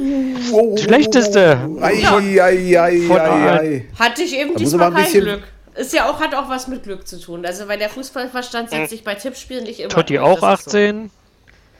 oh, 0.53 0.77
Schlechteste. 0.77 1.59
Ei, 1.81 2.05
ei, 2.05 2.81
ei, 2.81 3.01
Von 3.07 3.21
ei, 3.21 3.89
Hatte 3.99 4.23
ich 4.23 4.37
eben 4.37 4.57
diesmal 4.57 4.93
kein 4.93 5.13
Glück. 5.13 5.43
Ist 5.77 5.93
ja 5.93 6.09
auch, 6.09 6.21
hat 6.21 6.35
auch 6.35 6.49
was 6.49 6.69
mit 6.69 6.85
Glück 6.85 7.07
zu 7.07 7.21
tun. 7.21 7.45
Also, 7.47 7.69
weil 7.69 7.79
der 7.79 7.89
Fußballverstand 7.89 8.71
setzt 8.71 8.91
sich 8.91 9.05
bei 9.05 9.15
Tippspielen 9.15 9.65
nicht 9.65 9.81
immer. 9.81 9.89
Totti 9.89 10.19
auch 10.19 10.43
18. 10.43 11.11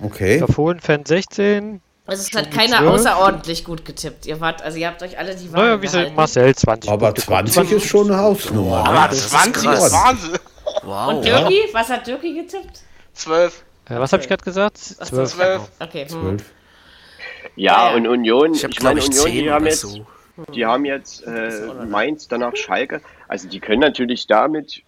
So. 0.01 0.07
Okay. 0.07 0.39
Der 0.39 0.49
Fohlen-Fan 0.49 1.05
16. 1.05 1.81
Also 2.07 2.23
es 2.23 2.37
hat 2.37 2.51
keiner 2.51 2.79
12. 2.79 2.91
außerordentlich 2.91 3.65
gut 3.65 3.85
getippt. 3.85 4.27
Ihr 4.27 4.39
wart, 4.41 4.63
also 4.63 4.77
ihr 4.77 4.89
habt 4.89 5.03
euch 5.03 5.19
alle 5.19 5.35
die 5.35 5.51
Wahl 5.53 5.63
Naja, 5.63 5.83
wie 5.83 5.87
sind 5.87 6.15
Marcel 6.15 6.55
20. 6.55 6.91
Aber 6.91 7.15
20 7.15 7.73
ist 7.73 7.87
schon 7.87 8.11
eine 8.11 8.21
Hausnummer. 8.21 8.83
Ne? 8.83 8.89
Aber 8.89 9.15
20 9.15 9.71
ist, 9.71 9.79
ist 9.79 9.93
Wahnsinn. 9.93 10.39
Wow. 10.83 11.09
Und 11.09 11.25
Dirki? 11.25 11.61
Was 11.73 11.89
hat 11.89 12.07
Dirki 12.07 12.35
getippt? 12.35 12.83
12. 13.15 13.65
Äh, 13.89 13.99
was 13.99 14.13
habe 14.13 14.23
ich 14.23 14.29
gerade 14.29 14.45
gesagt? 14.45 14.77
12. 14.77 15.35
12. 15.35 15.63
Okay. 15.81 16.03
Hm. 16.03 16.09
12. 16.09 16.45
Ja, 17.57 17.95
und 17.95 18.07
Union, 18.07 18.53
ich, 18.53 18.65
ich 18.65 18.83
meine, 18.83 19.01
Union, 19.01 19.31
die 19.31 19.51
haben 19.51 19.67
jetzt, 19.67 19.81
so. 19.81 20.07
die 20.53 20.67
haben 20.67 20.85
jetzt 20.85 21.23
äh, 21.27 21.69
Mainz, 21.89 22.29
danach 22.29 22.57
Schalke. 22.57 23.01
Also 23.29 23.49
die 23.49 23.61
können 23.61 23.81
natürlich 23.81 24.27
damit 24.27 24.83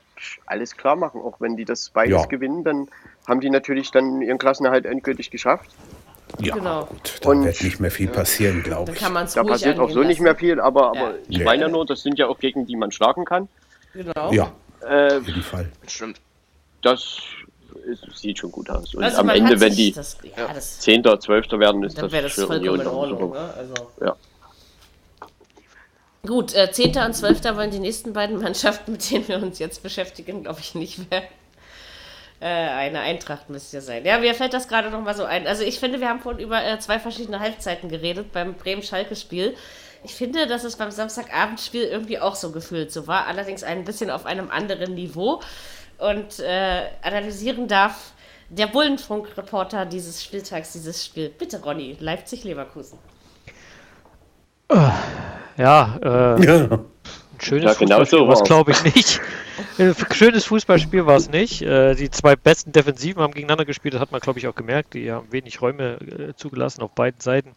alles 0.47 0.77
klar 0.77 0.97
machen, 0.97 1.21
auch 1.21 1.41
wenn 1.41 1.57
die 1.57 1.65
das 1.65 1.91
beides 1.91 2.23
ja. 2.23 2.27
gewinnen, 2.27 2.65
dann 2.65 2.89
haben 3.29 3.41
die 3.41 3.51
natürlich 3.51 3.91
dann 3.91 4.23
ihren 4.23 4.39
Klassenerhalt 4.39 4.87
endgültig 4.87 5.31
geschafft. 5.31 5.71
Ja, 6.41 6.55
genau. 6.55 6.85
gut, 6.87 7.19
da 7.21 7.31
wird 7.31 7.63
nicht 7.63 7.81
mehr 7.81 7.91
viel 7.91 8.09
passieren, 8.09 8.63
glaube 8.63 8.93
ich. 8.93 8.99
Da 8.99 9.45
passiert 9.45 9.79
auch 9.79 9.89
so 9.89 9.97
lassen. 9.97 10.09
nicht 10.09 10.21
mehr 10.21 10.35
viel, 10.35 10.61
aber, 10.61 10.89
aber 10.89 11.11
ja. 11.11 11.15
ich 11.29 11.45
meine 11.45 11.63
ja 11.63 11.69
nur, 11.69 11.87
das 11.87 12.03
sind 12.03 12.19
ja 12.19 12.27
auch 12.27 12.39
Gegner, 12.39 12.65
die 12.65 12.77
man 12.77 12.91
schlagen 12.93 13.25
kann. 13.25 13.49
Genau. 13.95 14.33
Ja, 14.33 14.53
äh, 14.87 15.17
auf 15.17 15.27
jeden 15.27 15.43
Fall. 15.43 15.71
Stimmt. 15.87 16.21
Das 16.83 17.21
ist, 17.87 18.05
sieht 18.19 18.39
schon 18.39 18.53
gut 18.53 18.69
aus. 18.69 18.95
Und 18.95 19.05
also 19.05 19.19
am 19.19 19.29
Ende, 19.29 19.59
wenn 19.61 19.75
die 19.75 19.93
das, 19.93 20.19
ja, 20.37 20.53
das, 20.53 20.81
10., 20.81 21.05
12. 21.05 21.53
werden, 21.53 21.83
ist 21.85 21.97
das, 22.01 22.11
das 22.11 22.33
für 22.33 22.49
Union 22.49 22.81
in 22.81 22.87
Ordnung. 22.87 23.33
Ne? 23.33 23.55
Also. 23.57 23.75
Ja. 24.01 24.17
Gut, 26.27 26.55
äh, 26.55 26.71
10. 26.71 26.97
und 26.99 27.15
12. 27.15 27.45
wollen 27.57 27.71
die 27.71 27.79
nächsten 27.79 28.13
beiden 28.13 28.39
Mannschaften, 28.43 28.93
mit 28.93 29.11
denen 29.11 29.29
wir 29.29 29.37
uns 29.43 29.59
jetzt 29.59 29.83
beschäftigen, 29.83 30.43
glaube 30.43 30.61
ich, 30.61 30.75
nicht 30.75 31.11
mehr. 31.11 31.23
Äh, 32.39 32.47
eine 32.47 33.01
Eintracht 33.01 33.49
müsste 33.49 33.79
ja 33.79 33.81
sein. 33.81 34.05
Ja, 34.05 34.19
mir 34.19 34.35
fällt 34.35 34.53
das 34.53 34.69
gerade 34.69 34.91
noch 34.91 35.01
mal 35.01 35.15
so 35.15 35.25
ein. 35.25 35.47
Also 35.47 35.63
ich 35.63 35.81
finde, 35.81 36.01
wir 36.01 36.09
haben 36.09 36.21
vorhin 36.21 36.45
über 36.45 36.63
äh, 36.63 36.79
zwei 36.79 36.99
verschiedene 36.99 37.41
Halbzeiten 37.41 37.89
geredet 37.89 38.33
beim 38.33 38.55
Bremen-Schalke-Spiel. 38.55 39.57
Ich 40.05 40.15
finde, 40.15 40.47
dass 40.47 40.65
es 40.65 40.77
beim 40.77 40.91
Samstagabendspiel 40.91 41.85
irgendwie 41.85 42.19
auch 42.19 42.37
so 42.37 42.53
gefühlt 42.53 42.93
so 42.93 43.07
war, 43.07 43.27
allerdings 43.27 43.63
ein 43.63 43.85
bisschen 43.85 44.11
auf 44.11 44.27
einem 44.27 44.51
anderen 44.51 44.95
Niveau. 44.95 45.41
Und 45.99 46.41
äh, 46.41 46.83
analysieren 47.03 47.69
darf 47.69 48.13
der 48.51 48.67
Bullenfunk-Reporter 48.67 49.87
dieses 49.87 50.23
Spieltags 50.23 50.73
dieses 50.73 51.05
Spiel. 51.05 51.31
Bitte, 51.31 51.63
Ronny, 51.63 51.97
Leipzig-Leverkusen. 51.99 52.99
Ja, 55.57 55.99
äh, 56.03 56.45
ja. 56.45 56.79
Ein 57.37 57.45
schönes 57.45 57.65
ja, 57.65 57.75
genau 57.75 57.99
Fußballspiel 57.99 58.19
so 58.19 58.29
war 58.29 58.35
es, 58.35 58.43
glaube 58.45 58.71
ich, 58.73 58.95
nicht. 58.95 59.21
Ein 59.79 59.95
schönes 60.13 60.45
Fußballspiel 60.47 61.07
war 61.07 61.17
es 61.17 61.29
nicht. 61.29 61.63
Äh, 61.63 61.95
die 61.95 62.11
zwei 62.11 62.35
besten 62.35 62.73
Defensiven 62.73 63.23
haben 63.23 63.35
gegeneinander 63.35 63.67
gespielt, 63.67 63.95
das 63.95 64.01
hat 64.01 64.11
man, 64.11 64.21
glaube 64.21 64.39
ich, 64.39 64.49
auch 64.49 64.55
gemerkt. 64.55 64.95
Die 64.95 65.13
haben 65.13 65.31
wenig 65.31 65.61
Räume 65.61 65.99
äh, 66.01 66.35
zugelassen 66.35 66.83
auf 66.83 66.93
beiden 66.93 67.21
Seiten. 67.21 67.53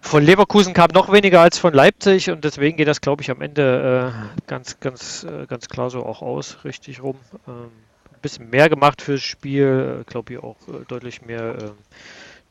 Von 0.00 0.22
Leverkusen 0.22 0.74
kam 0.74 0.90
noch 0.92 1.10
weniger 1.10 1.40
als 1.40 1.58
von 1.58 1.72
Leipzig 1.72 2.30
und 2.30 2.44
deswegen 2.44 2.76
geht 2.76 2.86
das, 2.86 3.00
glaube 3.00 3.22
ich, 3.22 3.30
am 3.30 3.40
Ende 3.40 4.12
äh, 4.12 4.46
ganz, 4.46 4.78
ganz, 4.78 5.26
ganz 5.48 5.68
klar 5.68 5.88
so 5.88 6.04
auch 6.04 6.20
aus, 6.20 6.58
richtig 6.64 7.02
rum. 7.02 7.16
Ähm, 7.48 7.70
ein 8.12 8.20
bisschen 8.20 8.50
mehr 8.50 8.68
gemacht 8.68 9.00
fürs 9.00 9.22
Spiel, 9.22 10.04
glaube 10.06 10.34
ich 10.34 10.42
auch 10.42 10.56
deutlich 10.88 11.22
mehr 11.22 11.56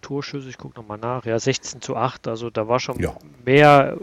Torschüsse. 0.02 0.50
Ich 0.50 0.58
gucke 0.58 0.80
nochmal 0.80 0.98
nach. 0.98 1.26
Ja, 1.26 1.40
16 1.40 1.82
zu 1.82 1.96
8, 1.96 2.28
also 2.28 2.50
da 2.50 2.68
war 2.68 2.80
schon 2.80 3.00
ja. 3.00 3.16
mehr 3.46 3.98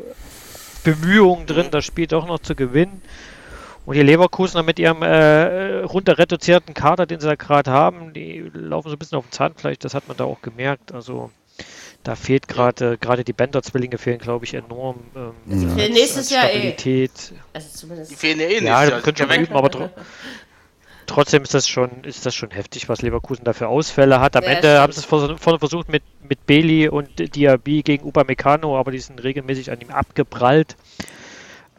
Bemühungen 0.84 1.46
drin, 1.46 1.68
das 1.70 1.84
Spiel 1.84 2.06
doch 2.06 2.26
noch 2.26 2.38
zu 2.40 2.54
gewinnen. 2.54 3.02
Und 3.86 3.94
die 3.94 4.02
Leverkusener 4.02 4.62
mit 4.62 4.78
ihrem 4.78 5.02
äh, 5.02 5.78
runter 5.80 6.18
reduzierten 6.18 6.74
Kader, 6.74 7.06
den 7.06 7.18
sie 7.18 7.26
da 7.26 7.34
gerade 7.34 7.70
haben, 7.70 8.12
die 8.12 8.50
laufen 8.52 8.88
so 8.88 8.94
ein 8.94 8.98
bisschen 8.98 9.18
auf 9.18 9.26
dem 9.26 9.32
Zahnfleisch, 9.32 9.78
das 9.78 9.94
hat 9.94 10.06
man 10.06 10.16
da 10.16 10.24
auch 10.24 10.42
gemerkt. 10.42 10.92
Also 10.92 11.30
da 12.02 12.14
fehlt 12.14 12.48
gerade, 12.48 12.98
gerade 12.98 13.24
die 13.24 13.32
Bender-Zwillinge 13.32 13.98
fehlen, 13.98 14.18
glaube 14.18 14.44
ich, 14.44 14.54
enorm. 14.54 15.00
Ähm, 15.16 15.32
die 15.46 15.66
fehlen 15.66 15.92
nächstes 15.92 16.30
Jahr 16.30 16.50
eh. 16.50 17.08
Also 17.52 17.68
zumindest. 17.74 18.10
Die 18.10 18.16
fehlen 18.16 18.40
eh 18.40 18.48
nicht. 18.48 18.62
Ja, 18.62 18.84
ja 18.84 19.00
können 19.00 19.16
schon 19.16 19.30
üben, 19.30 19.54
aber 19.54 19.90
trotzdem 21.10 21.42
ist 21.42 21.54
das 21.54 21.68
schon, 21.68 22.04
ist 22.04 22.24
das 22.24 22.34
schon 22.34 22.50
heftig, 22.50 22.88
was 22.88 23.02
Leverkusen 23.02 23.44
da 23.44 23.52
für 23.52 23.66
Ausfälle 23.66 24.20
hat. 24.20 24.36
Am 24.36 24.44
ja, 24.44 24.50
Ende 24.50 24.68
stimmt. 24.68 24.78
haben 24.80 24.92
sie 24.92 25.00
es 25.00 25.04
vorne 25.42 25.58
versucht 25.58 25.88
mit, 25.88 26.04
mit 26.28 26.46
Bailey 26.46 26.88
und 26.88 27.34
Diaby 27.34 27.82
gegen 27.82 28.06
Upamecano, 28.06 28.78
aber 28.78 28.92
die 28.92 29.00
sind 29.00 29.22
regelmäßig 29.22 29.72
an 29.72 29.80
ihm 29.80 29.90
abgeprallt. 29.90 30.76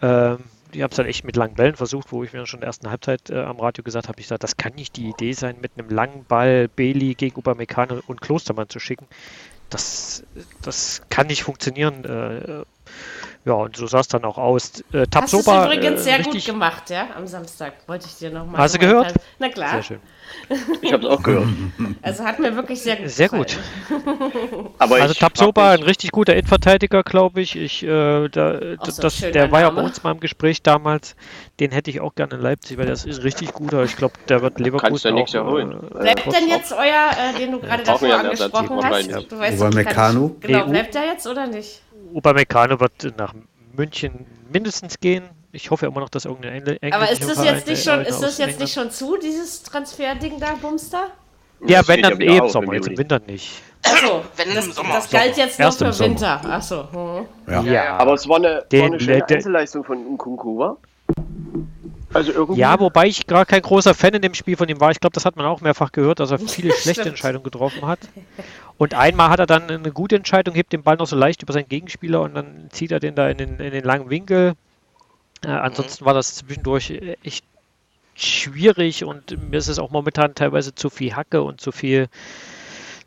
Ähm, 0.01 0.39
die 0.73 0.83
haben 0.83 0.91
es 0.91 0.97
dann 0.97 1.05
echt 1.05 1.23
mit 1.23 1.35
langen 1.37 1.55
Bällen 1.55 1.75
versucht, 1.75 2.11
wo 2.11 2.23
ich 2.23 2.33
mir 2.33 2.45
schon 2.45 2.57
in 2.57 2.61
der 2.61 2.67
ersten 2.67 2.89
Halbzeit 2.89 3.29
äh, 3.29 3.39
am 3.39 3.59
Radio 3.59 3.83
gesagt 3.83 4.09
habe, 4.09 4.19
ich 4.19 4.27
sage, 4.27 4.39
das 4.39 4.57
kann 4.57 4.73
nicht 4.75 4.97
die 4.97 5.09
Idee 5.09 5.33
sein, 5.33 5.55
mit 5.61 5.71
einem 5.77 5.89
langen 5.89 6.25
Ball 6.25 6.67
Bailey 6.67 7.13
gegen 7.13 7.37
Upamecano 7.37 8.01
und 8.07 8.21
Klostermann 8.21 8.69
zu 8.69 8.79
schicken. 8.79 9.07
Das, 9.69 10.23
das 10.61 11.01
kann 11.09 11.27
nicht 11.27 11.43
funktionieren. 11.43 12.03
Äh, 12.03 12.63
ja, 13.43 13.53
und 13.53 13.75
so 13.75 13.87
sah 13.87 14.01
es 14.01 14.07
dann 14.07 14.23
auch 14.23 14.37
aus. 14.37 14.83
Äh, 14.93 15.07
Tabsoba, 15.07 15.53
Hast 15.53 15.65
du 15.65 15.73
übrigens 15.73 16.01
äh, 16.01 16.03
sehr 16.03 16.23
gut 16.23 16.45
gemacht, 16.45 16.89
ja, 16.91 17.07
am 17.15 17.25
Samstag. 17.25 17.73
Wollte 17.87 18.05
ich 18.07 18.15
dir 18.15 18.29
nochmal. 18.29 18.61
Hast 18.61 18.75
du 18.75 18.79
gehört? 18.79 19.15
Na 19.39 19.49
klar. 19.49 19.71
Sehr 19.71 19.83
schön. 19.83 19.99
Ich 20.81 20.93
habe 20.93 21.03
es 21.03 21.09
auch 21.09 21.23
gehört. 21.23 21.47
Also 22.01 22.23
hat 22.23 22.39
mir 22.39 22.55
wirklich 22.55 22.81
sehr 22.81 22.95
gut 22.95 23.09
Sehr 23.09 23.29
gut. 23.29 23.57
Aber 24.79 24.95
also 24.95 25.13
Tabsoba, 25.13 25.71
ein 25.71 25.83
richtig 25.83 26.11
guter 26.11 26.33
Innenverteidiger, 26.33 27.03
glaube 27.03 27.41
ich. 27.41 27.55
ich 27.55 27.83
äh, 27.83 28.27
da, 28.29 28.59
so, 28.83 29.01
das, 29.01 29.19
der 29.19 29.51
war 29.51 29.61
ja 29.61 29.69
bei 29.69 29.81
uns 29.81 30.03
mal 30.03 30.11
im 30.11 30.19
Gespräch 30.19 30.61
damals. 30.61 31.15
Den 31.59 31.71
hätte 31.71 31.91
ich 31.91 32.01
auch 32.01 32.15
gerne 32.15 32.35
in 32.35 32.41
Leipzig, 32.41 32.77
weil 32.77 32.87
das 32.87 33.05
ist 33.05 33.23
richtig 33.23 33.53
guter. 33.53 33.83
Ich 33.83 33.97
glaube, 33.97 34.13
der 34.29 34.41
wird 34.41 34.59
Leverkusen 34.59 35.15
Kannst 35.15 35.33
du 35.33 35.37
ja 35.37 35.43
auch, 35.43 35.51
holen. 35.51 35.73
Äh, 35.73 35.99
bleibt 35.99 36.25
denn 36.25 36.47
jetzt 36.47 36.73
euer, 36.73 37.11
äh, 37.11 37.37
den 37.37 37.51
du 37.51 37.59
gerade 37.59 37.83
ja, 37.83 37.91
davor 37.93 38.13
angesprochen 38.13 38.83
hast? 38.83 39.31
Du 39.31 39.39
weißt, 39.39 39.73
Meccano? 39.73 40.35
Genau, 40.39 40.65
bleibt 40.67 40.95
der 40.95 41.05
jetzt 41.05 41.27
oder 41.27 41.47
nicht? 41.47 41.81
Upamecano 42.13 42.79
wird 42.79 43.17
nach 43.17 43.33
München 43.75 44.25
mindestens 44.51 44.99
gehen. 44.99 45.23
Ich 45.51 45.69
hoffe 45.69 45.85
immer 45.85 45.99
noch, 45.99 46.09
dass 46.09 46.25
irgendein 46.25 46.53
Engl 46.53 46.77
Aber 46.93 47.11
ist 47.11 47.27
das 47.27 47.43
jetzt 47.43 47.67
nicht 47.67 47.83
schon, 47.83 48.01
ist 48.01 48.21
das 48.21 48.37
jetzt 48.37 48.59
nicht 48.59 48.73
schon 48.73 48.89
zu, 48.89 49.17
dieses 49.17 49.63
Transferding 49.63 50.39
da, 50.39 50.53
Bumster? 50.61 51.07
Ja, 51.67 51.79
das 51.79 51.87
wenn 51.89 52.01
dann 52.01 52.21
eh 52.21 52.37
im 52.37 52.49
Sommer, 52.49 52.73
jetzt 52.73 52.87
im 52.87 52.97
Winter 52.97 53.19
nicht. 53.27 53.61
Achso, 53.83 54.23
wenn 54.35 54.55
das, 54.55 54.65
im 54.65 54.71
Sommer. 54.71 54.95
Das 54.95 55.09
galt 55.09 55.37
jetzt 55.37 55.59
nur 55.59 55.71
für 55.71 55.99
Winter. 55.99 56.41
Achso. 56.45 56.87
Hm. 56.91 57.25
Ja. 57.47 57.61
ja. 57.61 57.97
Aber 57.97 58.13
es 58.13 58.27
war 58.27 58.37
eine, 58.37 58.65
war 58.71 58.85
eine 58.85 58.99
schöne 58.99 59.25
Einzelleistung 59.27 59.83
von 59.83 60.13
Nkunku, 60.13 60.57
wa? 60.57 60.77
Also 62.13 62.31
irgendwie. 62.31 62.59
Ja, 62.59 62.79
wobei 62.79 63.07
ich 63.07 63.27
gar 63.27 63.45
kein 63.45 63.61
großer 63.61 63.93
Fan 63.93 64.13
in 64.13 64.21
dem 64.21 64.33
Spiel 64.33 64.57
von 64.57 64.67
ihm 64.67 64.79
war. 64.79 64.91
Ich 64.91 64.99
glaube, 64.99 65.13
das 65.13 65.25
hat 65.25 65.35
man 65.35 65.45
auch 65.45 65.61
mehrfach 65.61 65.91
gehört, 65.91 66.19
dass 66.19 66.31
er 66.31 66.39
viele 66.47 66.73
schlechte 66.73 67.07
Entscheidungen 67.07 67.43
getroffen 67.43 67.85
hat. 67.85 67.99
Und 68.77 68.93
einmal 68.93 69.29
hat 69.29 69.39
er 69.39 69.45
dann 69.45 69.69
eine 69.69 69.91
gute 69.91 70.15
Entscheidung, 70.15 70.55
hebt 70.55 70.73
den 70.73 70.83
Ball 70.83 70.97
noch 70.97 71.07
so 71.07 71.15
leicht 71.15 71.43
über 71.43 71.53
seinen 71.53 71.69
Gegenspieler 71.69 72.21
und 72.21 72.33
dann 72.35 72.67
zieht 72.71 72.91
er 72.91 72.99
den 72.99 73.15
da 73.15 73.29
in 73.29 73.37
den, 73.37 73.59
in 73.59 73.71
den 73.71 73.83
langen 73.83 74.09
Winkel. 74.09 74.53
Äh, 75.43 75.49
ansonsten 75.49 76.05
war 76.05 76.13
das 76.13 76.35
zwischendurch 76.35 76.91
echt 77.23 77.45
schwierig 78.15 79.03
und 79.03 79.49
mir 79.49 79.57
ist 79.57 79.67
es 79.67 79.79
auch 79.79 79.91
momentan 79.91 80.35
teilweise 80.35 80.75
zu 80.75 80.89
viel 80.89 81.15
Hacke 81.15 81.41
und 81.41 81.61
zu 81.61 81.71
viel 81.71 82.07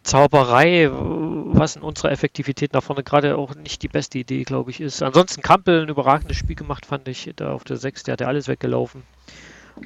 Zauberei, 0.04 0.88
was 0.92 1.76
in 1.76 1.82
unserer 1.82 2.12
Effektivität 2.12 2.74
nach 2.74 2.82
vorne 2.82 3.02
gerade 3.02 3.36
auch 3.36 3.54
nicht 3.54 3.82
die 3.82 3.88
beste 3.88 4.18
Idee, 4.18 4.44
glaube 4.44 4.70
ich, 4.70 4.80
ist. 4.80 5.02
Ansonsten 5.02 5.40
Kampel 5.40 5.82
ein 5.82 5.88
überragendes 5.88 6.36
Spiel 6.36 6.56
gemacht, 6.56 6.86
fand 6.86 7.08
ich, 7.08 7.32
da 7.36 7.52
auf 7.52 7.64
der 7.64 7.78
6, 7.78 8.04
der 8.04 8.12
hat 8.12 8.20
ja 8.20 8.26
alles 8.26 8.46
weggelaufen. 8.46 9.02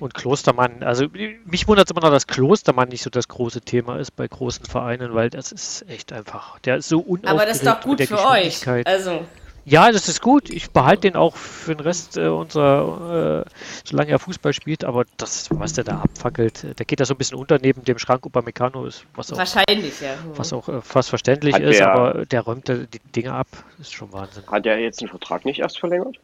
Und 0.00 0.12
Klostermann, 0.12 0.82
also 0.82 1.06
mich 1.46 1.66
wundert 1.66 1.86
es 1.86 1.92
immer 1.92 2.02
noch, 2.02 2.10
dass 2.10 2.26
Klostermann 2.26 2.88
nicht 2.88 3.02
so 3.02 3.10
das 3.10 3.28
große 3.28 3.62
Thema 3.62 3.98
ist 3.98 4.10
bei 4.16 4.28
großen 4.28 4.66
Vereinen, 4.66 5.14
weil 5.14 5.30
das 5.30 5.50
ist 5.50 5.88
echt 5.88 6.12
einfach, 6.12 6.58
der 6.60 6.76
ist 6.76 6.88
so 6.88 6.98
unaufgeregt 6.98 7.28
Aber 7.28 7.46
das 7.46 7.56
ist 7.58 7.66
doch 7.66 7.80
gut 7.80 8.02
für 8.02 8.22
euch. 8.26 8.66
Also 8.86 9.24
ja, 9.68 9.92
das 9.92 10.08
ist 10.08 10.22
gut. 10.22 10.50
Ich 10.50 10.70
behalte 10.70 11.02
den 11.02 11.16
auch 11.16 11.36
für 11.36 11.74
den 11.74 11.80
Rest 11.80 12.16
äh, 12.16 12.28
unserer, 12.28 13.44
äh, 13.46 13.50
solange 13.84 14.10
er 14.10 14.18
Fußball 14.18 14.52
spielt, 14.52 14.84
aber 14.84 15.04
das, 15.18 15.48
was 15.50 15.74
der 15.74 15.84
da 15.84 16.00
abfackelt, 16.00 16.78
der 16.78 16.86
geht 16.86 17.00
da 17.00 17.04
so 17.04 17.14
ein 17.14 17.18
bisschen 17.18 17.38
unter 17.38 17.58
neben 17.58 17.84
dem 17.84 17.98
Schrank 17.98 18.24
Upamecano 18.24 18.86
ist, 18.86 19.04
was 19.14 19.32
auch, 19.32 19.36
Wahrscheinlich, 19.36 20.00
ja. 20.00 20.16
Mhm. 20.16 20.38
Was 20.38 20.52
auch 20.52 20.68
äh, 20.68 20.80
fast 20.80 21.10
verständlich 21.10 21.54
Hat 21.54 21.62
ist, 21.62 21.80
der, 21.80 21.92
aber 21.92 22.24
der 22.24 22.40
räumt 22.40 22.68
die 22.68 22.98
Dinge 23.14 23.32
ab. 23.32 23.48
Das 23.76 23.88
ist 23.88 23.94
schon 23.94 24.12
Wahnsinn. 24.12 24.44
Hat 24.46 24.64
er 24.64 24.78
jetzt 24.78 25.00
den 25.00 25.08
Vertrag 25.08 25.44
nicht 25.44 25.60
erst 25.60 25.78
verlängert? 25.78 26.18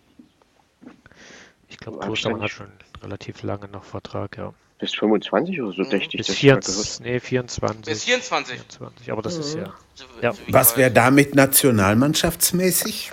Ich 1.68 1.78
glaube, 1.78 1.99
Klostermann 1.99 2.42
hat 2.42 2.51
schon 2.51 2.72
relativ 3.03 3.42
lange 3.42 3.68
noch 3.68 3.84
Vertrag, 3.84 4.38
ja. 4.38 4.55
Bis 4.85 4.95
25 4.97 5.62
oder 5.62 5.72
so, 5.72 5.82
mhm. 5.82 5.89
dächte 5.89 6.18
ich. 6.18 6.26
Bis 6.26 6.37
24, 6.37 7.01
nee, 7.01 7.18
24. 7.18 7.85
Bis 7.87 8.05
24. 8.05 8.61
24. 8.61 9.12
Aber 9.12 9.22
das 9.22 9.37
mhm. 9.37 9.41
ist 9.41 9.55
ja. 9.55 9.72
ja. 10.20 10.32
Was 10.49 10.76
wäre 10.76 10.91
damit 10.91 11.35
nationalmannschaftsmäßig? 11.35 13.11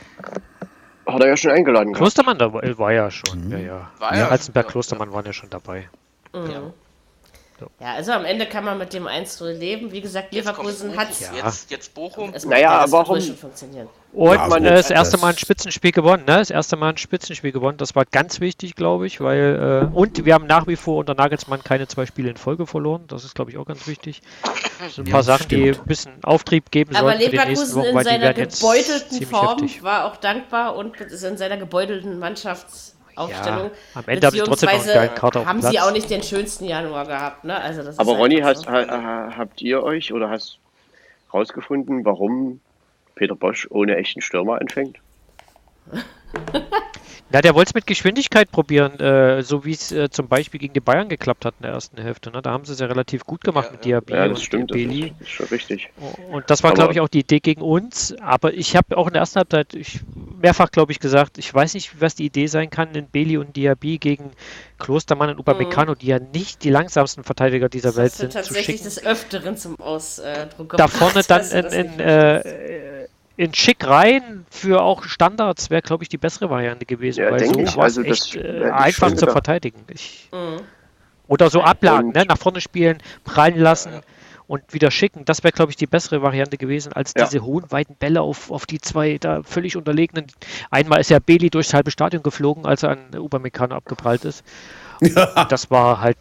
Hat 1.07 1.21
er 1.21 1.27
ja 1.29 1.37
schon 1.37 1.51
eingeladen. 1.51 1.93
Klostermann 1.93 2.37
da 2.37 2.51
war, 2.51 2.61
war 2.77 2.91
ja 2.91 3.09
schon. 3.09 3.45
Mhm. 3.45 3.51
Ja, 3.53 3.57
ja. 3.59 3.91
War 3.99 4.17
ja. 4.17 4.29
Halzenberg, 4.29 4.67
Klostermann 4.67 5.13
waren 5.13 5.25
ja 5.25 5.31
schon 5.31 5.49
dabei. 5.49 5.87
Mhm. 6.33 6.51
Ja. 6.51 6.73
Ja, 7.79 7.93
also 7.95 8.11
am 8.11 8.25
Ende 8.25 8.45
kann 8.45 8.63
man 8.63 8.77
mit 8.77 8.93
dem 8.93 9.07
1-0 9.07 9.51
leben. 9.53 9.91
Wie 9.91 10.01
gesagt, 10.01 10.33
Leverkusen 10.33 10.95
hat 10.97 11.11
es. 11.11 11.21
Ja. 11.21 11.45
Jetzt, 11.45 11.71
jetzt 11.71 11.93
Bochum. 11.93 12.31
Es 12.33 12.45
naja, 12.45 12.85
warum? 12.89 13.21
funktionieren. 13.21 13.87
Und 14.13 14.33
ja, 14.33 14.47
man 14.47 14.63
das 14.63 14.89
erste 14.89 15.17
Mal 15.17 15.29
ein 15.29 15.37
Spitzenspiel 15.37 15.91
gewonnen, 15.91 16.25
ne? 16.25 16.37
Das 16.39 16.49
erste 16.49 16.75
Mal 16.75 16.89
ein 16.89 16.97
Spitzenspiel 16.97 17.53
gewonnen. 17.53 17.77
Das 17.77 17.95
war 17.95 18.03
ganz 18.05 18.41
wichtig, 18.41 18.75
glaube 18.75 19.07
ich, 19.07 19.21
weil. 19.21 19.89
Äh, 19.93 19.95
und 19.95 20.25
wir 20.25 20.33
haben 20.33 20.47
nach 20.47 20.67
wie 20.67 20.75
vor 20.75 20.97
unter 20.97 21.13
Nagelsmann 21.13 21.63
keine 21.63 21.87
zwei 21.87 22.05
Spiele 22.05 22.29
in 22.29 22.35
Folge 22.35 22.67
verloren. 22.67 23.05
Das 23.07 23.23
ist, 23.23 23.35
glaube 23.35 23.51
ich, 23.51 23.57
auch 23.57 23.65
ganz 23.65 23.87
wichtig. 23.87 24.21
Das 24.79 24.95
sind 24.95 25.07
ein 25.07 25.11
paar 25.11 25.23
Sachen, 25.23 25.43
stimmt. 25.43 25.63
die 25.63 25.79
ein 25.79 25.85
bisschen 25.85 26.11
Auftrieb 26.23 26.71
geben 26.71 26.93
sollen. 26.93 27.05
Aber 27.05 27.15
Leverkusen 27.15 27.75
Wochen, 27.75 27.97
in 27.97 28.03
seiner 28.03 28.33
gebeutelten 28.33 29.25
Form 29.27 29.59
heftig. 29.59 29.83
war 29.83 30.05
auch 30.05 30.17
dankbar 30.17 30.75
und 30.75 30.99
ist 30.99 31.23
in 31.23 31.37
seiner 31.37 31.57
gebeutelten 31.57 32.19
Mannschafts. 32.19 32.97
Aufstellung. 33.15 33.71
Ja, 33.71 33.71
am 33.95 34.03
Ende 34.07 34.27
habe 34.27 34.35
ich 34.37 34.43
trotzdem 34.43 34.69
noch 34.69 34.75
einen 34.75 34.85
geilen 34.85 35.15
Kader 35.15 35.45
Haben 35.45 35.61
sie 35.61 35.79
auch 35.79 35.91
nicht 35.91 36.09
den 36.09 36.23
schönsten 36.23 36.65
Januar 36.65 37.05
gehabt, 37.05 37.43
ne? 37.43 37.59
Also 37.59 37.83
das 37.83 37.99
Aber 37.99 38.13
Ronny, 38.13 38.39
hast, 38.39 38.63
so. 38.63 38.71
ha, 38.71 39.33
habt 39.37 39.61
ihr 39.61 39.83
euch 39.83 40.13
oder 40.13 40.29
hast 40.29 40.59
rausgefunden, 41.33 42.05
warum 42.05 42.59
Peter 43.15 43.35
Bosch 43.35 43.67
ohne 43.69 43.95
echten 43.95 44.21
Stürmer 44.21 44.59
anfängt? 44.59 44.97
Ja, 47.33 47.41
der 47.41 47.55
wollte 47.55 47.69
es 47.69 47.73
mit 47.73 47.87
Geschwindigkeit 47.87 48.51
probieren, 48.51 48.99
äh, 48.99 49.41
so 49.41 49.63
wie 49.63 49.71
es 49.71 49.91
äh, 49.93 50.09
zum 50.09 50.27
Beispiel 50.27 50.59
gegen 50.59 50.73
die 50.73 50.81
Bayern 50.81 51.07
geklappt 51.07 51.45
hat 51.45 51.55
in 51.59 51.63
der 51.63 51.71
ersten 51.71 52.01
Hälfte. 52.01 52.29
Ne? 52.29 52.41
Da 52.41 52.51
haben 52.51 52.65
sie 52.65 52.73
es 52.73 52.79
ja 52.79 52.87
relativ 52.87 53.25
gut 53.25 53.41
gemacht 53.41 53.67
ja, 53.67 53.71
mit 53.71 53.85
Diaby 53.85 54.13
ja, 54.13 54.27
das 54.27 54.39
und 54.39 54.43
stimmt, 54.43 54.71
Beli. 54.71 55.13
Das 55.17 55.21
ist, 55.21 55.29
schon 55.29 55.45
richtig. 55.47 55.89
Und 56.29 56.49
das 56.49 56.61
war, 56.63 56.73
glaube 56.73 56.91
ich, 56.91 56.99
auch 56.99 57.07
die 57.07 57.19
Idee 57.19 57.39
gegen 57.39 57.61
uns. 57.61 58.13
Aber 58.19 58.53
ich 58.53 58.75
habe 58.75 58.97
auch 58.97 59.07
in 59.07 59.13
der 59.13 59.21
ersten 59.21 59.39
Halbzeit 59.39 59.73
ich, 59.75 60.01
mehrfach, 60.41 60.71
glaube 60.71 60.91
ich, 60.91 60.99
gesagt, 60.99 61.37
ich 61.37 61.53
weiß 61.53 61.73
nicht, 61.73 62.01
was 62.01 62.15
die 62.15 62.25
Idee 62.25 62.47
sein 62.47 62.69
kann 62.69 62.93
in 62.95 63.07
Beli 63.07 63.37
und 63.37 63.55
Diaby 63.55 63.97
gegen 63.97 64.31
Klostermann 64.79 65.29
und 65.29 65.39
Upamecano, 65.39 65.93
mhm. 65.93 65.97
die 65.99 66.07
ja 66.07 66.19
nicht 66.19 66.63
die 66.63 66.69
langsamsten 66.69 67.23
Verteidiger 67.23 67.69
dieser 67.69 67.89
das 67.89 67.97
Welt 67.97 68.13
sind. 68.13 68.33
Tatsächlich 68.33 68.81
des 68.81 69.03
Öfteren 69.05 69.57
zum 69.57 69.79
Ausdruck 69.79 70.75
Da 70.77 70.87
vorne 70.87 71.23
dann 71.27 71.49
in, 71.51 71.65
in 71.65 71.99
äh, 71.99 73.07
in 73.37 73.53
Schick 73.53 73.87
rein 73.87 74.45
für 74.51 74.83
auch 74.83 75.03
Standards 75.03 75.69
wäre, 75.69 75.81
glaube 75.81 76.03
ich, 76.03 76.09
die 76.09 76.17
bessere 76.17 76.49
Variante 76.49 76.85
gewesen, 76.85 77.21
ja, 77.23 77.31
weil 77.31 77.45
so 77.45 77.59
ich. 77.59 77.77
Also 77.77 78.03
echt 78.03 78.35
äh, 78.35 78.69
einfach 78.71 79.13
zu 79.13 79.25
verteidigen. 79.25 79.79
Ich, 79.87 80.29
mhm. 80.31 80.61
Oder 81.27 81.49
so 81.49 81.61
ablagen, 81.61 82.11
ne? 82.11 82.25
nach 82.25 82.37
vorne 82.37 82.59
spielen, 82.59 82.97
prallen 83.23 83.57
lassen 83.57 83.93
ja. 83.93 84.01
Und 84.51 84.73
wieder 84.73 84.91
schicken. 84.91 85.23
Das 85.23 85.45
wäre, 85.45 85.53
glaube 85.53 85.71
ich, 85.71 85.77
die 85.77 85.87
bessere 85.87 86.21
Variante 86.21 86.57
gewesen, 86.57 86.91
als 86.91 87.13
ja. 87.15 87.23
diese 87.23 87.41
hohen, 87.41 87.71
weiten 87.71 87.95
Bälle 87.95 88.21
auf, 88.21 88.51
auf 88.51 88.65
die 88.65 88.81
zwei 88.81 89.17
da 89.17 89.43
völlig 89.43 89.77
unterlegenen. 89.77 90.27
Einmal 90.69 90.99
ist 90.99 91.09
ja 91.09 91.19
Beli 91.19 91.49
durchs 91.49 91.73
halbe 91.73 91.89
Stadion 91.89 92.21
geflogen, 92.21 92.65
als 92.65 92.83
er 92.83 92.89
an 92.89 93.15
Upamecano 93.15 93.75
abgeprallt 93.75 94.25
ist. 94.25 94.43
Ja. 94.99 95.45
Das 95.49 95.71
war 95.71 96.01
halt 96.01 96.17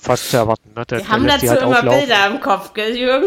fast 0.00 0.30
zu 0.30 0.38
erwarten. 0.38 0.70
Ne? 0.74 0.84
Der, 0.86 0.98
Wir 1.00 1.08
haben 1.08 1.26
dazu 1.26 1.48
halt 1.50 1.60
immer 1.60 1.78
auflaufen. 1.78 2.00
Bilder 2.00 2.26
im 2.28 2.40
Kopf, 2.40 2.72
gell, 2.72 2.96
Jürgen? 2.96 3.26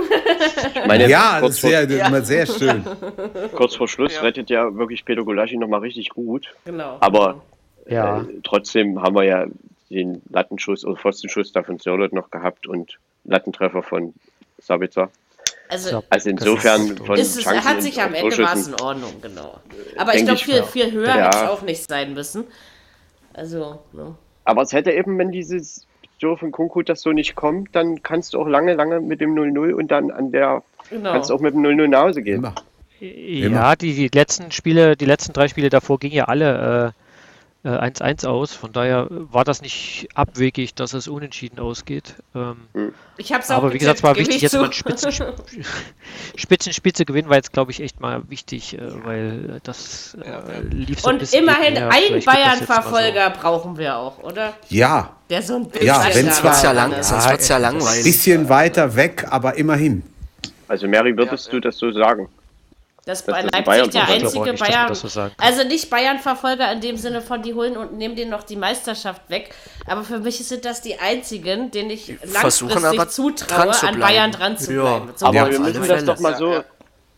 Meine, 0.87 1.07
ja, 1.07 1.39
das 1.39 1.51
ist 1.51 1.61
sehr, 1.61 1.89
ja. 1.89 2.07
immer 2.07 2.21
sehr 2.23 2.47
schön. 2.47 2.83
Kurz 3.55 3.75
vor 3.75 3.87
Schluss 3.87 4.15
ja. 4.15 4.21
rettet 4.21 4.49
ja 4.49 4.75
wirklich 4.75 5.05
Peter 5.05 5.23
Golaschi 5.23 5.57
nochmal 5.57 5.81
richtig 5.81 6.09
gut. 6.09 6.53
Genau. 6.65 6.97
Aber 6.99 7.43
Ja. 7.87 8.21
Äh, 8.21 8.41
trotzdem 8.43 9.01
haben 9.03 9.15
wir 9.15 9.23
ja 9.23 9.45
den 9.91 10.23
Lattenschuss 10.29 10.83
oder 10.83 10.95
Pfostenschuss 10.95 11.51
da 11.51 11.61
von 11.61 11.77
Sörlot 11.77 12.11
noch 12.11 12.31
gehabt 12.31 12.65
und 12.65 12.97
Lattentreffer 13.23 13.83
von 13.83 14.13
Sabitzer. 14.62 15.09
Also, 15.70 16.03
also 16.09 16.30
insofern 16.30 16.97
von 16.97 17.18
ist 17.18 17.38
es, 17.38 17.43
Chancen 17.43 17.64
hat 17.64 17.82
sich 17.82 18.01
am 18.01 18.14
Ende 18.14 18.38
war 18.39 18.53
es 18.53 18.68
in 18.68 18.76
Ordnung, 18.76 19.14
genau. 19.22 19.57
Aber 19.97 20.16
ich 20.16 20.26
glaube, 20.26 20.39
viel, 20.39 20.64
viel 20.64 20.91
höher 20.91 21.07
ja. 21.07 21.26
hätte 21.28 21.38
es 21.38 21.49
auch 21.49 21.62
nicht 21.62 21.88
sein 21.88 22.14
müssen. 22.14 22.43
Also, 23.34 23.80
ne. 23.93 24.16
Aber 24.43 24.64
es 24.64 24.74
hätte 24.74 24.91
eben, 24.91 25.18
wenn 25.18 25.32
dieses 25.32 25.88
Joe 26.20 26.36
von 26.36 26.51
Kunku 26.51 26.82
das 26.82 27.01
so 27.01 27.14
nicht 27.14 27.36
kommt, 27.36 27.74
dann 27.74 28.03
kannst 28.03 28.34
du 28.34 28.39
auch 28.41 28.47
lange, 28.47 28.74
lange 28.74 28.99
mit 28.99 29.22
dem 29.22 29.34
0-0 29.34 29.72
und 29.72 29.89
dann 29.89 30.12
an 30.12 30.32
der 30.32 30.62
genau. 30.89 31.14
kannst 31.14 31.30
du 31.30 31.36
auch 31.36 31.39
mit 31.39 31.53
dem 31.53 31.62
0-0 31.62 31.88
nach 31.88 32.01
Hause 32.01 32.22
gehen. 32.22 32.39
Immer. 32.39 32.55
Ja, 32.99 33.76
die, 33.76 33.95
die 33.95 34.09
letzten 34.14 34.51
Spiele, 34.51 34.95
die 34.95 35.05
letzten 35.05 35.34
drei 35.34 35.47
Spiele 35.47 35.70
davor 35.70 35.97
gingen 35.97 36.16
ja 36.16 36.26
alle 36.26 36.93
äh, 36.93 37.00
1-1 37.64 38.24
äh, 38.24 38.28
aus. 38.28 38.53
Von 38.53 38.72
daher 38.72 39.07
war 39.09 39.43
das 39.43 39.62
nicht 39.62 40.09
abwegig, 40.16 40.74
dass 40.74 40.93
es 40.93 41.07
unentschieden 41.07 41.59
ausgeht. 41.59 42.16
Ähm, 42.34 42.55
hm. 42.74 42.93
ich 43.18 43.34
hab's 43.34 43.51
auch 43.51 43.57
Aber 43.57 43.74
wie 43.74 43.78
gesagt, 43.78 43.97
es 43.99 44.03
war 44.03 44.16
wichtig, 44.16 44.41
jetzt 44.41 44.53
mal 44.53 44.66
ein 44.66 44.74
Spitzen, 44.74 45.12
Spitzenspitze 46.36 47.05
gewinnen, 47.05 47.30
war 47.30 47.36
jetzt, 47.36 47.53
glaube 47.53 47.72
ich, 47.72 47.82
echt 47.82 47.99
mal 47.99 48.24
wichtig, 48.30 48.78
äh, 48.78 49.05
weil 49.05 49.59
das 49.64 50.18
äh, 50.24 50.62
lief 50.74 51.01
so 51.01 51.09
Und 51.09 51.16
ein 51.16 51.20
bisschen 51.20 51.43
immerhin 51.43 51.78
einen 51.78 52.24
Bayern-Verfolger 52.24 53.34
so. 53.36 53.41
brauchen 53.41 53.78
wir 53.78 53.95
auch, 53.95 54.24
oder? 54.24 54.53
Ja. 54.70 55.16
Der 55.30 55.41
so 55.43 55.55
ein 55.55 55.70
bisschen 55.70 55.88
ja, 55.88 56.03
wenn 56.14 56.28
es 56.28 56.41
ja, 56.41 56.72
lang, 56.72 57.03
sonst 57.03 57.30
wird's 57.30 57.47
ja 57.47 57.57
langweilig. 57.57 58.03
Bisschen 58.03 58.49
weiter 58.49 58.95
weg, 58.95 59.26
aber 59.30 59.55
immerhin. 59.55 60.03
Also 60.68 60.88
Mary, 60.88 61.16
würdest 61.16 61.47
ja, 61.47 61.51
du 61.53 61.59
das 61.59 61.78
so 61.78 61.91
sagen? 61.91 62.28
Das 63.12 63.24
bei 63.24 63.41
Leipzig 63.41 63.66
Bayern 63.66 63.91
der 63.91 64.07
einzige 64.07 64.51
nicht, 64.51 64.59
Bayern, 64.64 64.97
also 65.38 65.64
nicht 65.68 65.89
Bayern-Verfolger 65.89 66.72
in 66.72 66.80
dem 66.80 66.95
Sinne 66.95 67.22
von, 67.22 67.41
die 67.41 67.53
holen 67.53 67.76
und 67.76 67.97
nehmen 67.97 68.16
denen 68.16 68.32
noch 68.32 68.43
die 68.43 68.55
Meisterschaft 68.55 69.22
weg. 69.30 69.53
Aber 69.86 70.03
für 70.03 70.20
mich 70.20 70.38
sind 70.47 70.64
das 70.64 70.82
die 70.82 70.97
einzigen, 70.97 71.72
denen 71.72 71.89
ich 71.89 72.18
langfristig 72.24 73.09
zutraue, 73.09 73.84
an 73.84 73.99
Bayern 73.99 74.32
dran 74.32 74.57
zu 74.57 74.72
bleiben. 74.72 75.09
Ja, 75.20 75.28
aber 75.28 75.51
wir 75.51 75.59
müssen 75.59 75.88
das 75.88 76.05
doch 76.05 76.20
mal 76.20 76.38
so, 76.38 76.64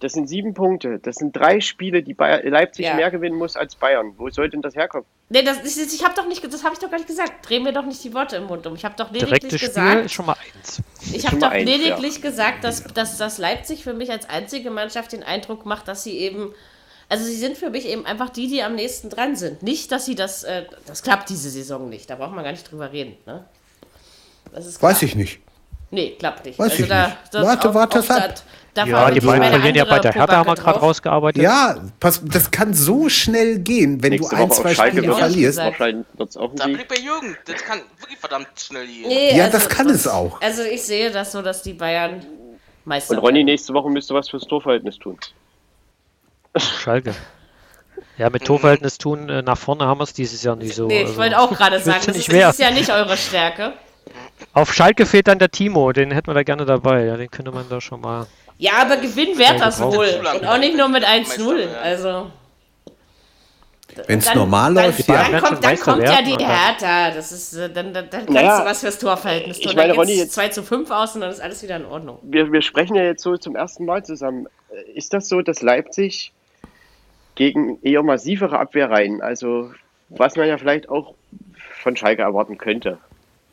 das 0.04 0.12
sind 0.14 0.28
sieben 0.28 0.54
Punkte. 0.54 1.00
Das 1.00 1.16
sind 1.16 1.34
drei 1.34 1.62
Spiele, 1.62 2.04
die 2.04 2.14
Bayer, 2.14 2.44
Leipzig 2.44 2.86
ja. 2.86 2.96
mehr 2.96 3.10
gewinnen 3.10 3.38
muss 3.38 3.56
als 3.56 3.76
Bayern. 3.76 4.14
Wo 4.18 4.30
soll 4.30 4.50
denn 4.50 4.62
das 4.62 4.76
herkommen? 4.76 5.06
Nee, 5.30 5.44
das, 5.44 5.64
ich, 5.64 5.94
ich 5.94 6.04
habe 6.04 6.14
doch 6.14 6.28
nicht, 6.28 6.44
das 6.44 6.64
habe 6.64 6.74
ich 6.74 6.80
doch 6.80 6.92
gar 6.92 6.98
nicht 6.98 7.08
gesagt. 7.08 7.48
Dreh 7.48 7.62
mir 7.62 7.72
doch 7.72 7.86
nicht 7.86 8.04
die 8.04 8.14
Worte 8.14 8.36
im 8.36 8.46
Mund 8.46 8.68
um. 8.68 8.76
Ich 8.76 8.84
habe 8.84 8.96
doch 8.98 9.12
lediglich 9.12 9.40
Direkte 9.40 9.66
gesagt. 9.66 9.92
Spiel 9.92 10.06
ist 10.06 10.12
schon 10.12 10.26
mal 10.26 10.36
eins. 10.56 10.82
Ich 11.14 11.26
habe 11.26 11.38
doch 11.38 11.52
eins, 11.52 11.70
lediglich 11.70 12.16
ja. 12.16 12.22
gesagt, 12.22 12.66
dass, 12.66 12.84
dass 12.84 13.18
das 13.18 13.38
Leipzig 13.38 13.84
für 13.84 13.94
mich 13.94 14.12
als 14.12 14.30
einzige 14.30 14.72
Mannschaft 14.72 15.14
den 15.14 15.24
Eindruck 15.24 15.66
macht, 15.66 15.88
dass 15.88 16.04
sie 16.04 16.18
eben 16.18 16.54
also 17.10 17.26
sie 17.26 17.36
sind 17.36 17.58
für 17.58 17.70
mich 17.70 17.86
eben 17.86 18.06
einfach 18.06 18.30
die, 18.30 18.48
die 18.48 18.64
am 18.64 18.76
nächsten 18.76 19.10
dran 19.10 19.36
sind. 19.36 19.62
Nicht, 19.62 19.92
dass 19.92 20.06
sie 20.06 20.16
das, 20.16 20.44
äh, 20.44 20.66
das 20.88 21.04
klappt 21.04 21.30
diese 21.30 21.50
Saison 21.50 21.88
nicht. 21.88 22.10
Da 22.10 22.16
braucht 22.16 22.34
man 22.34 22.44
gar 22.44 22.52
nicht 22.52 22.70
drüber 22.70 22.92
reden. 22.92 23.16
Ne? 23.26 23.46
Weiß 24.52 25.02
ich 25.04 25.16
nicht. 25.16 25.40
Nee, 25.92 26.16
klappt 26.18 26.46
nicht. 26.46 26.58
Weiß 26.58 26.72
also 26.72 26.84
ich 26.84 26.90
da, 26.90 27.08
nicht. 27.08 27.34
Warte, 27.34 27.74
warte, 27.74 28.00
auch 28.00 28.10
ab. 28.10 28.42
Da 28.74 28.86
ja, 28.86 29.12
die 29.12 29.20
beiden 29.20 29.48
verlieren 29.50 29.76
ja 29.76 29.86
bei 29.86 30.00
der 30.00 30.14
Hertha, 30.14 30.38
haben 30.38 30.48
wir 30.48 30.56
gerade 30.56 30.80
rausgearbeitet. 30.80 31.44
Ja, 31.44 31.76
pass, 32.00 32.22
das 32.24 32.50
kann 32.50 32.74
so 32.74 33.08
schnell 33.08 33.60
gehen, 33.60 34.02
wenn 34.02 34.12
Nächste 34.12 34.36
du 34.36 34.42
ein, 34.42 34.52
zwei 34.52 34.74
Spiele 34.74 35.14
verlierst. 35.14 35.60
Wahrscheinlich 35.60 36.06
wird's 36.14 36.38
auch 36.38 36.52
da 36.56 36.66
blieb 36.66 36.88
bei 36.88 36.96
Jürgen, 36.96 37.38
das 37.46 37.64
kann 37.64 37.82
wirklich 38.00 38.18
verdammt 38.18 38.48
schnell 38.58 38.88
gehen. 38.88 39.08
Nee, 39.08 39.38
ja, 39.38 39.46
also, 39.46 39.58
das 39.58 39.70
kann 39.70 39.88
das, 39.88 39.98
es 39.98 40.08
auch. 40.08 40.42
Also 40.42 40.64
ich 40.64 40.82
sehe 40.82 41.12
das 41.12 41.32
so, 41.32 41.44
dass 41.44 41.62
die 41.62 41.74
Bayern 41.74 42.26
Meister 42.86 43.16
Und 43.16 43.20
Ronny, 43.20 43.44
nächste 43.44 43.74
Woche 43.74 43.90
müsste 43.90 44.14
was 44.14 44.30
fürs 44.30 44.44
Torverhältnis 44.44 44.98
tun. 44.98 45.18
Schalke. 46.58 47.14
Ja, 48.16 48.30
mit 48.30 48.46
Torverhältnis 48.46 49.00
tun, 49.00 49.28
äh, 49.28 49.42
nach 49.42 49.58
vorne 49.58 49.86
haben 49.86 50.00
wir 50.00 50.04
es 50.04 50.14
dieses 50.14 50.44
Jahr 50.44 50.56
nicht 50.56 50.76
so. 50.76 50.86
Nee, 50.86 51.02
ich 51.02 51.08
also, 51.08 51.18
wollte 51.18 51.40
auch 51.40 51.50
gerade 51.50 51.80
sagen, 51.80 52.04
das 52.06 52.16
ist, 52.16 52.30
ist 52.30 52.60
ja 52.60 52.70
nicht 52.70 52.92
eure 52.92 53.18
Stärke. 53.18 53.74
Auf 54.54 54.72
Schalke 54.72 55.08
fehlt 55.08 55.28
dann 55.28 55.40
der 55.40 55.50
Timo, 55.50 55.92
den 55.92 56.12
hätten 56.12 56.28
wir 56.28 56.36
da 56.36 56.44
gerne 56.44 56.66
dabei. 56.66 57.06
Ja, 57.06 57.18
den 57.18 57.32
könnte 57.32 57.52
man 57.52 57.68
da 57.70 57.82
schon 57.82 58.02
mal. 58.02 58.28
Ja, 58.64 58.76
aber 58.80 58.96
Gewinn 58.96 59.38
wäre 59.38 59.58
das 59.58 59.82
wohl. 59.82 60.08
Und 60.36 60.48
auch 60.48 60.58
nicht 60.58 60.78
nur 60.78 60.88
mit 60.88 61.04
1-0. 61.04 61.68
Also. 61.76 62.32
Wenn 64.08 64.20
es 64.20 64.34
normal 64.34 64.74
läuft, 64.74 65.10
dann, 65.10 65.16
ja. 65.16 65.30
Dann 65.32 65.42
kommt, 65.42 65.66
dann 65.66 65.78
kommt 65.78 66.04
ja 66.04 66.22
die 66.22 66.42
Hertha. 66.42 67.12
Das 67.12 67.34
ist, 67.34 67.56
äh, 67.56 67.70
dann, 67.70 67.94
dann, 67.94 68.10
dann 68.10 68.22
kannst 68.22 68.30
naja, 68.30 68.62
du 68.62 68.66
was 68.66 68.80
fürs 68.80 68.98
Torverhältnis 69.00 69.60
tun. 69.60 69.72
Ich 69.72 69.76
meine, 69.76 69.94
Ronny, 69.94 70.14
jetzt 70.14 70.32
2 70.32 70.48
zu 70.48 70.64
5 70.64 70.90
aus 70.92 71.14
und 71.14 71.22
dann 71.22 71.32
ist 71.32 71.42
alles 71.42 71.62
wieder 71.62 71.76
in 71.76 71.84
Ordnung. 71.84 72.20
Wir, 72.22 72.54
wir 72.54 72.62
sprechen 72.62 72.96
ja 72.96 73.04
jetzt 73.04 73.22
so 73.22 73.36
zum 73.36 73.58
ersten 73.58 73.84
Mal 73.84 74.06
zusammen. 74.06 74.48
Ist 74.96 75.14
das 75.14 75.28
so, 75.28 75.42
dass 75.42 75.62
Leipzig 75.62 76.32
gegen 77.36 77.80
eher 77.84 78.02
massivere 78.02 78.60
Abwehrreihen, 78.60 79.22
also 79.22 79.74
was 80.08 80.38
man 80.38 80.48
ja 80.48 80.58
vielleicht 80.58 80.88
auch 80.88 81.16
von 81.82 81.98
Schalke 81.98 82.22
erwarten 82.22 82.58
könnte, 82.58 82.98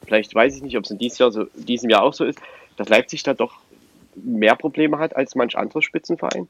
vielleicht 0.04 0.36
weiß 0.36 0.54
ich 0.54 0.62
nicht, 0.62 0.78
ob 0.78 0.84
es 0.84 0.92
in 0.92 0.98
diesem 0.98 1.24
Jahr, 1.24 1.32
so, 1.32 1.46
diesem 1.54 1.90
Jahr 1.90 2.04
auch 2.04 2.14
so 2.14 2.24
ist, 2.24 2.38
dass 2.76 2.88
Leipzig 2.88 3.24
da 3.24 3.34
doch 3.34 3.56
mehr 4.16 4.56
Probleme 4.56 4.98
hat 4.98 5.16
als 5.16 5.34
manch 5.34 5.56
anderes 5.56 5.84
Spitzenverein? 5.84 6.48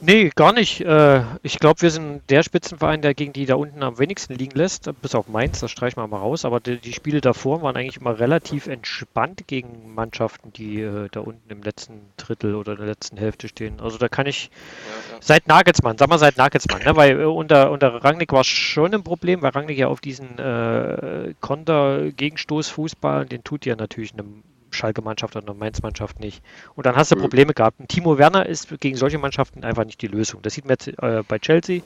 Nee, 0.00 0.30
gar 0.34 0.52
nicht. 0.52 0.80
Äh, 0.80 1.22
ich 1.42 1.58
glaube, 1.58 1.82
wir 1.82 1.90
sind 1.90 2.22
der 2.30 2.42
Spitzenverein, 2.42 3.02
der 3.02 3.14
gegen 3.14 3.32
die 3.32 3.46
da 3.46 3.56
unten 3.56 3.82
am 3.82 3.98
wenigsten 3.98 4.34
liegen 4.34 4.56
lässt, 4.56 4.90
bis 5.02 5.14
auf 5.14 5.28
Mainz, 5.28 5.58
das 5.60 5.70
streichen 5.72 6.00
wir 6.00 6.06
mal 6.06 6.18
raus. 6.18 6.44
Aber 6.44 6.60
die, 6.60 6.78
die 6.78 6.92
Spiele 6.92 7.20
davor 7.20 7.62
waren 7.62 7.76
eigentlich 7.76 7.96
immer 7.96 8.18
relativ 8.18 8.68
entspannt 8.68 9.48
gegen 9.48 9.94
Mannschaften, 9.94 10.52
die 10.52 10.82
äh, 10.82 11.08
da 11.10 11.20
unten 11.20 11.50
im 11.50 11.62
letzten 11.62 12.00
Drittel 12.16 12.54
oder 12.54 12.72
in 12.72 12.78
der 12.78 12.86
letzten 12.86 13.16
Hälfte 13.16 13.48
stehen. 13.48 13.80
Also 13.80 13.98
da 13.98 14.08
kann 14.08 14.26
ich 14.26 14.44
ja, 14.44 15.14
ja. 15.14 15.18
seit 15.20 15.48
Nagelsmann, 15.48 15.98
sag 15.98 16.08
mal 16.08 16.18
seit 16.18 16.36
Nagelsmann, 16.36 16.82
ne? 16.84 16.94
weil 16.94 17.20
äh, 17.20 17.24
unter, 17.24 17.70
unter 17.72 18.04
Rangnick 18.04 18.32
war 18.32 18.42
es 18.42 18.46
schon 18.46 18.94
ein 18.94 19.02
Problem, 19.02 19.42
weil 19.42 19.50
Rangnick 19.50 19.78
ja 19.78 19.88
auf 19.88 20.00
diesen 20.00 20.38
äh, 20.38 21.34
Konter-Gegenstoß-Fußball, 21.40 23.26
den 23.26 23.42
tut 23.42 23.66
ja 23.66 23.74
natürlich 23.74 24.12
einem 24.12 24.44
Schalke-Mannschaft 24.70 25.36
oder 25.36 25.48
eine 25.48 25.58
Mainz-Mannschaft 25.58 26.20
nicht. 26.20 26.42
Und 26.74 26.86
dann 26.86 26.96
hast 26.96 27.10
du 27.10 27.16
mhm. 27.16 27.20
Probleme 27.20 27.54
gehabt. 27.54 27.80
Und 27.80 27.88
Timo 27.88 28.18
Werner 28.18 28.46
ist 28.46 28.80
gegen 28.80 28.96
solche 28.96 29.18
Mannschaften 29.18 29.64
einfach 29.64 29.84
nicht 29.84 30.00
die 30.02 30.06
Lösung. 30.06 30.42
Das 30.42 30.54
sieht 30.54 30.64
man 30.64 30.72
jetzt 30.72 30.88
äh, 30.88 31.22
bei 31.26 31.38
Chelsea. 31.38 31.82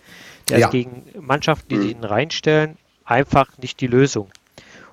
Der 0.48 0.58
ja. 0.58 0.66
ist 0.66 0.72
gegen 0.72 1.04
Mannschaften, 1.20 1.68
die 1.68 1.76
mhm. 1.76 1.82
sich 1.82 1.96
reinstellen, 2.02 2.76
einfach 3.04 3.58
nicht 3.58 3.80
die 3.80 3.86
Lösung. 3.86 4.30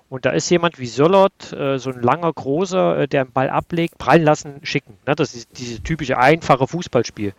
Und 0.10 0.26
da 0.26 0.32
ist 0.32 0.50
jemand 0.50 0.80
wie 0.80 0.88
Sollert, 0.88 1.54
äh, 1.54 1.78
so 1.78 1.92
ein 1.92 2.02
langer, 2.02 2.34
großer, 2.34 3.00
äh, 3.00 3.08
der 3.08 3.22
einen 3.22 3.32
Ball 3.32 3.50
ablegt, 3.50 3.98
prallen 4.00 4.24
lassen, 4.24 4.60
schicken. 4.64 4.98
Ne? 5.06 5.16
Das 5.16 5.36
ist 5.36 5.50
dieses 5.58 5.84
typische 5.84 6.18
einfache 6.18 6.68
Fußballspiel. 6.68 7.34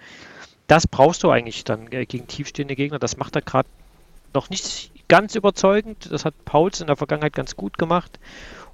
Das 0.68 0.86
brauchst 0.86 1.24
du 1.24 1.30
eigentlich 1.30 1.64
dann 1.64 1.90
äh, 1.90 2.07
gegen 2.07 2.28
tiefstehende 2.28 2.76
Gegner. 2.76 3.01
Das 3.01 3.16
macht 3.16 3.34
er 3.34 3.42
gerade 3.42 3.68
noch 4.32 4.51
nicht 4.51 4.92
ganz 5.09 5.34
überzeugend. 5.34 6.09
Das 6.12 6.24
hat 6.24 6.44
Pauls 6.44 6.80
in 6.80 6.86
der 6.86 6.94
Vergangenheit 6.94 7.32
ganz 7.32 7.57
gut 7.57 7.76
gemacht. 7.76 8.20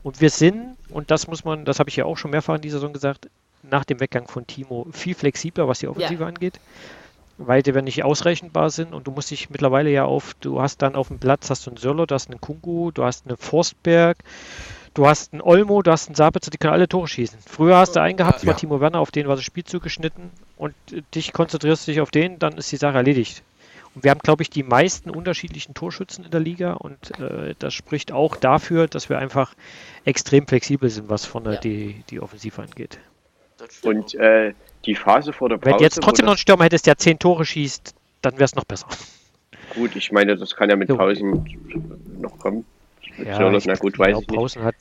Und 0.06 0.20
wir 0.20 0.30
sind, 0.30 0.76
und 0.90 1.10
das 1.10 1.26
muss 1.26 1.44
man, 1.44 1.64
das 1.64 1.80
habe 1.80 1.90
ich 1.90 1.96
ja 1.96 2.04
auch 2.04 2.16
schon 2.16 2.30
mehrfach 2.30 2.54
in 2.54 2.60
dieser 2.60 2.78
Saison 2.78 2.92
gesagt, 2.92 3.28
nach 3.64 3.84
dem 3.84 3.98
Weggang 3.98 4.28
von 4.28 4.46
Timo 4.46 4.86
viel 4.92 5.16
flexibler, 5.16 5.66
was 5.66 5.80
die 5.80 5.88
Offensive 5.88 6.22
ja. 6.22 6.28
angeht, 6.28 6.60
weil 7.38 7.64
die, 7.64 7.74
wenn 7.74 7.86
nicht 7.86 8.04
ausrechenbar 8.04 8.70
sind 8.70 8.94
und 8.94 9.08
du 9.08 9.10
musst 9.10 9.32
dich 9.32 9.50
mittlerweile 9.50 9.90
ja 9.90 10.04
auf, 10.04 10.34
du 10.34 10.62
hast 10.62 10.80
dann 10.80 10.94
auf 10.94 11.08
dem 11.08 11.18
Platz, 11.18 11.50
hast 11.50 11.66
du 11.66 11.70
einen 11.70 11.76
Sörlo, 11.78 12.06
du 12.06 12.14
hast 12.14 12.30
einen 12.30 12.40
Kungu, 12.40 12.92
du 12.92 13.02
hast 13.02 13.26
einen 13.26 13.36
Forstberg, 13.36 14.18
du 14.94 15.08
hast 15.08 15.32
einen 15.32 15.42
Olmo, 15.42 15.82
du 15.82 15.90
hast 15.90 16.06
einen 16.06 16.14
Sabitzer, 16.14 16.52
die 16.52 16.58
können 16.58 16.74
alle 16.74 16.86
Tore 16.86 17.08
schießen. 17.08 17.40
Früher 17.44 17.76
hast 17.76 17.96
du 17.96 18.00
einen 18.00 18.16
gehabt, 18.16 18.36
das 18.36 18.46
war 18.46 18.56
Timo 18.56 18.80
Werner, 18.80 19.00
auf 19.00 19.10
den 19.10 19.26
war 19.26 19.34
das 19.34 19.44
Spiel 19.44 19.64
zugeschnitten 19.64 20.30
und 20.56 20.72
dich 21.16 21.32
konzentrierst 21.32 21.88
dich 21.88 22.00
auf 22.00 22.12
den, 22.12 22.38
dann 22.38 22.58
ist 22.58 22.70
die 22.70 22.76
Sache 22.76 22.96
erledigt. 22.96 23.42
Und 23.96 24.04
wir 24.04 24.10
haben, 24.10 24.20
glaube 24.20 24.42
ich, 24.42 24.50
die 24.50 24.62
meisten 24.62 25.08
unterschiedlichen 25.08 25.72
Torschützen 25.72 26.26
in 26.26 26.30
der 26.30 26.40
Liga 26.40 26.74
und 26.74 27.18
äh, 27.18 27.54
das 27.58 27.72
spricht 27.72 28.12
auch 28.12 28.36
dafür, 28.36 28.88
dass 28.88 29.08
wir 29.08 29.16
einfach 29.16 29.54
extrem 30.04 30.46
flexibel 30.46 30.90
sind, 30.90 31.08
was 31.08 31.24
von 31.24 31.44
der 31.44 31.54
ja. 31.54 31.60
die, 31.60 32.04
die 32.10 32.20
Offensive 32.20 32.60
angeht. 32.60 32.98
Und 33.82 34.14
äh, 34.16 34.52
die 34.84 34.94
Phase 34.94 35.32
vor 35.32 35.48
der 35.48 35.56
Pause. 35.56 35.70
Wenn 35.70 35.78
du 35.78 35.84
jetzt 35.84 36.02
trotzdem 36.02 36.26
noch 36.26 36.32
einen 36.32 36.38
Stürmer 36.38 36.64
hättest, 36.64 36.86
der 36.86 36.98
zehn 36.98 37.18
Tore 37.18 37.46
schießt, 37.46 37.94
dann 38.20 38.34
wäre 38.34 38.44
es 38.44 38.54
noch 38.54 38.66
besser. 38.66 38.86
Gut, 39.74 39.96
ich 39.96 40.12
meine, 40.12 40.36
das 40.36 40.54
kann 40.54 40.68
ja 40.68 40.76
mit 40.76 40.88
Pausen 40.88 41.48
noch 42.20 42.38
kommen. 42.38 42.66
Mit 43.16 43.28
ja, 43.28 43.36
Sörlot, 43.38 43.62
na 43.64 43.76
gut, 43.76 43.98
weiß 43.98 44.18
ich 44.20 44.26
Pausen 44.26 44.58
nicht. 44.58 44.66
hat 44.66 44.74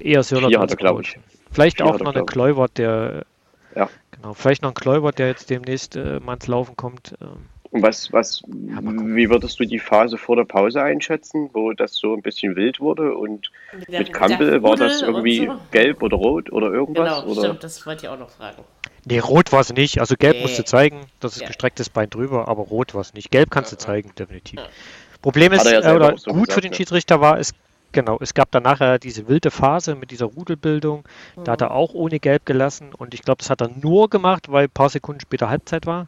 eher 0.00 0.24
Sörlot 0.24 0.56
als 0.56 0.76
glaube 0.76 1.02
ich. 1.02 1.16
Vielleicht 1.52 1.76
Vier 1.76 1.86
auch 1.86 2.00
noch 2.00 2.16
einen 2.16 2.26
Kluivert, 2.26 2.78
der 2.78 3.24
ja. 3.76 3.88
genau, 4.10 4.34
vielleicht 4.34 4.62
noch 4.62 4.72
ein 4.72 4.74
Kluivert, 4.74 5.20
der 5.20 5.28
jetzt 5.28 5.50
demnächst 5.50 5.94
äh, 5.94 6.18
mal 6.18 6.34
ins 6.34 6.48
Laufen 6.48 6.76
kommt. 6.76 7.14
Ähm, 7.20 7.46
und 7.72 7.82
was, 7.82 8.12
was, 8.12 8.42
wie 8.46 9.30
würdest 9.30 9.60
du 9.60 9.64
die 9.64 9.78
Phase 9.78 10.18
vor 10.18 10.34
der 10.34 10.44
Pause 10.44 10.82
einschätzen, 10.82 11.50
wo 11.52 11.72
das 11.72 11.94
so 11.94 12.14
ein 12.14 12.22
bisschen 12.22 12.56
wild 12.56 12.80
wurde? 12.80 13.14
Und 13.14 13.50
der, 13.88 14.00
mit 14.00 14.12
Campbell 14.12 14.62
war 14.62 14.76
das 14.76 15.02
irgendwie 15.02 15.46
so. 15.46 15.56
gelb 15.70 16.02
oder 16.02 16.16
rot 16.16 16.50
oder 16.50 16.72
irgendwas? 16.72 17.22
Genau, 17.22 17.32
oder? 17.32 17.44
stimmt, 17.44 17.64
das 17.64 17.86
wollte 17.86 18.06
ich 18.06 18.08
auch 18.08 18.18
noch 18.18 18.30
fragen. 18.30 18.64
Nee, 19.04 19.20
rot 19.20 19.52
war 19.52 19.60
es 19.60 19.72
nicht. 19.72 20.00
Also 20.00 20.16
gelb 20.16 20.36
nee. 20.36 20.42
musst 20.42 20.58
du 20.58 20.64
zeigen, 20.64 21.00
das 21.20 21.34
ist 21.34 21.42
ja. 21.42 21.46
gestrecktes 21.46 21.90
Bein 21.90 22.10
drüber, 22.10 22.48
aber 22.48 22.62
rot 22.62 22.94
war 22.94 23.02
es 23.02 23.14
nicht. 23.14 23.30
Gelb 23.30 23.50
kannst 23.50 23.70
ja, 23.70 23.78
du 23.78 23.84
zeigen, 23.84 24.10
definitiv. 24.18 24.58
Ja. 24.58 24.66
Problem 25.22 25.52
ist, 25.52 25.64
ja 25.64 25.80
äh, 25.80 25.94
oder 25.94 26.18
so 26.18 26.32
gut 26.32 26.48
gesagt, 26.48 26.52
für 26.52 26.60
den 26.60 26.74
Schiedsrichter 26.74 27.20
war, 27.20 27.38
es 27.38 27.54
Genau, 27.92 28.18
es 28.20 28.34
gab 28.34 28.52
dann 28.52 28.62
nachher 28.62 29.00
diese 29.00 29.26
wilde 29.26 29.50
Phase 29.50 29.96
mit 29.96 30.12
dieser 30.12 30.26
Rudelbildung. 30.26 31.02
Mhm. 31.34 31.44
Da 31.44 31.52
hat 31.52 31.60
er 31.60 31.72
auch 31.72 31.92
ohne 31.92 32.20
Gelb 32.20 32.46
gelassen 32.46 32.94
und 32.96 33.14
ich 33.14 33.22
glaube, 33.22 33.38
das 33.38 33.50
hat 33.50 33.60
er 33.60 33.68
nur 33.68 34.08
gemacht, 34.08 34.50
weil 34.50 34.66
ein 34.66 34.70
paar 34.70 34.90
Sekunden 34.90 35.20
später 35.20 35.48
Halbzeit 35.48 35.86
war. 35.86 36.06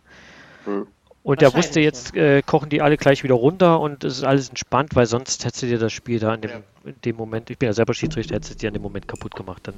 Mhm. 0.65 0.87
Und 1.25 1.41
der 1.41 1.55
wusste 1.55 1.81
jetzt, 1.81 2.17
äh, 2.17 2.43
kochen 2.43 2.69
die 2.69 2.83
alle 2.83 2.97
gleich 2.97 3.23
wieder 3.23 3.35
runter 3.35 3.79
und 3.79 4.03
es 4.03 4.19
ist 4.19 4.25
alles 4.25 4.49
entspannt, 4.49 4.97
weil 4.97 5.07
sonst 5.07 5.45
hättest 5.45 5.63
du 5.63 5.67
dir 5.67 5.79
das 5.79 5.93
Spiel 5.93 6.19
da 6.19 6.35
in 6.35 6.41
dem, 6.41 6.51
ja. 6.51 6.61
in 6.85 6.95
dem 7.05 7.17
Moment, 7.17 7.49
ich 7.51 7.59
bin 7.59 7.69
ja 7.69 7.73
selber 7.73 7.95
Schiedsrichter, 7.95 8.35
hättest 8.35 8.55
du 8.55 8.59
dir 8.59 8.69
in 8.69 8.75
dem 8.75 8.83
Moment 8.83 9.07
kaputt 9.07 9.35
gemacht. 9.37 9.63
Dann 9.65 9.75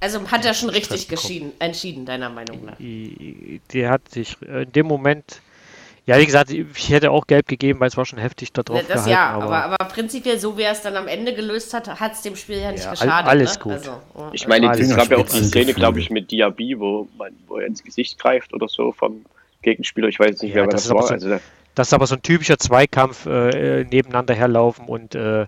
also 0.00 0.30
hat 0.30 0.44
er 0.44 0.54
schon 0.54 0.68
richtig 0.68 1.08
entschieden, 1.60 2.06
deiner 2.06 2.28
Meinung 2.28 2.64
nach? 2.64 2.76
Der 3.72 3.90
hat 3.90 4.08
sich 4.08 4.36
in 4.42 4.72
dem 4.72 4.86
Moment 4.86 5.40
ja, 6.04 6.18
wie 6.18 6.26
gesagt, 6.26 6.50
ich 6.50 6.90
hätte 6.90 7.12
auch 7.12 7.28
gelb 7.28 7.46
gegeben, 7.46 7.78
weil 7.78 7.86
es 7.86 7.96
war 7.96 8.04
schon 8.04 8.18
heftig 8.18 8.52
da 8.52 8.64
drauf. 8.64 8.80
Das 8.88 9.04
gehalten, 9.04 9.10
ja, 9.10 9.30
aber, 9.30 9.44
aber, 9.44 9.80
aber, 9.80 9.84
prinzipiell, 9.84 10.36
so 10.36 10.58
wie 10.58 10.62
er 10.62 10.72
es 10.72 10.82
dann 10.82 10.96
am 10.96 11.06
Ende 11.06 11.32
gelöst 11.32 11.72
hat, 11.74 11.86
hat 12.00 12.14
es 12.14 12.22
dem 12.22 12.34
Spiel 12.34 12.58
ja 12.58 12.72
nicht 12.72 12.84
ja, 12.84 12.90
geschadet. 12.90 13.28
Alles 13.28 13.54
ne? 13.54 13.62
gut. 13.62 13.72
Also, 13.72 14.00
Ich 14.32 14.48
meine, 14.48 14.72
es 14.72 14.96
gab 14.96 15.10
ja 15.12 15.18
auch 15.18 15.28
die 15.28 15.44
Szene, 15.44 15.72
glaube 15.74 16.00
ich, 16.00 16.10
mit 16.10 16.32
Diaby, 16.32 16.80
wo, 16.80 17.06
man, 17.16 17.32
wo 17.46 17.58
er 17.58 17.68
ins 17.68 17.84
Gesicht 17.84 18.18
greift 18.18 18.52
oder 18.52 18.68
so 18.68 18.90
vom 18.90 19.24
Gegenspieler. 19.62 20.08
Ich 20.08 20.18
weiß 20.18 20.42
nicht 20.42 20.54
ja, 20.54 20.62
mehr, 20.62 20.66
was 20.66 20.74
das, 20.74 20.84
das 20.84 20.94
war. 20.94 21.06
So, 21.06 21.14
also, 21.14 21.40
das 21.74 21.88
ist 21.88 21.94
aber 21.94 22.06
so 22.06 22.16
ein 22.16 22.22
typischer 22.22 22.58
Zweikampf 22.58 23.26
äh, 23.26 23.84
nebeneinander 23.84 24.34
herlaufen 24.34 24.86
und 24.86 25.14
äh, 25.14 25.46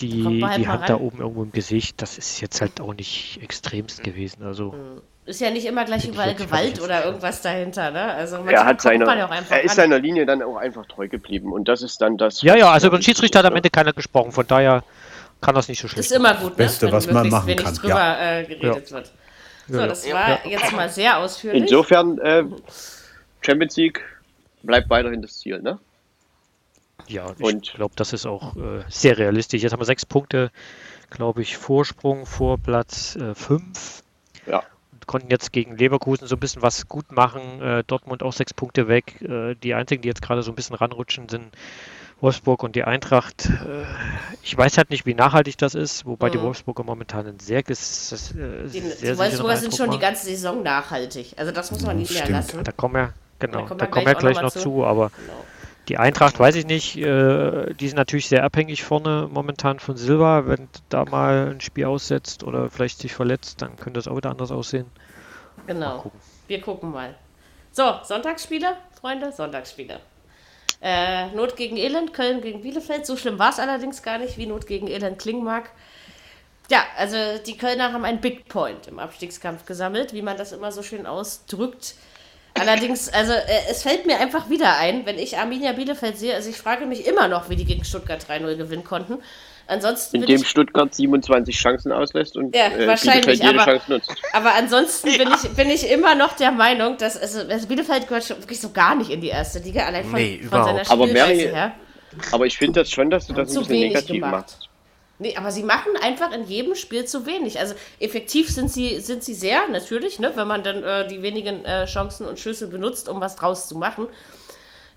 die, 0.00 0.22
die 0.56 0.68
Hand 0.68 0.88
da 0.88 0.96
oben 0.96 1.20
irgendwo 1.20 1.42
im 1.42 1.52
Gesicht, 1.52 2.00
das 2.00 2.18
ist 2.18 2.40
jetzt 2.40 2.60
halt 2.60 2.80
auch 2.80 2.94
nicht 2.94 3.40
extremst 3.42 4.02
gewesen. 4.02 4.44
Also. 4.44 4.72
Mhm. 4.72 5.02
Ist 5.26 5.40
ja 5.40 5.50
nicht 5.50 5.66
immer 5.66 5.84
gleich 5.84 6.08
überall 6.08 6.34
Gewalt 6.34 6.80
oder 6.80 7.04
irgendwas 7.04 7.42
dahinter, 7.42 7.90
ne? 7.90 8.14
Also 8.14 8.36
er 8.46 8.64
hat 8.64 8.80
seine, 8.80 9.04
er 9.04 9.62
ist 9.62 9.76
seiner 9.76 9.98
Linie 9.98 10.26
dann 10.26 10.42
auch 10.42 10.56
einfach 10.56 10.86
treu 10.86 11.08
geblieben 11.08 11.52
und 11.52 11.68
das 11.68 11.82
ist 11.82 12.00
dann 12.00 12.16
das. 12.16 12.42
Ja, 12.42 12.56
ja, 12.56 12.70
also 12.72 12.88
über 12.88 12.98
den 12.98 13.02
Schiedsrichter 13.02 13.40
hat 13.40 13.46
am 13.46 13.54
Ende 13.54 13.70
keiner 13.70 13.92
gesprochen, 13.92 14.32
von 14.32 14.46
daher 14.46 14.82
kann 15.40 15.54
das 15.54 15.68
nicht 15.68 15.80
so 15.80 15.88
schlecht. 15.88 16.10
Ist 16.10 16.16
immer 16.16 16.34
gut, 16.34 16.50
ne? 16.50 16.56
Beste, 16.64 16.90
was 16.90 17.06
man 17.10 17.28
machen 17.28 17.46
wenig 17.46 17.64
kann. 17.64 17.74
drüber 17.74 17.94
ja. 17.94 18.38
äh, 18.38 18.44
geredet 18.44 18.90
ja. 18.90 18.96
wird. 18.96 19.12
So, 19.68 19.78
das 19.86 20.12
war 20.12 20.46
jetzt 20.46 20.72
mal 20.72 20.88
sehr 20.88 21.18
ausführlich. 21.18 21.62
Insofern, 21.62 22.18
äh, 22.18 22.44
Champions 23.40 23.76
League 23.76 24.02
bleibt 24.62 24.90
weiterhin 24.90 25.22
das 25.22 25.38
Ziel, 25.38 25.60
ne? 25.60 25.78
Ja, 27.08 27.34
ich 27.38 27.72
glaube, 27.72 27.94
das 27.96 28.12
ist 28.12 28.26
auch 28.26 28.56
äh, 28.56 28.84
sehr 28.88 29.18
realistisch. 29.18 29.62
Jetzt 29.62 29.72
haben 29.72 29.80
wir 29.80 29.86
sechs 29.86 30.06
Punkte, 30.06 30.50
glaube 31.08 31.42
ich, 31.42 31.56
Vorsprung 31.56 32.26
vor 32.26 32.58
Platz 32.58 33.18
5. 33.34 34.02
Äh, 34.46 34.50
ja 34.50 34.62
konnten 35.10 35.30
jetzt 35.32 35.50
gegen 35.50 35.76
Leverkusen 35.76 36.28
so 36.28 36.36
ein 36.36 36.38
bisschen 36.38 36.62
was 36.62 36.86
gut 36.86 37.10
machen. 37.10 37.60
Äh, 37.60 37.82
Dortmund 37.84 38.22
auch 38.22 38.32
sechs 38.32 38.54
Punkte 38.54 38.86
weg. 38.86 39.20
Äh, 39.22 39.56
die 39.56 39.74
einzigen, 39.74 40.02
die 40.02 40.08
jetzt 40.08 40.22
gerade 40.22 40.44
so 40.44 40.52
ein 40.52 40.54
bisschen 40.54 40.76
ranrutschen, 40.76 41.28
sind 41.28 41.46
Wolfsburg 42.20 42.62
und 42.62 42.76
die 42.76 42.84
Eintracht. 42.84 43.46
Äh, 43.46 43.86
ich 44.44 44.56
weiß 44.56 44.78
halt 44.78 44.90
nicht, 44.90 45.06
wie 45.06 45.14
nachhaltig 45.14 45.58
das 45.58 45.74
ist, 45.74 46.06
wobei 46.06 46.28
mhm. 46.28 46.32
die 46.32 46.40
Wolfsburger 46.42 46.84
momentan 46.84 47.26
ein 47.26 47.40
sehr, 47.40 47.58
äh, 47.58 47.64
die, 47.64 47.72
sehr 47.72 49.14
die 49.14 49.18
Wolfsburger 49.18 49.56
sind 49.56 49.74
schon 49.74 49.90
die 49.90 49.98
ganze 49.98 50.26
Saison 50.26 50.62
nachhaltig. 50.62 51.34
Also 51.36 51.50
das 51.50 51.72
muss 51.72 51.82
man 51.82 51.96
nicht 51.96 52.12
mehr 52.12 52.30
lassen. 52.30 52.62
Da 52.62 52.70
kommen 52.70 52.94
wir, 52.94 53.12
genau, 53.40 53.66
da 53.66 53.86
kommen 53.86 54.06
wir 54.06 54.14
gleich, 54.14 54.40
noch 54.40 54.52
zu, 54.52 54.60
zu 54.60 54.84
aber 54.84 55.10
genau. 55.10 55.44
Die 55.88 55.98
Eintracht 55.98 56.38
weiß 56.38 56.54
ich 56.54 56.66
nicht, 56.66 56.96
äh, 56.98 57.74
die 57.74 57.88
sind 57.88 57.96
natürlich 57.96 58.28
sehr 58.28 58.44
abhängig 58.44 58.84
vorne 58.84 59.28
momentan 59.28 59.80
von 59.80 59.96
Silva. 59.96 60.46
Wenn 60.46 60.68
da 60.88 61.04
mal 61.04 61.50
ein 61.50 61.60
Spiel 61.60 61.86
aussetzt 61.86 62.44
oder 62.44 62.70
vielleicht 62.70 63.00
sich 63.00 63.12
verletzt, 63.12 63.60
dann 63.60 63.74
könnte 63.74 63.98
es 63.98 64.06
auch 64.06 64.16
wieder 64.16 64.30
anders 64.30 64.52
aussehen. 64.52 64.86
Genau. 65.66 65.98
Gucken. 65.98 66.20
Wir 66.46 66.60
gucken 66.60 66.92
mal. 66.92 67.16
So, 67.72 67.94
Sonntagsspiele, 68.04 68.76
Freunde, 69.00 69.32
Sonntagsspiele. 69.32 69.98
Äh, 70.80 71.30
Not 71.32 71.56
gegen 71.56 71.76
Elend, 71.76 72.14
Köln 72.14 72.40
gegen 72.40 72.62
Bielefeld. 72.62 73.04
So 73.04 73.16
schlimm 73.16 73.40
war 73.40 73.50
es 73.50 73.58
allerdings 73.58 74.02
gar 74.02 74.18
nicht, 74.18 74.38
wie 74.38 74.46
Not 74.46 74.68
gegen 74.68 74.86
Elend 74.86 75.18
klingen 75.18 75.42
mag. 75.42 75.70
Ja, 76.70 76.84
also 76.96 77.16
die 77.44 77.56
Kölner 77.56 77.92
haben 77.92 78.04
einen 78.04 78.20
Big 78.20 78.48
Point 78.48 78.86
im 78.86 79.00
Abstiegskampf 79.00 79.66
gesammelt, 79.66 80.12
wie 80.12 80.22
man 80.22 80.36
das 80.36 80.52
immer 80.52 80.70
so 80.70 80.84
schön 80.84 81.04
ausdrückt. 81.04 81.96
Allerdings, 82.58 83.08
also 83.08 83.32
äh, 83.32 83.70
es 83.70 83.82
fällt 83.82 84.06
mir 84.06 84.18
einfach 84.18 84.50
wieder 84.50 84.76
ein, 84.76 85.06
wenn 85.06 85.18
ich 85.18 85.38
Arminia 85.38 85.72
Bielefeld 85.72 86.18
sehe, 86.18 86.34
also 86.34 86.50
ich 86.50 86.56
frage 86.56 86.86
mich 86.86 87.06
immer 87.06 87.28
noch, 87.28 87.48
wie 87.48 87.56
die 87.56 87.64
gegen 87.64 87.84
Stuttgart 87.84 88.24
3-0 88.28 88.56
gewinnen 88.56 88.84
konnten. 88.84 89.18
Ansonsten 89.66 90.16
Indem 90.16 90.42
Stuttgart 90.42 90.92
27 90.92 91.56
Chancen 91.56 91.92
auslässt 91.92 92.36
und 92.36 92.54
ja, 92.56 92.66
äh, 92.66 92.88
wahrscheinlich, 92.88 93.26
Bielefeld 93.26 93.42
jede 93.42 93.60
aber, 93.60 93.70
Chance 93.70 93.84
nutzt. 93.88 94.14
Aber 94.32 94.54
ansonsten 94.54 95.10
ja. 95.10 95.18
bin, 95.18 95.28
ich, 95.32 95.50
bin 95.50 95.70
ich 95.70 95.88
immer 95.88 96.16
noch 96.16 96.32
der 96.32 96.50
Meinung, 96.50 96.96
dass 96.98 97.16
also, 97.16 97.40
also 97.48 97.68
Bielefeld 97.68 98.08
gehört 98.08 98.24
schon 98.24 98.38
wirklich 98.38 98.60
so 98.60 98.70
gar 98.70 98.96
nicht 98.96 99.10
in 99.10 99.20
die 99.20 99.28
erste 99.28 99.60
Liga, 99.60 99.86
allein 99.86 100.04
von, 100.04 100.20
nee, 100.20 100.40
von 100.42 100.64
seiner 100.64 100.84
Spielweise 100.84 100.92
aber 100.92 101.06
Mary, 101.06 101.38
her. 101.38 101.72
Aber 102.32 102.46
ich 102.46 102.58
finde 102.58 102.80
das 102.80 102.90
schon, 102.90 103.10
dass 103.10 103.28
du 103.28 103.32
das 103.32 103.56
ein 103.56 103.60
bisschen 103.60 103.80
negativ 103.80 104.22
gemacht. 104.22 104.32
machst. 104.32 104.69
Nee, 105.20 105.36
aber 105.36 105.50
sie 105.50 105.62
machen 105.62 105.92
einfach 106.02 106.32
in 106.32 106.44
jedem 106.44 106.74
Spiel 106.74 107.04
zu 107.04 107.26
wenig. 107.26 107.60
Also 107.60 107.74
effektiv 108.00 108.48
sind 108.48 108.70
sie, 108.70 109.00
sind 109.00 109.22
sie 109.22 109.34
sehr, 109.34 109.68
natürlich, 109.68 110.18
ne, 110.18 110.32
wenn 110.34 110.48
man 110.48 110.62
dann 110.62 110.82
äh, 110.82 111.06
die 111.06 111.22
wenigen 111.22 111.62
äh, 111.66 111.84
Chancen 111.84 112.26
und 112.26 112.38
Schüsse 112.38 112.68
benutzt, 112.68 113.06
um 113.06 113.20
was 113.20 113.36
draus 113.36 113.68
zu 113.68 113.76
machen. 113.76 114.06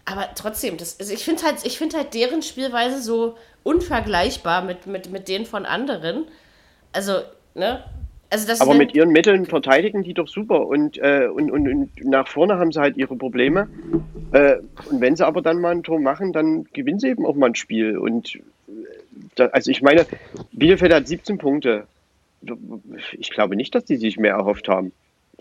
Aber 0.06 0.30
trotzdem, 0.34 0.78
das, 0.78 0.98
also 0.98 1.14
ich 1.14 1.26
finde 1.26 1.44
halt, 1.44 1.60
find 1.60 1.94
halt 1.94 2.14
deren 2.14 2.41
Spielweise 2.41 3.02
so 3.02 3.36
unvergleichbar 3.64 4.64
mit, 4.64 4.88
mit, 4.88 5.12
mit 5.12 5.28
denen 5.28 5.45
von 5.45 5.66
anderen. 5.66 6.26
Also, 6.94 7.20
ne? 7.54 7.84
Also 8.30 8.48
das 8.48 8.62
aber 8.62 8.76
mit 8.76 8.95
ihren 8.95 9.10
Mitteln 9.10 9.45
verteidigen 9.45 10.04
die 10.04 10.14
doch 10.14 10.30
super 10.30 10.66
und, 10.68 10.98
äh, 10.98 11.28
und, 11.28 11.52
und, 11.52 11.68
und, 11.68 12.06
nach 12.06 12.28
vorne 12.30 12.58
haben 12.58 12.72
sie 12.72 12.80
halt 12.80 12.95
ihre 12.95 13.18
Probleme. 13.18 13.68
Äh, 14.32 14.56
und 14.90 15.02
wenn 15.02 15.18
sie 15.18 15.28
aber 15.28 15.41
dann 15.41 15.60
mal 15.60 15.72
ein 15.72 15.84
Tor 15.84 16.00
machen, 16.00 16.32
dann 16.32 16.64
gewinnen 16.72 16.98
sie 16.98 17.10
eben 17.10 17.26
auch 17.26 17.36
mal 17.36 17.48
ein 17.48 17.56
Spiel. 17.56 17.98
Und 17.98 18.40
also 19.52 19.72
ich 19.72 19.81
meine, 19.81 20.06
Bielefeld 20.52 20.94
hat 20.94 21.07
17 21.07 21.38
Punkte. 21.38 21.88
Ich 23.14 23.30
glaube 23.30 23.56
nicht, 23.56 23.73
dass 23.73 23.85
die 23.85 23.98
sich 23.98 24.18
mehr 24.18 24.34
erhofft 24.34 24.68
haben. 24.68 24.91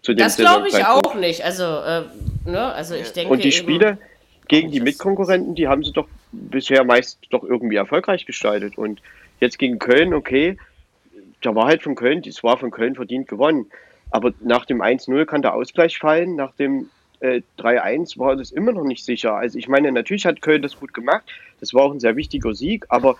das 0.02 0.36
glaube 0.36 0.68
ich 0.68 0.84
auch 0.84 1.14
nicht. 1.14 1.44
Also, 1.44 1.64
äh, 1.64 2.02
ne? 2.44 2.72
also 2.72 2.94
ich 2.94 3.12
denke. 3.12 3.32
Und 3.32 3.44
die 3.44 3.52
Spiele 3.52 3.98
gegen 4.48 4.70
die 4.70 4.80
Mitkonkurrenten, 4.80 5.54
die 5.54 5.68
haben 5.68 5.82
sie 5.84 5.92
doch 5.92 6.08
bisher 6.32 6.84
meist 6.84 7.18
doch 7.30 7.42
irgendwie 7.42 7.76
erfolgreich 7.76 8.26
gestaltet. 8.26 8.78
Und 8.78 9.00
jetzt 9.40 9.58
gegen 9.58 9.78
Köln, 9.78 10.14
okay, 10.14 10.56
da 11.40 11.54
war 11.54 11.66
halt 11.66 11.82
von 11.82 11.94
Köln, 11.94 12.22
das 12.22 12.42
war 12.42 12.58
von 12.58 12.70
Köln 12.70 12.94
verdient 12.94 13.28
gewonnen. 13.28 13.66
Aber 14.10 14.32
nach 14.40 14.66
dem 14.66 14.82
1-0 14.82 15.24
kann 15.24 15.42
der 15.42 15.54
Ausgleich 15.54 15.98
fallen, 15.98 16.36
nach 16.36 16.54
dem 16.54 16.90
äh, 17.20 17.40
3-1 17.58 18.18
war 18.18 18.36
das 18.36 18.50
immer 18.50 18.72
noch 18.72 18.84
nicht 18.84 19.04
sicher. 19.04 19.34
Also 19.34 19.58
ich 19.58 19.68
meine, 19.68 19.90
natürlich 19.90 20.26
hat 20.26 20.42
Köln 20.42 20.62
das 20.62 20.78
gut 20.78 20.92
gemacht, 20.92 21.24
das 21.60 21.72
war 21.72 21.84
auch 21.84 21.92
ein 21.92 22.00
sehr 22.00 22.16
wichtiger 22.16 22.54
Sieg, 22.54 22.84
aber 22.88 23.16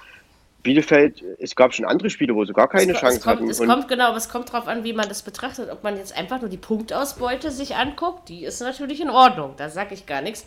Bielefeld, 0.63 1.23
es 1.39 1.57
gab 1.57 1.75
schon 1.75 1.85
andere 1.85 2.11
Spiele, 2.11 2.35
wo 2.35 2.45
sie 2.45 2.53
gar 2.53 2.69
keine 2.69 2.93
es, 2.93 2.99
Chance 2.99 3.17
es 3.19 3.23
kommt, 3.23 3.37
hatten. 3.37 3.51
Es 3.51 3.59
kommt 3.59 3.89
genau, 3.89 4.15
es 4.17 4.29
kommt 4.29 4.53
darauf 4.53 4.69
an, 4.69 4.85
wie 4.85 4.93
man 4.93 5.09
das 5.09 5.23
betrachtet. 5.23 5.71
Ob 5.71 5.83
man 5.83 5.97
jetzt 5.97 6.17
einfach 6.17 6.41
nur 6.41 6.51
die 6.51 6.57
Punktausbeute 6.57 7.51
sich 7.51 7.77
anguckt, 7.77 8.29
die 8.29 8.45
ist 8.45 8.61
natürlich 8.61 9.01
in 9.01 9.11
Ordnung, 9.11 9.55
da 9.57 9.69
sage 9.69 9.95
ich 9.95 10.07
gar 10.07 10.23
nichts. 10.23 10.47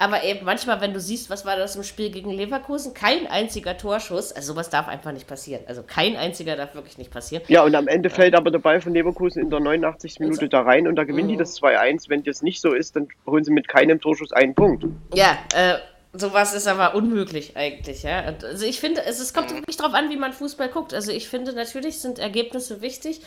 Aber 0.00 0.22
eben 0.22 0.44
manchmal, 0.44 0.80
wenn 0.80 0.94
du 0.94 1.00
siehst, 1.00 1.28
was 1.28 1.44
war 1.44 1.56
das 1.56 1.74
im 1.74 1.82
Spiel 1.82 2.10
gegen 2.10 2.30
Leverkusen, 2.30 2.94
kein 2.94 3.26
einziger 3.26 3.76
Torschuss, 3.76 4.30
also 4.30 4.52
sowas 4.52 4.70
darf 4.70 4.86
einfach 4.86 5.10
nicht 5.10 5.26
passieren. 5.26 5.62
Also 5.66 5.82
kein 5.82 6.16
einziger 6.16 6.54
darf 6.54 6.76
wirklich 6.76 6.98
nicht 6.98 7.10
passieren. 7.10 7.42
Ja, 7.48 7.64
und 7.64 7.74
am 7.74 7.88
Ende 7.88 8.08
fällt 8.08 8.36
aber 8.36 8.52
der 8.52 8.60
Ball 8.60 8.80
von 8.80 8.94
Leverkusen 8.94 9.42
in 9.42 9.50
der 9.50 9.58
89. 9.58 10.20
Minute 10.20 10.42
also, 10.42 10.50
da 10.50 10.60
rein 10.60 10.86
und 10.86 10.94
da 10.94 11.02
gewinnen 11.02 11.26
mhm. 11.26 11.32
die 11.32 11.36
das 11.38 11.60
2-1. 11.60 12.08
Wenn 12.08 12.22
das 12.22 12.42
nicht 12.42 12.60
so 12.60 12.74
ist, 12.74 12.94
dann 12.94 13.08
holen 13.26 13.42
sie 13.42 13.50
mit 13.50 13.66
keinem 13.66 14.00
Torschuss 14.00 14.32
einen 14.32 14.54
Punkt. 14.54 14.84
Ja, 15.14 15.36
äh, 15.52 15.78
sowas 16.20 16.54
ist 16.54 16.66
aber 16.66 16.94
unmöglich 16.94 17.56
eigentlich, 17.56 18.02
ja. 18.02 18.22
Also 18.42 18.64
ich 18.64 18.80
finde, 18.80 19.04
es, 19.04 19.20
es 19.20 19.32
kommt 19.32 19.50
wirklich 19.52 19.76
darauf 19.76 19.94
an, 19.94 20.10
wie 20.10 20.16
man 20.16 20.32
Fußball 20.32 20.68
guckt. 20.68 20.94
Also 20.94 21.12
ich 21.12 21.28
finde, 21.28 21.52
natürlich 21.52 22.00
sind 22.00 22.18
Ergebnisse 22.18 22.80
wichtig. 22.80 23.20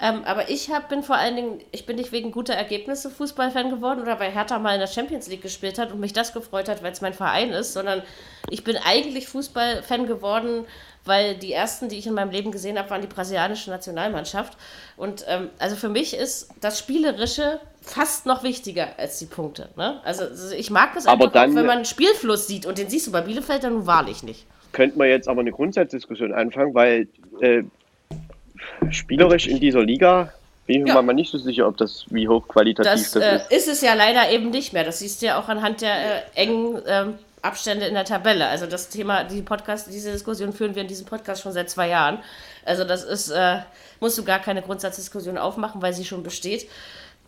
Ähm, 0.00 0.24
aber 0.24 0.50
ich 0.50 0.70
hab, 0.70 0.88
bin 0.88 1.02
vor 1.02 1.16
allen 1.16 1.36
Dingen, 1.36 1.60
ich 1.70 1.86
bin 1.86 1.96
nicht 1.96 2.10
wegen 2.10 2.32
guter 2.32 2.54
Ergebnisse 2.54 3.08
Fußballfan 3.08 3.70
geworden 3.70 4.00
oder 4.02 4.18
weil 4.18 4.32
Hertha 4.32 4.58
mal 4.58 4.74
in 4.74 4.80
der 4.80 4.88
Champions 4.88 5.28
League 5.28 5.42
gespielt 5.42 5.78
hat 5.78 5.92
und 5.92 6.00
mich 6.00 6.12
das 6.12 6.32
gefreut 6.32 6.68
hat, 6.68 6.82
weil 6.82 6.90
es 6.92 7.02
mein 7.02 7.14
Verein 7.14 7.50
ist, 7.50 7.72
sondern 7.72 8.02
ich 8.50 8.64
bin 8.64 8.76
eigentlich 8.76 9.28
Fußballfan 9.28 10.06
geworden, 10.06 10.66
weil 11.04 11.34
die 11.34 11.52
ersten, 11.52 11.88
die 11.88 11.98
ich 11.98 12.06
in 12.06 12.14
meinem 12.14 12.30
Leben 12.30 12.52
gesehen 12.52 12.78
habe, 12.78 12.90
waren 12.90 13.00
die 13.00 13.08
brasilianische 13.08 13.70
Nationalmannschaft. 13.70 14.56
Und 14.96 15.24
ähm, 15.28 15.50
also 15.58 15.76
für 15.76 15.88
mich 15.88 16.16
ist 16.16 16.48
das 16.60 16.78
Spielerische 16.78 17.60
fast 17.80 18.26
noch 18.26 18.42
wichtiger 18.42 18.88
als 18.98 19.18
die 19.18 19.26
Punkte. 19.26 19.68
Ne? 19.76 20.00
Also, 20.04 20.24
also 20.24 20.54
ich 20.54 20.70
mag 20.70 20.96
es 20.96 21.06
einfach, 21.06 21.32
dann, 21.32 21.50
auch, 21.50 21.56
wenn 21.56 21.66
man 21.66 21.78
einen 21.78 21.84
Spielfluss 21.84 22.46
sieht 22.46 22.66
und 22.66 22.78
den 22.78 22.88
siehst 22.88 23.08
du 23.08 23.12
bei 23.12 23.20
Bielefeld 23.20 23.64
dann 23.64 23.86
wahrlich 23.86 24.22
nicht. 24.22 24.46
Könnte 24.70 24.96
man 24.96 25.08
jetzt 25.08 25.28
aber 25.28 25.40
eine 25.40 25.52
Grundsatzdiskussion 25.52 26.32
anfangen, 26.32 26.74
weil 26.74 27.08
äh, 27.40 27.62
spielerisch 28.90 29.48
in 29.48 29.60
dieser 29.60 29.82
Liga 29.82 30.32
bin 30.66 30.82
ich 30.82 30.88
ja. 30.88 30.94
mir 30.94 31.02
mal 31.02 31.12
nicht 31.12 31.30
so 31.30 31.38
sicher, 31.38 31.66
ob 31.66 31.76
das 31.76 32.04
wie 32.10 32.28
hochqualitativ 32.28 32.92
das, 32.92 33.10
das 33.10 33.22
ist. 33.22 33.50
Äh, 33.50 33.56
ist 33.56 33.68
es 33.68 33.80
ja 33.82 33.94
leider 33.94 34.30
eben 34.30 34.50
nicht 34.50 34.72
mehr. 34.72 34.84
Das 34.84 35.00
siehst 35.00 35.20
du 35.20 35.26
ja 35.26 35.40
auch 35.40 35.48
anhand 35.48 35.80
der 35.80 35.94
äh, 35.94 36.22
engen 36.34 36.76
äh, 36.86 37.06
Abstände 37.42 37.86
in 37.86 37.94
der 37.94 38.04
Tabelle. 38.04 38.46
Also 38.46 38.66
das 38.66 38.88
Thema, 38.88 39.24
die 39.24 39.42
Podcast, 39.42 39.88
diese 39.92 40.12
Diskussion 40.12 40.52
führen 40.52 40.74
wir 40.74 40.82
in 40.82 40.88
diesem 40.88 41.06
Podcast 41.06 41.42
schon 41.42 41.52
seit 41.52 41.68
zwei 41.68 41.88
Jahren. 41.88 42.18
Also 42.64 42.84
das 42.84 43.02
ist, 43.02 43.30
äh, 43.30 43.58
musst 44.00 44.16
du 44.16 44.24
gar 44.24 44.38
keine 44.38 44.62
Grundsatzdiskussion 44.62 45.36
aufmachen, 45.36 45.82
weil 45.82 45.92
sie 45.92 46.04
schon 46.04 46.22
besteht. 46.22 46.68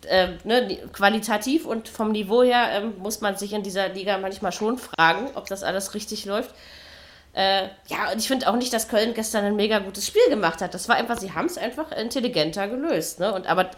Ähm, 0.07 0.39
ne, 0.45 0.79
qualitativ 0.93 1.67
und 1.67 1.89
vom 1.89 2.13
Niveau 2.13 2.43
her 2.43 2.69
ähm, 2.73 2.95
muss 2.99 3.21
man 3.21 3.37
sich 3.37 3.53
in 3.53 3.63
dieser 3.63 3.89
Liga 3.89 4.19
manchmal 4.19 4.53
schon 4.53 4.79
fragen, 4.79 5.31
ob 5.35 5.47
das 5.47 5.63
alles 5.63 5.95
richtig 5.95 6.27
läuft. 6.27 6.55
Äh, 7.33 7.69
ja, 7.89 8.13
und 8.13 8.19
ich 8.19 8.29
finde 8.29 8.49
auch 8.49 8.55
nicht, 8.55 8.73
dass 8.73 8.89
Köln 8.89 9.13
gestern 9.15 9.45
ein 9.45 9.57
mega 9.57 9.81
gutes 9.81 10.07
Spiel 10.07 10.29
gemacht 10.29 10.61
hat. 10.61 10.73
Das 10.73 10.89
war 10.89 10.97
einfach, 10.97 11.19
sie 11.19 11.33
haben 11.33 11.47
es 11.47 11.59
einfach 11.59 11.91
intelligenter 11.91 12.69
gelöst. 12.69 13.19
Ne? 13.19 13.33
Und 13.33 13.49
aber 13.49 13.71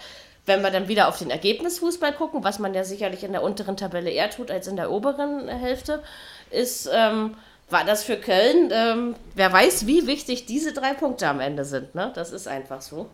wenn 0.47 0.63
wir 0.63 0.71
dann 0.71 0.89
wieder 0.89 1.09
auf 1.09 1.19
den 1.19 1.31
Ergebnisfußball 1.31 2.13
gucken, 2.13 2.45
was 2.45 2.59
man 2.59 2.73
ja 2.73 2.85
sicherlich 2.85 3.25
in 3.25 3.33
der 3.33 3.43
unteren 3.43 3.77
Tabelle 3.77 4.11
eher 4.11 4.31
tut 4.31 4.51
als 4.51 4.69
in 4.69 4.77
der 4.77 4.91
oberen 4.91 5.49
Hälfte, 5.49 6.03
ist, 6.51 6.89
ähm, 6.93 7.35
war 7.69 7.85
das 7.85 8.05
für 8.05 8.17
Köln, 8.17 8.71
ähm, 8.73 9.15
wer 9.35 9.53
weiß, 9.53 9.87
wie 9.87 10.07
wichtig 10.07 10.47
diese 10.47 10.73
drei 10.73 10.95
Punkte 10.95 11.29
am 11.29 11.41
Ende 11.41 11.65
sind. 11.65 11.95
Ne? 11.95 12.13
Das 12.15 12.33
ist 12.33 12.47
einfach 12.47 12.81
so. 12.81 13.09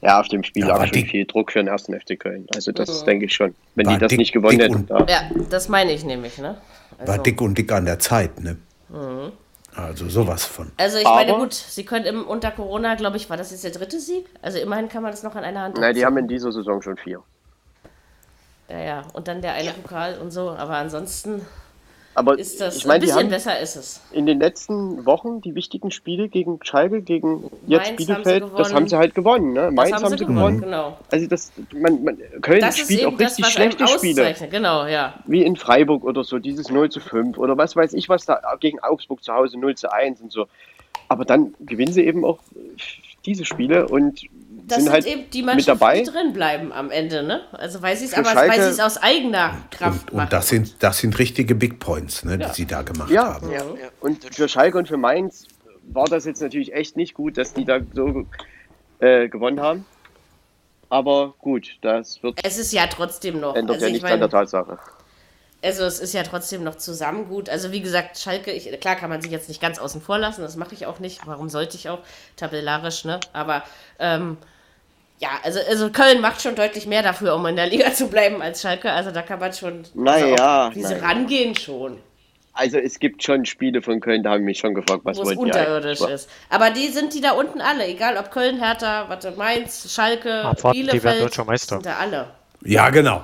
Ja, 0.00 0.20
auf 0.20 0.28
dem 0.28 0.42
Spiel 0.42 0.66
ja, 0.66 0.76
lag 0.76 0.86
schon 0.88 1.04
viel 1.06 1.24
Druck 1.24 1.52
für 1.52 1.60
den 1.60 1.68
ersten 1.68 1.98
FC 1.98 2.18
Köln. 2.18 2.46
Also 2.54 2.72
das 2.72 3.02
mhm. 3.02 3.06
denke 3.06 3.26
ich 3.26 3.34
schon. 3.34 3.54
Wenn 3.74 3.88
die 3.88 3.98
das 3.98 4.08
dick, 4.10 4.18
nicht 4.18 4.32
gewonnen 4.32 4.58
hätten. 4.58 4.86
Ja. 4.88 5.06
ja, 5.08 5.30
das 5.50 5.68
meine 5.68 5.92
ich 5.92 6.04
nämlich. 6.04 6.38
Ne? 6.38 6.56
Also. 6.98 7.12
War 7.12 7.18
dick 7.22 7.40
und 7.40 7.56
dick 7.56 7.70
an 7.70 7.84
der 7.84 7.98
Zeit. 8.00 8.40
Ne? 8.40 8.56
Mhm. 8.88 9.32
Also 9.74 10.08
sowas 10.08 10.44
von. 10.44 10.70
Also 10.76 10.98
ich 10.98 11.04
meine, 11.04 11.34
gut, 11.34 11.54
sie 11.54 11.84
können 11.84 12.04
im, 12.04 12.26
unter 12.26 12.50
Corona, 12.50 12.94
glaube 12.94 13.16
ich, 13.16 13.30
war 13.30 13.36
das 13.36 13.50
jetzt 13.50 13.64
der 13.64 13.70
dritte 13.70 14.00
Sieg? 14.00 14.26
Also 14.42 14.58
immerhin 14.58 14.88
kann 14.88 15.02
man 15.02 15.12
das 15.12 15.22
noch 15.22 15.34
an 15.34 15.44
einer 15.44 15.62
Hand 15.62 15.78
Nein, 15.78 15.94
die 15.94 16.04
haben 16.04 16.18
in 16.18 16.28
dieser 16.28 16.52
Saison 16.52 16.82
schon 16.82 16.96
vier. 16.96 17.22
Ja, 18.68 18.78
ja, 18.78 19.02
und 19.14 19.28
dann 19.28 19.40
der 19.42 19.54
eine 19.54 19.70
Pokal 19.72 20.18
und 20.18 20.30
so, 20.30 20.50
aber 20.50 20.76
ansonsten 20.76 21.44
aber 22.14 22.38
ist 22.38 22.60
das 22.60 22.76
ich 22.76 22.86
mein, 22.86 22.96
ein 22.96 23.00
bisschen 23.00 23.28
besser 23.28 23.58
ist 23.58 23.76
es. 23.76 24.00
In 24.12 24.26
den 24.26 24.38
letzten 24.38 25.06
Wochen 25.06 25.40
die 25.40 25.54
wichtigen 25.54 25.90
Spiele 25.90 26.28
gegen 26.28 26.58
Schalke, 26.62 27.00
gegen 27.00 27.50
jetzt 27.66 27.86
Mainz 27.86 27.96
Bielefeld, 27.96 28.42
haben 28.42 28.56
das 28.56 28.74
haben 28.74 28.88
sie 28.88 28.96
halt 28.96 29.14
gewonnen. 29.14 29.54
Ne? 29.54 29.70
Mainz 29.70 29.92
haben, 29.92 30.04
haben, 30.04 30.18
sie 30.18 30.24
gewonnen. 30.24 30.60
gewonnen. 30.60 30.60
Genau. 30.60 30.98
Also 31.10 31.26
das, 31.26 31.52
man, 31.74 32.04
man, 32.04 32.18
Köln 32.42 32.60
das 32.60 32.78
spielt 32.78 33.06
auch 33.06 33.18
richtig 33.18 33.44
das, 33.44 33.52
schlechte 33.52 33.88
Spiele. 33.88 34.34
Genau, 34.50 34.86
ja. 34.86 35.14
Wie 35.26 35.42
in 35.42 35.56
Freiburg 35.56 36.04
oder 36.04 36.22
so, 36.22 36.38
dieses 36.38 36.68
0 36.68 36.90
zu 36.90 37.00
5 37.00 37.38
oder 37.38 37.56
was 37.56 37.76
weiß 37.76 37.94
ich 37.94 38.08
was 38.08 38.26
da 38.26 38.40
gegen 38.60 38.80
Augsburg 38.80 39.22
zu 39.22 39.32
Hause 39.32 39.58
0 39.58 39.74
zu 39.76 39.92
1 39.92 40.20
und 40.20 40.32
so. 40.32 40.46
Aber 41.08 41.24
dann 41.24 41.54
gewinnen 41.60 41.92
sie 41.92 42.04
eben 42.04 42.24
auch 42.24 42.38
diese 43.24 43.44
Spiele 43.44 43.88
und 43.88 44.22
das 44.66 44.78
sind, 44.78 44.84
sind 44.84 44.92
halt 44.92 45.06
eben 45.06 45.30
die 45.30 45.42
Mannschaften, 45.42 45.80
dabei. 45.80 46.00
die 46.00 46.10
drin 46.10 46.32
bleiben 46.32 46.72
am 46.72 46.90
Ende, 46.90 47.22
ne? 47.22 47.42
Also 47.52 47.82
weil 47.82 47.96
sie 47.96 48.06
es 48.06 48.14
aber 48.14 48.30
Schalke, 48.30 48.52
weil 48.52 48.62
sie 48.62 48.70
es 48.70 48.80
aus 48.80 48.96
eigener 48.98 49.56
Kraft 49.70 50.10
und, 50.10 50.16
machen. 50.16 50.26
Und 50.26 50.32
das 50.32 50.48
sind, 50.48 50.82
das 50.82 50.98
sind 50.98 51.18
richtige 51.18 51.54
Big 51.54 51.78
Points, 51.78 52.24
ne, 52.24 52.38
ja. 52.38 52.48
die 52.48 52.54
sie 52.54 52.66
da 52.66 52.82
gemacht 52.82 53.10
ja, 53.10 53.34
haben. 53.34 53.50
Ja, 53.50 53.58
ja. 53.58 53.88
Und 54.00 54.34
für 54.34 54.48
Schalke 54.48 54.78
und 54.78 54.88
für 54.88 54.96
Mainz 54.96 55.46
war 55.84 56.06
das 56.06 56.24
jetzt 56.24 56.40
natürlich 56.40 56.72
echt 56.72 56.96
nicht 56.96 57.14
gut, 57.14 57.36
dass 57.36 57.52
die 57.52 57.64
da 57.64 57.80
so 57.92 58.26
äh, 59.00 59.28
gewonnen 59.28 59.60
haben. 59.60 59.84
Aber 60.88 61.34
gut, 61.38 61.78
das 61.80 62.22
wird. 62.22 62.38
Es 62.44 62.58
ist 62.58 62.72
ja 62.72 62.86
trotzdem 62.86 63.40
noch. 63.40 63.56
Ändert 63.56 63.76
also 63.76 63.86
ja 63.86 63.92
nichts 63.92 64.10
an 64.10 64.20
der 64.20 64.28
Tatsache. 64.28 64.78
Also 65.64 65.84
es 65.84 66.00
ist 66.00 66.12
ja 66.12 66.22
trotzdem 66.24 66.64
noch 66.64 66.76
zusammen 66.76 67.28
gut. 67.28 67.48
Also 67.48 67.70
wie 67.70 67.80
gesagt, 67.80 68.18
Schalke, 68.18 68.50
ich, 68.50 68.80
klar 68.80 68.96
kann 68.96 69.10
man 69.10 69.22
sich 69.22 69.30
jetzt 69.30 69.48
nicht 69.48 69.60
ganz 69.60 69.78
außen 69.78 70.02
vor 70.02 70.18
lassen, 70.18 70.42
das 70.42 70.56
mache 70.56 70.74
ich 70.74 70.86
auch 70.86 70.98
nicht. 70.98 71.20
Warum 71.26 71.48
sollte 71.48 71.76
ich 71.76 71.88
auch? 71.88 72.00
Tabellarisch, 72.36 73.04
ne? 73.04 73.20
Aber 73.32 73.62
ähm, 74.00 74.38
ja, 75.18 75.28
also, 75.44 75.60
also 75.68 75.90
Köln 75.90 76.20
macht 76.20 76.42
schon 76.42 76.56
deutlich 76.56 76.86
mehr 76.86 77.04
dafür, 77.04 77.36
um 77.36 77.46
in 77.46 77.54
der 77.54 77.68
Liga 77.68 77.92
zu 77.94 78.08
bleiben 78.08 78.42
als 78.42 78.60
Schalke. 78.60 78.90
Also 78.90 79.12
da 79.12 79.22
kann 79.22 79.38
man 79.38 79.52
schon 79.52 79.84
naja, 79.94 80.64
also 80.64 80.74
diese 80.74 80.94
naja. 80.94 81.06
rangehen 81.06 81.54
schon. 81.54 81.98
Also 82.54 82.78
es 82.78 82.98
gibt 82.98 83.22
schon 83.22 83.46
Spiele 83.46 83.80
von 83.80 84.00
Köln, 84.00 84.22
da 84.22 84.30
habe 84.30 84.40
ich 84.40 84.44
mich 84.44 84.58
schon 84.58 84.74
gefragt, 84.74 85.02
was 85.04 85.16
wollt 85.18 85.38
unterirdisch 85.38 86.00
ihr 86.00 86.10
ist. 86.10 86.28
Aber 86.50 86.70
die 86.70 86.88
sind 86.88 87.14
die 87.14 87.20
da 87.22 87.32
unten 87.32 87.60
alle, 87.62 87.86
egal 87.86 88.18
ob 88.18 88.30
Köln, 88.30 88.58
Hertha, 88.58 89.08
warte, 89.08 89.30
Mainz, 89.32 89.90
Schalke, 89.94 90.44
Abwarten, 90.44 90.76
Bielefeld, 90.76 91.00
die 91.00 91.04
werden 91.04 91.20
deutscher 91.20 91.44
Meister. 91.44 91.76
sind 91.76 91.86
da 91.86 91.96
alle. 91.96 92.30
Ja, 92.64 92.90
genau. 92.90 93.22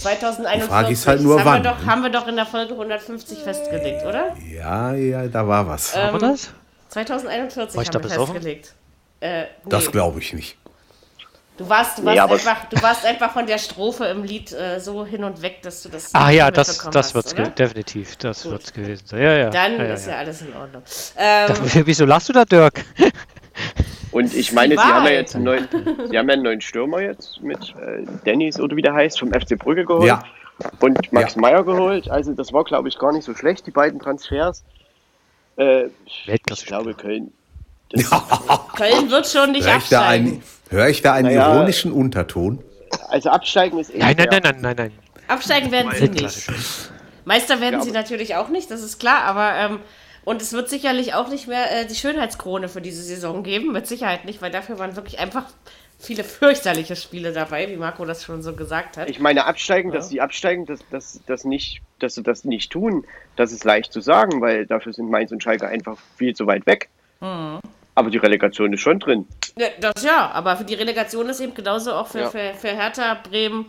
2041. 0.00 0.62
Die 0.62 0.68
Frage 0.68 0.92
ist 0.92 1.06
halt 1.06 1.22
nur 1.22 1.38
haben 1.38 1.46
wann. 1.46 1.64
Wir 1.64 1.70
doch, 1.70 1.86
haben 1.86 2.02
wir 2.02 2.10
doch 2.10 2.26
in 2.26 2.36
der 2.36 2.46
Folge 2.46 2.72
150 2.72 3.38
festgelegt, 3.38 4.04
oder? 4.04 4.34
Ja, 4.50 4.94
ja, 4.94 5.28
da 5.28 5.46
war 5.46 5.66
was. 5.68 5.94
Ähm, 5.94 6.02
haben 6.02 6.20
wir 6.20 6.28
das? 6.30 6.50
2041 6.88 7.76
war 7.76 7.82
ich 7.82 7.88
haben 7.88 8.02
wir 8.02 8.10
festgelegt. 8.10 8.74
Äh, 9.20 9.42
nee. 9.42 9.46
Das 9.68 9.90
glaube 9.90 10.20
ich 10.20 10.32
nicht. 10.32 10.56
Du 11.58 11.68
warst, 11.68 11.98
du, 11.98 12.04
warst 12.06 12.16
nee, 12.16 12.20
einfach, 12.20 12.64
du 12.70 12.82
warst 12.82 13.04
einfach 13.04 13.32
von 13.34 13.46
der 13.46 13.58
Strophe 13.58 14.06
im 14.06 14.24
Lied 14.24 14.50
äh, 14.50 14.80
so 14.80 15.04
hin 15.04 15.22
und 15.24 15.42
weg, 15.42 15.60
dass 15.60 15.82
du 15.82 15.90
das. 15.90 16.14
Ah 16.14 16.30
ja, 16.30 16.50
das, 16.50 16.88
das 16.90 17.14
wird 17.14 17.26
es 17.26 17.54
definitiv, 17.54 18.16
das 18.16 18.46
wird 18.46 18.64
es 18.64 18.72
gewesen 18.72 19.06
sein. 19.06 19.20
Ja, 19.20 19.36
ja. 19.36 19.50
Dann 19.50 19.76
ja, 19.78 19.84
ist 19.92 20.06
ja, 20.06 20.12
ja, 20.12 20.18
alles 20.20 20.40
in 20.40 20.56
Ordnung. 20.56 20.82
Ähm, 21.18 21.54
wieso 21.84 22.06
lachst 22.06 22.30
du 22.30 22.32
da, 22.32 22.46
Dirk? 22.46 22.82
Und 24.12 24.34
ich 24.34 24.52
meine, 24.52 24.74
sie 24.74 24.80
haben 24.80 25.06
ja 25.06 25.12
jetzt 25.12 25.36
einen 25.36 25.44
neuen, 25.44 25.68
sie 26.10 26.18
haben 26.18 26.28
ja 26.28 26.34
einen 26.34 26.42
neuen 26.42 26.60
Stürmer 26.60 27.00
jetzt 27.00 27.40
mit 27.42 27.74
äh, 27.80 28.04
Dennis 28.26 28.58
oder 28.58 28.76
wie 28.76 28.82
der 28.82 28.94
heißt, 28.94 29.18
vom 29.18 29.32
FC 29.32 29.58
Brügge 29.58 29.84
geholt. 29.84 30.06
Ja. 30.06 30.22
Und 30.80 31.12
Max 31.12 31.34
ja. 31.36 31.40
Meyer 31.40 31.64
geholt. 31.64 32.10
Also 32.10 32.34
das 32.34 32.52
war, 32.52 32.64
glaube 32.64 32.88
ich, 32.88 32.98
gar 32.98 33.12
nicht 33.12 33.24
so 33.24 33.34
schlecht, 33.34 33.66
die 33.66 33.70
beiden 33.70 34.00
Transfers. 34.00 34.64
Äh, 35.56 35.86
ich 36.26 36.66
glaube, 36.66 36.94
Köln. 36.94 37.32
Köln 38.76 39.10
wird 39.10 39.26
schon 39.26 39.52
nicht 39.52 39.66
absteigen. 39.66 40.42
Höre 40.68 40.88
ich 40.88 41.02
da 41.02 41.14
einen 41.14 41.28
naja, 41.28 41.54
ironischen 41.54 41.92
Unterton? 41.92 42.62
Also 43.08 43.30
absteigen 43.30 43.78
ist 43.78 43.94
eh 43.94 43.98
nein, 43.98 44.16
nein, 44.16 44.28
nein, 44.30 44.42
nein, 44.42 44.60
nein, 44.60 44.76
nein. 44.76 44.92
Absteigen 45.28 45.70
werden 45.70 45.92
sie 45.94 46.08
nicht. 46.08 46.50
Meister 47.24 47.60
werden 47.60 47.80
ja, 47.80 47.82
sie 47.82 47.92
natürlich 47.92 48.34
auch 48.36 48.48
nicht, 48.48 48.70
das 48.70 48.82
ist 48.82 48.98
klar, 48.98 49.22
aber 49.24 49.54
ähm, 49.54 49.80
und 50.24 50.42
es 50.42 50.52
wird 50.52 50.68
sicherlich 50.68 51.14
auch 51.14 51.28
nicht 51.28 51.48
mehr 51.48 51.80
äh, 51.80 51.86
die 51.86 51.94
Schönheitskrone 51.94 52.68
für 52.68 52.80
diese 52.80 53.02
Saison 53.02 53.42
geben, 53.42 53.72
mit 53.72 53.86
Sicherheit 53.86 54.24
nicht, 54.24 54.42
weil 54.42 54.50
dafür 54.50 54.78
waren 54.78 54.96
wirklich 54.96 55.18
einfach 55.18 55.44
viele 56.00 56.24
fürchterliche 56.24 56.96
Spiele 56.96 57.32
dabei, 57.32 57.68
wie 57.68 57.76
Marco 57.76 58.04
das 58.04 58.24
schon 58.24 58.42
so 58.42 58.54
gesagt 58.54 58.96
hat. 58.96 59.10
Ich 59.10 59.20
meine, 59.20 59.44
absteigen, 59.44 59.90
ja. 59.90 59.96
dass 59.96 60.08
sie 60.08 60.20
absteigen, 60.20 60.64
dass, 60.64 60.80
dass, 60.90 61.20
dass, 61.26 61.44
nicht, 61.44 61.82
dass 61.98 62.14
sie 62.14 62.22
das 62.22 62.44
nicht 62.44 62.72
tun, 62.72 63.04
das 63.36 63.52
ist 63.52 63.64
leicht 63.64 63.92
zu 63.92 64.00
sagen, 64.00 64.40
weil 64.40 64.66
dafür 64.66 64.92
sind 64.92 65.10
Mainz 65.10 65.30
und 65.30 65.42
Schalke 65.42 65.68
einfach 65.68 65.98
viel 66.16 66.34
zu 66.34 66.46
weit 66.46 66.66
weg. 66.66 66.88
Mhm. 67.20 67.60
Aber 67.94 68.10
die 68.10 68.18
Relegation 68.18 68.72
ist 68.72 68.80
schon 68.80 68.98
drin. 68.98 69.26
Ja, 69.58 69.68
das 69.78 70.02
ja, 70.02 70.30
aber 70.30 70.56
für 70.56 70.64
die 70.64 70.74
Relegation 70.74 71.28
ist 71.28 71.40
eben 71.40 71.54
genauso 71.54 71.92
auch 71.92 72.06
für, 72.06 72.20
ja. 72.20 72.30
für, 72.30 72.54
für 72.54 72.68
Hertha, 72.68 73.14
Bremen, 73.14 73.66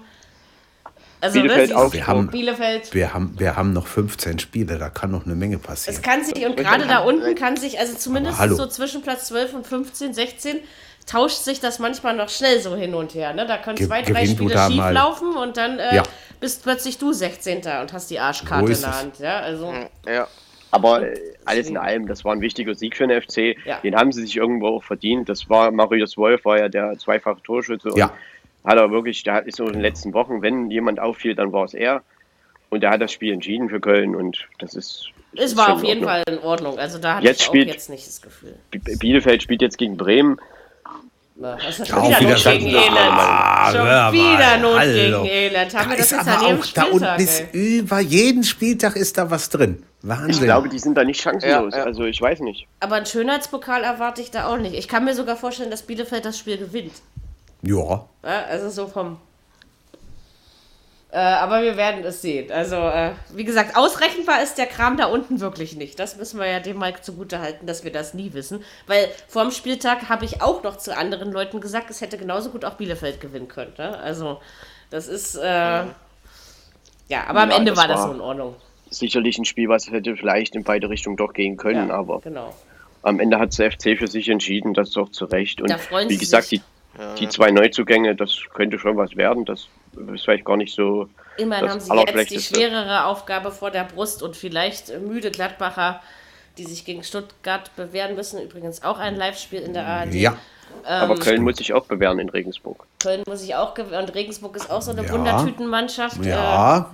also 1.21 1.39
Bielefeld 1.39 1.73
auch. 1.73 1.93
Wir 1.93 2.07
haben, 2.07 2.27
Bielefeld. 2.27 2.93
Wir, 2.93 3.13
haben, 3.13 3.35
wir 3.37 3.55
haben 3.55 3.73
noch 3.73 3.85
15 3.85 4.39
Spiele, 4.39 4.79
da 4.79 4.89
kann 4.89 5.11
noch 5.11 5.25
eine 5.25 5.35
Menge 5.35 5.59
passieren. 5.59 5.95
Es 5.95 6.01
kann 6.01 6.23
sich, 6.23 6.45
und 6.45 6.57
gerade 6.57 6.87
da 6.87 6.99
unten 6.99 7.35
kann 7.35 7.57
sich, 7.57 7.79
also 7.79 7.95
zumindest 7.95 8.39
so 8.39 8.65
zwischen 8.65 9.03
Platz 9.03 9.27
12 9.27 9.53
und 9.53 9.67
15, 9.67 10.13
16, 10.15 10.59
tauscht 11.05 11.37
sich 11.37 11.59
das 11.59 11.79
manchmal 11.79 12.15
noch 12.15 12.29
schnell 12.29 12.59
so 12.59 12.75
hin 12.75 12.95
und 12.95 13.13
her. 13.13 13.33
Ne? 13.33 13.45
Da 13.45 13.57
können 13.57 13.77
Ge 13.77 13.87
zwei, 13.87 14.01
drei 14.01 14.25
Spiele 14.25 14.57
schief 14.67 14.89
laufen 14.91 15.35
und 15.35 15.57
dann 15.57 15.77
äh, 15.77 15.97
ja. 15.97 16.03
bist 16.39 16.63
plötzlich 16.63 16.97
du 16.97 17.13
16. 17.13 17.59
und 17.81 17.93
hast 17.93 18.09
die 18.09 18.19
Arschkarte 18.19 18.71
in 18.71 18.81
der 18.81 18.99
Hand. 18.99 19.19
Ja, 19.19 19.39
also. 19.39 19.73
ja. 20.07 20.27
Aber 20.73 21.03
äh, 21.03 21.19
alles 21.45 21.67
in 21.67 21.77
allem, 21.77 22.07
das 22.07 22.23
war 22.23 22.33
ein 22.33 22.41
wichtiger 22.41 22.73
Sieg 22.73 22.95
für 22.95 23.05
den 23.05 23.21
FC. 23.21 23.57
Ja. 23.65 23.79
Den 23.83 23.95
haben 23.95 24.11
sie 24.11 24.21
sich 24.21 24.37
irgendwo 24.37 24.77
auch 24.77 24.83
verdient. 24.83 25.27
Das 25.27 25.49
war 25.49 25.69
Marius 25.69 26.17
Wolf, 26.17 26.45
war 26.45 26.57
ja 26.57 26.69
der 26.69 26.97
zweifache 26.97 27.43
Torschütze. 27.43 27.89
Ja 27.95 28.13
hat 28.63 28.77
er 28.77 28.91
wirklich, 28.91 29.23
der 29.23 29.45
ist 29.45 29.57
so 29.57 29.65
in 29.65 29.73
den 29.73 29.81
letzten 29.81 30.13
Wochen, 30.13 30.41
wenn 30.41 30.69
jemand 30.69 30.99
auffiel, 30.99 31.35
dann 31.35 31.51
war 31.51 31.65
es 31.65 31.73
er. 31.73 32.03
Und 32.69 32.83
er 32.83 32.91
hat 32.91 33.01
das 33.01 33.11
Spiel 33.11 33.33
entschieden 33.33 33.69
für 33.69 33.81
Köln 33.81 34.15
und 34.15 34.47
das 34.59 34.75
ist. 34.75 35.09
Es 35.35 35.57
war 35.57 35.73
auf 35.73 35.83
jeden 35.83 36.03
Fall 36.03 36.23
in 36.27 36.39
Ordnung. 36.39 36.77
Also 36.77 36.99
da 36.99 37.15
hatte 37.15 37.25
jetzt 37.25 37.41
ich 37.41 37.45
spielt, 37.45 37.67
jetzt 37.67 37.89
nicht 37.89 38.07
das 38.07 38.21
Gefühl. 38.21 38.55
Bielefeld 38.69 39.43
spielt 39.43 39.61
jetzt 39.61 39.77
gegen 39.77 39.97
Bremen. 39.97 40.39
Das 41.35 41.79
ist 41.79 41.87
schon 41.87 42.03
wieder 42.03 42.21
Not 42.21 42.43
gegen 42.43 42.67
Elend. 42.67 42.97
Ah, 42.97 43.71
schon 43.71 44.13
wieder 44.13 44.57
Not 44.57 44.77
Hallo. 44.77 45.23
gegen 45.23 45.25
Elend. 45.25 45.75
Haben 45.75 45.83
da 45.85 45.89
wir 45.89 45.97
das 45.97 46.11
jetzt 46.11 46.27
an 46.27 46.41
jedem 46.43 46.63
Spieltag, 46.63 46.85
Da 46.85 46.91
unten 46.91 47.23
ist 47.23 47.53
über 47.53 47.99
jeden 47.99 48.43
Spieltag 48.43 48.95
ist 48.95 49.17
da 49.17 49.31
was 49.31 49.49
drin. 49.49 49.83
Wahnsinn. 50.03 50.29
Ich 50.29 50.41
glaube, 50.41 50.69
die 50.69 50.79
sind 50.79 50.95
da 50.95 51.03
nicht 51.03 51.21
chancenlos. 51.21 51.73
Ja, 51.73 51.79
ja. 51.79 51.85
Also 51.85 52.03
ich 52.05 52.21
weiß 52.21 52.41
nicht. 52.41 52.67
Aber 52.79 52.95
einen 52.95 53.05
Schönheitspokal 53.05 53.83
erwarte 53.83 54.21
ich 54.21 54.31
da 54.31 54.47
auch 54.47 54.57
nicht. 54.57 54.75
Ich 54.75 54.87
kann 54.87 55.05
mir 55.05 55.15
sogar 55.15 55.35
vorstellen, 55.35 55.71
dass 55.71 55.81
Bielefeld 55.83 56.25
das 56.25 56.37
Spiel 56.37 56.57
gewinnt. 56.57 56.93
Ja. 57.61 58.05
ja 58.23 58.43
also 58.49 58.69
so 58.69 58.87
vom. 58.87 59.17
Äh, 61.13 61.17
aber 61.17 61.61
wir 61.61 61.75
werden 61.75 62.05
es 62.05 62.21
sehen. 62.21 62.51
Also, 62.51 62.77
äh, 62.77 63.11
wie 63.33 63.43
gesagt, 63.43 63.75
ausrechenbar 63.75 64.41
ist 64.41 64.57
der 64.57 64.65
Kram 64.65 64.95
da 64.95 65.07
unten 65.07 65.41
wirklich 65.41 65.75
nicht. 65.75 65.99
Das 65.99 66.15
müssen 66.15 66.39
wir 66.39 66.47
ja 66.47 66.61
dem 66.61 66.79
Mike 66.79 67.01
zugute 67.01 67.39
halten, 67.39 67.67
dass 67.67 67.83
wir 67.83 67.91
das 67.91 68.13
nie 68.13 68.31
wissen. 68.31 68.63
Weil 68.87 69.09
vor 69.27 69.43
dem 69.43 69.51
Spieltag 69.51 70.07
habe 70.07 70.23
ich 70.23 70.41
auch 70.41 70.63
noch 70.63 70.77
zu 70.77 70.95
anderen 70.95 71.33
Leuten 71.33 71.59
gesagt, 71.59 71.89
es 71.89 71.99
hätte 71.99 72.17
genauso 72.17 72.49
gut 72.49 72.63
auch 72.63 72.75
Bielefeld 72.75 73.19
gewinnen 73.19 73.49
können. 73.49 73.73
Ne? 73.77 73.97
Also, 73.99 74.39
das 74.89 75.09
ist. 75.09 75.35
Äh, 75.35 75.83
ja, 77.09 77.27
aber 77.27 77.41
am 77.41 77.51
Ende 77.51 77.75
war 77.75 77.89
das 77.89 78.03
so 78.03 78.13
in 78.13 78.21
Ordnung. 78.21 78.55
Sicherlich 78.89 79.37
ein 79.37 79.43
Spiel, 79.43 79.67
was 79.67 79.91
hätte 79.91 80.15
vielleicht 80.15 80.55
in 80.55 80.63
beide 80.63 80.89
Richtungen 80.89 81.17
doch 81.17 81.33
gehen 81.33 81.57
können, 81.57 81.89
ja, 81.89 81.95
aber. 81.95 82.21
Genau. 82.21 82.53
Am 83.03 83.19
Ende 83.19 83.37
hat 83.37 83.57
der 83.57 83.71
FC 83.71 83.97
für 83.97 84.07
sich 84.07 84.29
entschieden, 84.29 84.73
das 84.73 84.89
ist 84.89 84.97
doch 84.97 85.09
zu 85.09 85.25
Recht. 85.25 85.59
Und 85.59 85.69
wie 86.07 86.17
gesagt, 86.17 86.47
sich. 86.47 86.59
die 86.59 86.65
die 87.19 87.29
zwei 87.29 87.51
Neuzugänge, 87.51 88.15
das 88.15 88.37
könnte 88.53 88.77
schon 88.77 88.97
was 88.97 89.15
werden. 89.15 89.45
Das 89.45 89.67
ist 90.13 90.23
vielleicht 90.23 90.45
gar 90.45 90.57
nicht 90.57 90.73
so. 90.75 91.07
Immerhin 91.37 91.69
haben 91.69 91.79
sie 91.79 91.95
jetzt 91.95 92.31
die 92.31 92.39
schwerere 92.39 93.05
Aufgabe 93.05 93.51
vor 93.51 93.71
der 93.71 93.85
Brust 93.85 94.21
und 94.21 94.35
vielleicht 94.35 94.99
müde 95.01 95.31
Gladbacher, 95.31 96.01
die 96.57 96.65
sich 96.65 96.83
gegen 96.83 97.03
Stuttgart 97.03 97.73
bewähren 97.75 98.15
müssen. 98.15 98.41
Übrigens 98.41 98.83
auch 98.83 98.99
ein 98.99 99.15
Live-Spiel 99.15 99.61
in 99.61 99.73
der 99.73 99.87
ARD. 99.87 100.13
Ja. 100.15 100.37
Ähm, 100.85 101.03
Aber 101.03 101.15
Köln 101.15 101.43
muss 101.43 101.57
sich 101.57 101.73
auch 101.73 101.85
bewähren 101.85 102.19
in 102.19 102.29
Regensburg. 102.29 102.85
Köln 102.99 103.23
muss 103.27 103.41
sich 103.41 103.55
auch 103.55 103.73
bewähren. 103.73 104.05
Und 104.05 104.15
Regensburg 104.15 104.55
ist 104.55 104.69
auch 104.69 104.81
so 104.81 104.91
eine 104.91 105.05
ja. 105.05 105.11
Wundertütenmannschaft. 105.11 106.23
Ja. 106.25 106.91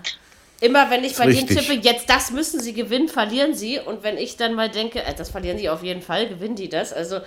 Äh, 0.62 0.66
immer 0.66 0.90
wenn 0.90 1.04
ich 1.04 1.16
bei 1.16 1.28
denen 1.28 1.48
tippe, 1.48 1.74
jetzt 1.74 2.10
das 2.10 2.32
müssen 2.32 2.60
sie 2.60 2.74
gewinnen, 2.74 3.08
verlieren 3.08 3.54
sie. 3.54 3.80
Und 3.80 4.04
wenn 4.04 4.18
ich 4.18 4.38
dann 4.38 4.54
mal 4.54 4.70
denke, 4.70 5.04
äh, 5.04 5.14
das 5.16 5.30
verlieren 5.32 5.58
sie 5.58 5.70
auf 5.70 5.84
jeden 5.84 6.02
Fall, 6.02 6.28
gewinnen 6.28 6.56
die 6.56 6.70
das. 6.70 6.94
Also 6.94 7.20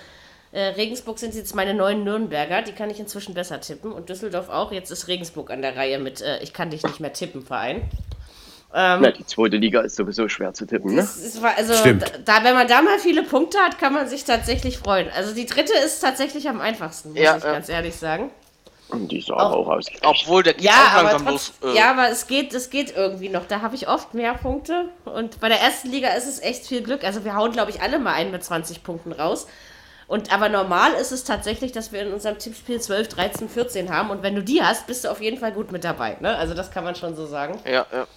Äh, 0.51 0.61
Regensburg 0.75 1.17
sind 1.17 1.33
jetzt 1.33 1.55
meine 1.55 1.73
neuen 1.73 2.03
Nürnberger, 2.03 2.61
die 2.61 2.73
kann 2.73 2.89
ich 2.89 2.99
inzwischen 2.99 3.33
besser 3.33 3.61
tippen. 3.61 3.91
Und 3.91 4.09
Düsseldorf 4.09 4.49
auch. 4.49 4.71
Jetzt 4.71 4.91
ist 4.91 5.07
Regensburg 5.07 5.49
an 5.49 5.61
der 5.61 5.75
Reihe 5.75 5.99
mit 5.99 6.21
äh, 6.21 6.41
Ich 6.43 6.53
kann 6.53 6.69
dich 6.69 6.83
nicht 6.83 6.99
mehr 6.99 7.13
tippen, 7.13 7.43
Verein. 7.43 7.89
Ähm, 8.73 8.99
Na, 9.01 9.11
die 9.11 9.25
zweite 9.25 9.57
Liga 9.57 9.81
ist 9.81 9.97
sowieso 9.97 10.29
schwer 10.29 10.53
zu 10.53 10.65
tippen, 10.65 10.95
ne? 10.95 11.07
War, 11.41 11.57
also, 11.57 11.73
Stimmt. 11.73 12.05
Da, 12.23 12.43
wenn 12.43 12.53
man 12.53 12.67
da 12.67 12.81
mal 12.81 12.99
viele 12.99 13.23
Punkte 13.23 13.57
hat, 13.59 13.77
kann 13.77 13.93
man 13.93 14.07
sich 14.07 14.23
tatsächlich 14.23 14.77
freuen. 14.77 15.09
Also 15.13 15.33
die 15.33 15.45
dritte 15.45 15.73
ist 15.73 15.99
tatsächlich 15.99 16.47
am 16.47 16.61
einfachsten, 16.61 17.09
muss 17.09 17.19
ja, 17.19 17.37
ich 17.37 17.43
ja. 17.43 17.51
ganz 17.51 17.67
ehrlich 17.67 17.95
sagen. 17.95 18.31
Und 18.87 19.09
die 19.09 19.19
ist 19.19 19.29
aber 19.29 19.45
auch, 19.45 19.67
auch 19.67 19.77
ausgeglichen. 19.77 20.05
Obwohl 20.05 20.43
der 20.43 20.59
ja, 20.59 20.91
aber 20.95 21.11
trotz, 21.11 21.53
los, 21.61 21.73
äh 21.73 21.77
ja, 21.77 21.91
aber 21.91 22.09
es 22.09 22.27
geht, 22.27 22.53
es 22.53 22.69
geht 22.69 22.95
irgendwie 22.95 23.29
noch. 23.29 23.45
Da 23.45 23.61
habe 23.61 23.75
ich 23.75 23.87
oft 23.87 24.13
mehr 24.13 24.33
Punkte. 24.33 24.89
Und 25.05 25.39
bei 25.39 25.47
der 25.47 25.61
ersten 25.61 25.89
Liga 25.89 26.09
ist 26.09 26.27
es 26.27 26.41
echt 26.41 26.67
viel 26.67 26.81
Glück. 26.81 27.03
Also 27.03 27.23
wir 27.23 27.35
hauen, 27.35 27.51
glaube 27.51 27.71
ich, 27.71 27.81
alle 27.81 27.99
mal 27.99 28.13
einen 28.13 28.31
mit 28.31 28.43
20 28.43 28.83
Punkten 28.83 29.13
raus. 29.13 29.47
Und 30.11 30.33
aber 30.33 30.49
normal 30.49 30.91
ist 30.95 31.13
es 31.13 31.23
tatsächlich, 31.23 31.71
dass 31.71 31.93
wir 31.93 32.01
in 32.01 32.11
unserem 32.11 32.37
Tippspiel 32.37 32.81
12, 32.81 33.07
13, 33.07 33.47
14 33.47 33.89
haben. 33.89 34.09
Und 34.09 34.23
wenn 34.23 34.35
du 34.35 34.43
die 34.43 34.61
hast, 34.61 34.85
bist 34.85 35.05
du 35.05 35.09
auf 35.09 35.21
jeden 35.21 35.37
Fall 35.37 35.53
gut 35.53 35.71
mit 35.71 35.85
dabei. 35.85 36.17
Ne? 36.19 36.35
Also 36.35 36.53
das 36.53 36.69
kann 36.69 36.83
man 36.83 36.95
schon 36.95 37.15
so 37.15 37.25
sagen. 37.25 37.57
Ja, 37.63 37.85
ja. 37.93 38.07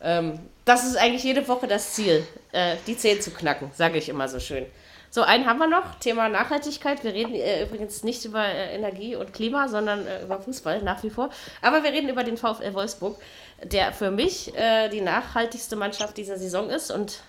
Ähm, 0.00 0.38
das 0.64 0.86
ist 0.86 0.96
eigentlich 0.96 1.24
jede 1.24 1.46
Woche 1.46 1.66
das 1.66 1.92
Ziel, 1.92 2.26
äh, 2.52 2.76
die 2.86 2.96
10 2.96 3.20
zu 3.20 3.30
knacken, 3.30 3.70
sage 3.74 3.98
ich 3.98 4.08
immer 4.08 4.26
so 4.26 4.40
schön. 4.40 4.64
So, 5.10 5.20
einen 5.20 5.44
haben 5.44 5.58
wir 5.58 5.66
noch, 5.66 5.96
Thema 5.96 6.30
Nachhaltigkeit. 6.30 7.04
Wir 7.04 7.12
reden 7.12 7.34
äh, 7.34 7.64
übrigens 7.64 8.02
nicht 8.04 8.24
über 8.24 8.46
äh, 8.46 8.74
Energie 8.74 9.14
und 9.14 9.34
Klima, 9.34 9.68
sondern 9.68 10.06
äh, 10.06 10.22
über 10.22 10.40
Fußball 10.40 10.80
nach 10.80 11.02
wie 11.02 11.10
vor. 11.10 11.28
Aber 11.60 11.82
wir 11.82 11.92
reden 11.92 12.08
über 12.08 12.24
den 12.24 12.38
VfL 12.38 12.72
Wolfsburg, 12.72 13.20
der 13.62 13.92
für 13.92 14.10
mich 14.10 14.56
äh, 14.56 14.88
die 14.88 15.02
nachhaltigste 15.02 15.76
Mannschaft 15.76 16.16
dieser 16.16 16.38
Saison 16.38 16.70
ist. 16.70 16.90
Und 16.90 17.20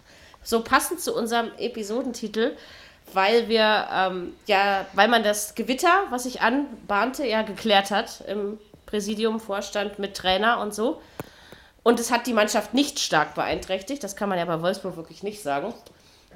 so 0.41 0.63
passend 0.63 1.01
zu 1.01 1.13
unserem 1.13 1.51
Episodentitel 1.57 2.55
weil 3.13 3.47
wir, 3.47 3.87
ähm, 3.93 4.33
ja, 4.45 4.85
weil 4.93 5.07
man 5.07 5.23
das 5.23 5.55
Gewitter, 5.55 6.05
was 6.09 6.23
sich 6.23 6.41
anbahnte, 6.41 7.25
ja 7.25 7.41
geklärt 7.41 7.91
hat 7.91 8.21
im 8.27 8.57
Präsidium, 8.85 9.39
Vorstand 9.39 9.99
mit 9.99 10.15
Trainer 10.15 10.59
und 10.59 10.73
so. 10.73 11.01
Und 11.83 11.99
es 11.99 12.11
hat 12.11 12.27
die 12.27 12.33
Mannschaft 12.33 12.73
nicht 12.73 12.99
stark 12.99 13.35
beeinträchtigt, 13.35 14.03
das 14.03 14.15
kann 14.15 14.29
man 14.29 14.37
ja 14.37 14.45
bei 14.45 14.61
Wolfsburg 14.61 14.97
wirklich 14.97 15.23
nicht 15.23 15.41
sagen. 15.41 15.73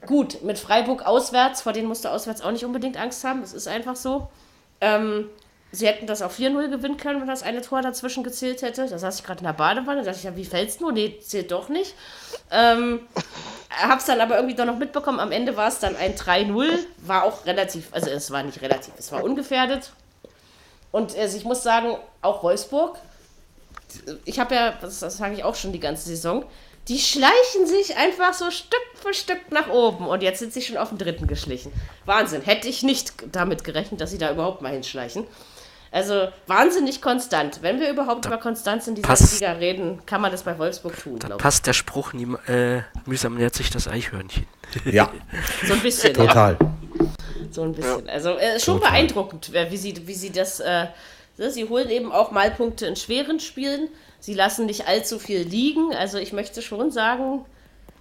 Gut, 0.05 0.43
mit 0.43 0.59
Freiburg 0.59 1.05
auswärts, 1.05 1.61
vor 1.61 1.73
denen 1.73 1.87
musste 1.87 2.11
auswärts 2.11 2.41
auch 2.41 2.51
nicht 2.51 2.65
unbedingt 2.65 2.97
Angst 2.97 3.23
haben, 3.23 3.41
das 3.41 3.53
ist 3.53 3.67
einfach 3.67 3.95
so. 3.95 4.29
Ähm, 4.81 5.29
sie 5.71 5.87
hätten 5.87 6.07
das 6.07 6.21
auch 6.21 6.31
4-0 6.31 6.69
gewinnen 6.69 6.97
können, 6.97 7.21
wenn 7.21 7.27
das 7.27 7.43
eine 7.43 7.61
Tor 7.61 7.81
dazwischen 7.81 8.23
gezählt 8.23 8.61
hätte. 8.61 8.87
Da 8.87 8.97
saß 8.97 9.19
ich 9.19 9.25
gerade 9.25 9.39
in 9.39 9.45
der 9.45 9.53
Badewanne, 9.53 10.01
da 10.01 10.05
dachte 10.05 10.19
ich, 10.19 10.23
ja, 10.25 10.35
wie 10.35 10.45
fällt's 10.45 10.79
nur? 10.79 10.91
Nee, 10.91 11.19
zählt 11.19 11.51
doch 11.51 11.69
nicht. 11.69 11.95
Ähm, 12.51 13.01
hab's 13.81 14.05
dann 14.05 14.21
aber 14.21 14.35
irgendwie 14.35 14.55
doch 14.55 14.65
noch 14.65 14.77
mitbekommen. 14.77 15.19
Am 15.19 15.31
Ende 15.31 15.55
war 15.57 15.67
es 15.67 15.79
dann 15.79 15.95
ein 15.95 16.15
3-0. 16.15 16.67
War 16.97 17.23
auch 17.23 17.45
relativ, 17.45 17.87
also 17.91 18.09
es 18.09 18.31
war 18.31 18.43
nicht 18.43 18.61
relativ, 18.61 18.93
es 18.97 19.11
war 19.11 19.23
ungefährdet. 19.23 19.91
Und 20.91 21.17
also 21.17 21.37
ich 21.37 21.43
muss 21.43 21.63
sagen, 21.63 21.97
auch 22.21 22.43
Wolfsburg, 22.43 22.97
ich 24.25 24.39
habe 24.39 24.55
ja, 24.55 24.73
das, 24.79 24.99
das 24.99 25.17
sage 25.17 25.35
ich 25.35 25.43
auch 25.43 25.55
schon 25.55 25.71
die 25.71 25.79
ganze 25.79 26.07
Saison, 26.07 26.45
die 26.87 26.99
schleichen 26.99 27.65
sich 27.65 27.95
einfach 27.95 28.33
so 28.33 28.51
Stück 28.51 28.81
für 29.01 29.13
Stück 29.13 29.51
nach 29.51 29.69
oben. 29.69 30.07
Und 30.07 30.21
jetzt 30.21 30.39
sind 30.39 30.53
sie 30.53 30.61
schon 30.61 30.77
auf 30.77 30.89
den 30.89 30.97
dritten 30.97 31.27
geschlichen. 31.27 31.71
Wahnsinn. 32.05 32.41
Hätte 32.41 32.67
ich 32.67 32.83
nicht 32.83 33.13
damit 33.31 33.63
gerechnet, 33.63 34.01
dass 34.01 34.11
sie 34.11 34.17
da 34.17 34.31
überhaupt 34.31 34.61
mal 34.61 34.73
hinschleichen. 34.73 35.25
Also 35.93 36.27
wahnsinnig 36.47 37.03
konstant. 37.03 37.61
Wenn 37.61 37.79
wir 37.79 37.87
überhaupt 37.87 38.25
da 38.25 38.29
über 38.29 38.39
Konstanz 38.39 38.87
in 38.87 38.95
dieser 38.95 39.07
passt, 39.07 39.39
Liga 39.39 39.51
reden, 39.51 40.03
kann 40.07 40.21
man 40.21 40.31
das 40.31 40.41
bei 40.41 40.57
Wolfsburg 40.57 40.97
tun. 40.97 41.19
Da 41.19 41.37
passt 41.37 41.67
der 41.67 41.73
Spruch, 41.73 42.13
nie, 42.13 42.27
äh, 42.47 42.81
mühsam 43.05 43.35
nähert 43.35 43.53
sich 43.53 43.69
das 43.69 43.87
Eichhörnchen. 43.87 44.47
Ja. 44.85 45.11
so 45.67 45.73
ein 45.73 45.81
bisschen. 45.81 46.15
Total. 46.15 46.57
Ja. 46.59 47.07
So 47.51 47.61
ein 47.61 47.73
bisschen. 47.73 48.09
Also 48.09 48.31
äh, 48.39 48.59
schon 48.59 48.77
Total. 48.77 48.91
beeindruckend, 48.91 49.51
wie 49.53 49.77
sie, 49.77 50.07
wie 50.07 50.15
sie 50.15 50.31
das. 50.31 50.59
Äh, 50.59 50.87
ne, 51.37 51.51
sie 51.51 51.69
holen 51.69 51.91
eben 51.91 52.11
auch 52.11 52.31
mal 52.31 52.49
Punkte 52.49 52.87
in 52.87 52.95
schweren 52.95 53.39
Spielen. 53.39 53.87
Sie 54.19 54.33
lassen 54.33 54.65
nicht 54.65 54.87
allzu 54.87 55.19
viel 55.19 55.41
liegen. 55.41 55.93
Also 55.93 56.17
ich 56.17 56.33
möchte 56.33 56.63
schon 56.63 56.89
sagen, 56.89 57.45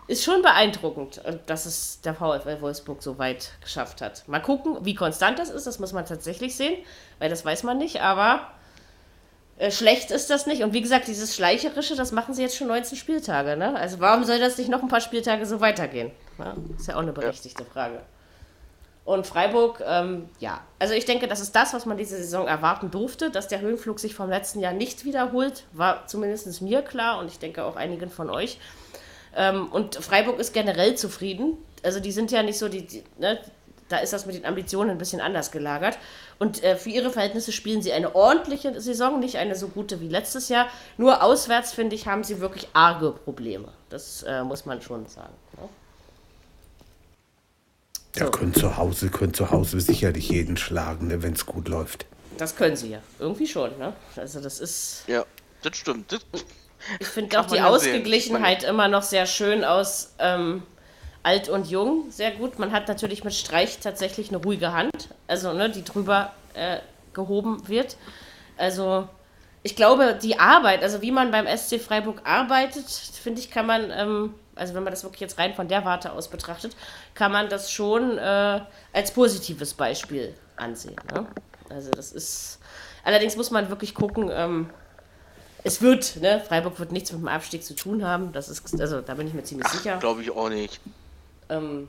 ist 0.06 0.24
schon 0.24 0.42
beeindruckend, 0.42 1.24
äh, 1.24 1.38
dass 1.46 1.66
es 1.66 2.00
der 2.00 2.14
VfL 2.14 2.60
Wolfsburg 2.60 3.02
so 3.02 3.18
weit 3.18 3.52
geschafft 3.60 4.00
hat. 4.00 4.26
Mal 4.28 4.40
gucken, 4.40 4.78
wie 4.82 4.94
konstant 4.94 5.38
das 5.38 5.50
ist, 5.50 5.66
das 5.66 5.78
muss 5.78 5.92
man 5.92 6.06
tatsächlich 6.06 6.56
sehen, 6.56 6.76
weil 7.18 7.30
das 7.30 7.44
weiß 7.44 7.62
man 7.62 7.78
nicht, 7.78 8.00
aber 8.00 8.48
äh, 9.58 9.70
schlecht 9.70 10.10
ist 10.10 10.30
das 10.30 10.46
nicht. 10.46 10.62
Und 10.62 10.72
wie 10.72 10.82
gesagt, 10.82 11.06
dieses 11.06 11.34
Schleicherische, 11.34 11.94
das 11.94 12.12
machen 12.12 12.34
sie 12.34 12.42
jetzt 12.42 12.56
schon 12.56 12.68
19 12.68 12.98
Spieltage. 12.98 13.56
Ne? 13.56 13.76
Also 13.76 14.00
warum 14.00 14.24
soll 14.24 14.40
das 14.40 14.58
nicht 14.58 14.70
noch 14.70 14.82
ein 14.82 14.88
paar 14.88 15.00
Spieltage 15.00 15.46
so 15.46 15.60
weitergehen? 15.60 16.10
Ja, 16.38 16.54
ist 16.76 16.88
ja 16.88 16.96
auch 16.96 17.02
eine 17.02 17.12
berechtigte 17.12 17.64
Frage. 17.64 18.00
Und 19.04 19.26
Freiburg, 19.26 19.82
ähm, 19.84 20.28
ja, 20.38 20.60
also 20.78 20.94
ich 20.94 21.04
denke, 21.04 21.26
das 21.26 21.40
ist 21.40 21.56
das, 21.56 21.74
was 21.74 21.86
man 21.86 21.96
diese 21.96 22.16
Saison 22.16 22.46
erwarten 22.46 22.90
durfte, 22.90 23.30
dass 23.30 23.48
der 23.48 23.60
Höhenflug 23.60 23.98
sich 23.98 24.14
vom 24.14 24.30
letzten 24.30 24.60
Jahr 24.60 24.72
nicht 24.72 25.04
wiederholt, 25.04 25.64
war 25.72 26.06
zumindest 26.06 26.62
mir 26.62 26.82
klar 26.82 27.18
und 27.18 27.26
ich 27.26 27.40
denke 27.40 27.64
auch 27.64 27.74
einigen 27.74 28.10
von 28.10 28.30
euch. 28.30 28.60
Ähm, 29.36 29.70
und 29.72 29.96
Freiburg 29.96 30.38
ist 30.38 30.52
generell 30.52 30.94
zufrieden. 30.94 31.56
Also 31.82 32.00
die 32.00 32.12
sind 32.12 32.30
ja 32.30 32.42
nicht 32.42 32.58
so, 32.58 32.68
die, 32.68 32.86
die 32.86 33.02
ne, 33.18 33.38
da 33.92 33.98
ist 33.98 34.12
das 34.12 34.26
mit 34.26 34.34
den 34.34 34.46
Ambitionen 34.46 34.90
ein 34.90 34.98
bisschen 34.98 35.20
anders 35.20 35.50
gelagert. 35.50 35.98
Und 36.38 36.62
äh, 36.64 36.76
für 36.76 36.88
ihre 36.88 37.10
Verhältnisse 37.10 37.52
spielen 37.52 37.82
sie 37.82 37.92
eine 37.92 38.14
ordentliche 38.14 38.80
Saison, 38.80 39.20
nicht 39.20 39.36
eine 39.36 39.54
so 39.54 39.68
gute 39.68 40.00
wie 40.00 40.08
letztes 40.08 40.48
Jahr. 40.48 40.68
Nur 40.96 41.22
auswärts, 41.22 41.72
finde 41.72 41.94
ich, 41.94 42.06
haben 42.06 42.24
sie 42.24 42.40
wirklich 42.40 42.68
arge 42.72 43.12
Probleme. 43.12 43.68
Das 43.90 44.22
äh, 44.22 44.42
muss 44.42 44.64
man 44.64 44.80
schon 44.80 45.06
sagen. 45.06 45.34
Ne? 45.60 45.68
Ja, 48.16 48.28
können 48.28 48.54
zu 48.54 48.76
Hause, 48.76 49.08
können 49.08 49.34
zu 49.34 49.50
Hause 49.50 49.80
sicherlich 49.80 50.28
jeden 50.28 50.56
schlagen, 50.56 51.08
ne, 51.08 51.22
wenn 51.22 51.32
es 51.32 51.46
gut 51.46 51.68
läuft. 51.68 52.06
Das 52.38 52.56
können 52.56 52.76
sie 52.76 52.90
ja. 52.90 52.98
Irgendwie 53.18 53.46
schon, 53.46 53.76
ne? 53.78 53.92
Also 54.16 54.40
das 54.40 54.58
ist. 54.58 55.04
Ja, 55.06 55.24
das 55.62 55.76
stimmt. 55.76 56.12
Das 56.12 56.20
ich 56.98 57.06
finde 57.08 57.40
auch 57.40 57.46
die 57.46 57.60
Ausgeglichenheit 57.60 58.64
immer 58.64 58.88
noch 58.88 59.02
sehr 59.02 59.26
schön 59.26 59.64
aus 59.64 60.14
ähm, 60.18 60.62
alt 61.22 61.48
und 61.48 61.68
jung. 61.68 62.10
Sehr 62.10 62.32
gut. 62.32 62.58
Man 62.58 62.72
hat 62.72 62.88
natürlich 62.88 63.24
mit 63.24 63.34
Streich 63.34 63.78
tatsächlich 63.78 64.28
eine 64.28 64.38
ruhige 64.38 64.72
Hand, 64.72 65.08
also 65.26 65.52
ne, 65.52 65.70
die 65.70 65.84
drüber 65.84 66.32
äh, 66.54 66.78
gehoben 67.12 67.68
wird. 67.68 67.96
Also 68.56 69.08
ich 69.62 69.76
glaube, 69.76 70.18
die 70.20 70.38
Arbeit, 70.38 70.82
also 70.82 71.02
wie 71.02 71.12
man 71.12 71.30
beim 71.30 71.46
SC 71.46 71.80
Freiburg 71.80 72.22
arbeitet, 72.24 72.88
finde 72.88 73.40
ich, 73.40 73.50
kann 73.50 73.66
man, 73.66 73.90
ähm, 73.90 74.34
also 74.56 74.74
wenn 74.74 74.82
man 74.82 74.92
das 74.92 75.04
wirklich 75.04 75.20
jetzt 75.20 75.38
rein 75.38 75.54
von 75.54 75.68
der 75.68 75.84
Warte 75.84 76.12
aus 76.12 76.28
betrachtet, 76.28 76.76
kann 77.14 77.30
man 77.30 77.48
das 77.48 77.70
schon 77.70 78.18
äh, 78.18 78.60
als 78.92 79.12
positives 79.12 79.74
Beispiel 79.74 80.34
ansehen. 80.56 80.96
Ne? 81.12 81.26
Also 81.70 81.90
das 81.90 82.12
ist, 82.12 82.58
allerdings 83.04 83.36
muss 83.36 83.50
man 83.50 83.68
wirklich 83.70 83.94
gucken, 83.94 84.30
ähm, 84.32 84.70
es 85.64 85.80
wird, 85.80 86.20
ne, 86.20 86.42
Freiburg 86.46 86.78
wird 86.78 86.92
nichts 86.92 87.12
mit 87.12 87.20
dem 87.20 87.28
Abstieg 87.28 87.62
zu 87.62 87.74
tun 87.74 88.04
haben. 88.04 88.32
Das 88.32 88.48
ist, 88.48 88.80
also 88.80 89.00
da 89.00 89.14
bin 89.14 89.26
ich 89.26 89.34
mir 89.34 89.44
ziemlich 89.44 89.66
Ach, 89.68 89.74
sicher. 89.74 89.98
Glaube 89.98 90.22
ich 90.22 90.30
auch 90.30 90.48
nicht. 90.48 90.80
Ähm, 91.48 91.88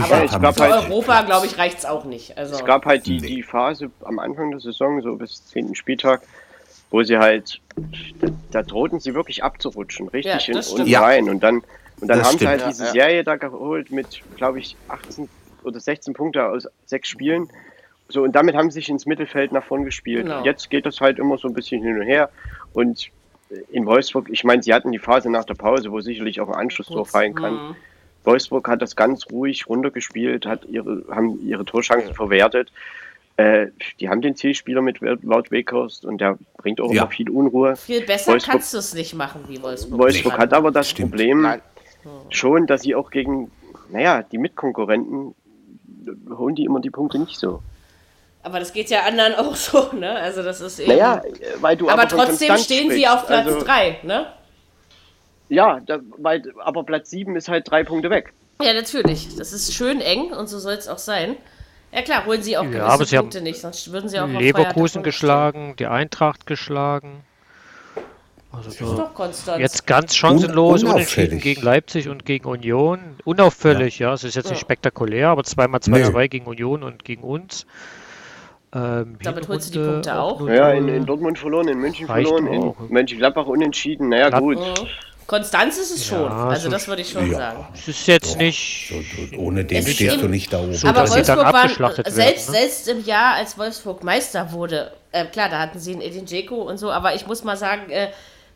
aber 0.00 0.24
ich 0.24 0.30
glaub, 0.30 0.58
halt, 0.58 0.90
Europa, 0.90 1.22
glaube 1.22 1.46
ich, 1.46 1.56
reicht 1.56 1.78
es 1.78 1.84
auch 1.86 2.04
nicht. 2.04 2.36
Also, 2.36 2.54
es 2.54 2.64
gab 2.64 2.84
halt 2.84 3.06
die, 3.06 3.16
die 3.16 3.42
Phase 3.42 3.90
am 4.04 4.18
Anfang 4.18 4.50
der 4.50 4.60
Saison, 4.60 5.00
so 5.00 5.16
bis 5.16 5.46
10. 5.46 5.74
Spieltag, 5.74 6.20
wo 6.90 7.02
sie 7.02 7.18
halt, 7.18 7.60
da, 8.20 8.28
da 8.50 8.62
drohten 8.62 9.00
sie 9.00 9.14
wirklich 9.14 9.42
abzurutschen, 9.42 10.08
richtig 10.08 10.48
ja, 10.48 10.54
in, 10.54 10.80
und 10.80 10.94
rein. 10.96 11.30
Und 11.30 11.42
dann, 11.42 11.62
und 12.00 12.08
dann 12.08 12.18
haben 12.18 12.26
stimmt. 12.26 12.40
sie 12.40 12.48
halt 12.48 12.66
diese 12.68 12.84
ja, 12.86 12.92
Serie 12.92 13.24
da 13.24 13.36
geholt 13.36 13.90
mit, 13.90 14.20
glaube 14.36 14.58
ich, 14.58 14.76
18 14.88 15.28
oder 15.62 15.80
16 15.80 16.14
Punkte 16.14 16.46
aus 16.46 16.68
sechs 16.86 17.08
Spielen. 17.08 17.48
So, 18.10 18.22
und 18.22 18.32
damit 18.34 18.56
haben 18.56 18.70
sie 18.70 18.80
sich 18.80 18.88
ins 18.88 19.06
Mittelfeld 19.06 19.52
nach 19.52 19.64
vorn 19.64 19.84
gespielt. 19.84 20.24
Genau. 20.24 20.44
Jetzt 20.44 20.68
geht 20.68 20.84
das 20.84 21.00
halt 21.00 21.18
immer 21.18 21.38
so 21.38 21.48
ein 21.48 21.54
bisschen 21.54 21.82
hin 21.82 21.98
und 21.98 22.06
her. 22.06 22.30
Und 22.72 23.10
in 23.70 23.86
Wolfsburg, 23.86 24.28
ich 24.30 24.44
meine, 24.44 24.62
sie 24.62 24.74
hatten 24.74 24.92
die 24.92 24.98
Phase 24.98 25.30
nach 25.30 25.44
der 25.44 25.54
Pause, 25.54 25.90
wo 25.90 26.00
sicherlich 26.00 26.40
auch 26.40 26.48
ein 26.48 26.54
Anschlusstor 26.54 27.06
fallen 27.06 27.34
kann. 27.34 27.54
Mhm. 27.54 27.76
Wolfsburg 28.24 28.68
hat 28.68 28.82
das 28.82 28.96
ganz 28.96 29.26
ruhig 29.30 29.68
runtergespielt, 29.68 30.46
hat 30.46 30.66
ihre, 30.66 31.04
haben 31.10 31.40
ihre 31.46 31.64
Torchancen 31.64 32.14
verwertet. 32.14 32.70
Äh, 33.36 33.68
die 33.98 34.08
haben 34.08 34.20
den 34.20 34.36
Zielspieler 34.36 34.82
mit 34.82 35.00
Laut 35.00 35.50
Weghorst 35.50 36.04
und 36.04 36.20
der 36.20 36.38
bringt 36.58 36.80
auch 36.80 36.92
ja. 36.92 37.02
immer 37.02 37.10
viel 37.10 37.30
Unruhe. 37.30 37.76
Viel 37.76 38.02
besser 38.02 38.32
Wolfsburg, 38.32 38.52
kannst 38.52 38.74
du 38.74 38.78
es 38.78 38.94
nicht 38.94 39.14
machen 39.14 39.44
wie 39.48 39.62
Wolfsburg. 39.62 39.98
Wolfsburg 39.98 40.38
hat 40.38 40.52
aber 40.52 40.70
das 40.70 40.90
Stimmt. 40.90 41.10
Problem 41.10 41.42
Nein. 41.42 41.60
schon, 42.28 42.66
dass 42.66 42.82
sie 42.82 42.94
auch 42.94 43.10
gegen, 43.10 43.50
naja, 43.90 44.22
die 44.22 44.38
Mitkonkurrenten 44.38 45.34
holen 46.30 46.54
die 46.54 46.64
immer 46.64 46.80
die 46.80 46.90
Punkte 46.90 47.18
nicht 47.18 47.38
so. 47.38 47.62
Aber 48.42 48.58
das 48.58 48.72
geht 48.72 48.90
ja 48.90 49.02
anderen 49.02 49.34
auch 49.38 49.54
so, 49.54 49.92
ne? 49.92 50.12
Also 50.16 50.42
das 50.42 50.60
ist 50.60 50.80
eben. 50.80 50.92
Naja, 50.92 51.22
weil 51.60 51.76
du 51.76 51.88
aber, 51.88 52.02
aber 52.02 52.08
trotzdem 52.08 52.56
stehen 52.56 52.84
sprichst. 52.84 52.96
sie 52.96 53.08
auf 53.08 53.26
Platz 53.26 53.46
also, 53.46 53.64
3, 53.64 54.00
ne? 54.02 54.26
Ja, 55.48 55.80
da, 55.84 55.98
weil, 56.18 56.42
aber 56.64 56.84
Platz 56.84 57.10
7 57.10 57.34
ist 57.36 57.48
halt 57.48 57.68
drei 57.68 57.82
Punkte 57.82 58.08
weg. 58.08 58.32
Ja, 58.62 58.72
natürlich. 58.72 59.36
Das 59.36 59.52
ist 59.52 59.74
schön 59.74 60.00
eng 60.00 60.32
und 60.32 60.48
so 60.48 60.58
soll 60.58 60.74
es 60.74 60.86
auch 60.86 60.98
sein. 60.98 61.36
Ja 61.92 62.02
klar, 62.02 62.24
holen 62.24 62.42
sie 62.42 62.56
auch 62.56 62.64
ja, 62.64 62.70
gewisse 62.70 62.86
aber 62.86 63.04
sie 63.04 63.16
Punkte 63.16 63.40
nicht, 63.40 63.60
sonst 63.60 63.90
würden 63.90 64.08
sie 64.08 64.20
auch 64.20 64.28
Leverkusen 64.28 65.02
geschlagen, 65.02 65.74
die 65.76 65.86
Eintracht 65.86 66.46
geschlagen. 66.46 67.24
Also 68.52 68.70
so 68.70 69.10
jetzt 69.58 69.86
ganz 69.86 70.14
chancenlos, 70.16 70.82
Un 70.82 70.90
unentschieden 70.90 71.38
gegen 71.38 71.62
Leipzig 71.62 72.08
und 72.08 72.24
gegen 72.24 72.46
Union. 72.46 73.16
Unauffällig, 73.24 74.00
ja. 74.00 74.08
ja. 74.08 74.14
Es 74.14 74.24
ist 74.24 74.34
jetzt 74.34 74.46
ja. 74.46 74.52
nicht 74.52 74.60
spektakulär, 74.60 75.28
aber 75.28 75.44
zweimal 75.44 75.80
2-2 75.80 76.18
nee. 76.18 76.28
gegen 76.28 76.46
Union 76.46 76.82
und 76.82 77.04
gegen 77.04 77.22
uns. 77.22 77.66
Ähm, 78.72 79.18
Damit 79.22 79.48
holst 79.48 79.74
du 79.74 79.80
die 79.80 79.88
Punkte 79.88 80.18
auch. 80.18 80.46
Ja, 80.48 80.70
in, 80.72 80.88
in, 80.88 81.04
Dortmund 81.04 81.38
verloren, 81.38 81.68
in 81.68 81.78
München 81.78 82.06
verloren, 82.06 82.46
auch. 82.48 82.80
in 82.80 82.92
Mönchengladbach 82.92 83.46
unentschieden. 83.46 84.10
Naja, 84.10 84.28
Glatt 84.28 84.40
gut. 84.40 84.58
Konstanz 85.26 85.78
ist 85.78 85.94
es 85.94 86.06
schon, 86.06 86.22
ja, 86.22 86.48
also 86.48 86.64
so 86.64 86.70
das 86.70 86.88
würde 86.88 87.02
ich 87.02 87.10
schon 87.10 87.30
ja. 87.30 87.38
sagen. 87.38 87.68
Es 87.72 87.86
ist 87.86 88.06
jetzt 88.08 88.36
nicht. 88.36 88.92
So, 89.30 89.36
ohne 89.38 89.64
den 89.64 89.86
stehst 89.86 90.20
du 90.20 90.26
nicht 90.26 90.52
da 90.52 90.60
oben. 90.60 90.74
So, 90.74 90.88
aber 90.88 91.08
Wolfsburg 91.08 91.52
waren, 91.52 91.68
selbst, 91.68 92.18
werden, 92.18 92.34
ne? 92.34 92.58
selbst 92.58 92.88
im 92.88 93.04
Jahr, 93.04 93.34
als 93.34 93.56
Wolfsburg 93.56 94.02
Meister 94.02 94.50
wurde, 94.50 94.90
äh, 95.12 95.26
klar, 95.26 95.48
da 95.48 95.60
hatten 95.60 95.78
sie 95.78 95.92
einen 95.92 96.02
Edin 96.02 96.26
Dzeko 96.26 96.56
und 96.56 96.78
so, 96.78 96.90
aber 96.90 97.14
ich 97.14 97.28
muss 97.28 97.44
mal 97.44 97.56
sagen, 97.56 97.90
äh, 97.90 98.08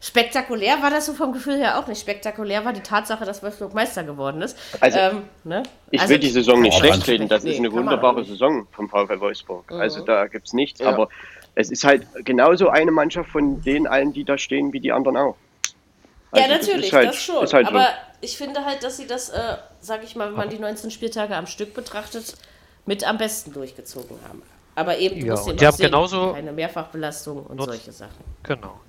spektakulär 0.04 0.82
war 0.82 0.90
das 0.90 1.06
so 1.06 1.14
vom 1.14 1.32
Gefühl 1.32 1.56
her 1.56 1.78
auch 1.78 1.86
nicht. 1.86 2.00
Spektakulär 2.00 2.64
war 2.64 2.72
die 2.72 2.82
Tatsache, 2.82 3.24
dass 3.24 3.42
Wolfsburg 3.42 3.72
Meister 3.72 4.04
geworden 4.04 4.42
ist. 4.42 4.56
Also, 4.80 4.98
ähm, 4.98 5.22
ne? 5.44 5.62
Ich 5.90 6.00
also, 6.00 6.12
will 6.12 6.18
die 6.18 6.28
Saison 6.28 6.60
nicht 6.60 6.76
schlecht 6.76 7.06
reden, 7.08 7.26
das 7.28 7.42
nee, 7.42 7.52
ist 7.52 7.58
eine 7.58 7.72
wunderbare 7.72 8.24
Saison 8.24 8.66
vom 8.72 8.88
VfL 8.88 9.18
Wolfsburg. 9.20 9.70
Mhm. 9.70 9.80
Also 9.80 10.04
da 10.04 10.26
gibt 10.26 10.46
es 10.46 10.52
nichts, 10.52 10.80
ja. 10.80 10.88
aber 10.88 11.08
es 11.54 11.70
ist 11.70 11.84
halt 11.84 12.06
genauso 12.24 12.68
eine 12.68 12.90
Mannschaft 12.90 13.30
von 13.30 13.62
den 13.62 13.86
allen, 13.86 14.12
die 14.12 14.24
da 14.24 14.36
stehen, 14.36 14.72
wie 14.72 14.80
die 14.80 14.92
anderen 14.92 15.16
auch. 15.16 15.36
Also 16.32 16.48
ja, 16.48 16.54
natürlich, 16.54 16.90
das, 16.90 16.92
halt, 16.92 17.08
das 17.08 17.22
schon. 17.22 17.46
Halt 17.46 17.66
aber 17.66 17.84
so. 17.84 17.88
ich 18.20 18.36
finde 18.36 18.64
halt, 18.64 18.82
dass 18.82 18.96
sie 18.98 19.06
das, 19.06 19.30
äh, 19.30 19.56
sag 19.80 20.04
ich 20.04 20.16
mal, 20.16 20.28
wenn 20.28 20.36
man 20.36 20.50
die 20.50 20.58
19 20.58 20.90
Spieltage 20.90 21.34
am 21.34 21.46
Stück 21.46 21.72
betrachtet, 21.72 22.34
mit 22.84 23.08
am 23.08 23.16
besten 23.16 23.52
durchgezogen 23.52 24.18
haben. 24.28 24.42
Aber 24.74 24.98
eben, 24.98 25.20
du 25.20 25.26
ja, 25.26 25.32
musst 25.32 25.46
die 25.48 25.66
haben 25.66 25.76
sehen, 25.76 25.86
genauso 25.86 26.32
keine 26.32 26.52
Mehrfachbelastung 26.52 27.46
und 27.46 27.62
solche 27.62 27.92
Sachen. 27.92 28.24
Genau. 28.42 28.80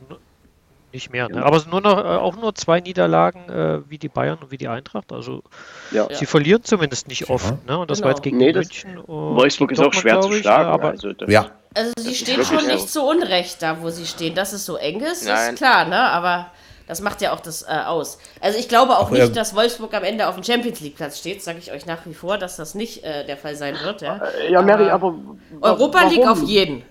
Nicht 0.95 1.11
mehr, 1.11 1.27
ne? 1.27 1.43
Aber 1.43 1.61
nur 1.69 1.81
noch, 1.81 1.97
äh, 1.97 2.03
auch 2.03 2.37
nur 2.37 2.55
zwei 2.55 2.79
Niederlagen 2.79 3.49
äh, 3.49 3.81
wie 3.89 3.97
die 3.97 4.07
Bayern 4.07 4.37
und 4.41 4.49
wie 4.49 4.57
die 4.57 4.69
Eintracht. 4.69 5.11
Also 5.11 5.43
ja. 5.91 6.07
sie 6.09 6.25
verlieren 6.25 6.63
zumindest 6.63 7.09
nicht 7.09 7.29
oft. 7.29 7.67
Ne? 7.67 7.77
Und 7.77 7.91
das 7.91 7.97
genau. 7.97 8.05
war 8.05 8.11
jetzt 8.15 8.23
gegen 8.23 8.37
nee, 8.37 8.53
München. 8.53 9.03
Wolfsburg 9.05 9.73
ist 9.73 9.81
auch 9.81 9.93
schwer 9.93 10.21
zu 10.21 10.31
schlagen. 10.31 10.69
Aber, 10.69 10.91
also, 10.91 11.09
ja. 11.27 11.47
also 11.73 11.91
sie 11.97 12.15
stehen 12.15 12.45
schon 12.45 12.65
nicht 12.65 12.89
zu 12.89 13.03
Unrecht 13.03 13.61
da, 13.61 13.81
wo 13.81 13.89
sie 13.89 14.05
stehen. 14.05 14.35
Dass 14.35 14.53
es 14.53 14.65
so 14.65 14.77
eng 14.77 15.01
ist, 15.01 15.25
Nein. 15.25 15.55
ist 15.55 15.57
klar, 15.57 15.83
ne? 15.83 15.99
Aber 15.99 16.51
das 16.87 17.01
macht 17.01 17.19
ja 17.19 17.33
auch 17.33 17.41
das 17.41 17.63
äh, 17.63 17.73
aus. 17.85 18.17
Also 18.39 18.57
ich 18.57 18.69
glaube 18.69 18.97
auch 18.97 19.07
Ach, 19.07 19.11
nicht, 19.11 19.35
dass 19.35 19.53
Wolfsburg 19.53 19.93
am 19.95 20.05
Ende 20.05 20.29
auf 20.29 20.35
dem 20.35 20.45
Champions 20.45 20.79
League 20.79 20.95
Platz 20.95 21.19
steht, 21.19 21.43
sage 21.43 21.59
ich 21.59 21.73
euch 21.73 21.85
nach 21.85 22.05
wie 22.05 22.13
vor, 22.13 22.37
dass 22.37 22.55
das 22.55 22.73
nicht 22.73 23.03
äh, 23.03 23.25
der 23.25 23.35
Fall 23.35 23.57
sein 23.57 23.75
wird. 23.83 24.01
Ja, 24.01 24.21
ja 24.49 24.61
Mary, 24.61 24.89
aber, 24.89 25.13
Europa 25.59 25.99
warum? 25.99 26.13
League 26.13 26.25
auf 26.25 26.41
jeden. 26.43 26.83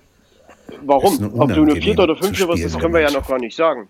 Warum? 0.82 1.40
Ob 1.40 1.52
du 1.52 1.64
nur 1.64 1.76
Vierter 1.76 2.04
oder 2.04 2.16
Fünfter 2.16 2.48
wirst, 2.48 2.64
das 2.64 2.78
können 2.78 2.94
wir 2.94 3.00
ja 3.00 3.10
noch 3.10 3.26
gar 3.26 3.38
nicht 3.38 3.56
sagen. 3.56 3.88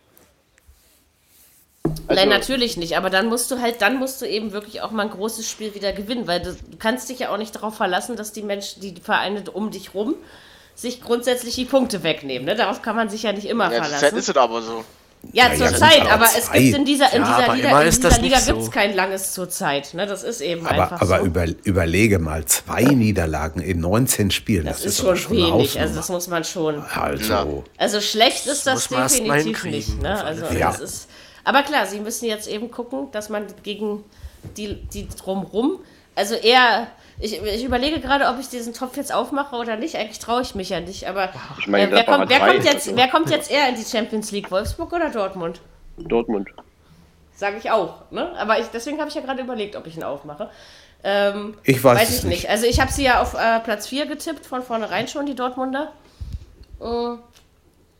Also, 2.06 2.20
Nein, 2.20 2.28
natürlich 2.28 2.76
nicht, 2.76 2.96
aber 2.96 3.10
dann 3.10 3.26
musst 3.26 3.50
du 3.50 3.60
halt, 3.60 3.82
dann 3.82 3.98
musst 3.98 4.20
du 4.22 4.26
eben 4.26 4.52
wirklich 4.52 4.82
auch 4.82 4.90
mal 4.90 5.04
ein 5.04 5.10
großes 5.10 5.48
Spiel 5.48 5.74
wieder 5.74 5.92
gewinnen, 5.92 6.26
weil 6.26 6.40
du, 6.40 6.52
du 6.52 6.76
kannst 6.78 7.08
dich 7.08 7.18
ja 7.18 7.30
auch 7.30 7.36
nicht 7.38 7.54
darauf 7.54 7.74
verlassen, 7.76 8.16
dass 8.16 8.32
die 8.32 8.42
Menschen, 8.42 8.80
die 8.80 8.94
Vereine 9.00 9.42
um 9.52 9.70
dich 9.70 9.94
rum, 9.94 10.14
sich 10.74 11.02
grundsätzlich 11.02 11.54
die 11.54 11.64
Punkte 11.64 12.02
wegnehmen. 12.02 12.46
Ne? 12.46 12.56
Darauf 12.56 12.82
kann 12.82 12.96
man 12.96 13.08
sich 13.08 13.22
ja 13.22 13.32
nicht 13.32 13.46
immer 13.46 13.64
ja, 13.64 13.82
verlassen. 13.82 14.02
Das 14.02 14.12
ist 14.12 14.28
es 14.28 14.36
aber 14.36 14.60
so. 14.62 14.84
Ja, 15.32 15.48
ja 15.48 15.54
zur 15.56 15.66
ja, 15.66 15.74
Zeit, 15.74 16.10
aber 16.10 16.24
es 16.24 16.50
gibt 16.50 16.76
in 16.76 16.84
dieser, 16.84 17.12
in 17.12 17.22
ja, 17.22 17.40
dieser 17.40 17.54
Liga, 17.54 17.82
in 17.82 17.90
dieser 17.90 18.20
Liga 18.20 18.40
gibt 18.40 18.58
es 18.58 18.70
kein 18.70 18.94
langes 18.94 19.32
zur 19.32 19.48
Zeit. 19.48 19.94
Ne? 19.94 20.06
Das 20.06 20.22
ist 20.22 20.40
eben 20.40 20.66
aber, 20.66 20.82
einfach 20.82 21.00
aber 21.00 21.20
so. 21.20 21.26
über, 21.26 21.46
überlege 21.64 22.18
mal, 22.18 22.44
zwei 22.44 22.82
Niederlagen 22.82 23.60
in 23.60 23.80
19 23.80 24.30
Spielen. 24.30 24.66
Das, 24.66 24.78
das 24.78 24.86
ist, 24.92 24.98
schon, 25.00 25.16
schon 25.16 25.36
wenig, 25.36 25.78
also 25.78 25.94
das 25.94 26.08
muss 26.08 26.28
man 26.28 26.44
schon. 26.44 26.82
Also, 26.82 27.64
also 27.76 28.00
schlecht 28.00 28.46
ist 28.46 28.66
das, 28.66 28.88
das 28.88 29.12
definitiv 29.12 29.64
nicht. 29.64 30.02
Ne? 30.02 30.22
Also, 30.24 30.44
ja. 30.46 30.70
das 30.70 30.80
ist, 30.80 31.08
aber 31.44 31.62
klar, 31.62 31.86
sie 31.86 32.00
müssen 32.00 32.26
jetzt 32.26 32.48
eben 32.48 32.70
gucken, 32.70 33.08
dass 33.12 33.28
man 33.28 33.46
gegen 33.62 34.04
die, 34.56 34.74
die 34.92 35.08
drumrum, 35.08 35.80
also 36.14 36.34
eher 36.34 36.88
ich, 37.20 37.40
ich, 37.42 37.64
überlege 37.64 38.00
gerade, 38.00 38.26
ob 38.26 38.40
ich 38.40 38.48
diesen 38.48 38.74
Topf 38.74 38.96
jetzt 38.96 39.14
aufmache 39.14 39.56
oder 39.56 39.76
nicht. 39.76 39.96
Eigentlich 39.96 40.18
traue 40.18 40.42
ich 40.42 40.54
mich 40.54 40.70
ja 40.70 40.80
nicht. 40.80 41.08
Aber 41.08 41.30
ich 41.58 41.68
meine, 41.68 41.90
äh, 41.90 41.92
wer, 41.92 42.04
kommt, 42.04 42.28
wer, 42.28 42.40
kommt 42.40 42.64
jetzt, 42.64 42.96
wer 42.96 43.08
kommt 43.08 43.30
jetzt 43.30 43.50
eher 43.50 43.68
in 43.68 43.76
die 43.76 43.84
Champions 43.84 44.32
League? 44.32 44.50
Wolfsburg 44.50 44.92
oder 44.92 45.10
Dortmund? 45.10 45.60
Dortmund. 45.96 46.48
Sage 47.36 47.56
ich 47.58 47.70
auch. 47.70 48.10
Ne? 48.10 48.32
Aber 48.36 48.58
ich, 48.58 48.66
deswegen 48.66 48.98
habe 48.98 49.08
ich 49.08 49.14
ja 49.14 49.20
gerade 49.20 49.42
überlegt, 49.42 49.76
ob 49.76 49.86
ich 49.86 49.96
ihn 49.96 50.02
aufmache. 50.02 50.50
Ähm, 51.04 51.54
ich 51.62 51.82
weiß, 51.82 52.00
weiß 52.00 52.08
ich 52.10 52.24
nicht. 52.24 52.42
nicht. 52.42 52.50
Also 52.50 52.66
ich 52.66 52.80
habe 52.80 52.90
sie 52.90 53.04
ja 53.04 53.20
auf 53.20 53.34
äh, 53.34 53.60
Platz 53.60 53.86
4 53.86 54.06
getippt, 54.06 54.46
von 54.46 54.62
vornherein 54.62 55.06
schon, 55.06 55.26
die 55.26 55.34
Dortmunder. 55.34 55.92
Äh, 56.80 56.84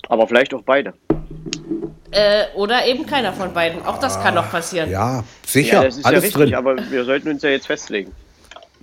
Aber 0.09 0.27
vielleicht 0.27 0.55
auch 0.55 0.62
beide. 0.62 0.95
Äh, 2.11 2.47
oder 2.55 2.86
eben 2.86 3.07
keiner 3.07 3.32
von 3.32 3.53
beiden. 3.53 3.85
Auch 3.85 3.99
das 3.99 4.20
kann 4.20 4.35
noch 4.35 4.51
passieren. 4.51 4.91
Ja, 4.91 5.23
sicher. 5.47 5.74
Ja, 5.74 5.85
das 5.85 5.99
ist 5.99 6.05
Alles 6.05 6.23
ja 6.23 6.27
richtig, 6.27 6.45
drin. 6.45 6.55
aber 6.55 6.91
wir 6.91 7.05
sollten 7.05 7.28
uns 7.28 7.43
ja 7.43 7.51
jetzt 7.51 7.66
festlegen. 7.66 8.12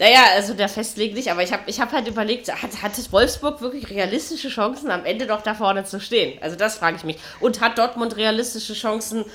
Naja, 0.01 0.21
also 0.33 0.55
der 0.55 0.67
Festlegen 0.67 1.13
nicht, 1.13 1.29
aber 1.29 1.43
ich 1.43 1.53
habe 1.53 1.61
ich 1.67 1.79
hab 1.79 1.91
halt 1.91 2.07
überlegt, 2.07 2.51
hat, 2.51 2.81
hat 2.81 3.11
Wolfsburg 3.11 3.61
wirklich 3.61 3.87
realistische 3.91 4.49
Chancen, 4.49 4.89
am 4.89 5.05
Ende 5.05 5.27
doch 5.27 5.43
da 5.43 5.53
vorne 5.53 5.83
zu 5.83 5.99
stehen? 5.99 6.39
Also 6.41 6.55
das 6.55 6.79
frage 6.79 6.97
ich 6.97 7.03
mich. 7.03 7.17
Und 7.39 7.61
hat 7.61 7.77
Dortmund 7.77 8.17
realistische 8.17 8.73
Chancen, 8.73 9.25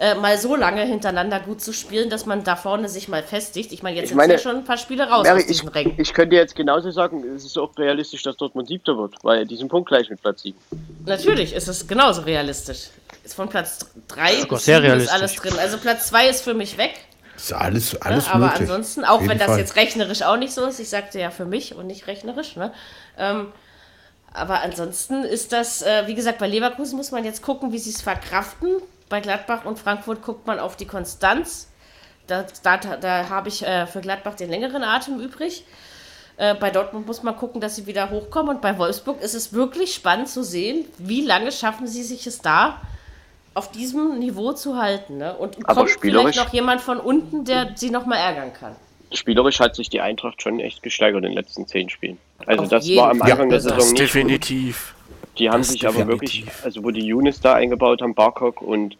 äh, 0.00 0.16
mal 0.16 0.36
so 0.36 0.56
lange 0.56 0.82
hintereinander 0.82 1.38
gut 1.38 1.60
zu 1.60 1.72
spielen, 1.72 2.10
dass 2.10 2.26
man 2.26 2.42
da 2.42 2.56
vorne 2.56 2.88
sich 2.88 3.06
mal 3.06 3.22
festigt? 3.22 3.70
Ich 3.70 3.84
meine, 3.84 3.98
jetzt 3.98 4.08
sind 4.08 4.18
ja 4.18 4.36
schon 4.36 4.56
ein 4.56 4.64
paar 4.64 4.78
Spiele 4.78 5.08
raus 5.08 5.22
Mary, 5.22 5.42
aus 5.42 5.46
diesem 5.46 5.68
ich, 5.68 5.74
Ring. 5.76 5.94
Ich 5.96 6.12
könnte 6.12 6.34
jetzt 6.34 6.56
genauso 6.56 6.90
sagen, 6.90 7.22
es 7.36 7.44
ist 7.44 7.56
auch 7.56 7.70
realistisch, 7.78 8.24
dass 8.24 8.36
Dortmund 8.36 8.66
siebter 8.66 8.98
wird, 8.98 9.14
weil 9.22 9.46
die 9.46 9.54
sind 9.54 9.68
punktgleich 9.68 10.10
mit 10.10 10.20
Platz 10.20 10.42
7. 10.42 10.58
Natürlich 11.06 11.54
ist 11.54 11.68
es 11.68 11.86
genauso 11.86 12.22
realistisch. 12.22 12.88
Ist 13.22 13.34
von 13.34 13.48
Platz 13.48 13.86
3 14.08 14.46
bis 14.46 14.64
7 14.64 14.84
ist 14.98 15.08
alles 15.08 15.36
drin. 15.36 15.54
Also 15.60 15.78
Platz 15.78 16.08
2 16.08 16.28
ist 16.30 16.42
für 16.42 16.54
mich 16.54 16.76
weg. 16.78 16.94
Ist 17.36 17.52
alles, 17.52 17.92
ne, 17.92 18.02
alles 18.02 18.26
ne? 18.26 18.34
Aber 18.34 18.46
möglich. 18.46 18.60
ansonsten, 18.62 19.04
auch 19.04 19.20
wenn 19.20 19.38
das 19.38 19.48
Fall. 19.48 19.58
jetzt 19.58 19.76
rechnerisch 19.76 20.22
auch 20.22 20.36
nicht 20.36 20.52
so 20.52 20.64
ist, 20.64 20.80
ich 20.80 20.88
sagte 20.88 21.20
ja 21.20 21.30
für 21.30 21.44
mich 21.44 21.74
und 21.74 21.86
nicht 21.86 22.06
rechnerisch, 22.06 22.56
ne? 22.56 22.72
Ähm, 23.18 23.52
aber 24.32 24.60
ansonsten 24.60 25.24
ist 25.24 25.52
das, 25.52 25.82
äh, 25.82 26.06
wie 26.06 26.14
gesagt, 26.14 26.38
bei 26.38 26.46
Leverkusen 26.46 26.96
muss 26.96 27.10
man 27.10 27.24
jetzt 27.24 27.42
gucken, 27.42 27.72
wie 27.72 27.78
sie 27.78 27.90
es 27.90 28.02
verkraften. 28.02 28.68
Bei 29.08 29.20
Gladbach 29.20 29.64
und 29.64 29.78
Frankfurt 29.78 30.22
guckt 30.22 30.46
man 30.46 30.58
auf 30.58 30.76
die 30.76 30.86
Konstanz. 30.86 31.68
Da, 32.26 32.44
da, 32.62 32.76
da 32.76 33.28
habe 33.30 33.48
ich 33.48 33.64
äh, 33.64 33.86
für 33.86 34.00
Gladbach 34.00 34.34
den 34.34 34.50
längeren 34.50 34.82
Atem 34.82 35.20
übrig. 35.20 35.64
Äh, 36.36 36.54
bei 36.54 36.70
Dortmund 36.70 37.06
muss 37.06 37.22
man 37.22 37.36
gucken, 37.36 37.60
dass 37.60 37.76
sie 37.76 37.86
wieder 37.86 38.10
hochkommen. 38.10 38.56
Und 38.56 38.62
bei 38.62 38.76
Wolfsburg 38.78 39.22
ist 39.22 39.34
es 39.34 39.52
wirklich 39.52 39.94
spannend 39.94 40.28
zu 40.28 40.42
sehen, 40.42 40.84
wie 40.98 41.22
lange 41.22 41.52
schaffen 41.52 41.86
sie 41.86 42.02
sich 42.02 42.26
es 42.26 42.40
da, 42.40 42.80
auf 43.56 43.70
diesem 43.70 44.18
Niveau 44.18 44.52
zu 44.52 44.76
halten. 44.76 45.18
Ne? 45.18 45.34
Und 45.34 45.56
Aber 45.64 45.86
kommt 45.86 45.98
vielleicht 46.00 46.36
noch 46.36 46.52
jemand 46.52 46.80
von 46.80 46.98
unten, 46.98 47.44
der 47.44 47.70
sie 47.74 47.90
noch 47.90 48.04
mal 48.04 48.16
ärgern 48.16 48.52
kann. 48.52 48.76
Spielerisch 49.12 49.60
hat 49.60 49.76
sich 49.76 49.88
die 49.88 50.00
Eintracht 50.00 50.42
schon 50.42 50.60
echt 50.60 50.82
gesteigert 50.82 51.24
in 51.24 51.30
den 51.30 51.32
letzten 51.32 51.66
zehn 51.66 51.88
Spielen. 51.88 52.18
Also 52.44 52.64
auf 52.64 52.68
das 52.68 52.88
war 52.94 53.10
am 53.10 53.22
Anfang 53.22 53.46
ja, 53.46 53.46
der 53.46 53.60
Saison 53.60 53.78
nicht 53.78 53.98
definitiv. 53.98 54.94
Gut. 54.94 55.38
Die 55.38 55.48
haben 55.48 55.58
das 55.58 55.68
sich 55.68 55.80
definitiv. 55.80 56.02
aber 56.02 56.12
wirklich, 56.12 56.44
also 56.64 56.84
wo 56.84 56.90
die 56.90 57.06
Yunis 57.06 57.40
da 57.40 57.54
eingebaut 57.54 58.02
haben, 58.02 58.14
Barkok 58.14 58.60
und 58.60 58.96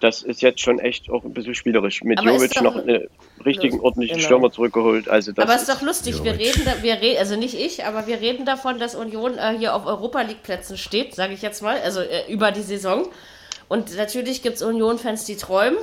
das 0.00 0.22
ist 0.22 0.42
jetzt 0.42 0.60
schon 0.60 0.80
echt 0.80 1.08
auch 1.10 1.22
ein 1.22 1.32
bisschen 1.32 1.54
spielerisch. 1.54 2.02
Mit 2.02 2.20
Jovic 2.20 2.60
noch 2.60 2.74
einen 2.74 3.06
richtigen, 3.44 3.78
ordentlichen 3.78 4.16
genau. 4.16 4.26
Stürmer 4.26 4.50
zurückgeholt. 4.50 5.08
Also 5.08 5.30
das 5.30 5.44
aber 5.44 5.54
es 5.54 5.62
ist 5.62 5.70
doch 5.70 5.82
lustig, 5.82 6.16
Jovic. 6.16 6.38
wir 6.38 6.46
reden, 6.46 6.62
da, 6.64 6.82
wir 6.82 6.94
re 6.94 7.18
also 7.20 7.36
nicht 7.36 7.54
ich, 7.54 7.84
aber 7.84 8.08
wir 8.08 8.20
reden 8.20 8.44
davon, 8.44 8.80
dass 8.80 8.96
Union 8.96 9.38
äh, 9.38 9.56
hier 9.56 9.76
auf 9.76 9.86
Europa 9.86 10.22
League 10.22 10.42
Plätzen 10.42 10.76
steht, 10.76 11.14
sage 11.14 11.34
ich 11.34 11.42
jetzt 11.42 11.62
mal, 11.62 11.76
also 11.84 12.00
äh, 12.00 12.24
über 12.28 12.50
die 12.50 12.62
Saison. 12.62 13.06
Und 13.68 13.96
natürlich 13.96 14.42
gibt 14.42 14.56
es 14.56 14.62
Union-Fans, 14.62 15.24
die 15.24 15.36
träumen. 15.36 15.78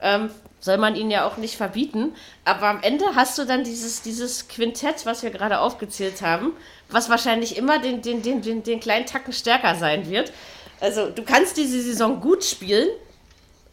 Ähm, 0.00 0.30
soll 0.60 0.78
man 0.78 0.96
ihnen 0.96 1.10
ja 1.10 1.26
auch 1.26 1.36
nicht 1.36 1.56
verbieten. 1.56 2.14
Aber 2.44 2.68
am 2.68 2.82
Ende 2.82 3.04
hast 3.14 3.38
du 3.38 3.44
dann 3.44 3.64
dieses, 3.64 4.02
dieses 4.02 4.48
Quintett, 4.48 5.06
was 5.06 5.22
wir 5.22 5.30
gerade 5.30 5.60
aufgezählt 5.60 6.22
haben, 6.22 6.52
was 6.88 7.08
wahrscheinlich 7.08 7.56
immer 7.56 7.78
den, 7.78 8.02
den, 8.02 8.22
den, 8.22 8.42
den, 8.42 8.62
den 8.62 8.80
kleinen 8.80 9.06
Tacken 9.06 9.32
stärker 9.32 9.76
sein 9.76 10.08
wird. 10.10 10.32
Also 10.80 11.10
du 11.10 11.22
kannst 11.22 11.56
diese 11.56 11.80
Saison 11.80 12.20
gut 12.20 12.44
spielen, 12.44 12.88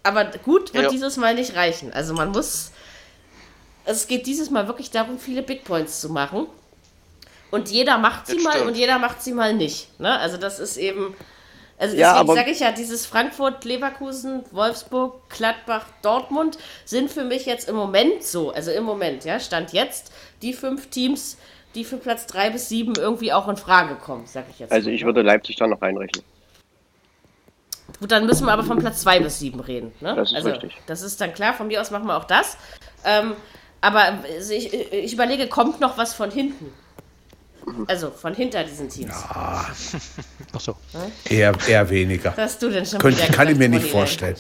aber 0.04 0.26
gut 0.44 0.74
wird 0.74 0.86
ja. 0.86 0.90
dieses 0.90 1.18
Mal 1.18 1.36
nicht 1.36 1.56
reichen. 1.56 1.94
Also 1.94 2.14
man 2.14 2.32
muss. 2.32 2.72
Es 3.88 4.08
geht 4.08 4.26
dieses 4.26 4.50
Mal 4.50 4.68
wirklich 4.68 4.90
darum, 4.90 5.20
viele 5.20 5.44
Big 5.44 5.64
Points 5.64 6.02
zu 6.02 6.10
machen. 6.10 6.48
Und 7.52 7.70
jeder 7.70 8.00
macht 8.00 8.26
sie 8.28 8.36
das 8.36 8.44
mal 8.44 8.54
stimmt. 8.54 8.68
und 8.70 8.78
jeder 8.78 8.98
macht 8.98 9.22
sie 9.22 9.34
mal 9.34 9.54
nicht. 9.54 10.00
Ne? 10.00 10.20
Also 10.20 10.38
das 10.38 10.60
ist 10.60 10.78
eben. 10.78 11.16
Also 11.78 11.96
deswegen 11.98 12.28
ja, 12.28 12.36
sage 12.36 12.52
ich 12.52 12.60
ja, 12.62 12.72
dieses 12.72 13.06
Frankfurt, 13.06 13.66
Leverkusen, 13.66 14.44
Wolfsburg, 14.52 15.30
Gladbach, 15.30 15.86
Dortmund 16.02 16.58
sind 16.86 17.12
für 17.12 17.26
mich 17.26 17.46
jetzt 17.46 17.68
im 17.68 17.76
Moment 17.76 18.24
so, 18.24 18.52
also 18.52 18.72
im 18.72 18.84
Moment, 18.84 19.26
ja, 19.26 19.40
Stand 19.42 19.74
jetzt, 19.74 20.14
die 20.42 20.54
fünf 20.54 20.90
Teams, 20.90 21.38
die 21.76 21.84
für 21.84 21.98
Platz 21.98 22.28
drei 22.28 22.50
bis 22.50 22.70
sieben 22.70 22.94
irgendwie 22.96 23.34
auch 23.34 23.50
in 23.50 23.58
Frage 23.58 23.96
kommen, 23.96 24.26
sage 24.26 24.48
ich 24.52 24.60
jetzt. 24.60 24.72
Also 24.72 24.90
ich 24.90 25.04
würde 25.04 25.22
Leipzig 25.22 25.58
da 25.58 25.68
noch 25.68 25.82
reinrechnen. 25.82 26.24
Gut, 28.00 28.12
dann 28.12 28.26
müssen 28.26 28.46
wir 28.46 28.54
aber 28.54 28.64
von 28.64 28.80
Platz 28.80 29.02
zwei 29.02 29.20
bis 29.20 29.40
sieben 29.40 29.60
reden. 29.60 29.92
Ne? 30.00 30.16
Das 30.16 30.32
ist 30.32 30.36
also, 30.38 30.50
richtig. 30.50 30.78
Das 30.88 31.02
ist 31.02 31.20
dann 31.20 31.34
klar, 31.34 31.54
von 31.54 31.68
mir 31.68 31.82
aus 31.82 31.92
machen 31.92 32.08
wir 32.08 32.18
auch 32.18 32.26
das. 32.26 32.58
Ähm, 33.04 33.34
aber 33.82 34.20
ich, 34.50 34.74
ich 34.74 35.14
überlege, 35.14 35.48
kommt 35.48 35.80
noch 35.82 35.98
was 35.98 36.14
von 36.14 36.32
hinten? 36.32 36.74
Also 37.88 38.12
von 38.12 38.34
hinter 38.36 38.64
diesen 38.64 38.90
Teams. 38.90 39.12
Ja. 39.12 39.66
Ach 40.54 40.60
so. 40.60 40.76
Eher, 41.30 41.54
eher 41.68 41.90
weniger. 41.90 42.32
Dass 42.32 42.60
du 42.60 42.70
denn 42.70 42.86
schon 42.86 43.00
Könnt, 43.00 43.18
kann 43.34 43.48
ich 43.50 43.58
mir 43.58 43.68
gesagt, 43.70 43.84
nicht 43.84 43.92
vorstellen. 43.92 44.36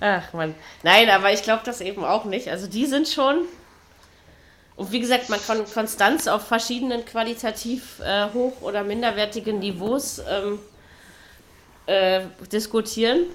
Ach 0.00 0.32
man. 0.32 0.54
Nein, 0.82 1.10
aber 1.10 1.32
ich 1.32 1.42
glaube 1.42 1.62
das 1.64 1.80
eben 1.80 2.04
auch 2.04 2.24
nicht. 2.24 2.48
Also 2.48 2.66
die 2.66 2.86
sind 2.86 3.06
schon. 3.08 3.42
Und 4.76 4.92
wie 4.92 5.00
gesagt, 5.00 5.28
man 5.28 5.38
kann 5.46 5.62
Konstanz 5.72 6.26
auf 6.26 6.46
verschiedenen 6.46 7.04
qualitativ 7.04 8.00
äh, 8.00 8.28
hoch- 8.32 8.62
oder 8.62 8.82
minderwertigen 8.82 9.58
Niveaus 9.58 10.22
ähm, 10.26 10.58
äh, 11.86 12.20
diskutieren. 12.50 13.26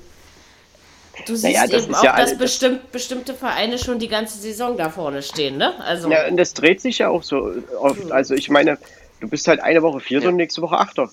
Du 1.28 1.36
siehst 1.36 1.44
Naja, 1.44 1.68
das 1.68 1.84
eben 1.84 1.96
auch, 1.96 2.04
ja 2.04 2.12
dass 2.12 2.20
alle- 2.22 2.30
das- 2.32 2.38
bestimmt, 2.40 2.92
bestimmte 2.92 3.34
Vereine 3.36 3.78
schon 3.78 4.00
die 4.00 4.08
ganze 4.10 4.38
Saison 4.38 4.76
da 4.76 4.90
vorne 4.90 5.22
stehen, 5.22 5.58
ne? 5.58 5.74
Also 5.84 6.10
Ja, 6.12 6.28
und 6.28 6.36
das 6.36 6.54
dreht 6.54 6.82
sich 6.82 6.98
ja 6.98 7.10
auch 7.10 7.24
so 7.24 7.54
oft. 7.80 8.12
Also 8.12 8.34
ich 8.34 8.50
meine, 8.50 8.78
du 9.20 9.28
bist 9.28 9.48
halt 9.48 9.60
eine 9.62 9.82
Woche 9.82 10.00
Vierter 10.00 10.30
und 10.30 10.36
nächste 10.38 10.62
Woche 10.62 10.78
Achter. 10.78 11.10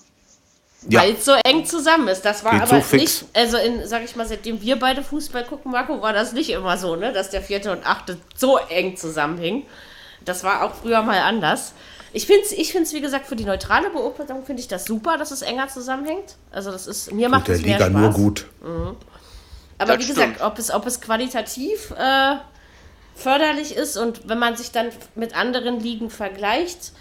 Ja. 0.89 1.01
weil 1.01 1.13
es 1.13 1.23
so 1.23 1.31
eng 1.45 1.65
zusammen 1.65 2.09
ist. 2.09 2.23
Das 2.25 2.43
war 2.43 2.51
Geht 2.51 2.63
aber 2.63 2.81
so 2.81 2.95
nicht, 2.97 3.23
also 3.33 3.55
in, 3.57 3.87
sag 3.87 4.03
ich 4.03 4.17
mal, 4.17 4.25
seitdem 4.25 4.61
wir 4.61 4.77
beide 4.77 5.01
Fußball 5.01 5.45
gucken, 5.45 5.71
Marco, 5.71 6.01
war 6.01 6.11
das 6.11 6.33
nicht 6.33 6.49
immer 6.49 6.77
so, 6.77 6.97
ne? 6.97 7.13
Dass 7.13 7.29
der 7.29 7.41
vierte 7.41 7.71
und 7.71 7.85
achte 7.87 8.17
so 8.35 8.57
eng 8.57 8.97
zusammenhingen. 8.97 9.63
Das 10.25 10.43
war 10.43 10.63
auch 10.63 10.73
früher 10.75 11.01
mal 11.01 11.19
anders. 11.19 11.73
Ich 12.11 12.27
finde 12.27 12.43
es, 12.43 12.51
ich 12.51 12.73
find's, 12.73 12.91
wie 12.93 12.99
gesagt, 13.01 13.27
für 13.27 13.35
die 13.37 13.45
neutrale 13.45 13.89
Beobachtung 13.91 14.45
finde 14.45 14.61
ich 14.61 14.67
das 14.67 14.83
super, 14.83 15.17
dass 15.17 15.31
es 15.31 15.41
enger 15.41 15.69
zusammenhängt. 15.69 16.35
Also 16.51 16.69
das 16.71 16.85
ist, 16.85 17.13
mir 17.13 17.29
macht 17.29 17.47
es 17.47 17.61
mehr 17.61 17.77
Liga 17.79 17.85
Spaß. 17.89 18.01
nur 18.01 18.11
gut. 18.11 18.45
Aber 19.77 19.95
Das 19.97 20.03
wie 20.03 20.07
gesagt, 20.09 20.35
stimmt. 20.35 20.41
ob 20.41 20.59
es, 20.59 20.69
ob 20.69 20.85
es 20.85 20.99
qualitativ 21.01 21.91
äh, 21.97 22.35
förderlich 23.15 23.75
ist 23.75 23.97
und 23.97 24.27
wenn 24.27 24.37
man 24.37 24.55
sich 24.57 24.71
dann 24.71 24.89
mit 25.15 25.35
anderen 25.35 25.79
Ligen 25.79 26.09
vergleicht, 26.09 26.91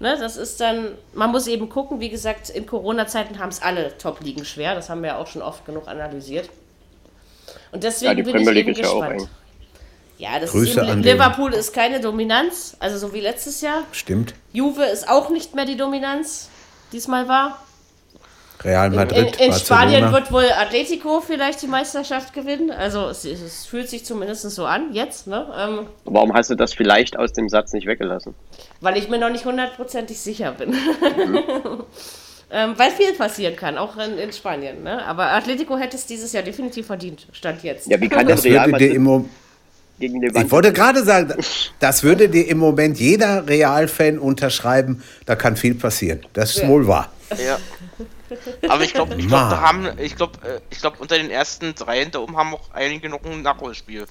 ne, 0.00 0.16
das 0.18 0.36
ist 0.36 0.60
dann, 0.60 0.88
man 1.14 1.30
muss 1.30 1.46
eben 1.46 1.68
gucken, 1.68 2.00
wie 2.00 2.08
gesagt, 2.10 2.50
in 2.50 2.66
Corona-Zeiten 2.66 3.38
haben 3.38 3.50
es 3.50 3.62
alle 3.62 3.96
Top-Ligen 3.98 4.44
schwer, 4.44 4.74
das 4.74 4.90
haben 4.90 5.02
wir 5.02 5.08
ja 5.10 5.16
auch 5.18 5.26
schon 5.28 5.42
oft 5.42 5.64
genug 5.64 5.86
analysiert. 5.86 6.50
Und 7.72 7.84
deswegen 7.84 8.10
Ja, 8.10 8.14
die 8.14 8.22
bin 8.24 8.32
Premier 8.34 8.52
ich 8.52 8.58
eben 8.58 8.68
League 8.70 8.78
ist 8.78 8.84
ja 8.84 8.90
auch 8.92 9.00
gespannt. 9.08 9.28
Ja, 10.18 10.38
das 10.38 10.50
Grüße 10.50 10.70
ist 10.72 10.76
eben, 10.76 10.86
an 10.90 11.02
den- 11.02 11.12
Liverpool 11.14 11.54
ist 11.54 11.72
keine 11.72 12.00
Dominanz, 12.00 12.76
also 12.78 12.98
so 12.98 13.14
wie 13.14 13.20
letztes 13.20 13.60
Jahr. 13.62 13.84
Stimmt. 13.92 14.34
Juve 14.52 14.84
ist 14.84 15.08
auch 15.08 15.30
nicht 15.30 15.54
mehr 15.54 15.64
die 15.64 15.76
Dominanz, 15.76 16.48
diesmal 16.92 17.26
war. 17.28 17.62
Real 18.62 18.88
In, 18.88 18.96
Madrid, 18.96 19.18
in, 19.18 19.24
in 19.26 19.50
Barcelona. 19.50 19.58
Spanien 19.58 20.12
wird 20.12 20.32
wohl 20.32 20.46
Atletico 20.52 21.20
vielleicht 21.20 21.62
die 21.62 21.66
Meisterschaft 21.66 22.34
gewinnen. 22.34 22.70
Also 22.70 23.08
es, 23.08 23.24
es 23.24 23.66
fühlt 23.66 23.88
sich 23.88 24.04
zumindest 24.04 24.48
so 24.50 24.66
an, 24.66 24.92
jetzt, 24.92 25.26
ne? 25.26 25.46
Ähm, 25.56 25.86
Warum 26.04 26.34
hast 26.34 26.50
du 26.50 26.54
das 26.54 26.74
vielleicht 26.74 27.18
aus 27.18 27.32
dem 27.32 27.48
Satz 27.48 27.72
nicht 27.72 27.86
weggelassen? 27.86 28.34
weil 28.80 28.96
ich 28.96 29.08
mir 29.08 29.18
noch 29.18 29.30
nicht 29.30 29.44
hundertprozentig 29.44 30.18
sicher 30.18 30.52
bin. 30.52 30.72
ähm, 32.50 32.74
weil 32.76 32.90
viel 32.90 33.12
passieren 33.12 33.56
kann, 33.56 33.78
auch 33.78 33.96
in, 33.96 34.18
in 34.18 34.32
Spanien. 34.32 34.82
Ne? 34.82 35.04
Aber 35.04 35.30
Atletico 35.32 35.76
hätte 35.76 35.96
es 35.96 36.06
dieses 36.06 36.32
Jahr 36.32 36.42
definitiv 36.42 36.86
verdient, 36.86 37.26
stand 37.32 37.62
jetzt. 37.62 37.88
Ja, 37.88 38.00
wie 38.00 38.08
kann 38.08 38.26
das 38.26 38.42
das 38.42 38.44
Real 38.46 38.68
Madrid 38.68 38.96
ich 40.02 40.50
wollte 40.50 40.72
gerade 40.72 41.04
sagen, 41.04 41.34
das 41.78 42.02
würde 42.02 42.30
dir 42.30 42.48
im 42.48 42.56
Moment 42.56 42.98
jeder 42.98 43.46
Real-Fan 43.46 44.18
unterschreiben. 44.18 45.02
Da 45.26 45.36
kann 45.36 45.56
viel 45.56 45.74
passieren. 45.74 46.20
Das 46.32 46.56
ist 46.56 46.66
wohl 46.66 46.86
wahr. 46.86 47.12
Ja. 47.32 47.58
Aber 48.68 48.82
ich 48.84 48.92
glaube, 48.94 49.14
ich 49.16 49.26
glaube, 49.28 49.50
da 49.50 49.60
haben, 49.60 49.88
ich 49.98 50.16
glaube, 50.16 50.38
äh, 50.46 50.60
ich 50.70 50.78
glaube, 50.80 50.96
unter 51.00 51.16
den 51.16 51.30
ersten 51.30 51.74
dreien 51.74 52.10
da 52.10 52.20
oben 52.20 52.36
haben 52.36 52.54
auch 52.54 52.70
einige 52.72 53.08
noch 53.08 53.20
ein 53.24 53.42
Nachholspiel. 53.42 54.06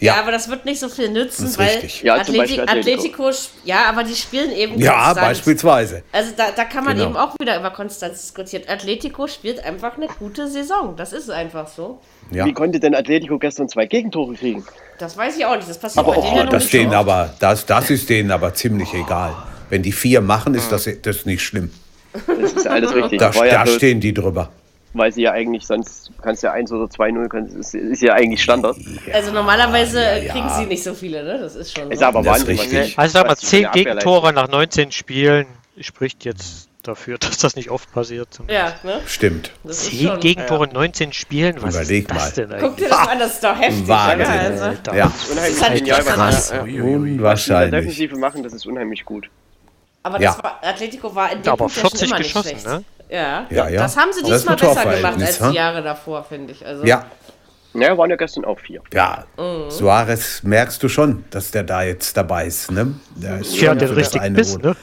Ja, 0.00 0.14
Ja, 0.16 0.20
aber 0.22 0.32
das 0.32 0.48
wird 0.48 0.64
nicht 0.64 0.80
so 0.80 0.88
viel 0.88 1.10
nützen, 1.10 1.44
Das 1.44 1.58
weil 1.58 1.68
richtig. 1.68 2.02
Ja, 2.02 2.16
Beispiel 2.16 2.60
Atletico. 2.62 3.30
Ja, 3.64 3.84
aber 3.88 4.02
die 4.02 4.16
spielen 4.16 4.50
eben 4.50 4.76
ja 4.80 4.94
konstant. 4.94 5.20
beispielsweise. 5.20 6.02
Also 6.10 6.32
da, 6.36 6.50
da 6.50 6.64
kann 6.64 6.84
man 6.84 6.96
Genau. 6.96 7.10
eben 7.10 7.16
auch 7.16 7.38
wieder 7.38 7.56
über 7.56 7.70
Konstanz 7.70 8.20
diskutieren. 8.20 8.64
Atletico 8.66 9.28
spielt 9.28 9.64
einfach 9.64 9.96
eine 9.96 10.08
gute 10.08 10.48
Saison. 10.48 10.96
Das 10.96 11.12
ist 11.12 11.30
einfach 11.30 11.68
so. 11.68 12.00
Ja. 12.32 12.44
Wie 12.44 12.52
konnte 12.52 12.80
denn 12.80 12.96
Atletico 12.96 13.38
gestern 13.38 13.68
zwei 13.68 13.86
Gegentore 13.86 14.34
kriegen? 14.34 14.64
Das 14.98 15.16
weiß 15.16 15.36
ich 15.36 15.44
auch 15.46 15.54
nicht. 15.54 15.68
Das 15.68 15.78
passiert 15.78 16.04
Aber 16.04 16.14
bei 16.14 16.18
auch- 16.18 16.24
denen 16.24 16.36
ja 16.36 16.42
Oh, 16.42 16.44
noch 16.46 16.52
das, 16.52 16.68
denen 16.70 16.94
aber, 16.94 17.34
das, 17.38 17.66
das 17.66 17.90
ist 17.90 18.10
denen 18.10 18.32
aber 18.32 18.54
ziemlich 18.54 18.92
egal. 18.94 19.36
Wenn 19.70 19.82
die 19.84 19.92
vier 19.92 20.20
machen, 20.20 20.54
ist 20.56 20.72
das, 20.72 20.88
das 21.02 21.16
ist 21.18 21.26
nicht 21.26 21.42
schlimm. 21.44 21.70
Das 22.26 22.52
ist 22.52 22.66
alles 22.66 22.94
richtig. 22.94 23.18
Da, 23.18 23.30
ja 23.32 23.44
da 23.58 23.62
bloß, 23.64 23.76
stehen 23.76 24.00
die 24.00 24.12
drüber. 24.14 24.50
weil 24.94 25.12
sie 25.12 25.22
ja 25.22 25.32
eigentlich 25.32 25.66
sonst 25.66 26.10
kannst 26.22 26.42
ja 26.42 26.52
1 26.52 26.70
oder 26.72 26.84
2-0, 26.84 27.28
kannst- 27.28 27.54
ist, 27.56 27.74
ist 27.74 28.02
ja 28.02 28.12
eigentlich 28.14 28.42
Standard. 28.42 28.76
Also 29.12 29.32
normalerweise 29.32 30.00
ja, 30.02 30.16
ja. 30.18 30.32
kriegen 30.32 30.48
sie 30.50 30.66
nicht 30.66 30.82
so 30.82 30.92
viele, 30.94 31.24
ne? 31.24 31.38
Das 31.38 31.54
ist 31.56 31.76
schon 31.76 31.90
Ist 31.90 32.00
so. 32.00 32.04
aber 32.06 32.22
Das 32.22 32.38
ist 32.38 32.48
Wahnsinn. 32.48 32.58
was 32.58 32.72
richtig. 32.72 32.98
Also 32.98 33.12
sag 33.14 33.24
mal, 33.26 33.32
was 33.32 33.38
die 33.40 33.46
für 33.46 33.50
10 33.50 33.58
eine 33.58 33.68
Abwehrleistung- 33.70 33.84
Gegentore 34.12 34.32
nach 34.34 34.48
19 34.48 34.92
Spielen 34.92 35.46
spricht 35.80 36.24
jetzt 36.26 36.68
dafür, 36.82 37.16
dass 37.20 37.38
das 37.38 37.56
nicht 37.56 37.70
oft 37.70 37.90
passiert. 37.92 38.28
Ja, 38.50 38.74
ne? 38.82 39.00
Stimmt. 39.06 39.52
Das 39.64 39.82
ist 39.84 39.96
10 39.98 40.08
schon. 40.08 40.20
Gegentore 40.20 40.64
in 40.66 40.72
19 40.72 41.12
Spielen? 41.14 41.56
Was 41.62 41.74
Überleg 41.76 42.02
ist 42.02 42.10
das 42.10 42.36
mal. 42.36 42.46
denn 42.46 42.48
Guck 42.60 42.62
eigentlich? 42.72 42.76
dir 42.76 42.88
das 42.90 42.98
mal 42.98 43.12
an, 43.12 43.18
das 43.20 43.32
ist 43.34 43.44
doch 43.44 43.58
heftig. 43.60 43.88
Wahnsinn. 43.88 44.26
Also, 44.26 44.64
Alter. 44.64 44.94
Ja, 44.96 45.04
Unheimlich 45.06 45.36
Das 45.38 45.48
ist 45.48 45.62
halt 45.68 45.78
genial, 45.78 45.98
was 46.04 46.14
krass. 46.14 46.50
ja, 46.50 46.56
ja. 46.56 46.60
Was 46.62 46.66
die 46.66 46.74
in 46.76 46.76
der 46.76 46.84
unwahrscheinlich. 46.94 47.80
Defensive 47.86 48.16
machen, 48.18 48.42
das 48.42 48.52
ist 48.52 48.66
unheimlich 48.66 49.04
gut. 49.06 49.30
Aber 50.02 50.20
Ja. 50.20 50.32
das 50.34 50.42
war, 50.44 50.58
Atletico 50.62 51.14
war 51.14 51.32
in 51.32 51.38
dem 51.38 51.44
Ja, 51.46 51.52
aber 51.52 51.58
Punkt 51.66 51.76
ja 51.76 51.80
schon 51.82 51.90
40 51.90 52.08
immer 52.08 52.18
nicht 52.18 52.26
geschossen, 52.34 52.48
schlecht. 52.50 52.66
ne? 52.66 52.84
Ja. 53.08 53.46
Ja, 53.50 53.68
ja. 53.68 53.82
Das 53.82 53.96
haben 53.96 54.12
sie 54.12 54.20
ist 54.20 54.26
diesmal 54.28 54.56
besser 54.56 54.72
gemacht 54.74 54.84
Torverhältnis, 54.86 55.28
als 55.28 55.40
ha? 55.40 55.50
die 55.50 55.56
Jahre 55.56 55.82
davor, 55.82 56.24
finde 56.24 56.52
ich. 56.52 56.64
Also, 56.66 56.84
Ja, 56.84 57.04
Naja, 57.74 57.96
waren 57.96 58.10
ja 58.10 58.16
gestern 58.16 58.44
auch 58.44 58.58
vier. 58.58 58.82
ja. 58.92 59.24
Mhm. 59.38 59.70
Suarez 59.70 60.42
merkst 60.42 60.82
du 60.82 60.88
schon, 60.88 61.24
dass 61.30 61.50
der 61.50 61.62
da 61.64 61.82
jetzt 61.82 62.14
dabei 62.16 62.46
ist. 62.46 62.70
Ne? 62.70 62.94
Der 63.16 63.38
ist 63.40 63.52
das 63.62 63.90
richtigen 63.96 64.24
eine 64.24 64.36
Biss, 64.36 64.58
ne? 64.58 64.76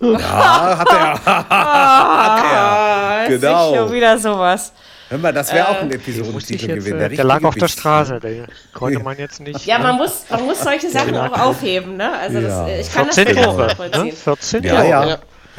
Ja, 0.00 0.78
hat 0.78 0.88
er. 0.92 1.20
Ah, 1.50 3.24
ist 3.24 3.40
Genau. 3.40 3.70
nicht 3.70 3.78
schon 3.78 3.92
wieder 3.92 4.18
sowas. 4.18 4.72
Hör 5.08 5.18
mal, 5.18 5.32
das 5.32 5.52
wäre 5.52 5.68
auch 5.68 5.80
ein 5.82 5.88
Muss 5.88 5.94
ich 5.96 6.08
Episodentitel 6.08 6.74
gewesen. 6.74 7.00
äh, 7.00 7.08
der 7.16 7.24
lag 7.24 7.42
auf 7.44 7.54
der 7.54 7.68
Straße, 7.68 8.18
der 8.18 8.46
konnte 8.74 8.98
man 8.98 9.16
jetzt 9.18 9.38
nicht. 9.40 9.64
Ja, 9.64 9.78
ne? 9.78 9.84
man 9.84 9.96
muss, 9.98 10.24
man 10.28 10.44
muss 10.46 10.60
solche 10.60 10.90
Sachen 10.90 11.16
auch 11.16 11.38
aufheben, 11.38 11.96
ne? 11.96 12.12
Also 12.18 12.40
das, 12.40 12.50
Ja. 12.52 12.68
ich 12.78 12.92
kann 12.92 13.06
das 13.06 13.14
14 13.14 13.34
nicht 13.34 13.44
Tore, 13.44 13.66
ne? 14.06 14.12
14 14.12 14.64
Ja, 14.64 14.74
Tore 14.74 14.88
ja. 14.88 15.06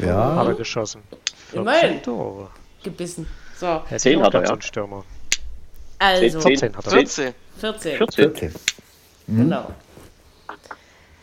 Ja. 0.00 0.44
Ja, 0.44 0.52
geschossen. 0.52 1.02
14 1.50 1.60
Immerhin. 1.60 2.02
Tore. 2.02 2.48
Gebissen. 2.82 3.26
So, 3.58 3.82
Hätte 3.86 4.00
Zehn 4.02 4.12
ich 4.12 4.18
auch 4.18 4.26
hat 4.26 4.34
er, 4.34 4.44
ja. 4.44 4.60
Stürmer. 4.60 5.04
also 5.98 6.40
14 6.40 6.76
hat 6.76 6.84
er. 6.86 6.90
14. 6.92 7.34
14. 7.58 7.96
14. 7.96 8.34
14. 8.34 8.54
Genau. 9.28 9.72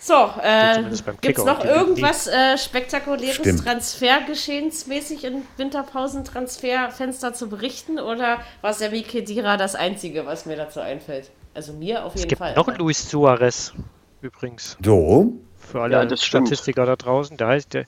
So, 0.05 0.29
äh, 0.39 0.83
gibt 1.19 1.39
es 1.39 1.45
noch 1.45 1.65
irgendwas 1.65 2.27
äh, 2.27 2.59
Spektakuläres 2.59 3.37
Stimmt. 3.37 3.63
Transfergeschehensmäßig 3.63 5.23
in 5.23 5.41
Winterpausen-Transferfenster 5.57 7.33
zu 7.33 7.49
berichten? 7.49 7.97
Oder 7.97 8.37
war 8.61 8.73
Semi 8.73 9.01
Kedira 9.01 9.57
das 9.57 9.73
Einzige, 9.73 10.27
was 10.27 10.45
mir 10.45 10.57
dazu 10.57 10.79
einfällt? 10.79 11.31
Also 11.55 11.73
mir 11.73 12.05
auf 12.05 12.13
Es 12.13 12.19
jeden 12.21 12.29
gibt 12.29 12.37
Fall. 12.37 12.53
noch 12.53 12.67
einen 12.67 12.77
Luis 12.77 13.09
Suarez, 13.09 13.73
übrigens. 14.21 14.77
So, 14.85 15.33
Für 15.57 15.81
alle 15.81 15.93
Ja, 15.95 16.05
das 16.05 16.23
stimmt. 16.23 16.49
Statistiker 16.49 16.85
da 16.85 16.95
draußen. 16.97 17.37
Der 17.37 17.47
heißt, 17.47 17.73
der, 17.73 17.85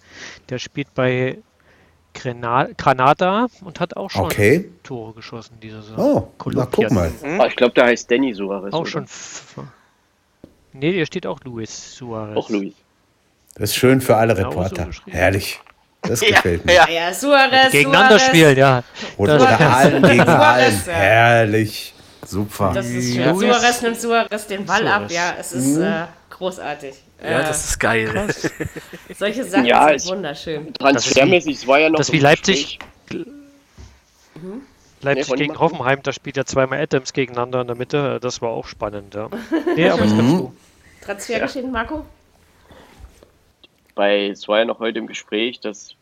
der 0.49 0.57
spielt 0.57 0.91
bei 0.95 1.37
Granada 2.15 3.45
und 3.63 3.79
hat 3.79 3.95
auch 3.95 4.09
schon 4.09 4.25
okay. 4.25 4.71
Tore 4.81 5.13
geschossen 5.13 5.59
diese 5.61 5.83
Saison. 5.83 6.31
Oh, 6.43 6.49
na 6.49 6.65
guck 6.65 6.89
mal. 6.89 7.11
Ah, 7.37 7.45
ich 7.45 7.55
glaube, 7.55 7.75
der 7.75 7.85
heißt 7.85 8.09
Danny 8.09 8.33
Suarez. 8.33 8.73
Auch 8.73 8.79
oder? 8.81 8.89
schon. 8.89 9.07
Nee, 10.79 10.91
hier 10.93 11.05
steht 11.05 11.25
auch 11.25 11.39
Luis 11.43 11.95
Suarez. 11.95 12.35
Auch 12.37 12.49
Luis. 12.49 12.73
Das 13.55 13.71
ist 13.71 13.75
schön 13.75 14.01
für 14.01 14.15
alle 14.15 14.35
Genau 14.35 14.51
so 14.51 14.59
Reporter. 14.59 14.85
geschrieben. 14.85 15.17
Herrlich. 15.17 15.59
Das 16.03 16.21
Ja, 16.27 16.27
gefällt 16.35 16.65
mir. 16.65 16.73
ja. 16.75 16.87
Ja, 16.89 17.13
Suarez, 17.13 17.71
Gegeneinander 17.71 18.19
Suarez, 18.19 18.27
spielen, 18.27 18.57
ja. 18.57 18.83
Oder, 19.17 19.35
oder 19.35 19.59
allen 19.75 20.03
gegen 20.03 20.23
Suarez, 20.23 20.87
allen. 20.87 20.87
ja. 20.87 20.93
Herrlich. 20.93 21.93
Super. 22.25 22.71
Das 22.75 22.85
ist 22.87 23.15
schön. 23.15 23.29
Luis- 23.29 23.39
Suarez 23.55 23.81
nimmt 23.81 23.99
Suarez 24.01 24.47
den 24.47 24.65
Ball 24.65 24.87
ab. 24.87 25.09
Suarez. 25.09 25.13
Ja, 25.13 25.33
es 25.39 25.51
ist 25.53 25.77
äh, 25.77 26.03
großartig. 26.29 26.93
Ja, 27.23 27.27
äh, 27.39 27.43
das 27.45 27.65
ist 27.69 27.79
geil. 27.79 28.27
solche 29.17 29.43
Sachen 29.43 29.65
Ja, 29.65 29.97
sind 29.97 30.11
wunderschön. 30.11 30.73
Transfermäßig, 30.75 31.55
es 31.57 31.67
war 31.67 31.79
ja 31.79 31.89
noch. 31.89 31.97
das 31.97 32.07
so 32.07 32.13
wie 32.13 32.19
Leipzig- 32.19 32.77
Gespräch. 33.09 33.25
Leipzig 35.01 35.29
Nee, 35.33 35.37
gegen 35.37 35.59
Hoffenheim, 35.59 35.99
da 36.03 36.11
spielt 36.11 36.37
ja 36.37 36.45
zweimal 36.45 36.79
Adams 36.81 37.13
gegeneinander 37.13 37.61
in 37.61 37.67
der 37.67 37.75
Mitte. 37.75 38.19
Das 38.21 38.41
war 38.41 38.49
auch 38.49 38.67
spannend, 38.67 39.13
ja. 39.15 39.29
Nee, 39.75 39.89
aber 39.89 40.05
ich 40.05 40.11
Mhm. 40.11 40.17
bin 40.17 40.51
Transfergeschehen, 41.07 41.71
Marco? 41.71 42.05
Bei, 43.95 44.27
es 44.27 44.45
war 44.47 44.59
ja 44.59 44.65
noch 44.65 44.79
heute 44.79 44.99
im 44.99 45.07
Gespräch, 45.07 45.59
dass 45.61 45.95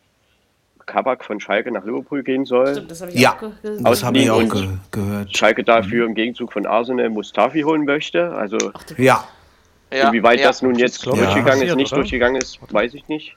Kabak 0.88 1.23
von 1.23 1.40
Schalke 1.40 1.72
nach 1.72 1.86
Liverpool 1.86 2.23
gehen 2.23 2.45
soll. 2.45 2.73
Stimmt, 2.73 2.91
das 2.91 3.02
habe 3.02 3.11
ich 3.11 3.19
Ja. 3.19 3.34
auch 3.36 3.40
ge 3.40 3.49
ge 3.61 3.77
Das 3.84 4.03
habe 4.03 4.18
ich 4.18 4.30
auch 4.32 4.40
ge 4.49 4.68
gehört. 4.91 5.38
Schalke 5.38 5.64
dafür 5.64 6.06
im 6.06 6.15
Gegenzug 6.15 6.52
von 6.52 6.65
Arsenal 6.65 7.10
Mustafi 7.10 7.61
holen 7.61 7.86
möchte. 7.86 8.32
Also 8.36 8.57
Ja, 8.98 9.27
Ja, 9.94 10.07
inwieweit 10.10 10.40
ja. 10.40 10.48
das 10.48 10.61
nun 10.64 10.76
jetzt 10.76 11.06
durchgegangen 11.06 11.61
ist, 11.68 11.76
nicht 11.76 11.91
oder? 11.91 12.02
durchgegangen 12.02 12.41
ist, 12.41 12.60
weiß 12.73 12.95
ich 12.95 13.07
nicht. 13.07 13.36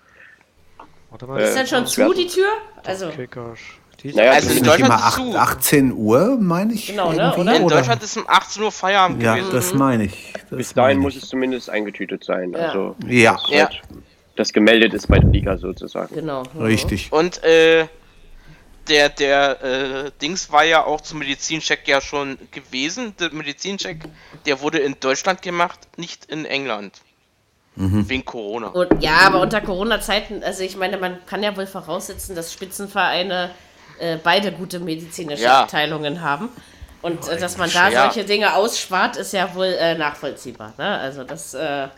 Warte 1.10 1.26
mal. 1.26 1.40
Ist 1.40 1.52
Äh, 1.52 1.58
denn 1.58 1.66
schon 1.66 1.80
das 1.82 1.92
zu, 1.92 2.12
die 2.14 2.26
Tür? 2.26 2.48
Also, 2.84 3.10
Kickers. 3.10 3.58
Naja, 4.04 4.32
Also 4.32 4.48
das 4.48 4.56
in 4.58 4.64
ist 4.64 4.66
nicht 4.70 4.78
immer 4.78 4.88
Deutschland 4.88 5.02
8, 5.02 5.18
ist 5.18 5.32
zu. 5.32 5.38
18 5.38 5.92
Uhr, 5.92 6.36
meine 6.40 6.72
ich. 6.72 6.86
Genau, 6.86 7.12
ne, 7.12 7.34
oder? 7.36 7.56
In? 7.56 7.68
Deutschland 7.68 8.02
ist 8.02 8.16
um 8.16 8.24
18 8.28 8.62
Uhr 8.62 8.72
Feierabend 8.72 9.22
Ja, 9.22 9.34
gewesen. 9.34 9.52
das 9.52 9.74
meine 9.74 10.04
ich. 10.04 10.32
Das 10.48 10.56
Bis 10.56 10.74
dahin 10.74 10.98
meine 10.98 11.00
muss 11.00 11.16
ich. 11.16 11.22
es 11.24 11.28
zumindest 11.28 11.68
eingetütet 11.70 12.22
sein. 12.24 12.52
Ja. 12.52 12.58
Also 12.58 12.96
Ja. 13.06 13.32
das 13.32 13.50
Ja. 13.50 13.70
das 14.36 14.52
gemeldet 14.52 14.94
ist 14.94 15.08
bei 15.08 15.18
der 15.18 15.30
Liga 15.30 15.56
sozusagen. 15.58 16.14
Genau. 16.14 16.44
Richtig. 16.60 17.10
Und 17.12 17.42
äh, 17.42 17.86
der, 18.88 19.08
der 19.10 19.62
äh, 19.62 20.10
Dings 20.22 20.50
war 20.52 20.64
ja 20.64 20.84
auch 20.84 21.00
zum 21.00 21.18
Medizincheck 21.18 21.86
ja 21.86 22.00
schon 22.00 22.38
gewesen. 22.52 23.14
Der 23.20 23.32
Medizincheck, 23.34 23.98
der 24.46 24.60
wurde 24.62 24.78
in 24.78 24.96
Deutschland 25.00 25.42
gemacht, 25.42 25.80
nicht 25.96 26.24
in 26.26 26.44
England. 26.44 27.00
Mhm. 27.76 28.08
Wegen 28.08 28.24
Corona. 28.24 28.68
Und, 28.68 29.02
ja, 29.02 29.18
aber 29.26 29.40
unter 29.40 29.60
Corona-Zeiten, 29.60 30.42
also 30.42 30.62
ich 30.64 30.76
meine, 30.76 30.96
man 30.98 31.18
kann 31.26 31.42
ja 31.42 31.56
wohl 31.56 31.66
voraussetzen, 31.66 32.34
dass 32.34 32.52
Spitzenvereine 32.52 33.50
äh, 33.98 34.18
beide 34.22 34.52
gute 34.52 34.80
medizinische 34.80 35.44
ja. 35.44 35.62
Abteilungen 35.62 36.20
haben. 36.20 36.48
Und 37.02 37.28
äh, 37.28 37.38
dass 37.38 37.56
man 37.56 37.70
da 37.70 37.88
ja. 37.88 38.04
solche 38.04 38.26
Dinge 38.26 38.54
ausspart, 38.54 39.16
ist 39.16 39.32
ja 39.32 39.54
wohl 39.54 39.66
äh, 39.66 39.96
nachvollziehbar. 39.96 40.74
Ne? 40.78 40.98
Also 40.98 41.24
das. 41.24 41.54
Äh, 41.54 41.88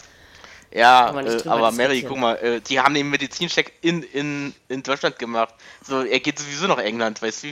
ja, 0.73 1.11
äh, 1.21 1.49
aber 1.49 1.73
Mary, 1.73 2.03
guck 2.03 2.19
mal, 2.19 2.61
die 2.61 2.79
haben 2.79 2.95
den 2.95 3.11
Medizincheck 3.11 3.73
in, 3.81 4.05
in, 4.05 4.55
in 4.69 4.85
Deutschland 4.85 5.19
gemacht. 5.19 5.53
So, 5.85 6.05
er 6.05 6.21
geht 6.21 6.39
sowieso 6.39 6.69
nach 6.69 6.79
England, 6.79 7.21
weißt 7.21 7.43
du? 7.43 7.49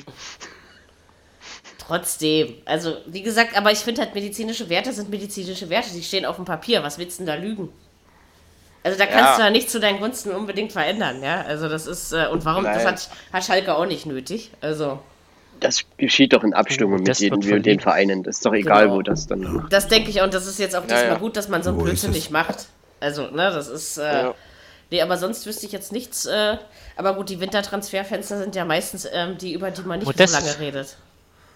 Trotzdem, 1.79 2.55
also 2.65 2.99
wie 3.07 3.23
gesagt, 3.23 3.57
aber 3.57 3.73
ich 3.73 3.79
finde 3.79 4.03
halt 4.03 4.15
medizinische 4.15 4.69
Werte 4.69 4.93
sind 4.93 5.09
medizinische 5.09 5.69
Werte, 5.69 5.91
die 5.91 6.03
stehen 6.05 6.27
auf 6.27 6.37
dem 6.37 6.45
Papier. 6.45 6.85
Was 6.85 6.99
willst 6.99 7.19
du 7.19 7.25
denn 7.25 7.35
da 7.35 7.43
lügen? 7.43 7.73
Also 8.89 8.99
da 8.99 9.07
kannst 9.07 9.31
ja. 9.33 9.37
du 9.37 9.43
ja 9.43 9.51
nicht 9.51 9.71
zu 9.71 9.81
deinen 9.81 10.01
Gunsten 10.01 10.31
unbedingt 10.31 10.73
verändern, 10.73 11.23
ja. 11.23 11.43
Also 11.43 11.69
das 11.69 11.87
ist, 11.87 12.13
äh, 12.13 12.27
und 12.27 12.45
warum, 12.47 12.65
Nein. 12.65 12.75
das 12.75 12.87
hat, 12.87 13.09
hat 13.33 13.45
Schalke 13.45 13.75
auch 13.75 13.85
nicht 13.85 14.07
nötig. 14.07 14.51
Also. 14.63 14.99
Das 15.61 15.85
geschieht 15.99 16.33
doch 16.33 16.43
in 16.43 16.55
Abstimmung 16.55 17.03
mit, 17.03 17.19
jedem, 17.19 17.41
mit 17.41 17.67
den 17.67 17.81
Vereinen. 17.81 18.23
Das 18.23 18.37
ist 18.37 18.47
doch 18.47 18.55
egal, 18.55 18.85
genau. 18.85 18.97
wo 18.97 19.03
das 19.03 19.27
dann. 19.27 19.67
Das 19.69 19.89
denke 19.89 20.09
ich 20.09 20.21
auch, 20.21 20.25
und 20.25 20.33
das 20.33 20.47
ist 20.47 20.59
jetzt 20.59 20.75
auch 20.75 20.83
diesmal 20.83 21.03
ja, 21.03 21.09
ja. 21.13 21.19
gut, 21.19 21.37
dass 21.37 21.49
man 21.49 21.63
so 21.63 21.71
einen 21.71 21.83
Blödsinn 21.83 22.13
nicht 22.13 22.31
macht. 22.31 22.69
Also, 23.01 23.25
ne, 23.25 23.51
das 23.51 23.69
ist. 23.69 23.99
Äh, 23.99 24.23
ja. 24.23 24.35
Nee, 24.91 25.03
aber 25.03 25.19
sonst 25.19 25.45
wüsste 25.45 25.67
ich 25.67 25.73
jetzt 25.73 25.93
nichts. 25.93 26.25
Äh, 26.25 26.57
aber 26.97 27.15
gut, 27.15 27.29
die 27.29 27.41
Wintertransferfenster 27.41 28.39
sind 28.39 28.55
ja 28.55 28.65
meistens 28.65 29.07
ähm, 29.13 29.37
die, 29.37 29.53
über 29.53 29.71
die 29.71 29.83
man 29.83 29.99
nicht 29.99 30.07
Modest. 30.07 30.33
so 30.33 30.41
lange 30.41 30.59
redet. 30.61 30.97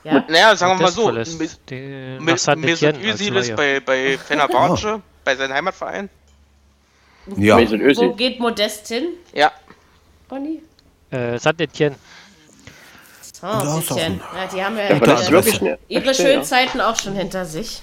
Ja, 0.04 0.24
naja, 0.28 0.54
sagen 0.56 0.78
wir 0.78 0.82
mal 0.82 0.92
so. 0.92 1.10
Mesut 1.12 1.70
Özil 3.00 3.36
ist 3.36 3.56
bei, 3.56 3.80
bei 3.80 4.18
Fenerbahce, 4.26 5.00
bei 5.24 5.36
seinem 5.36 5.54
Heimatverein. 5.54 6.10
Ja. 7.36 7.58
Wo 7.58 8.12
geht 8.14 8.40
Modest 8.40 8.88
hin? 8.88 9.08
Ja. 9.32 9.52
Bonnie? 10.28 10.62
Äh, 11.10 11.38
Saint-Etienne. 11.38 11.96
Oh, 13.42 13.46
ja, 13.46 14.46
die 14.54 14.62
haben 14.62 14.76
ja, 14.76 14.92
ja 14.92 15.00
das 15.00 15.30
wirklich 15.30 15.60
eine, 15.60 15.78
ihre 15.88 16.14
Schönzeiten 16.14 16.78
ja. 16.78 16.90
auch 16.90 16.96
schon 16.96 17.14
hinter 17.14 17.44
sich. 17.44 17.82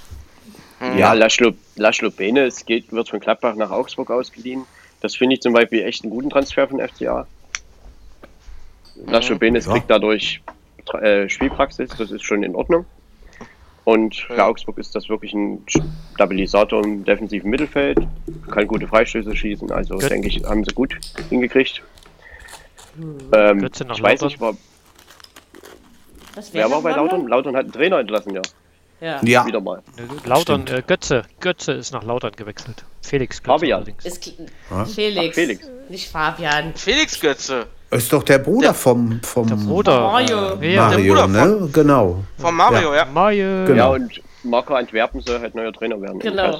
Ja, 0.97 1.11
Laszlo, 1.11 1.51
Laszlo 1.75 2.09
Bene, 2.09 2.45
es 2.45 2.65
geht, 2.65 2.93
wird 2.93 3.09
von 3.09 3.19
Gladbach 3.19 3.55
nach 3.55 3.69
Augsburg 3.69 4.09
ausgeliehen. 4.09 4.65
Das 5.01 5.17
finde 5.17 5.35
ich 5.35 5.41
zum 5.41 5.51
Beispiel 5.51 5.83
echt 5.83 6.03
einen 6.03 6.11
guten 6.11 6.29
Transfer 6.29 6.67
von 6.67 6.79
FCA. 6.79 7.27
Laszlo 9.05 9.37
Bene 9.37 9.59
ja. 9.59 9.71
kriegt 9.71 9.89
dadurch 9.89 10.41
äh, 11.01 11.27
Spielpraxis, 11.27 11.89
das 11.97 12.11
ist 12.11 12.23
schon 12.23 12.43
in 12.43 12.55
Ordnung. 12.55 12.85
Und 13.89 14.17
für 14.17 14.45
Augsburg 14.45 14.77
ist 14.77 14.93
das 14.93 15.09
wirklich 15.09 15.33
ein 15.33 15.65
Stabilisator 16.13 16.83
im 16.83 17.03
defensiven 17.03 17.49
Mittelfeld, 17.49 17.97
kann 18.51 18.67
gute 18.67 18.87
Freistöße 18.87 19.35
schießen, 19.35 19.71
also 19.71 19.97
Göt 19.97 20.11
denke 20.11 20.27
ich, 20.27 20.43
haben 20.43 20.63
sie 20.63 20.75
gut 20.75 20.95
hingekriegt. 21.29 21.81
Ähm, 23.33 23.65
ich 23.65 24.03
weiß 24.03 24.21
nicht, 24.21 24.39
war, 24.39 24.55
wer 26.51 26.69
war 26.69 26.83
bei 26.83 26.91
Lautern? 26.91 27.27
Lautern 27.27 27.55
hat 27.55 27.63
einen 27.63 27.71
Trainer 27.71 27.97
entlassen, 27.97 28.35
ja. 28.35 28.43
Ja. 29.01 29.21
ja. 29.23 29.47
Wieder 29.47 29.59
mal. 29.59 29.81
Lautern, 30.23 30.67
äh, 30.67 30.83
Götze. 30.85 31.23
Götze 31.39 31.71
ist 31.71 31.91
nach 31.91 32.03
Lautern 32.03 32.33
gewechselt. 32.33 32.85
Felix 33.01 33.41
Götze 33.41 33.49
Fabian. 33.49 33.85
Ist, 34.03 34.23
Felix. 34.23 34.51
Ach, 34.69 34.87
Felix. 34.87 35.67
Nicht 35.89 36.11
Fabian. 36.11 36.75
Felix 36.75 37.19
Götze. 37.19 37.65
Ist 37.91 38.13
doch 38.13 38.23
der 38.23 38.37
Bruder 38.37 38.67
der, 38.67 38.73
vom, 38.75 39.19
vom 39.23 39.47
der 39.47 39.55
Bruder. 39.55 39.99
Mario. 40.01 40.61
Ja. 40.61 40.89
Mario, 40.89 41.15
der 41.15 41.27
ne? 41.27 41.39
Von, 41.39 41.71
genau. 41.71 42.23
Von 42.37 42.55
Mario, 42.55 42.91
ja. 42.91 42.97
ja. 42.97 43.05
Mario. 43.05 43.65
Genau. 43.65 43.75
Ja, 43.75 43.87
und 43.87 44.21
Marco 44.43 44.75
Antwerpen 44.75 45.21
soll 45.21 45.39
halt 45.39 45.55
neuer 45.55 45.73
Trainer 45.73 45.99
werden. 45.99 46.19
Genau. 46.19 46.59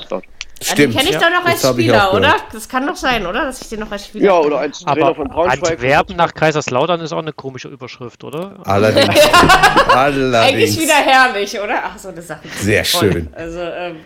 Stimmt. 0.62 0.78
Den 0.78 0.92
kenne 0.92 1.10
ich 1.10 1.16
ja, 1.16 1.20
doch 1.22 1.30
noch 1.30 1.46
als 1.46 1.70
Spieler, 1.70 2.14
oder? 2.14 2.36
Das 2.52 2.68
kann 2.68 2.86
doch 2.86 2.96
sein, 2.96 3.26
oder? 3.26 3.46
Dass 3.46 3.62
ich 3.62 3.70
den 3.70 3.80
noch 3.80 3.92
als 3.92 4.08
Spieler 4.08 4.26
Ja, 4.26 4.40
oder 4.40 4.60
als 4.60 4.80
Trainer 4.80 5.06
Aber 5.06 5.16
von 5.16 5.30
Braunschweig. 5.30 5.72
Antwerpen 5.72 6.18
nach 6.18 6.34
Kaiserslautern 6.34 7.00
ist 7.00 7.14
auch 7.14 7.20
eine 7.20 7.32
komische 7.32 7.70
Überschrift, 7.70 8.24
oder? 8.26 8.56
Allerdings. 8.66 9.16
Allerdings. 9.88 10.36
Eigentlich 10.36 10.82
wieder 10.82 10.96
herrlich, 10.96 11.58
oder? 11.60 11.84
Ach, 11.86 11.98
so 11.98 12.10
eine 12.10 12.22
Sache. 12.22 12.42
Sehr 12.60 12.84
schön. 12.84 13.30
Also, 13.34 13.60
ähm, 13.62 13.98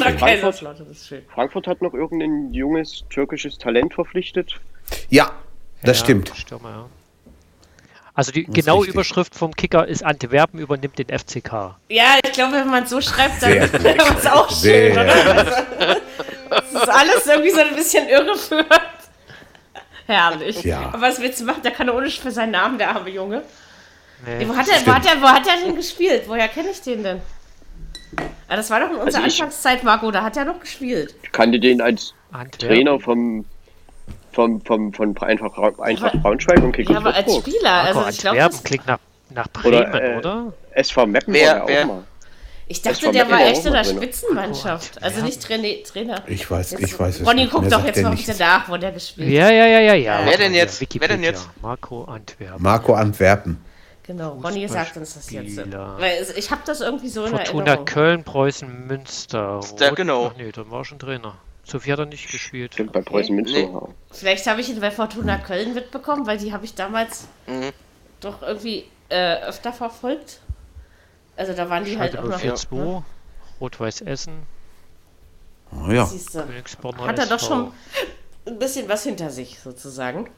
nach 0.00 0.16
Kaiserslautern 0.16 0.86
ist 0.90 1.08
schön. 1.08 1.22
Frankfurt 1.34 1.66
hat 1.66 1.82
noch 1.82 1.92
irgendein 1.92 2.54
junges 2.54 3.04
türkisches 3.10 3.58
Talent 3.58 3.92
verpflichtet. 3.92 4.54
Ja, 5.10 5.30
das 5.84 5.98
ja, 5.98 6.04
stimmt. 6.04 6.32
Stürmer, 6.34 6.70
ja. 6.70 6.86
Also 8.14 8.30
die 8.30 8.44
genaue 8.44 8.80
richtig. 8.80 8.94
Überschrift 8.94 9.34
vom 9.34 9.54
Kicker 9.56 9.88
ist 9.88 10.04
Antwerpen 10.04 10.60
übernimmt 10.60 10.98
den 10.98 11.08
FCK. 11.08 11.74
Ja, 11.88 12.18
ich 12.24 12.32
glaube, 12.32 12.52
wenn 12.52 12.70
man 12.70 12.84
es 12.84 12.90
so 12.90 13.00
schreibt, 13.00 13.42
dann 13.42 13.52
ist 13.52 13.74
es 14.18 14.26
auch 14.26 14.48
schön, 14.48 14.60
Sehr. 14.60 14.92
oder? 14.92 15.14
Also, 15.14 16.00
das 16.50 16.82
ist 16.82 16.88
alles 16.88 17.26
irgendwie 17.26 17.50
so 17.50 17.60
ein 17.60 17.74
bisschen 17.74 18.08
irreführend. 18.08 18.68
Herrlich. 20.06 20.62
Ja. 20.62 20.90
Aber 20.92 21.00
was 21.00 21.20
willst 21.20 21.40
du 21.40 21.44
machen? 21.44 21.62
Der 21.62 21.72
kann 21.72 21.90
ohne 21.90 22.08
für 22.08 22.30
seinen 22.30 22.52
Namen, 22.52 22.78
der 22.78 22.90
arme 22.90 23.10
Junge. 23.10 23.42
Nee, 24.24 24.46
wo, 24.48 24.54
hat 24.54 24.68
er, 24.68 24.86
wo, 24.86 24.94
hat 24.94 25.06
er, 25.06 25.20
wo 25.20 25.26
hat 25.26 25.46
er 25.46 25.56
denn 25.64 25.74
gespielt? 25.74 26.24
Woher 26.26 26.48
kenne 26.48 26.70
ich 26.70 26.80
den 26.82 27.02
denn? 27.02 27.20
Ah, 28.48 28.56
das 28.56 28.70
war 28.70 28.80
doch 28.80 28.90
in 28.90 28.96
unserer 28.96 29.24
also 29.24 29.42
Anfangszeit, 29.42 29.82
Marco, 29.82 30.10
da 30.10 30.22
hat 30.22 30.36
er 30.36 30.44
noch 30.44 30.60
gespielt. 30.60 31.14
Ich 31.22 31.32
kannte 31.32 31.58
den 31.58 31.80
als 31.80 32.14
Antwerpen. 32.30 32.76
Trainer 32.76 33.00
vom 33.00 33.44
vom, 34.34 34.60
vom, 34.62 34.92
von 34.92 35.16
Eintracht, 35.18 35.80
Eintracht 35.80 36.22
Braunschweig 36.22 36.62
und 36.62 36.72
Kickers 36.72 36.92
Ja, 36.92 37.00
aber 37.00 37.14
als 37.14 37.36
Spieler, 37.36 37.72
also 37.72 38.00
Marco, 38.00 38.10
ich 38.10 38.18
glaube... 38.18 38.54
klingt 38.64 38.86
nach, 38.86 38.98
nach 39.30 39.48
Bremen, 39.48 39.88
oder? 39.88 40.02
Äh, 40.02 40.18
oder? 40.18 40.52
SV 40.72 41.06
Meppen 41.06 41.34
wer, 41.34 41.60
war 41.60 41.68
wer? 41.68 41.82
auch 41.82 41.86
mal. 41.86 42.04
Ich 42.66 42.80
dachte, 42.80 43.12
der 43.12 43.30
war 43.30 43.40
echt 43.40 43.64
in 43.66 43.72
der 43.74 43.84
Spitzenmannschaft. 43.84 45.02
Also 45.02 45.22
nicht 45.22 45.42
Trainer. 45.42 46.22
Ich 46.26 46.50
weiß, 46.50 46.72
jetzt, 46.72 46.82
ich 46.82 46.98
weiß 46.98 47.20
es 47.20 47.26
Ronny, 47.26 47.46
guck 47.50 47.68
doch 47.68 47.84
jetzt 47.84 48.02
mal 48.02 48.14
bitte 48.14 48.34
nach, 48.38 48.68
wo 48.68 48.76
der 48.76 48.92
gespielt 48.92 49.28
hat. 49.28 49.34
Ja, 49.34 49.50
ja, 49.50 49.66
ja, 49.66 49.80
ja, 49.80 49.94
ja. 49.94 50.20
Wer 50.24 50.38
denn 50.38 50.54
jetzt? 50.54 50.80
Wer 50.80 51.08
denn 51.08 51.22
jetzt? 51.22 51.48
Marco 51.60 52.04
Antwerpen. 52.04 52.62
Marco 52.62 52.94
Antwerpen. 52.94 53.62
Genau, 54.06 54.32
Ronny 54.42 54.68
sagt 54.68 54.96
uns 54.96 55.14
das 55.14 55.30
jetzt. 55.30 55.56
Weil 55.56 56.26
ich 56.36 56.50
habe 56.50 56.60
das 56.66 56.80
irgendwie 56.80 57.08
so 57.08 57.24
in 57.24 57.30
Fortuna 57.30 57.64
Erinnerung. 57.64 57.84
Köln, 57.86 58.24
Preußen, 58.24 58.86
Münster. 58.86 59.60
Ja, 59.78 59.90
genau. 59.90 60.26
Ach 60.32 60.36
nee, 60.36 60.52
dann 60.52 60.70
war 60.70 60.84
schon 60.84 60.98
Trainer. 60.98 61.36
Sophie 61.64 61.92
hat 61.92 61.98
er 61.98 62.06
nicht 62.06 62.30
gespielt. 62.30 62.74
Stimmt, 62.74 62.92
bei 62.92 63.00
Preußen 63.00 63.34
Münster. 63.34 63.58
Nee. 63.58 63.78
Vielleicht 64.10 64.46
habe 64.46 64.60
ich 64.60 64.68
ihn 64.68 64.80
bei 64.80 64.90
Fortuna 64.90 65.38
Köln 65.38 65.74
mitbekommen, 65.74 66.26
weil 66.26 66.38
die 66.38 66.52
habe 66.52 66.64
ich 66.64 66.74
damals 66.74 67.26
mhm. 67.46 67.72
doch 68.20 68.42
irgendwie 68.42 68.84
äh, 69.08 69.36
öfter 69.42 69.72
verfolgt. 69.72 70.40
Also 71.36 71.52
da 71.52 71.68
waren 71.70 71.84
die 71.84 71.94
Schalke 71.94 72.18
halt 72.18 72.26
auch 72.26 72.30
noch. 72.30 72.38
4 72.38 72.54
2, 72.54 72.76
ne? 72.76 73.04
Rot-Weiß 73.60 74.02
Essen. 74.02 74.42
Oh 75.72 75.90
ja. 75.90 76.08
Hat 76.08 77.18
er 77.18 77.26
doch 77.26 77.40
schon 77.40 77.72
ein 78.46 78.58
bisschen 78.58 78.88
was 78.88 79.02
hinter 79.02 79.30
sich, 79.30 79.58
sozusagen. 79.58 80.28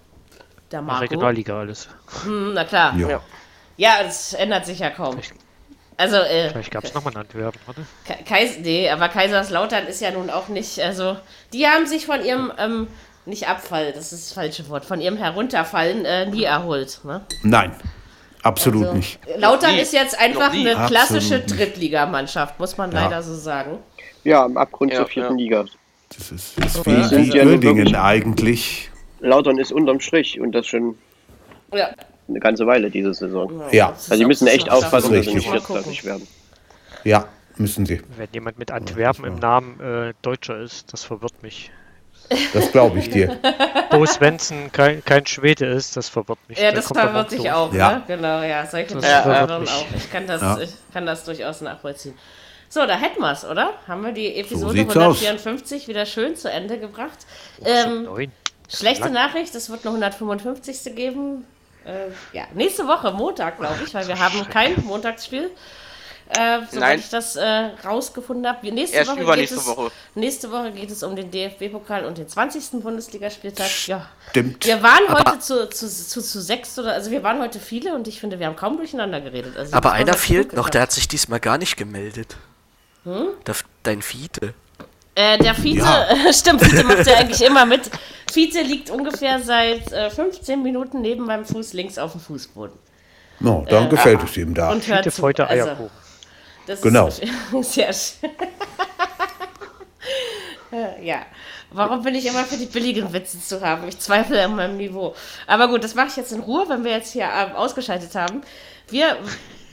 Der 0.71 0.83
Marco. 0.83 1.03
Regionalliga 1.03 1.59
alles. 1.59 1.89
Hm, 2.25 2.55
na 2.55 2.65
klar. 2.65 2.97
Ja. 2.97 3.21
ja, 3.77 4.01
es 4.07 4.33
ändert 4.33 4.67
sich 4.67 4.79
ja 4.79 4.91
kaum. 4.91 5.13
Vielleicht 5.13 5.35
also, 5.97 6.17
äh, 6.17 6.51
Vielleicht 6.51 6.71
gab 6.71 6.85
es 6.85 6.95
nochmal 6.95 7.15
ein 7.15 7.21
Antwerpen, 7.21 7.61
oder? 7.69 8.17
Kais 8.25 8.59
nee, 8.63 8.89
aber 8.91 9.09
Kaiserslautern 9.09 9.87
ist 9.87 10.01
ja 10.01 10.11
nun 10.11 10.31
auch 10.31 10.49
nicht, 10.49 10.79
also, 10.81 11.17
die 11.53 11.67
haben 11.67 11.87
sich 11.87 12.07
von 12.07 12.25
ihrem, 12.25 12.53
ähm, 12.59 12.89
nicht 13.25 13.49
Abfall, 13.49 13.93
das 13.93 14.13
ist 14.13 14.27
das 14.27 14.33
falsche 14.33 14.69
Wort, 14.69 14.85
von 14.85 15.01
ihrem 15.01 15.17
Herunterfallen 15.17 16.05
äh, 16.05 16.27
nie 16.27 16.45
erholt. 16.45 17.01
Ne? 17.05 17.23
Nein, 17.43 17.73
absolut 18.43 18.85
also, 18.85 18.97
nicht. 18.97 19.19
Lautern 19.37 19.77
ist 19.77 19.93
jetzt 19.93 20.19
einfach 20.19 20.53
eine 20.53 20.75
klassische 20.87 21.41
Drittligamannschaft, 21.41 22.61
muss 22.61 22.77
man 22.77 22.93
ja. 22.93 23.05
leider 23.05 23.23
so 23.23 23.35
sagen. 23.35 23.79
Ja, 24.23 24.45
im 24.45 24.57
Abgrund 24.57 24.93
ja, 24.93 24.99
zur 24.99 25.07
vierten 25.07 25.39
ja. 25.39 25.45
Liga. 25.45 25.65
Das 26.17 26.31
ist, 26.31 26.55
das 26.63 26.77
ist 26.77 26.87
wie, 26.87 26.93
ja, 26.93 27.45
wie 27.45 27.47
Uerdingen 27.47 27.95
eigentlich. 27.97 28.91
Lautern 29.21 29.59
ist 29.59 29.73
unterm 29.73 30.01
Strich 30.01 30.39
und 30.39 30.53
das 30.53 30.67
schon 30.67 30.97
ja 31.73 31.89
eine 32.29 32.41
ganze 32.41 32.67
Weile 32.67 32.91
diese 32.91 33.15
Saison. 33.15 33.63
Ja. 33.73 33.89
Also 33.91 34.17
die 34.17 34.25
müssen 34.25 34.47
echt 34.47 34.71
aufpassen, 34.71 35.15
dass 35.15 35.27
sie 35.27 35.35
nicht 35.35 35.49
viertklassig 35.49 36.05
werden. 36.05 36.27
Ja, 37.05 37.27
müssen 37.57 37.87
sie. 37.87 38.01
Wenn 38.17 38.29
jemand 38.33 38.59
mit 38.59 38.71
Antwerpen 38.71 39.25
im 39.25 39.37
Namen 39.37 39.81
äh, 39.81 40.15
Deutscher 40.23 40.59
ist, 40.59 40.93
das 40.93 41.05
verwirrt 41.05 41.43
mich. 41.43 41.71
Das 42.53 42.73
glaube 42.73 42.99
ich 42.99 43.11
dir. 43.11 43.39
Bo 43.91 44.05
Svensson 44.05 44.73
kein, 44.73 45.05
kein 45.05 45.27
Schwede 45.27 45.67
ist, 45.67 45.97
das 45.97 46.09
verwirrt 46.09 46.41
mich. 46.49 46.59
Ja, 46.59 46.73
das 46.73 46.89
verwirrt 46.89 47.31
sich 47.31 47.51
auch, 47.51 47.73
ja. 47.73 47.93
Ne? 47.93 48.03
Genau, 48.09 48.43
ja. 48.43 48.67
Solche 48.67 48.89
Dinge 48.89 49.03
verwirren 49.03 49.69
auch. 49.69 49.87
Ich 49.95 50.11
kann, 50.11 50.27
das, 50.27 50.43
ja. 50.43 50.59
ich 50.59 50.75
kann 50.93 51.07
das 51.07 51.25
durchaus 51.25 51.61
nachvollziehen. 51.61 52.15
So, 52.69 52.85
da 52.85 52.97
hätten 52.97 53.21
wir 53.21 53.31
es, 53.31 53.45
oder? 53.45 53.75
Haben 53.87 54.03
wir 54.03 54.13
die 54.13 54.35
Episode 54.35 54.87
so 54.91 55.01
154 55.01 55.83
aus. 55.83 55.89
wieder 55.89 56.05
schön 56.05 56.35
zu 56.35 56.51
Ende 56.51 56.79
gebracht. 56.79 57.19
Ähm, 57.65 58.09
schlechte 58.69 59.11
Nachricht, 59.11 59.55
es 59.55 59.71
wird 59.71 59.87
eine 59.87 59.95
155. 59.95 60.97
geben. 60.97 61.45
Äh, 61.87 62.11
ja, 62.37 62.45
nächste 62.55 62.87
Woche, 62.87 63.13
Montag, 63.13 63.59
glaube 63.59 63.79
ich, 63.85 63.95
weil 63.95 64.07
wir 64.09 64.19
haben 64.19 64.49
kein 64.49 64.85
Montagsspiel. 64.85 65.51
äh, 66.37 66.59
soweit 66.73 66.99
ich 66.99 67.09
das 67.11 67.37
äh, 67.37 67.71
rausgefunden 67.85 68.49
habe. 68.49 68.73
Nächste, 68.73 68.97
Erst 68.97 69.13
Woche 69.13 69.21
übernächste 69.21 69.57
es, 69.59 69.67
Woche. 69.67 69.93
nächste 70.17 70.51
Woche 70.51 70.73
geht 70.73 70.91
es 70.91 71.05
um 71.05 71.15
den 71.15 71.31
DFB-Pokal 71.31 72.05
und 72.05 72.19
den 72.19 72.29
20. 72.29 72.83
Bundesligaspieltag. 72.83 73.69
Ja. 73.87 74.09
Stimmt. 74.31 74.67
Wir 74.67 74.83
waren 74.83 75.09
heute 75.09 75.39
zu, 75.39 75.69
zu, 75.71 75.89
zu, 75.89 76.21
zu 76.21 76.41
sechs 76.41 76.77
oder 76.81 76.95
also 76.95 77.13
wir 77.13 77.23
waren 77.23 77.41
heute 77.41 77.61
viele 77.61 77.95
und 77.95 78.09
ich 78.09 78.19
finde, 78.19 78.41
wir 78.41 78.47
haben 78.47 78.57
kaum 78.57 78.77
durcheinander 78.77 79.21
geredet. 79.21 79.57
Also 79.57 79.77
Aber 79.77 79.93
einer 79.93 80.15
fehlt 80.15 80.53
noch, 80.53 80.69
der 80.69 80.83
hat 80.83 80.91
sich 80.91 81.07
diesmal 81.07 81.39
gar 81.39 81.59
nicht 81.59 81.77
gemeldet. 81.77 82.37
Hm? 83.05 83.29
dein 83.85 84.03
Fiete. 84.03 84.53
Äh, 85.15 85.39
der 85.39 85.55
Fiete, 85.55 85.79
Ja. 85.79 86.33
stimmt, 86.33 86.63
Fiete 86.65 86.83
macht 86.83 87.07
ja 87.07 87.17
eigentlich 87.19 87.43
immer 87.43 87.65
mit. 87.65 87.89
Fiete 88.31 88.63
liegt 88.63 88.91
ungefähr 88.91 89.41
seit 89.41 89.93
äh, 89.93 90.11
15 90.11 90.63
Minuten 90.63 91.01
neben 91.01 91.25
meinem 91.25 91.45
Fuß 91.45 91.73
links 91.73 91.99
auf 91.99 92.13
dem 92.13 92.21
Fußboden. 92.21 92.77
No, 93.41 93.65
dann 93.69 93.89
gefällt 93.89 94.23
es 94.25 94.37
ihm 94.37 94.55
da. 94.55 94.71
Und 94.73 94.87
hört 94.87 95.11
zu. 95.11 95.23
heute 95.23 95.47
Also, 95.47 95.69
Eierkuchen. 95.69 95.91
das 96.67 96.81
Genau. 96.81 97.09
Ist 97.09 97.23
sehr 97.75 97.93
schön. 97.93 98.31
Äh, 100.73 101.05
ja. 101.07 101.27
Warum 101.71 102.03
bin 102.03 102.15
ich 102.15 102.25
immer 102.27 102.45
für 102.45 102.57
die 102.57 102.67
billigen 102.67 103.13
Witze 103.13 103.41
zu 103.41 103.61
haben? 103.61 103.89
Ich 103.89 103.99
zweifle 103.99 104.43
an 104.45 104.55
meinem 104.55 104.77
Niveau. 104.77 105.15
Aber 105.47 105.69
gut, 105.69 105.83
das 105.85 105.95
mache 105.95 106.09
ich 106.09 106.17
jetzt 106.17 106.33
in 106.33 106.41
Ruhe, 106.41 106.65
wenn 106.69 106.85
wir 106.85 106.93
jetzt 106.93 107.13
hier 107.13 107.25
ähm, 107.25 107.57
ausgeschaltet 107.57 108.15
haben. 108.15 108.43
Wir, 108.89 109.17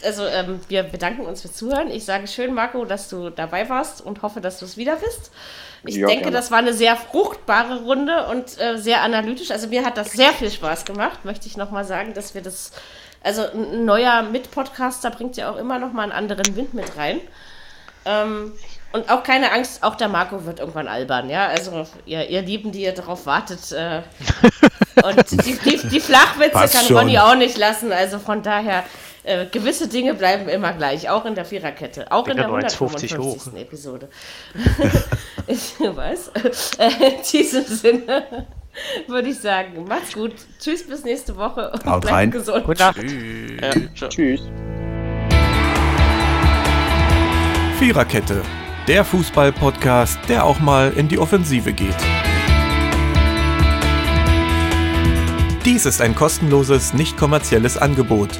also, 0.03 0.25
ähm, 0.25 0.59
wir 0.67 0.83
bedanken 0.83 1.25
uns 1.25 1.41
fürs 1.41 1.53
Zuhören. 1.53 1.89
Ich 1.91 2.03
sage 2.03 2.27
schön, 2.27 2.53
Marco, 2.53 2.83
dass 2.83 3.09
du 3.09 3.29
dabei 3.29 3.69
warst 3.69 4.01
und 4.01 4.21
hoffe, 4.23 4.41
dass 4.41 4.59
du 4.59 4.65
es 4.65 4.75
wieder 4.75 4.95
bist. 4.95 5.31
Ich 5.85 5.95
Ja, 5.95 6.07
denke, 6.07 6.23
gerne. 6.23 6.37
das 6.37 6.49
war 6.51 6.59
eine 6.59 6.73
sehr 6.73 6.95
fruchtbare 6.95 7.81
Runde 7.81 8.27
und 8.27 8.59
äh, 8.59 8.77
sehr 8.77 9.01
analytisch. 9.01 9.51
Also 9.51 9.67
mir 9.67 9.85
hat 9.85 9.97
das 9.97 10.11
sehr 10.11 10.31
viel 10.31 10.49
Spaß 10.49 10.85
gemacht, 10.85 11.25
möchte 11.25 11.47
ich 11.47 11.57
nochmal 11.57 11.83
sagen, 11.85 12.13
dass 12.13 12.33
wir 12.33 12.41
das, 12.41 12.71
also 13.21 13.43
ein 13.53 13.85
neuer 13.85 14.21
Mitpodcaster 14.23 15.09
bringt 15.11 15.35
ja 15.35 15.51
auch 15.51 15.57
immer 15.57 15.79
nochmal 15.79 16.03
einen 16.03 16.13
anderen 16.13 16.55
Wind 16.55 16.73
mit 16.73 16.95
rein. 16.95 17.19
Ähm, 18.05 18.53
und 18.93 19.09
auch 19.09 19.23
keine 19.23 19.51
Angst, 19.51 19.81
auch 19.81 19.95
der 19.95 20.07
Marco 20.07 20.45
wird 20.45 20.59
irgendwann 20.59 20.87
albern, 20.87 21.29
ja. 21.29 21.47
Also 21.47 21.87
ihr, 22.05 22.29
ihr 22.29 22.43
Lieben, 22.43 22.71
die 22.71 22.83
ihr 22.83 22.93
darauf 22.93 23.25
wartet. 23.25 23.71
Äh, 23.71 24.03
und 25.03 25.31
die, 25.31 25.57
die, 25.57 25.87
die 25.87 25.99
Flachwitze 25.99 26.51
Passt 26.51 26.75
kann 26.75 26.85
schon. 26.85 26.97
Ronny 26.97 27.17
auch 27.17 27.35
nicht 27.35 27.57
lassen. 27.57 27.91
Also 27.91 28.19
von 28.19 28.43
daher, 28.43 28.83
äh, 29.23 29.45
gewisse 29.45 29.87
Dinge 29.87 30.13
bleiben 30.13 30.49
immer 30.49 30.73
gleich, 30.73 31.09
auch 31.09 31.25
in 31.25 31.35
der 31.35 31.45
Viererkette, 31.45 32.11
auch 32.11 32.27
in 32.27 32.35
der 32.35 32.45
ja 32.45 32.51
nur 32.51 32.59
1,50 32.59 33.17
hoch. 33.17 33.47
155. 33.47 33.61
Episode. 33.61 34.09
ich 35.47 35.79
weiß. 35.79 36.31
Äh, 36.77 36.87
in 36.87 37.21
diesem 37.31 37.63
Sinne 37.65 38.47
würde 39.07 39.29
ich 39.29 39.39
sagen, 39.39 39.85
macht's 39.87 40.13
gut. 40.13 40.33
Tschüss, 40.59 40.85
bis 40.85 41.03
nächste 41.03 41.37
Woche 41.37 41.71
und 41.71 41.85
Haut 41.85 42.01
bleibt 42.01 42.15
rein. 42.15 42.31
gesund. 42.31 42.65
Gute 42.65 42.83
Nacht. 42.83 42.97
Ja, 42.97 43.71
tschö. 43.93 44.09
Tschüss. 44.09 44.41
Viererkette, 47.79 48.41
der 48.87 49.05
Fußball-Podcast, 49.05 50.19
der 50.27 50.45
auch 50.45 50.59
mal 50.59 50.91
in 50.95 51.07
die 51.07 51.19
Offensive 51.19 51.71
geht. 51.73 51.95
Dies 55.65 55.85
ist 55.85 56.01
ein 56.01 56.13
kostenloses, 56.13 56.93
nicht 56.93 57.15
kommerzielles 57.15 57.77
Angebot. 57.77 58.39